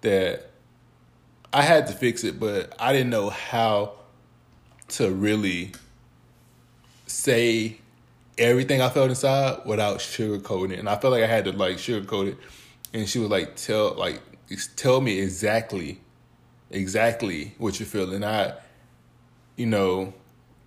that 0.00 0.50
I 1.52 1.62
had 1.62 1.86
to 1.88 1.92
fix 1.92 2.24
it, 2.24 2.38
but 2.38 2.74
I 2.78 2.92
didn't 2.92 3.10
know 3.10 3.30
how 3.30 3.92
to 4.88 5.10
really 5.10 5.72
say 7.06 7.78
everything 8.38 8.80
I 8.80 8.88
felt 8.88 9.10
inside 9.10 9.60
without 9.66 9.98
sugarcoating 9.98 10.72
it. 10.72 10.78
And 10.78 10.88
I 10.88 10.96
felt 10.96 11.12
like 11.12 11.22
I 11.22 11.26
had 11.26 11.44
to 11.44 11.52
like 11.52 11.76
sugarcoat 11.76 12.28
it. 12.28 12.38
And 12.92 13.08
she 13.08 13.18
was 13.18 13.28
like, 13.30 13.56
tell 13.56 13.94
like 13.94 14.20
tell 14.76 15.00
me 15.00 15.20
exactly, 15.20 16.00
exactly 16.70 17.54
what 17.58 17.78
you're 17.78 17.86
feeling. 17.86 18.24
I, 18.24 18.54
you 19.56 19.66
know, 19.66 20.14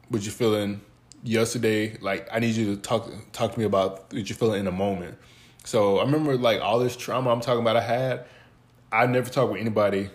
what 0.10 0.24
you're 0.24 0.32
feeling 0.32 0.82
yesterday. 1.24 1.98
Like 2.00 2.28
I 2.32 2.40
need 2.40 2.56
you 2.56 2.76
to 2.76 2.82
talk 2.82 3.12
talk 3.32 3.54
to 3.54 3.60
me 3.60 3.66
about 3.66 4.14
what 4.14 4.30
you're 4.30 4.38
feeling 4.38 4.62
in 4.62 4.68
a 4.68 4.72
moment. 4.72 5.18
So 5.64 6.00
I 6.00 6.04
remember 6.04 6.38
like 6.38 6.62
all 6.62 6.80
this 6.80 6.96
trauma 6.96 7.32
I'm 7.32 7.42
talking 7.42 7.62
about 7.62 7.78
I 7.78 7.82
had. 7.82 8.26
I 8.92 9.08
never 9.08 9.30
talked 9.30 9.52
with 9.52 9.62
anybody 9.62 10.10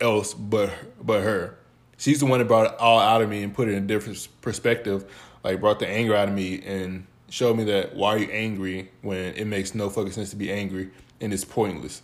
else 0.00 0.34
but 0.34 0.70
but 1.04 1.22
her. 1.22 1.56
She's 1.96 2.20
the 2.20 2.26
one 2.26 2.38
that 2.38 2.46
brought 2.46 2.72
it 2.72 2.78
all 2.78 2.98
out 2.98 3.20
of 3.20 3.28
me 3.28 3.42
and 3.42 3.52
put 3.52 3.68
it 3.68 3.72
in 3.72 3.84
a 3.84 3.86
different 3.86 4.28
perspective. 4.40 5.04
Like 5.42 5.60
brought 5.60 5.78
the 5.78 5.88
anger 5.88 6.14
out 6.14 6.28
of 6.28 6.34
me 6.34 6.62
and 6.62 7.06
showed 7.28 7.56
me 7.56 7.64
that 7.64 7.94
why 7.94 8.10
are 8.10 8.18
you 8.18 8.30
angry 8.30 8.90
when 9.02 9.34
it 9.34 9.46
makes 9.46 9.74
no 9.74 9.88
fucking 9.90 10.12
sense 10.12 10.30
to 10.30 10.36
be 10.36 10.50
angry 10.52 10.90
and 11.20 11.32
it's 11.32 11.44
pointless. 11.44 12.02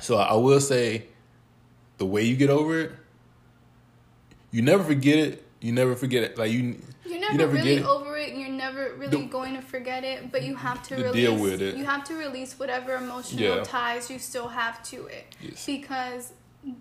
So 0.00 0.16
I 0.16 0.34
will 0.34 0.60
say, 0.60 1.06
the 1.98 2.06
way 2.06 2.22
you 2.22 2.36
get 2.36 2.50
over 2.50 2.78
it, 2.80 2.92
you 4.50 4.62
never 4.62 4.84
forget 4.84 5.18
it. 5.18 5.44
You 5.60 5.72
never 5.72 5.96
forget 5.96 6.22
it. 6.22 6.38
Like 6.38 6.52
you, 6.52 6.80
You're 7.04 7.20
never, 7.20 7.34
never 7.36 7.52
really 7.54 7.82
over 7.82 8.16
it. 8.16 8.34
You're 8.36 8.48
never 8.48 8.94
really 8.96 9.22
The- 9.22 9.26
going 9.28 9.54
to 9.54 9.60
forget 9.62 10.04
it, 10.04 10.30
but 10.30 10.42
you 10.44 10.54
have 10.54 10.82
to 10.84 10.96
To 10.96 11.02
release. 11.02 11.14
deal 11.14 11.36
with 11.36 11.60
it. 11.60 11.76
You 11.76 11.84
have 11.84 12.04
to 12.04 12.14
release 12.14 12.58
whatever 12.58 12.94
emotional 12.94 13.56
Yeah. 13.56 13.64
ties 13.64 14.08
you 14.10 14.18
still 14.18 14.48
have 14.48 14.82
to 14.84 15.06
it, 15.06 15.34
Yes. 15.40 15.66
because 15.66 16.32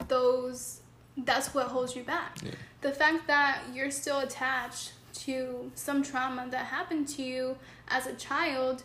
those 0.08 0.82
that's 1.20 1.52
what 1.56 1.68
holds 1.70 1.96
you 1.96 2.04
back. 2.04 2.38
Yeah. 2.44 2.52
The 2.82 2.92
fact 2.92 3.26
that 3.26 3.62
you're 3.74 3.90
still 3.90 4.20
attached 4.20 4.92
to 5.26 5.72
some 5.74 6.04
trauma 6.04 6.48
that 6.52 6.68
happened 6.68 7.08
to 7.10 7.24
you 7.24 7.58
as 7.88 8.06
a 8.06 8.14
child 8.14 8.84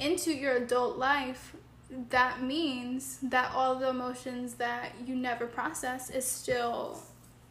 into 0.00 0.32
your 0.32 0.52
adult 0.56 0.96
life 0.96 1.52
that 2.10 2.42
means 2.42 3.18
that 3.22 3.52
all 3.54 3.76
the 3.76 3.88
emotions 3.88 4.54
that 4.54 4.92
you 5.06 5.14
never 5.14 5.46
process 5.46 6.10
is 6.10 6.24
still 6.24 7.02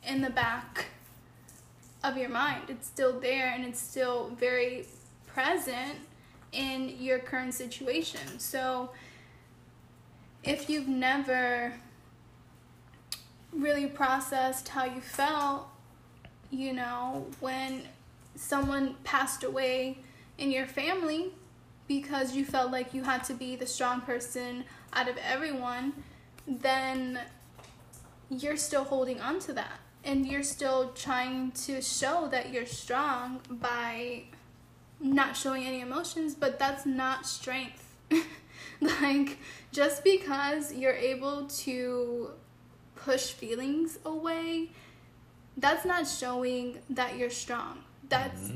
in 0.06 0.22
the 0.22 0.30
back 0.30 0.88
of 2.04 2.18
your 2.18 2.30
mind. 2.30 2.64
It's 2.70 2.88
still 2.88 3.20
there 3.20 3.48
and 3.48 3.64
it's 3.66 3.80
still 3.80 4.32
very 4.38 4.86
present 5.26 6.00
in 6.52 6.96
your 7.00 7.20
current 7.20 7.54
situation. 7.54 8.40
So 8.40 8.92
if 10.44 10.70
you've 10.70 10.88
never 10.88 11.74
really 13.52 13.88
processed 13.88 14.68
how 14.70 14.86
you 14.86 15.02
felt, 15.02 15.68
you 16.52 16.74
know, 16.74 17.26
when 17.40 17.84
someone 18.36 18.96
passed 19.04 19.44
away 19.44 19.98
in 20.38 20.52
your 20.52 20.66
family 20.66 21.32
because 21.88 22.36
you 22.36 22.46
felt 22.46 22.72
like 22.72 22.94
you 22.94 23.04
had 23.04 23.24
to 23.26 23.34
be 23.34 23.56
the 23.56 23.68
strong 23.68 24.02
person 24.02 24.66
out 24.94 25.08
of 25.08 25.18
everyone, 25.18 25.94
then 26.48 27.20
you're 28.30 28.58
still 28.58 28.84
holding 28.84 29.20
on 29.22 29.40
to 29.42 29.54
that. 29.54 29.80
And 30.04 30.26
you're 30.26 30.44
still 30.44 30.92
trying 30.94 31.52
to 31.52 31.82
show 31.82 32.28
that 32.32 32.54
you're 32.54 32.68
strong 32.68 33.42
by 33.50 34.24
not 35.00 35.36
showing 35.36 35.66
any 35.66 35.82
emotions, 35.82 36.36
but 36.36 36.60
that's 36.60 36.86
not 36.86 37.26
strength. 37.26 37.96
like, 38.82 39.40
just 39.72 40.04
because 40.04 40.74
you're 40.74 40.94
able 40.94 41.48
to 41.48 42.32
push 42.96 43.32
feelings 43.32 44.00
away, 44.06 44.70
that's 45.58 45.86
not 45.86 46.08
showing 46.08 46.80
that 46.90 47.18
you're 47.18 47.30
strong. 47.30 47.80
That's 48.10 48.42
mm-hmm. 48.42 48.56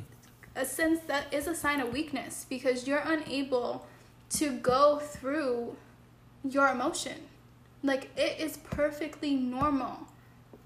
A 0.60 0.65
sense 0.65 0.99
that 1.07 1.34
is 1.34 1.48
a 1.48 1.56
sign 1.56 1.80
of 1.80 1.94
weakness 1.94 2.45
because 2.49 2.86
you're 2.86 3.03
unable 3.06 3.88
to 4.30 4.52
go 4.52 4.99
through 4.99 5.76
your 6.44 6.68
emotion. 6.68 7.15
Like, 7.81 8.10
it 8.18 8.40
is 8.40 8.57
perfectly 8.57 9.36
normal 9.36 10.07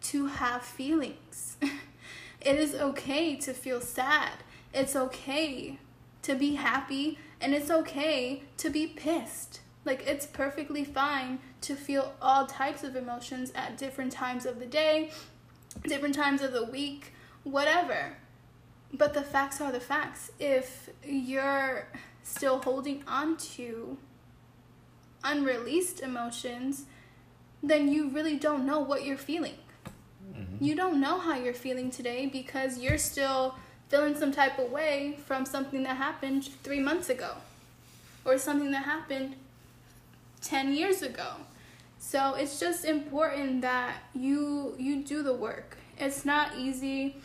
to 0.03 0.26
have 0.26 0.64
feelings. 0.64 1.57
it 2.41 2.56
is 2.56 2.74
okay 2.74 3.36
to 3.36 3.53
feel 3.53 3.82
sad. 3.82 4.32
It's 4.74 4.95
okay 4.95 5.78
to 6.24 6.34
be 6.34 6.56
happy 6.56 7.20
and 7.40 7.53
it's 7.53 7.70
okay 7.70 8.41
to 8.57 8.72
be 8.72 8.88
pissed. 8.88 9.61
Like, 9.86 10.07
it's 10.07 10.26
perfectly 10.26 10.84
fine 10.84 11.38
to 11.61 11.76
feel 11.76 12.15
all 12.20 12.48
types 12.48 12.84
of 12.84 12.95
emotions 12.95 13.52
at 13.53 13.78
different 13.78 14.11
times 14.11 14.48
of 14.48 14.60
the 14.60 14.65
day, 14.65 15.11
different 15.88 16.15
times 16.15 16.41
of 16.41 16.52
the 16.52 16.65
week, 16.65 17.14
whatever. 17.44 18.18
But 18.94 19.14
the 19.14 19.24
facts 19.24 19.60
are 19.60 19.72
the 19.72 19.80
facts. 19.80 20.32
If 20.40 20.90
you're 21.03 21.88
still 22.24 22.60
holding 22.60 23.03
on 23.07 23.38
to 23.38 23.98
unreleased 25.24 26.02
emotions, 26.02 26.86
then 27.61 27.91
you 27.91 28.10
really 28.10 28.38
don't 28.38 28.65
know 28.65 28.80
what 28.80 29.06
you're 29.06 29.18
feeling. 29.18 29.56
Mm-hmm. 30.32 30.64
You 30.64 30.76
don't 30.76 31.02
know 31.02 31.18
how 31.20 31.36
you're 31.36 31.53
feeling 31.53 31.90
today 31.90 32.28
because 32.28 32.78
you're 32.78 32.98
still 32.98 33.56
feeling 33.90 34.15
some 34.15 34.32
type 34.32 34.60
of 34.60 34.72
way 34.72 35.18
from 35.26 35.45
something 35.45 35.84
that 35.84 35.98
happened 35.98 36.49
three 36.64 36.80
months 36.80 37.10
ago 37.10 37.36
or 38.26 38.38
something 38.38 38.72
that 38.72 38.84
happened 38.84 39.36
10 40.41 40.74
years 40.74 41.02
ago. 41.02 41.36
So 41.99 42.36
it's 42.36 42.60
just 42.60 42.86
important 42.86 43.61
that 43.61 43.95
you 44.14 44.76
you 44.78 45.03
do 45.03 45.24
the 45.24 45.34
work. 45.34 45.78
It's 45.98 46.26
not 46.26 46.57
easy, 46.57 47.15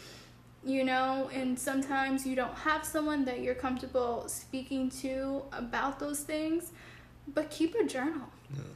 you 0.65 0.85
know, 0.85 1.31
and 1.33 1.59
sometimes 1.59 2.27
you 2.27 2.35
don't 2.35 2.55
have 2.55 2.85
someone 2.85 3.25
that 3.25 3.41
you're 3.41 3.55
comfortable 3.55 4.25
speaking 4.29 4.91
to 4.91 5.43
about 5.53 5.99
those 5.99 6.21
things, 6.21 6.73
but 7.35 7.51
keep 7.51 7.75
a 7.75 7.85
journal. 7.85 8.29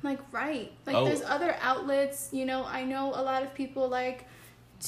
Like 0.02 0.18
write. 0.32 0.72
Like 0.86 0.96
Oh. 0.96 1.04
there's 1.04 1.22
other 1.22 1.56
outlets, 1.60 2.28
you 2.32 2.44
know, 2.44 2.64
I 2.64 2.84
know 2.84 3.12
a 3.14 3.22
lot 3.22 3.42
of 3.42 3.54
people 3.54 3.88
like 3.88 4.26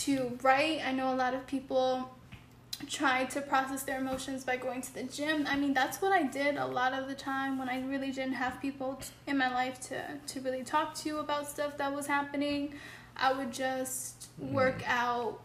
to 0.03 0.39
write. 0.43 0.81
I 0.87 0.93
know 0.93 1.12
a 1.12 1.16
lot 1.16 1.35
of 1.35 1.47
people 1.47 2.11
try 2.89 3.25
to 3.25 3.41
process 3.41 3.85
their 3.85 3.99
emotions 3.99 4.45
by 4.45 4.57
going 4.57 4.83
to 4.83 4.95
the 4.95 5.05
gym. 5.05 5.47
I 5.49 5.57
mean, 5.57 5.73
that's 5.73 6.03
what 6.03 6.12
I 6.12 6.25
did 6.25 6.57
a 6.57 6.66
lot 6.66 6.93
of 6.93 7.09
the 7.09 7.15
time 7.15 7.59
when 7.59 7.69
I 7.69 7.81
really 7.83 8.11
didn't 8.11 8.35
have 8.35 8.61
people 8.61 8.97
t- 8.97 9.07
in 9.27 9.39
my 9.39 9.53
life 9.53 9.81
to, 9.89 10.03
to 10.27 10.41
really 10.41 10.65
talk 10.65 10.95
to 10.97 11.19
about 11.19 11.49
stuff 11.49 11.79
that 11.79 11.95
was 11.95 12.07
happening. 12.07 12.75
I 13.16 13.33
would 13.33 13.53
just 13.53 14.29
mm. 14.43 14.51
work 14.53 14.83
out 14.87 15.41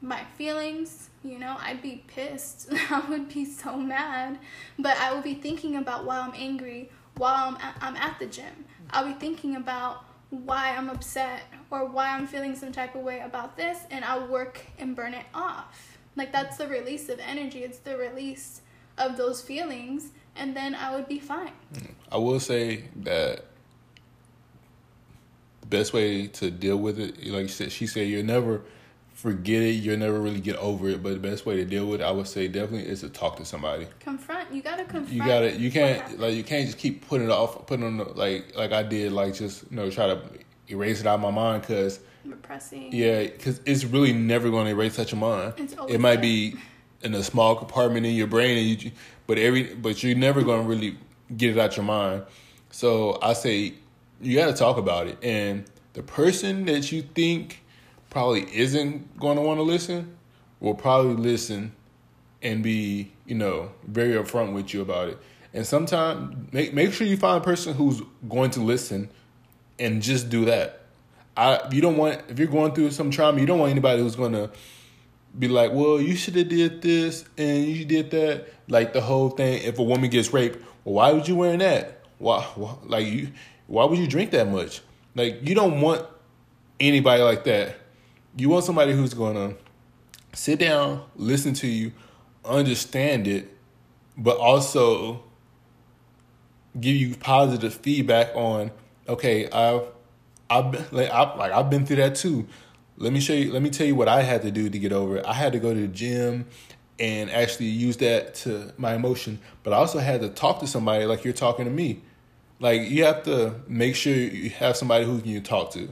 my 0.00 0.22
feelings. 0.36 1.10
You 1.24 1.38
know, 1.38 1.56
I'd 1.58 1.82
be 1.82 2.04
pissed. 2.06 2.72
I 2.90 3.04
would 3.08 3.28
be 3.28 3.44
so 3.44 3.76
mad. 3.76 4.38
But 4.78 4.96
I 4.98 5.12
will 5.12 5.22
be 5.22 5.34
thinking 5.34 5.76
about 5.76 6.04
why 6.04 6.18
I'm 6.18 6.34
angry 6.34 6.90
while 7.16 7.48
I'm 7.48 7.56
at, 7.56 7.76
I'm 7.80 7.96
at 7.96 8.18
the 8.18 8.26
gym. 8.26 8.64
I'll 8.90 9.06
be 9.06 9.14
thinking 9.14 9.56
about 9.56 10.04
why 10.30 10.74
I'm 10.76 10.90
upset 10.90 11.42
or 11.70 11.86
why 11.86 12.10
I'm 12.10 12.26
feeling 12.26 12.54
some 12.54 12.72
type 12.72 12.94
of 12.94 13.02
way 13.02 13.20
about 13.20 13.56
this, 13.56 13.78
and 13.90 14.04
I'll 14.04 14.26
work 14.26 14.60
and 14.78 14.94
burn 14.94 15.14
it 15.14 15.26
off. 15.34 15.98
Like, 16.14 16.32
that's 16.32 16.56
the 16.56 16.68
release 16.68 17.08
of 17.08 17.20
energy, 17.20 17.62
it's 17.62 17.78
the 17.78 17.96
release 17.96 18.62
of 18.98 19.16
those 19.16 19.42
feelings, 19.42 20.10
and 20.34 20.56
then 20.56 20.74
I 20.74 20.94
would 20.94 21.08
be 21.08 21.18
fine. 21.18 21.52
Mm. 21.74 21.90
I 22.10 22.16
will 22.18 22.40
say 22.40 22.84
that 22.96 23.44
the 25.60 25.66
best 25.66 25.92
way 25.92 26.26
to 26.28 26.50
deal 26.50 26.76
with 26.76 26.98
it, 26.98 27.18
like 27.26 27.42
you 27.42 27.48
said, 27.48 27.72
she 27.72 27.86
said, 27.86 28.08
you'll 28.08 28.24
never 28.24 28.62
forget 29.16 29.62
it, 29.62 29.70
you'll 29.70 29.96
never 29.96 30.20
really 30.20 30.40
get 30.40 30.56
over 30.56 30.88
it. 30.90 31.02
But 31.02 31.14
the 31.14 31.28
best 31.28 31.46
way 31.46 31.56
to 31.56 31.64
deal 31.64 31.86
with 31.86 32.00
it, 32.02 32.04
I 32.04 32.10
would 32.10 32.28
say, 32.28 32.46
definitely 32.48 32.88
is 32.88 33.00
to 33.00 33.08
talk 33.08 33.36
to 33.38 33.44
somebody. 33.46 33.88
Confront. 33.98 34.52
You 34.52 34.62
gotta 34.62 34.84
confront. 34.84 35.08
You 35.08 35.24
gotta, 35.24 35.56
you 35.56 35.72
can't, 35.72 36.20
like, 36.20 36.34
you 36.34 36.44
can't 36.44 36.66
just 36.66 36.78
keep 36.78 37.08
putting 37.08 37.26
it 37.26 37.32
off, 37.32 37.66
putting 37.66 37.86
on, 37.86 37.96
the, 37.96 38.04
like, 38.04 38.54
like 38.54 38.72
I 38.72 38.82
did, 38.82 39.12
like, 39.12 39.34
just 39.34 39.64
you 39.70 39.76
know, 39.76 39.90
try 39.90 40.06
to 40.06 40.20
erase 40.68 41.00
it 41.00 41.06
out 41.06 41.14
of 41.14 41.20
my 41.22 41.30
mind, 41.30 41.62
cause 41.62 41.98
repressing. 42.26 42.92
yeah, 42.92 43.22
because 43.22 43.60
it's 43.64 43.84
really 43.84 44.12
never 44.12 44.50
going 44.50 44.66
to 44.66 44.72
erase 44.72 44.94
such 44.94 45.14
a 45.14 45.16
mind. 45.16 45.54
It 45.88 45.98
might 45.98 46.16
there. 46.16 46.22
be 46.22 46.56
in 47.02 47.14
a 47.14 47.22
small 47.22 47.56
compartment 47.56 48.04
in 48.04 48.14
your 48.14 48.26
brain, 48.26 48.58
and 48.58 48.82
you, 48.82 48.92
but 49.26 49.38
every, 49.38 49.74
but 49.74 50.02
you're 50.02 50.14
never 50.14 50.42
going 50.42 50.62
to 50.62 50.68
really 50.68 50.98
get 51.34 51.56
it 51.56 51.58
out 51.58 51.70
of 51.70 51.76
your 51.76 51.86
mind. 51.86 52.24
So 52.70 53.18
I 53.22 53.32
say 53.32 53.72
you 54.20 54.36
got 54.36 54.46
to 54.46 54.52
talk 54.52 54.76
about 54.76 55.06
it, 55.06 55.16
and 55.22 55.64
the 55.94 56.02
person 56.02 56.66
that 56.66 56.92
you 56.92 57.00
think 57.00 57.62
probably 58.16 58.46
isn't 58.56 59.14
going 59.20 59.36
to 59.36 59.42
want 59.42 59.58
to 59.58 59.62
listen 59.62 60.16
will 60.58 60.74
probably 60.74 61.22
listen 61.22 61.70
and 62.40 62.62
be, 62.62 63.12
you 63.26 63.34
know, 63.34 63.70
very 63.86 64.14
upfront 64.14 64.54
with 64.54 64.72
you 64.72 64.80
about 64.80 65.10
it. 65.10 65.18
And 65.52 65.66
sometimes 65.66 66.50
make 66.50 66.72
make 66.72 66.94
sure 66.94 67.06
you 67.06 67.18
find 67.18 67.42
a 67.42 67.44
person 67.44 67.74
who's 67.74 68.00
going 68.26 68.52
to 68.52 68.60
listen 68.60 69.10
and 69.78 70.00
just 70.00 70.30
do 70.30 70.46
that. 70.46 70.80
I 71.36 71.60
you 71.70 71.82
don't 71.82 71.98
want 71.98 72.22
if 72.30 72.38
you're 72.38 72.48
going 72.48 72.72
through 72.72 72.92
some 72.92 73.10
trauma, 73.10 73.38
you 73.38 73.44
don't 73.44 73.58
want 73.58 73.70
anybody 73.70 74.00
who's 74.00 74.16
gonna 74.16 74.50
be 75.38 75.48
like, 75.48 75.72
well, 75.74 76.00
you 76.00 76.16
should 76.16 76.36
have 76.36 76.48
did 76.48 76.80
this 76.80 77.26
and 77.36 77.66
you 77.66 77.84
did 77.84 78.10
that. 78.12 78.48
Like 78.66 78.94
the 78.94 79.02
whole 79.02 79.28
thing. 79.28 79.62
If 79.62 79.78
a 79.78 79.82
woman 79.82 80.08
gets 80.08 80.32
raped, 80.32 80.64
well, 80.84 80.94
why 80.94 81.12
would 81.12 81.28
you 81.28 81.36
wearing 81.36 81.58
that? 81.58 82.00
Why, 82.16 82.40
why 82.54 82.76
like 82.84 83.06
you? 83.06 83.32
Why 83.66 83.84
would 83.84 83.98
you 83.98 84.06
drink 84.06 84.30
that 84.30 84.48
much? 84.48 84.80
Like 85.14 85.46
you 85.46 85.54
don't 85.54 85.82
want 85.82 86.06
anybody 86.80 87.22
like 87.22 87.44
that. 87.44 87.76
You 88.36 88.50
want 88.50 88.64
somebody 88.64 88.92
who's 88.92 89.14
gonna 89.14 89.54
sit 90.34 90.58
down, 90.58 91.02
listen 91.16 91.54
to 91.54 91.66
you, 91.66 91.92
understand 92.44 93.26
it, 93.26 93.56
but 94.16 94.36
also 94.36 95.22
give 96.78 96.96
you 96.96 97.16
positive 97.16 97.72
feedback 97.72 98.30
on 98.34 98.70
okay 99.08 99.48
i've 99.50 99.82
i've 100.50 100.92
like 100.92 101.10
I've, 101.10 101.38
like 101.38 101.52
I've 101.52 101.70
been 101.70 101.86
through 101.86 101.96
that 101.96 102.16
too. 102.16 102.46
Let 102.98 103.12
me 103.12 103.20
show 103.20 103.32
you 103.32 103.52
let 103.52 103.62
me 103.62 103.70
tell 103.70 103.86
you 103.86 103.94
what 103.94 104.08
i 104.08 104.22
had 104.22 104.42
to 104.42 104.50
do 104.50 104.68
to 104.68 104.78
get 104.78 104.92
over 104.92 105.16
it. 105.18 105.26
I 105.26 105.32
had 105.32 105.52
to 105.52 105.58
go 105.58 105.72
to 105.72 105.80
the 105.80 105.88
gym 105.88 106.46
and 106.98 107.30
actually 107.30 107.66
use 107.66 107.96
that 107.98 108.34
to 108.34 108.72
my 108.78 108.94
emotion 108.94 109.38
but 109.62 109.72
i 109.74 109.76
also 109.76 109.98
had 109.98 110.22
to 110.22 110.30
talk 110.30 110.60
to 110.60 110.66
somebody 110.66 111.04
like 111.04 111.24
you're 111.24 111.34
talking 111.34 111.64
to 111.64 111.70
me. 111.70 112.02
Like 112.58 112.82
you 112.82 113.04
have 113.04 113.22
to 113.24 113.54
make 113.68 113.96
sure 113.96 114.14
you 114.14 114.50
have 114.50 114.76
somebody 114.76 115.04
who 115.04 115.16
you 115.16 115.40
can 115.40 115.42
talk 115.42 115.72
to. 115.72 115.88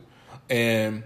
And 0.48 1.04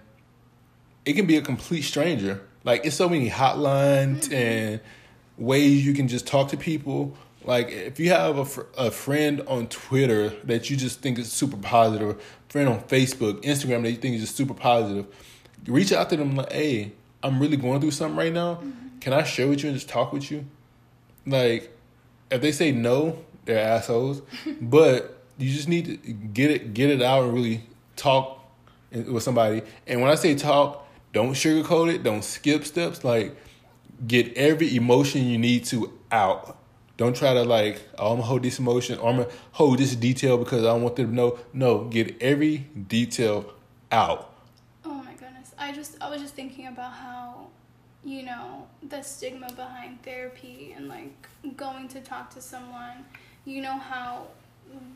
it 1.09 1.15
can 1.15 1.27
be 1.27 1.37
a 1.37 1.43
complete 1.43 1.83
stranger 1.83 2.41
like 2.65 2.85
it's 2.85 2.97
so 2.97 3.09
many 3.09 3.31
hotlines 3.31 4.25
mm-hmm. 4.25 4.35
and 4.35 4.81
ways 5.39 5.87
you 5.87 5.95
can 5.95 6.09
just 6.09 6.27
talk 6.27 6.49
to 6.49 6.57
people. 6.57 7.17
Like 7.45 7.71
if 7.71 7.99
you 7.99 8.11
have 8.11 8.37
a, 8.37 8.45
fr- 8.45 8.63
a 8.77 8.91
friend 8.91 9.43
on 9.47 9.69
Twitter 9.69 10.31
that 10.45 10.69
you 10.69 10.77
just 10.77 11.01
think 11.01 11.19
is 11.19 11.33
super 11.33 11.57
positive, 11.57 12.23
friend 12.49 12.69
on 12.69 12.81
Facebook, 12.83 13.43
Instagram 13.43 13.83
that 13.83 13.91
you 13.91 13.97
think 13.97 14.17
is 14.17 14.21
just 14.21 14.37
super 14.37 14.55
positive, 14.55 15.07
reach 15.67 15.93
out 15.93 16.11
to 16.11 16.17
them 16.17 16.37
like, 16.37 16.53
hey, 16.53 16.93
I'm 17.23 17.41
really 17.41 17.57
going 17.57 17.81
through 17.81 17.93
something 17.93 18.17
right 18.17 18.33
now. 18.33 18.57
Mm-hmm. 18.57 18.99
Can 19.01 19.13
I 19.13 19.23
share 19.23 19.49
with 19.49 19.63
you 19.63 19.71
and 19.71 19.77
just 19.79 19.89
talk 19.89 20.13
with 20.13 20.31
you? 20.31 20.45
Like, 21.25 21.75
if 22.31 22.43
they 22.43 22.53
say 22.53 22.73
no, 22.73 23.25
they're 23.45 23.65
assholes. 23.65 24.21
but 24.61 25.23
you 25.39 25.51
just 25.51 25.69
need 25.69 25.87
to 25.87 26.13
get 26.13 26.51
it 26.51 26.75
get 26.75 26.91
it 26.91 27.01
out 27.01 27.25
and 27.25 27.33
really 27.33 27.63
talk 27.97 28.45
with 28.93 29.23
somebody. 29.23 29.63
And 29.87 30.03
when 30.03 30.11
I 30.11 30.17
say 30.17 30.35
talk, 30.35 30.85
don't 31.13 31.33
sugarcoat 31.33 31.95
it. 31.95 32.03
Don't 32.03 32.23
skip 32.23 32.65
steps. 32.65 33.05
Like, 33.05 33.37
get 34.07 34.33
every 34.35 34.77
emotion 34.77 35.27
you 35.27 35.39
need 35.39 35.65
to 35.67 35.93
out. 36.13 36.57
Don't 36.97 37.15
try 37.15 37.33
to 37.33 37.45
like, 37.45 37.81
oh, 37.99 38.11
I'm 38.11 38.17
gonna 38.17 38.27
hold 38.27 38.43
this 38.43 38.59
emotion 38.59 38.99
or 38.99 39.11
I'm 39.11 39.17
gonna 39.19 39.31
hold 39.53 39.79
this 39.79 39.95
detail 39.95 40.37
because 40.37 40.65
I 40.65 40.69
don't 40.69 40.83
want 40.83 40.97
them 40.97 41.11
to 41.11 41.15
know. 41.15 41.39
No, 41.53 41.85
get 41.85 42.21
every 42.21 42.59
detail 42.89 43.53
out. 43.93 44.35
Oh 44.85 44.95
my 44.95 45.13
goodness. 45.13 45.53
I 45.57 45.73
just 45.73 45.97
I 46.01 46.11
was 46.11 46.21
just 46.21 46.35
thinking 46.35 46.67
about 46.67 46.93
how 46.93 47.47
you 48.05 48.25
know 48.25 48.67
the 48.89 49.03
stigma 49.03 49.53
behind 49.53 50.03
therapy 50.03 50.75
and 50.77 50.89
like 50.89 51.29
going 51.57 51.89
to 51.89 52.01
talk 52.01 52.31
to 52.31 52.41
someone 52.41 53.05
you 53.45 53.63
know 53.63 53.79
how 53.79 54.27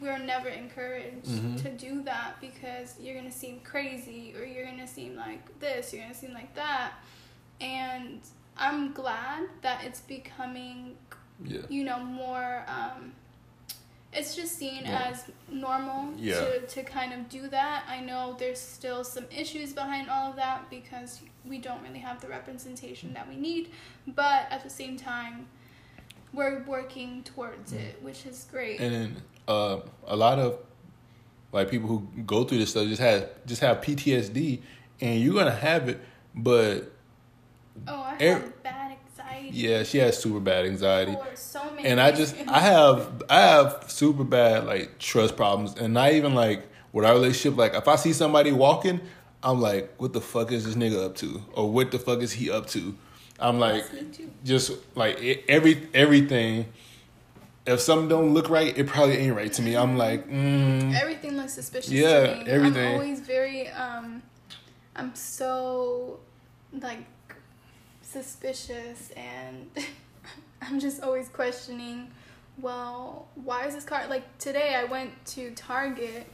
we're 0.00 0.18
never 0.18 0.48
encouraged 0.48 1.26
Mhm. 1.28 1.62
to 1.62 1.70
do 1.70 2.02
that 2.02 2.40
because 2.40 2.96
you're 3.00 3.14
gonna 3.14 3.30
seem 3.32 3.60
crazy 3.60 4.34
or 4.36 4.44
you're 4.44 4.66
gonna 4.66 4.86
seem 4.86 5.16
like 5.16 5.58
this 5.60 5.92
you're 5.92 6.02
gonna 6.02 6.14
seem 6.14 6.32
like 6.34 6.54
that 6.54 6.92
and 7.60 8.20
i'm 8.56 8.92
glad 8.92 9.48
that 9.62 9.84
it's 9.84 10.00
becoming 10.00 10.96
Yeah. 11.44 11.60
you 11.68 11.84
know 11.84 11.98
more 12.00 12.64
um 12.68 13.12
it's 14.12 14.34
just 14.36 14.56
seen 14.58 14.82
Yeah. 14.84 15.10
as 15.10 15.24
normal 15.48 16.12
Yeah. 16.18 16.34
to, 16.40 16.66
to 16.66 16.82
kind 16.82 17.12
of 17.14 17.28
do 17.30 17.48
that 17.48 17.84
i 17.88 18.00
know 18.00 18.34
there's 18.38 18.60
still 18.60 19.04
some 19.04 19.24
issues 19.30 19.72
behind 19.72 20.10
all 20.10 20.30
of 20.30 20.36
that 20.36 20.68
because 20.68 21.20
we 21.44 21.58
don't 21.58 21.82
really 21.82 21.98
have 22.00 22.20
the 22.20 22.28
representation 22.28 23.12
that 23.14 23.26
we 23.28 23.36
need 23.36 23.70
but 24.06 24.46
at 24.50 24.62
the 24.62 24.70
same 24.70 24.96
time 24.96 25.46
we're 26.34 26.62
working 26.64 27.22
towards 27.24 27.72
it 27.72 28.02
which 28.02 28.24
is 28.26 28.46
great 28.50 28.80
And 28.80 28.94
then 28.94 29.22
uh, 29.48 29.81
a 30.06 30.16
lot 30.16 30.39
of 30.39 30.59
like 31.52 31.70
people 31.70 31.89
who 31.89 32.06
go 32.24 32.44
through 32.44 32.59
this 32.59 32.70
stuff 32.70 32.86
just 32.89 33.01
have 33.01 33.28
just 33.47 33.60
have 33.60 33.81
PTSD, 33.81 34.60
and 35.01 35.20
you're 35.20 35.35
gonna 35.35 35.51
have 35.51 35.89
it. 35.89 36.01
But 36.35 36.90
oh 37.89 37.94
i 38.02 38.16
every- 38.20 38.43
have 38.43 38.62
bad 38.62 38.97
anxiety 39.09 39.48
yeah, 39.52 39.82
she 39.82 39.98
has 39.98 40.19
super 40.19 40.40
bad 40.40 40.64
anxiety. 40.66 41.16
so 41.35 41.62
many 41.74 41.89
and 41.89 42.01
I 42.01 42.12
just. 42.12 42.35
I 42.48 42.60
have 42.60 43.23
I 43.28 43.40
have 43.40 43.85
super 43.89 44.24
bad 44.24 44.64
like 44.66 44.98
trust 44.98 45.36
problems, 45.36 45.74
and 45.77 45.93
not 45.94 46.12
even 46.12 46.35
like 46.35 46.66
with 46.93 47.05
our 47.05 47.12
relationship. 47.14 47.59
Like 47.59 47.74
if 47.74 47.89
I 47.89 47.97
see 47.97 48.12
somebody 48.12 48.52
walking, 48.52 49.01
I'm 49.43 49.60
like, 49.60 49.93
what 49.98 50.12
the 50.12 50.20
fuck 50.20 50.52
is 50.52 50.64
this 50.64 50.74
nigga 50.74 51.05
up 51.05 51.16
to, 51.16 51.43
or 51.55 51.70
what 51.70 51.90
the 51.90 51.98
fuck 51.98 52.20
is 52.20 52.32
he 52.32 52.51
up 52.51 52.66
to? 52.69 52.94
I'm 53.40 53.59
like, 53.59 53.85
Yes, 53.93 54.02
me 54.02 54.09
too. 54.12 54.31
just 54.44 54.73
like 54.97 55.19
every 55.48 55.89
everything. 55.93 56.66
If 57.64 57.80
something 57.80 58.09
don't 58.09 58.34
look 58.34 58.48
right, 58.51 58.76
it 58.76 58.86
probably 58.89 59.16
ain't 59.18 59.36
right 59.36 59.52
to 59.52 59.62
me. 59.62 59.76
I'm 59.76 59.97
like, 59.97 60.28
mm, 60.28 60.94
everything 61.01 61.36
looks 61.36 61.52
suspicious 61.55 61.90
Yeah, 61.93 62.26
to 62.39 62.44
me. 62.44 62.51
everything. 62.51 62.86
I'm 62.89 62.94
always 62.94 63.20
very 63.20 63.68
um 63.68 64.22
I'm 64.97 65.14
so 65.14 66.20
like 66.72 67.05
suspicious 68.02 69.10
and 69.16 69.70
I'm 70.62 70.78
just 70.80 71.02
always 71.02 71.28
questioning, 71.28 72.10
well, 72.59 73.28
why 73.34 73.66
is 73.66 73.74
this 73.74 73.84
car 73.84 74.06
like 74.09 74.39
today 74.39 74.74
I 74.74 74.84
went 74.84 75.24
to 75.26 75.51
Target 75.52 76.26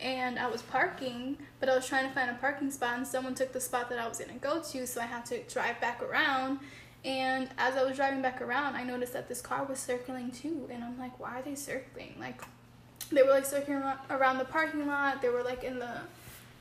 and 0.00 0.38
I 0.38 0.48
was 0.48 0.62
parking, 0.62 1.38
but 1.60 1.68
I 1.68 1.76
was 1.76 1.86
trying 1.86 2.08
to 2.08 2.14
find 2.14 2.30
a 2.30 2.34
parking 2.34 2.70
spot 2.70 2.96
and 2.96 3.06
someone 3.06 3.34
took 3.34 3.52
the 3.52 3.60
spot 3.60 3.88
that 3.90 3.98
I 3.98 4.08
was 4.08 4.18
gonna 4.18 4.38
go 4.38 4.60
to, 4.60 4.86
so 4.86 5.00
I 5.00 5.04
had 5.04 5.24
to 5.26 5.42
drive 5.44 5.80
back 5.80 6.02
around. 6.02 6.58
And 7.04 7.48
as 7.58 7.76
I 7.76 7.82
was 7.82 7.96
driving 7.96 8.22
back 8.22 8.40
around, 8.40 8.76
I 8.76 8.84
noticed 8.84 9.12
that 9.12 9.28
this 9.28 9.40
car 9.40 9.64
was 9.64 9.80
circling 9.80 10.30
too, 10.30 10.68
and 10.70 10.84
I'm 10.84 10.98
like, 10.98 11.18
why 11.18 11.40
are 11.40 11.42
they 11.42 11.56
circling? 11.56 12.14
Like, 12.20 12.40
they 13.10 13.22
were 13.22 13.30
like 13.30 13.44
circling 13.44 13.82
ar- 13.82 14.00
around 14.10 14.38
the 14.38 14.44
parking 14.44 14.86
lot. 14.86 15.20
They 15.20 15.28
were 15.28 15.42
like 15.42 15.64
in 15.64 15.78
the 15.78 16.00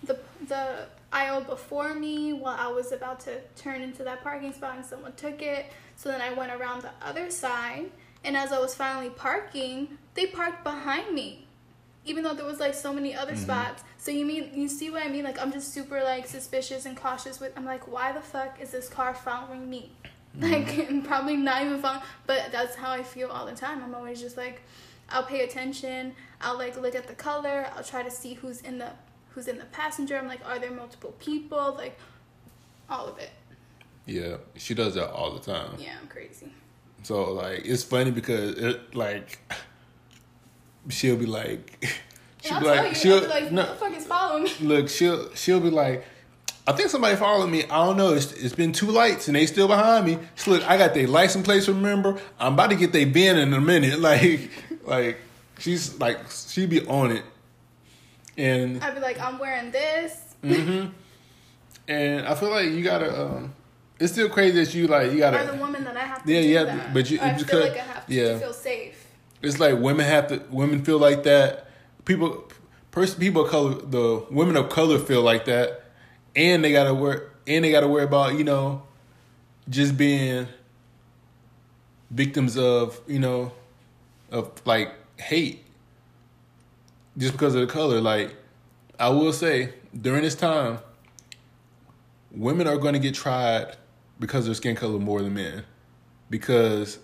the 0.04 0.18
the 0.48 0.88
aisle 1.14 1.42
before 1.42 1.94
me 1.94 2.34
while 2.34 2.58
I 2.58 2.68
was 2.68 2.92
about 2.92 3.20
to 3.22 3.40
turn 3.56 3.82
into 3.82 4.04
that 4.04 4.24
parking 4.24 4.52
spot, 4.54 4.78
and 4.78 4.86
someone 4.86 5.14
took 5.14 5.42
it. 5.42 5.68
So 5.96 6.10
then 6.10 6.22
I 6.22 6.34
went 6.34 6.52
around 6.52 6.82
the 6.82 6.92
other 7.06 7.30
side, 7.30 7.92
and 8.24 8.36
as 8.36 8.52
I 8.52 8.60
was 8.60 8.74
finally 8.74 9.12
parking, 9.12 9.98
they 10.16 10.26
parked 10.26 10.64
behind 10.64 11.14
me, 11.14 11.46
even 12.04 12.24
though 12.24 12.34
there 12.34 12.46
was 12.46 12.60
like 12.60 12.74
so 12.74 12.92
many 12.92 13.14
other 13.14 13.34
mm-hmm. 13.34 13.44
spots. 13.44 13.84
So 13.98 14.10
you 14.10 14.26
mean 14.26 14.50
you 14.56 14.68
see 14.68 14.90
what 14.90 15.04
I 15.04 15.08
mean? 15.08 15.24
Like 15.24 15.40
I'm 15.40 15.52
just 15.52 15.72
super 15.72 16.04
like 16.04 16.26
suspicious 16.26 16.88
and 16.88 16.98
cautious 16.98 17.40
with. 17.40 17.54
I'm 17.56 17.66
like, 17.66 17.88
why 17.88 18.12
the 18.12 18.22
fuck 18.22 18.60
is 18.60 18.72
this 18.72 18.90
car 18.90 19.14
following 19.14 19.70
me? 19.70 19.92
Mm. 20.40 20.52
Like 20.52 21.04
probably 21.08 21.36
not 21.36 21.64
even 21.66 21.80
following, 21.82 22.04
but 22.26 22.52
that's 22.52 22.76
how 22.76 22.92
I 22.92 23.04
feel 23.04 23.30
all 23.30 23.46
the 23.46 23.56
time. 23.56 23.84
I'm 23.84 23.94
always 23.96 24.22
just 24.22 24.38
like, 24.38 24.62
I'll 25.10 25.24
pay 25.24 25.42
attention. 25.44 26.14
I'll 26.40 26.58
like 26.58 26.80
look 26.80 26.96
at 26.96 27.08
the 27.08 27.16
color. 27.16 27.68
I'll 27.76 27.84
try 27.84 28.04
to 28.04 28.12
see 28.12 28.34
who's 28.36 28.62
in 28.62 28.78
the 28.78 28.92
who's 29.30 29.48
in 29.48 29.58
the 29.58 29.66
passenger. 29.66 30.18
I'm 30.18 30.28
like, 30.28 30.40
are 30.46 30.60
there 30.60 30.72
multiple 30.72 31.14
people? 31.20 31.76
Like, 31.78 31.98
all 32.90 33.08
of 33.08 33.18
it. 33.18 33.32
yeah, 34.06 34.38
she 34.56 34.74
does 34.74 34.96
that 34.96 35.12
all 35.12 35.32
the 35.34 35.40
time. 35.40 35.76
Yeah, 35.78 35.96
I'm 36.02 36.08
crazy. 36.08 36.52
So 37.04 37.34
like, 37.34 37.66
it's 37.66 37.84
funny 37.84 38.12
because 38.12 38.58
it 38.58 38.96
like, 38.96 39.40
she'll 40.90 41.18
be 41.18 41.26
like, 41.26 41.86
she'll 42.42 42.60
be 42.60 42.66
like, 42.68 42.90
you, 42.90 42.96
she'll 42.96 43.22
be 43.22 43.28
like, 43.28 43.52
no, 43.52 43.64
who 43.64 43.70
the 43.70 43.76
fuck 43.76 43.98
is 43.98 44.06
following 44.06 44.44
me? 44.44 44.52
look, 44.62 44.90
she'll 44.90 45.34
she'll 45.36 45.60
be 45.60 45.70
like, 45.70 46.06
I 46.72 46.76
think 46.78 46.90
somebody 46.90 47.16
followed 47.16 47.48
me. 47.48 47.64
I 47.66 47.86
don't 47.86 47.98
know. 47.98 48.14
It's, 48.14 48.32
it's 48.34 48.56
been 48.56 48.72
two 48.72 48.88
lights 48.88 49.28
and 49.28 49.36
they 49.36 49.46
still 49.46 49.68
behind 49.68 50.06
me. 50.06 50.18
So 50.36 50.52
look, 50.52 50.64
I 50.70 50.78
got 50.78 50.94
their 50.94 51.08
license 51.08 51.46
plates. 51.46 51.68
Remember, 51.68 52.20
I'm 52.40 52.54
about 52.54 52.70
to 52.72 52.76
get 52.76 52.92
their 52.94 53.06
VIN 53.06 53.38
in 53.38 53.54
a 53.54 53.62
minute. 53.62 54.00
Like, 54.00 54.50
like 54.86 55.18
she's 55.60 56.00
like 56.00 56.18
she 56.30 56.66
be 56.66 56.86
on 56.88 57.12
it, 57.12 57.24
and 58.38 58.84
I'd 58.84 58.96
be 58.96 59.00
like, 59.02 59.20
I'm 59.20 59.38
wearing 59.38 59.72
this. 59.72 60.18
and 61.88 62.26
I 62.28 62.36
feel 62.36 62.50
like 62.50 62.70
you 62.70 62.84
gotta. 62.84 63.26
Um, 63.26 63.54
it's 64.00 64.14
still 64.14 64.30
crazy 64.30 64.64
that 64.64 64.74
you 64.74 64.88
like 64.88 65.12
you 65.12 65.24
Or 65.24 65.32
the 65.32 65.38
gotta. 65.46 65.58
woman 65.60 65.84
that 65.84 65.96
I 65.96 66.00
have 66.02 66.24
to 66.26 66.32
Yeah, 66.34 66.42
do 66.42 66.48
yeah, 66.48 66.64
that. 66.64 66.94
but 66.94 67.10
you- 67.12 67.20
I 67.22 67.34
because- 67.34 67.50
feel 67.50 67.60
like 67.60 67.74
I 67.78 67.82
have 67.84 68.08
to, 68.08 68.14
yeah. 68.14 68.34
to 68.34 68.40
feel 68.40 68.54
safe. 68.54 69.06
It's 69.44 69.60
like 69.60 69.78
women 69.78 70.06
have 70.08 70.28
to. 70.30 70.42
Women 70.50 70.84
feel 70.84 70.98
like 70.98 71.24
that. 71.24 71.68
People, 72.06 72.50
person, 72.90 73.20
people 73.20 73.46
of 73.46 73.52
color, 73.52 73.76
the 73.76 74.26
women 74.32 74.58
of 74.58 74.70
color 74.70 74.98
feel 74.98 75.22
like 75.22 75.46
that, 75.46 75.81
and 76.36 76.64
they 76.64 76.72
gotta 76.72 76.94
work. 76.94 77.40
And 77.48 77.66
they 77.66 77.72
gotta 77.72 77.88
worry 77.88 78.04
about 78.04 78.38
you 78.38 78.44
know, 78.44 78.84
just 79.70 79.98
being 79.98 80.48
victims 82.10 82.58
of 82.58 83.00
you 83.08 83.20
know, 83.20 83.52
of 84.32 84.52
like 84.66 84.94
hate, 85.20 85.64
just 87.18 87.34
because 87.34 87.56
of 87.56 87.62
the 87.62 87.68
color. 87.68 88.02
Like, 88.02 88.36
I 89.00 89.10
will 89.10 89.34
say 89.34 89.74
during 90.00 90.24
this 90.24 90.36
time, 90.36 90.80
women 92.32 92.68
are 92.68 92.78
going 92.78 92.94
to 92.94 93.00
get 93.00 93.14
tried 93.14 93.76
because 94.20 94.42
of 94.42 94.46
their 94.46 94.56
skin 94.56 94.76
color 94.76 95.00
more 95.00 95.22
than 95.22 95.34
men, 95.34 95.64
because 96.30 97.00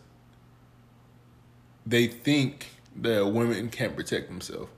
they 1.86 2.08
think 2.08 2.68
that 2.96 3.28
women 3.28 3.70
can't 3.70 3.96
protect 3.96 4.28
themselves. 4.28 4.70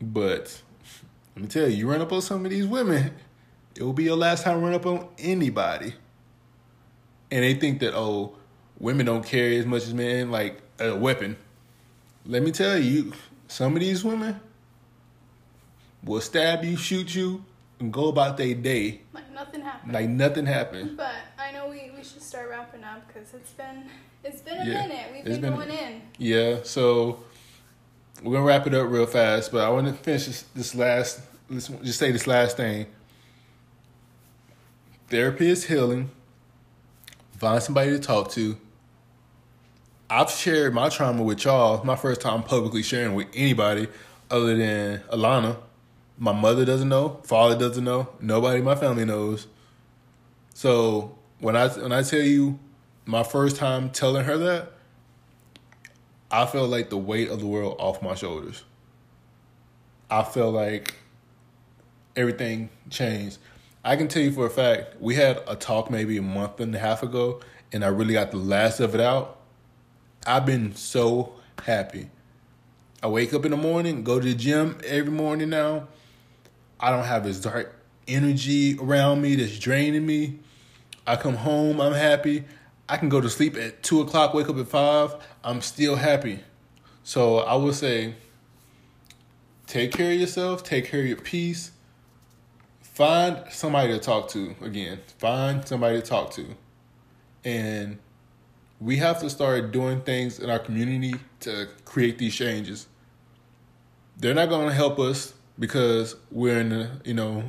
But 0.00 0.62
let 1.40 1.44
me 1.44 1.48
tell 1.48 1.70
you, 1.70 1.76
you 1.76 1.90
run 1.90 2.02
up 2.02 2.12
on 2.12 2.20
some 2.20 2.44
of 2.44 2.50
these 2.50 2.66
women, 2.66 3.12
it 3.74 3.82
will 3.82 3.94
be 3.94 4.04
your 4.04 4.16
last 4.16 4.44
time 4.44 4.60
run 4.62 4.74
up 4.74 4.84
on 4.84 5.08
anybody. 5.18 5.94
And 7.30 7.42
they 7.42 7.54
think 7.54 7.80
that 7.80 7.94
oh, 7.96 8.36
women 8.78 9.06
don't 9.06 9.24
carry 9.24 9.56
as 9.56 9.64
much 9.64 9.84
as 9.84 9.94
men, 9.94 10.30
like 10.30 10.60
a 10.78 10.94
weapon. 10.94 11.38
Let 12.26 12.42
me 12.42 12.50
tell 12.52 12.78
you, 12.78 13.14
some 13.48 13.74
of 13.74 13.80
these 13.80 14.04
women 14.04 14.38
will 16.04 16.20
stab 16.20 16.62
you, 16.62 16.76
shoot 16.76 17.14
you, 17.14 17.42
and 17.78 17.90
go 17.90 18.08
about 18.08 18.36
their 18.36 18.54
day 18.54 19.00
Like 19.14 19.32
nothing 19.32 19.62
happened. 19.62 19.92
like 19.94 20.08
nothing 20.10 20.44
happened. 20.44 20.96
But 20.98 21.14
I 21.38 21.52
know 21.52 21.68
we, 21.70 21.90
we 21.96 22.04
should 22.04 22.20
start 22.20 22.50
wrapping 22.50 22.84
up 22.84 23.06
because 23.08 23.32
it's 23.32 23.52
been 23.52 23.84
it's 24.22 24.42
been 24.42 24.60
a 24.60 24.64
Yeah, 24.66 24.86
minute. 24.86 25.06
We've 25.14 25.24
been, 25.24 25.40
been- 25.40 25.54
going 25.54 25.70
in. 25.70 26.02
Yeah, 26.18 26.58
so 26.64 27.20
we're 28.22 28.34
gonna 28.34 28.44
wrap 28.44 28.66
it 28.66 28.74
up 28.74 28.90
real 28.90 29.06
fast, 29.06 29.50
but 29.52 29.62
I 29.64 29.70
want 29.70 29.86
to 29.86 29.94
finish 29.94 30.26
this, 30.26 30.42
this 30.54 30.74
last. 30.74 31.20
Let's 31.50 31.66
just 31.66 31.98
say 31.98 32.12
this 32.12 32.28
last 32.28 32.56
thing. 32.56 32.86
Therapy 35.08 35.50
is 35.50 35.64
healing. 35.64 36.10
Find 37.38 37.60
somebody 37.60 37.90
to 37.90 37.98
talk 37.98 38.30
to. 38.32 38.56
I've 40.08 40.30
shared 40.30 40.72
my 40.72 40.90
trauma 40.90 41.24
with 41.24 41.44
y'all. 41.44 41.82
My 41.84 41.96
first 41.96 42.20
time 42.20 42.44
publicly 42.44 42.84
sharing 42.84 43.14
with 43.14 43.26
anybody 43.34 43.88
other 44.30 44.56
than 44.56 45.00
Alanna. 45.12 45.56
My 46.18 46.32
mother 46.32 46.64
doesn't 46.64 46.88
know. 46.88 47.20
Father 47.24 47.58
doesn't 47.58 47.82
know. 47.82 48.08
Nobody 48.20 48.60
in 48.60 48.64
my 48.64 48.76
family 48.76 49.04
knows. 49.04 49.48
So 50.54 51.18
when 51.40 51.56
I 51.56 51.66
when 51.68 51.92
I 51.92 52.02
tell 52.02 52.22
you 52.22 52.60
my 53.06 53.24
first 53.24 53.56
time 53.56 53.90
telling 53.90 54.24
her 54.24 54.36
that, 54.38 54.72
I 56.30 56.46
felt 56.46 56.70
like 56.70 56.90
the 56.90 56.98
weight 56.98 57.28
of 57.28 57.40
the 57.40 57.46
world 57.46 57.74
off 57.80 58.02
my 58.02 58.14
shoulders. 58.14 58.62
I 60.08 60.22
felt 60.22 60.54
like 60.54 60.94
everything 62.16 62.70
changed. 62.90 63.38
I 63.84 63.96
can 63.96 64.08
tell 64.08 64.22
you 64.22 64.32
for 64.32 64.46
a 64.46 64.50
fact, 64.50 65.00
we 65.00 65.14
had 65.14 65.42
a 65.46 65.56
talk 65.56 65.90
maybe 65.90 66.16
a 66.18 66.22
month 66.22 66.60
and 66.60 66.74
a 66.74 66.78
half 66.78 67.02
ago, 67.02 67.40
and 67.72 67.84
I 67.84 67.88
really 67.88 68.14
got 68.14 68.30
the 68.30 68.36
last 68.36 68.80
of 68.80 68.94
it 68.94 69.00
out. 69.00 69.38
I've 70.26 70.44
been 70.44 70.74
so 70.74 71.34
happy. 71.62 72.10
I 73.02 73.08
wake 73.08 73.32
up 73.32 73.46
in 73.46 73.52
the 73.52 73.56
morning, 73.56 74.04
go 74.04 74.20
to 74.20 74.26
the 74.26 74.34
gym 74.34 74.78
every 74.84 75.10
morning 75.10 75.48
now. 75.48 75.88
I 76.78 76.90
don't 76.90 77.04
have 77.04 77.24
this 77.24 77.40
dark 77.40 77.74
energy 78.06 78.76
around 78.78 79.22
me 79.22 79.36
that's 79.36 79.58
draining 79.58 80.04
me. 80.04 80.40
I 81.06 81.16
come 81.16 81.36
home, 81.36 81.80
I'm 81.80 81.94
happy. 81.94 82.44
I 82.88 82.98
can 82.98 83.08
go 83.08 83.20
to 83.20 83.30
sleep 83.30 83.56
at 83.56 83.82
two 83.82 84.00
o'clock, 84.00 84.34
wake 84.34 84.48
up 84.48 84.58
at 84.58 84.68
five. 84.68 85.14
I'm 85.42 85.62
still 85.62 85.96
happy. 85.96 86.40
So 87.02 87.38
I 87.38 87.54
would 87.54 87.74
say, 87.74 88.14
take 89.66 89.92
care 89.92 90.12
of 90.12 90.20
yourself, 90.20 90.62
take 90.62 90.86
care 90.86 91.00
of 91.00 91.06
your 91.06 91.16
peace. 91.16 91.70
Find 92.92 93.44
somebody 93.50 93.92
to 93.92 93.98
talk 93.98 94.28
to 94.30 94.54
again. 94.62 95.00
Find 95.18 95.66
somebody 95.66 96.00
to 96.00 96.06
talk 96.06 96.32
to. 96.32 96.46
And 97.44 97.98
we 98.80 98.96
have 98.96 99.20
to 99.20 99.30
start 99.30 99.72
doing 99.72 100.00
things 100.02 100.38
in 100.38 100.50
our 100.50 100.58
community 100.58 101.14
to 101.40 101.68
create 101.84 102.18
these 102.18 102.34
changes. 102.34 102.86
They're 104.18 104.34
not 104.34 104.48
going 104.48 104.68
to 104.68 104.74
help 104.74 104.98
us 104.98 105.34
because 105.58 106.16
we're 106.30 106.60
in 106.60 106.68
the, 106.70 106.90
you 107.04 107.14
know, 107.14 107.42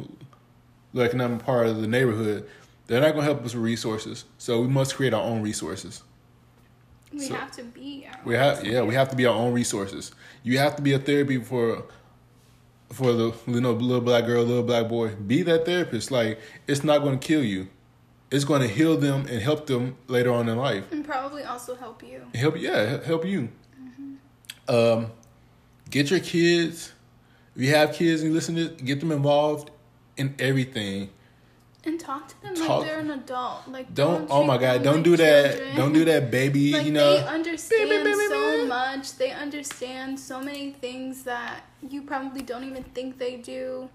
like 0.93 1.13
I'm 1.13 1.38
part 1.39 1.68
of 1.68 1.81
the 1.81 1.88
neighborhood. 1.88 2.47
They're 2.88 3.01
not 3.01 3.13
going 3.13 3.26
to 3.26 3.34
help 3.34 3.45
us 3.45 3.53
with 3.53 3.63
resources. 3.63 4.26
So 4.38 4.61
we 4.61 4.68
must 4.68 4.95
create 4.95 5.13
our 5.13 5.23
own 5.23 5.41
resources. 5.41 6.03
We 7.11 7.19
So- 7.19 7.34
have 7.35 7.51
to 7.53 7.63
be. 7.63 8.07
Our 8.09 8.19
We 8.23 8.35
have 8.35 8.65
yeah, 8.65 8.81
we 8.84 8.93
have 8.93 9.09
to 9.09 9.15
be 9.15 9.26
our 9.26 9.35
own 9.35 9.53
resources. 9.53 10.11
You 10.43 10.59
have 10.59 10.76
to 10.77 10.81
be 10.81 10.93
a 10.93 10.99
therapy 10.99 11.41
for 11.41 11.84
for 12.91 13.13
the 13.13 13.34
you 13.47 13.61
know 13.61 13.72
little 13.72 14.01
black 14.01 14.26
girl, 14.26 14.43
little 14.43 14.63
black 14.63 14.88
boy. 14.88 15.15
Be 15.15 15.41
that 15.43 15.65
therapist. 15.65 16.11
Like 16.11 16.39
it's 16.68 16.84
not 16.84 16.99
going 16.99 17.19
to 17.19 17.26
kill 17.26 17.43
you. 17.43 17.68
It's 18.30 18.45
going 18.45 18.61
to 18.61 18.68
heal 18.68 18.95
them 18.97 19.26
and 19.27 19.41
help 19.41 19.68
them 19.68 19.97
later 20.07 20.31
on 20.31 20.47
in 20.47 20.57
life. 20.57 20.89
and 20.91 21.03
probably 21.03 21.43
also 21.43 21.76
help 21.76 22.01
you. 22.01 22.26
Help 22.34 22.57
yeah, 22.57 23.03
help 23.03 23.26
you. 23.26 23.49
Um, 24.68 25.11
get 25.89 26.09
your 26.09 26.22
kids. 26.22 26.93
If 27.55 27.61
you 27.63 27.76
have 27.76 27.93
kids 27.93 28.22
and 28.22 28.30
you 28.30 28.34
listen 28.35 28.55
to 28.55 28.69
get 28.69 29.01
them 29.01 29.11
involved 29.11 29.72
in 30.15 30.35
everything. 30.39 31.09
And 31.84 31.99
talk 31.99 32.28
to 32.28 32.41
them 32.44 32.53
Talk- 32.56 32.70
like 32.82 32.88
they're 32.88 32.99
an 32.99 33.10
adult. 33.10 33.68
Like 33.68 33.91
Don't, 33.94 34.28
oh 34.30 34.44
my 34.44 34.58
god, 34.60 34.84
don't 34.84 34.98
like 34.98 35.03
do 35.03 35.18
that. 35.18 35.76
Don't 35.76 35.94
do 35.94 36.06
that, 36.06 36.30
baby. 36.30 36.74
Like 36.74 36.86
you 36.86 36.91
know. 36.91 37.18
they 37.18 37.24
understand 37.26 37.90
beep, 37.90 38.03
beep, 38.03 38.30
so 38.30 38.58
beep. 38.60 38.68
much. 38.68 39.16
They 39.18 39.32
understand 39.32 40.20
so 40.20 40.40
many 40.41 40.72
things 40.74 41.24
that 41.24 41.64
you 41.90 42.03
probably 42.03 42.44
don't 42.44 42.64
even 42.66 42.84
think 42.84 43.18
they 43.18 43.38
do. 43.38 43.90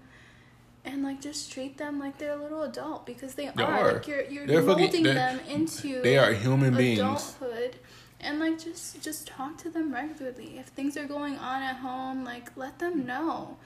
And 0.83 1.03
like 1.03 1.21
just 1.21 1.51
treat 1.51 1.77
them 1.77 1.97
like 1.99 2.17
they're 2.17 2.37
a 2.37 2.41
little 2.41 2.63
adult 2.63 3.05
because 3.05 3.35
they, 3.35 3.49
They 3.55 3.63
are. 3.63 3.71
are. 3.89 3.93
Like 3.93 4.07
you're 4.07 4.23
you're 4.23 4.47
They're 4.47 4.63
fucking- 4.63 4.83
molding 4.83 5.03
they're- 5.03 5.13
them 5.13 5.39
into 5.49 6.01
they 6.01 6.17
are 6.17 6.33
human 6.33 6.75
beings. 6.75 6.99
adulthood. 6.99 7.77
And 8.19 8.39
like 8.39 8.59
just 8.61 9.01
just 9.01 9.27
talk 9.27 9.57
to 9.59 9.69
them 9.69 9.93
regularly. 9.93 10.57
If 10.57 10.67
things 10.67 10.97
are 10.97 11.05
going 11.05 11.37
on 11.37 11.61
at 11.63 11.77
home, 11.77 12.25
like 12.25 12.51
let 12.57 12.79
them 12.79 13.05
know. 13.05 13.57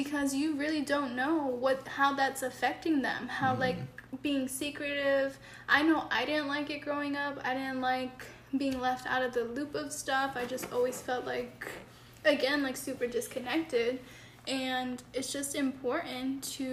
Because 0.00 0.34
you 0.34 0.48
really 0.62 0.82
don't 0.94 1.12
know 1.16 1.36
what 1.64 1.78
how 1.98 2.10
that's 2.20 2.42
affecting 2.42 2.96
them. 3.08 3.22
How 3.28 3.52
Mm-hmm. 3.52 3.66
like 3.66 3.80
being 4.22 4.46
secretive. 4.62 5.38
I 5.68 5.80
know 5.88 5.98
I 6.10 6.22
didn't 6.30 6.48
like 6.48 6.68
it 6.70 6.80
growing 6.88 7.14
up. 7.16 7.34
I 7.44 7.54
didn't 7.54 7.80
like 7.80 8.18
being 8.62 8.78
left 8.88 9.04
out 9.06 9.22
of 9.26 9.32
the 9.38 9.44
loop 9.56 9.74
of 9.74 9.92
stuff. 9.92 10.30
I 10.36 10.44
just 10.54 10.66
always 10.72 11.00
felt 11.00 11.24
like 11.34 11.58
again 12.34 12.62
like 12.62 12.76
super 12.76 13.06
disconnected. 13.06 13.92
And 14.46 15.02
it's 15.14 15.32
just 15.32 15.54
important 15.54 16.44
to 16.56 16.66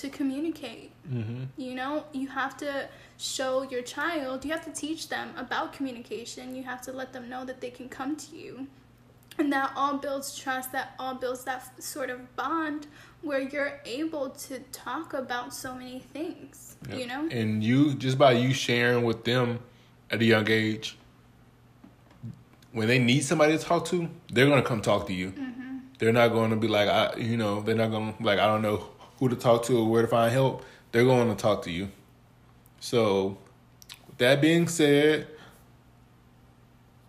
to 0.00 0.06
communicate. 0.18 0.90
hmm 1.08 1.44
You 1.56 1.74
know, 1.80 2.04
you 2.12 2.28
have 2.28 2.54
to 2.64 2.70
show 3.18 3.52
your 3.72 3.82
child, 3.96 4.44
you 4.44 4.50
have 4.56 4.64
to 4.70 4.72
teach 4.84 5.08
them 5.08 5.28
about 5.44 5.66
communication. 5.72 6.44
You 6.58 6.64
have 6.72 6.82
to 6.82 6.92
let 7.00 7.08
them 7.16 7.24
know 7.32 7.42
that 7.50 7.58
they 7.62 7.70
can 7.78 7.88
come 7.88 8.12
to 8.16 8.36
you. 8.36 8.52
And 9.38 9.52
that 9.52 9.72
all 9.76 9.98
builds 9.98 10.36
trust, 10.36 10.72
that 10.72 10.94
all 10.98 11.14
builds 11.14 11.44
that 11.44 11.56
f- 11.56 11.80
sort 11.80 12.10
of 12.10 12.36
bond 12.36 12.86
where 13.22 13.40
you're 13.40 13.80
able 13.84 14.30
to 14.30 14.58
talk 14.72 15.14
about 15.14 15.54
so 15.54 15.74
many 15.74 16.00
things, 16.00 16.76
you 16.92 17.06
know? 17.06 17.28
And 17.30 17.62
you 17.62 17.94
just 17.94 18.18
by 18.18 18.32
you 18.32 18.52
sharing 18.52 19.04
with 19.04 19.24
them 19.24 19.60
at 20.10 20.20
a 20.20 20.24
young 20.24 20.50
age, 20.50 20.98
when 22.72 22.88
they 22.88 22.98
need 22.98 23.20
somebody 23.20 23.56
to 23.56 23.62
talk 23.62 23.86
to, 23.86 24.08
they're 24.32 24.48
gonna 24.48 24.62
come 24.62 24.82
talk 24.82 25.06
to 25.06 25.12
you. 25.12 25.30
Mm-hmm. 25.30 25.78
They're 25.98 26.12
not 26.12 26.28
gonna 26.28 26.56
be 26.56 26.68
like, 26.68 26.88
I, 26.88 27.16
you 27.16 27.36
know, 27.36 27.62
they're 27.62 27.74
not 27.74 27.90
gonna 27.90 28.14
like, 28.20 28.38
I 28.38 28.46
don't 28.46 28.62
know 28.62 28.88
who 29.22 29.28
to 29.28 29.36
talk 29.36 29.62
to 29.64 29.78
or 29.78 29.88
where 29.88 30.02
to 30.02 30.08
find 30.08 30.32
help. 30.32 30.64
They're 30.90 31.04
going 31.04 31.28
to 31.28 31.40
talk 31.40 31.62
to 31.62 31.70
you. 31.70 31.88
So, 32.80 33.38
that 34.18 34.40
being 34.40 34.66
said, 34.66 35.28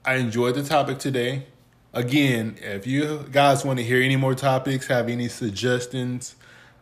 I 0.05 0.15
enjoyed 0.15 0.53
the 0.53 0.63
topic 0.63 0.99
today. 0.99 1.47
Again, 1.93 2.57
if 2.59 2.87
you 2.87 3.25
guys 3.31 3.63
want 3.63 3.77
to 3.77 3.85
hear 3.85 4.01
any 4.01 4.15
more 4.15 4.33
topics, 4.33 4.87
have 4.87 5.09
any 5.09 5.27
suggestions, 5.27 6.35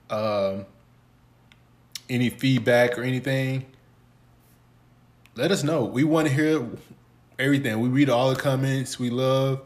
um, 0.09 0.65
any 2.09 2.29
feedback 2.29 2.97
or 2.97 3.03
anything, 3.03 3.65
let 5.35 5.51
us 5.51 5.63
know. 5.63 5.83
We 5.83 6.05
want 6.05 6.29
to 6.29 6.33
hear 6.33 6.65
everything. 7.37 7.79
We 7.81 7.89
read 7.89 8.09
all 8.09 8.29
the 8.29 8.39
comments. 8.39 8.99
We 8.99 9.09
love 9.09 9.61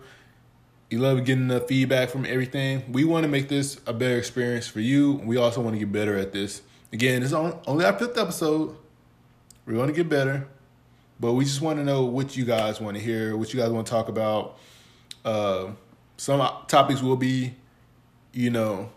we 0.91 0.97
love 0.97 1.25
getting 1.25 1.47
the 1.47 1.59
feedback 1.61 2.09
from 2.09 2.25
everything. 2.25 2.91
We 2.91 3.03
want 3.03 3.23
to 3.23 3.27
make 3.27 3.49
this 3.49 3.79
a 3.85 3.93
better 3.93 4.17
experience 4.17 4.67
for 4.67 4.79
you. 4.79 5.13
We 5.25 5.37
also 5.37 5.61
want 5.61 5.75
to 5.75 5.79
get 5.79 5.91
better 5.91 6.17
at 6.17 6.31
this. 6.31 6.61
Again, 6.93 7.21
it's 7.21 7.33
only 7.33 7.85
our 7.85 7.97
fifth 7.97 8.17
episode. 8.17 8.77
We 9.65 9.75
want 9.75 9.89
to 9.89 9.95
get 9.95 10.07
better, 10.07 10.47
but 11.19 11.33
we 11.33 11.43
just 11.43 11.59
want 11.59 11.79
to 11.79 11.83
know 11.83 12.05
what 12.05 12.37
you 12.37 12.45
guys 12.45 12.79
want 12.79 12.97
to 12.97 13.03
hear, 13.03 13.35
what 13.35 13.53
you 13.53 13.59
guys 13.59 13.71
want 13.71 13.87
to 13.87 13.91
talk 13.91 14.07
about. 14.07 14.57
Uh, 15.25 15.71
some 16.17 16.39
topics 16.67 17.01
will 17.01 17.17
be, 17.17 17.55
you 18.31 18.49
know, 18.49 18.89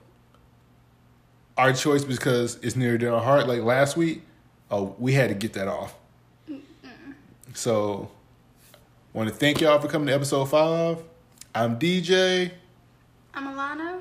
our 1.56 1.72
choice 1.72 2.04
because 2.04 2.56
it's 2.62 2.76
near 2.76 2.96
to 2.98 3.06
our 3.14 3.20
heart. 3.20 3.48
Like 3.48 3.62
last 3.62 3.96
week, 3.96 4.22
oh, 4.70 4.94
we 4.98 5.14
had 5.14 5.30
to 5.30 5.34
get 5.34 5.54
that 5.54 5.66
off. 5.66 5.94
So, 7.54 8.10
want 9.12 9.28
to 9.28 9.34
thank 9.34 9.60
y'all 9.60 9.80
for 9.80 9.88
coming 9.88 10.06
to 10.08 10.14
episode 10.14 10.44
five. 10.44 11.02
I'm 11.54 11.78
DJ, 11.78 12.52
I'm 13.34 13.46
Alanna. 13.48 14.00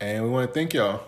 and 0.00 0.22
we 0.22 0.30
want 0.30 0.48
to 0.48 0.54
thank 0.54 0.74
y'all. 0.74 1.02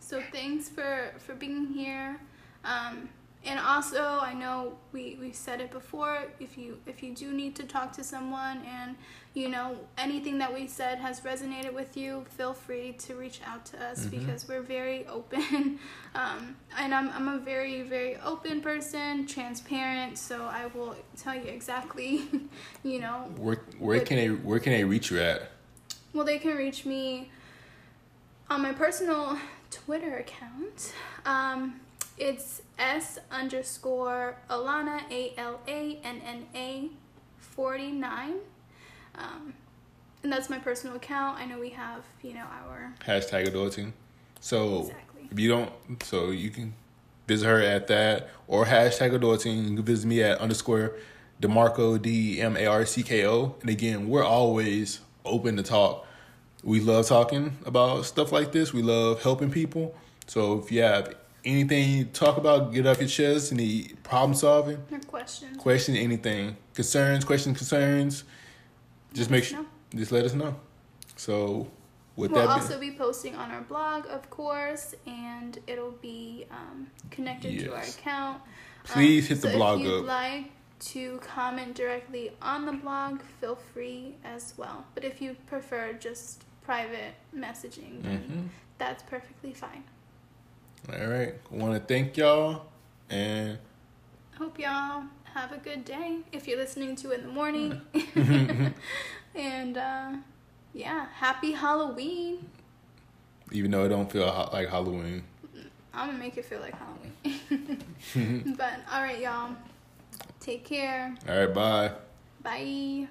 So 0.00 0.22
thanks 0.32 0.68
for 0.68 1.12
for 1.18 1.34
being 1.34 1.66
here. 1.66 2.20
Um, 2.64 3.08
and 3.46 3.58
also, 3.60 4.18
I 4.20 4.34
know 4.34 4.76
we 4.92 5.16
we 5.20 5.32
said 5.32 5.60
it 5.60 5.70
before. 5.70 6.24
If 6.40 6.58
you 6.58 6.78
if 6.86 7.02
you 7.02 7.14
do 7.14 7.32
need 7.32 7.54
to 7.56 7.62
talk 7.64 7.92
to 7.92 8.04
someone, 8.04 8.62
and 8.66 8.96
you 9.34 9.48
know 9.48 9.76
anything 9.96 10.38
that 10.38 10.52
we 10.52 10.66
said 10.66 10.98
has 10.98 11.20
resonated 11.20 11.72
with 11.72 11.96
you, 11.96 12.24
feel 12.36 12.52
free 12.52 12.92
to 12.98 13.14
reach 13.14 13.40
out 13.46 13.64
to 13.66 13.82
us 13.84 14.06
because 14.06 14.48
we're 14.48 14.62
very 14.62 15.06
open. 15.18 15.78
um, 16.14 16.56
and 16.76 16.92
I'm 16.94 17.10
I'm 17.10 17.28
a 17.28 17.38
very 17.38 17.82
very 17.82 18.16
open 18.16 18.60
person, 18.60 19.26
transparent. 19.26 20.18
So 20.18 20.44
I 20.44 20.66
will 20.74 20.96
tell 21.16 21.34
you 21.34 21.42
exactly, 21.48 22.22
you 22.82 22.98
know, 23.00 23.30
Where 23.36 23.62
where 23.78 24.00
can 24.00 24.16
they 24.16 24.28
where 24.28 24.58
can 24.58 24.72
they 24.72 24.84
reach 24.84 25.10
you 25.10 25.20
at? 25.20 25.52
well, 26.12 26.24
they 26.24 26.38
can 26.38 26.56
reach 26.56 26.84
me 26.84 27.30
on 28.50 28.62
my 28.62 28.72
personal 28.72 29.38
Twitter 29.70 30.16
account. 30.16 30.92
Um, 31.24 31.80
it's 32.18 32.62
S 32.78 33.18
underscore 33.30 34.36
Alanna, 34.50 35.02
A 35.10 35.34
L 35.36 35.60
A 35.66 35.98
N 36.02 36.20
N 36.24 36.46
A 36.54 36.90
49. 37.38 38.34
Um, 39.14 39.54
and 40.22 40.32
that's 40.32 40.50
my 40.50 40.58
personal 40.58 40.96
account. 40.96 41.38
I 41.38 41.44
know 41.46 41.58
we 41.58 41.70
have, 41.70 42.04
you 42.22 42.34
know, 42.34 42.44
our. 42.64 42.94
Hashtag 43.06 43.48
adulting. 43.48 43.92
So 44.40 44.80
Exactly. 44.80 45.28
if 45.30 45.38
you 45.38 45.48
don't, 45.48 45.72
so 46.02 46.30
you 46.30 46.50
can 46.50 46.74
visit 47.26 47.46
her 47.46 47.60
at 47.60 47.86
that 47.88 48.28
or 48.46 48.64
hashtag 48.64 49.18
adulting. 49.18 49.68
You 49.70 49.76
can 49.76 49.84
visit 49.84 50.06
me 50.06 50.22
at 50.22 50.38
underscore 50.38 50.94
Demarco 51.42 52.00
D 52.00 52.38
E 52.38 52.40
M 52.40 52.56
A 52.56 52.66
R 52.66 52.84
C 52.86 53.02
K 53.02 53.26
O. 53.26 53.54
And 53.60 53.70
again, 53.70 54.08
we're 54.08 54.24
always 54.24 55.00
open 55.24 55.56
to 55.56 55.62
talk. 55.62 56.06
We 56.64 56.80
love 56.80 57.06
talking 57.06 57.56
about 57.64 58.04
stuff 58.04 58.32
like 58.32 58.50
this. 58.52 58.72
We 58.72 58.82
love 58.82 59.22
helping 59.22 59.50
people. 59.50 59.94
So 60.26 60.58
if 60.58 60.72
you 60.72 60.82
have 60.82 61.14
anything 61.52 61.90
you 61.90 62.04
talk 62.04 62.36
about, 62.36 62.72
get 62.72 62.86
off 62.86 62.98
your 63.00 63.08
chest, 63.08 63.52
any 63.52 63.88
problem 64.02 64.34
solving, 64.34 64.78
Your 64.90 65.00
questions. 65.00 65.56
question, 65.56 65.96
anything, 65.96 66.56
concerns, 66.74 67.24
questions, 67.24 67.56
concerns, 67.56 68.24
just 69.14 69.30
make 69.30 69.44
sure, 69.44 69.64
just 69.94 70.12
let 70.12 70.24
us 70.24 70.34
know. 70.34 70.54
So 71.16 71.68
with 72.16 72.30
We'll 72.30 72.46
that, 72.46 72.54
be- 72.56 72.60
also 72.62 72.78
be 72.78 72.92
posting 72.92 73.34
on 73.34 73.50
our 73.50 73.62
blog, 73.62 74.06
of 74.10 74.28
course, 74.30 74.94
and 75.06 75.58
it'll 75.66 75.92
be 76.02 76.46
um, 76.50 76.86
connected 77.10 77.58
to 77.60 77.74
our 77.74 77.82
account. 77.82 78.42
Please 78.84 79.28
hit 79.28 79.40
the 79.40 79.50
so 79.50 79.56
blog 79.56 79.80
if 79.80 79.86
you'd 79.86 80.00
up. 80.00 80.06
like 80.06 80.50
to 80.80 81.18
comment 81.18 81.74
directly 81.74 82.30
on 82.40 82.64
the 82.66 82.72
blog, 82.72 83.20
feel 83.40 83.56
free 83.56 84.14
as 84.24 84.54
well. 84.56 84.84
But 84.94 85.04
if 85.04 85.20
you 85.20 85.36
prefer 85.46 85.92
just 85.94 86.44
private 86.62 87.14
messaging, 87.36 88.02
then 88.02 88.20
Mhm. 88.20 88.48
that's 88.78 89.02
perfectly 89.02 89.52
fine. 89.54 89.82
All 90.90 91.06
right. 91.06 91.34
Want 91.50 91.74
to 91.74 91.80
thank 91.80 92.16
y'all 92.16 92.66
and 93.10 93.58
Hope 94.38 94.58
y'all 94.58 95.02
have 95.34 95.52
a 95.52 95.58
good 95.58 95.84
day 95.84 96.18
if 96.32 96.48
you're 96.48 96.56
listening 96.56 96.96
to 96.96 97.10
it 97.10 97.20
in 97.20 97.26
the 97.26 97.32
morning. 97.32 97.80
and 99.34 99.76
uh, 99.76 100.12
yeah, 100.72 101.06
happy 101.12 101.52
Halloween. 101.52 102.48
even 103.52 103.70
though 103.70 103.84
it 103.84 103.88
don't 103.88 104.10
feel 104.10 104.48
like 104.52 104.68
Halloween. 104.68 105.24
I'm 105.92 106.06
gonna 106.06 106.18
make 106.18 106.36
it 106.38 106.44
feel 106.44 106.60
like 106.60 106.74
Halloween. 106.74 108.54
but 108.56 108.74
all 108.90 109.02
right, 109.02 109.20
y'all. 109.20 109.50
Take 110.40 110.64
care. 110.64 111.14
All 111.28 111.36
right, 111.36 111.52
bye. 111.52 111.90
Bye. 112.42 113.08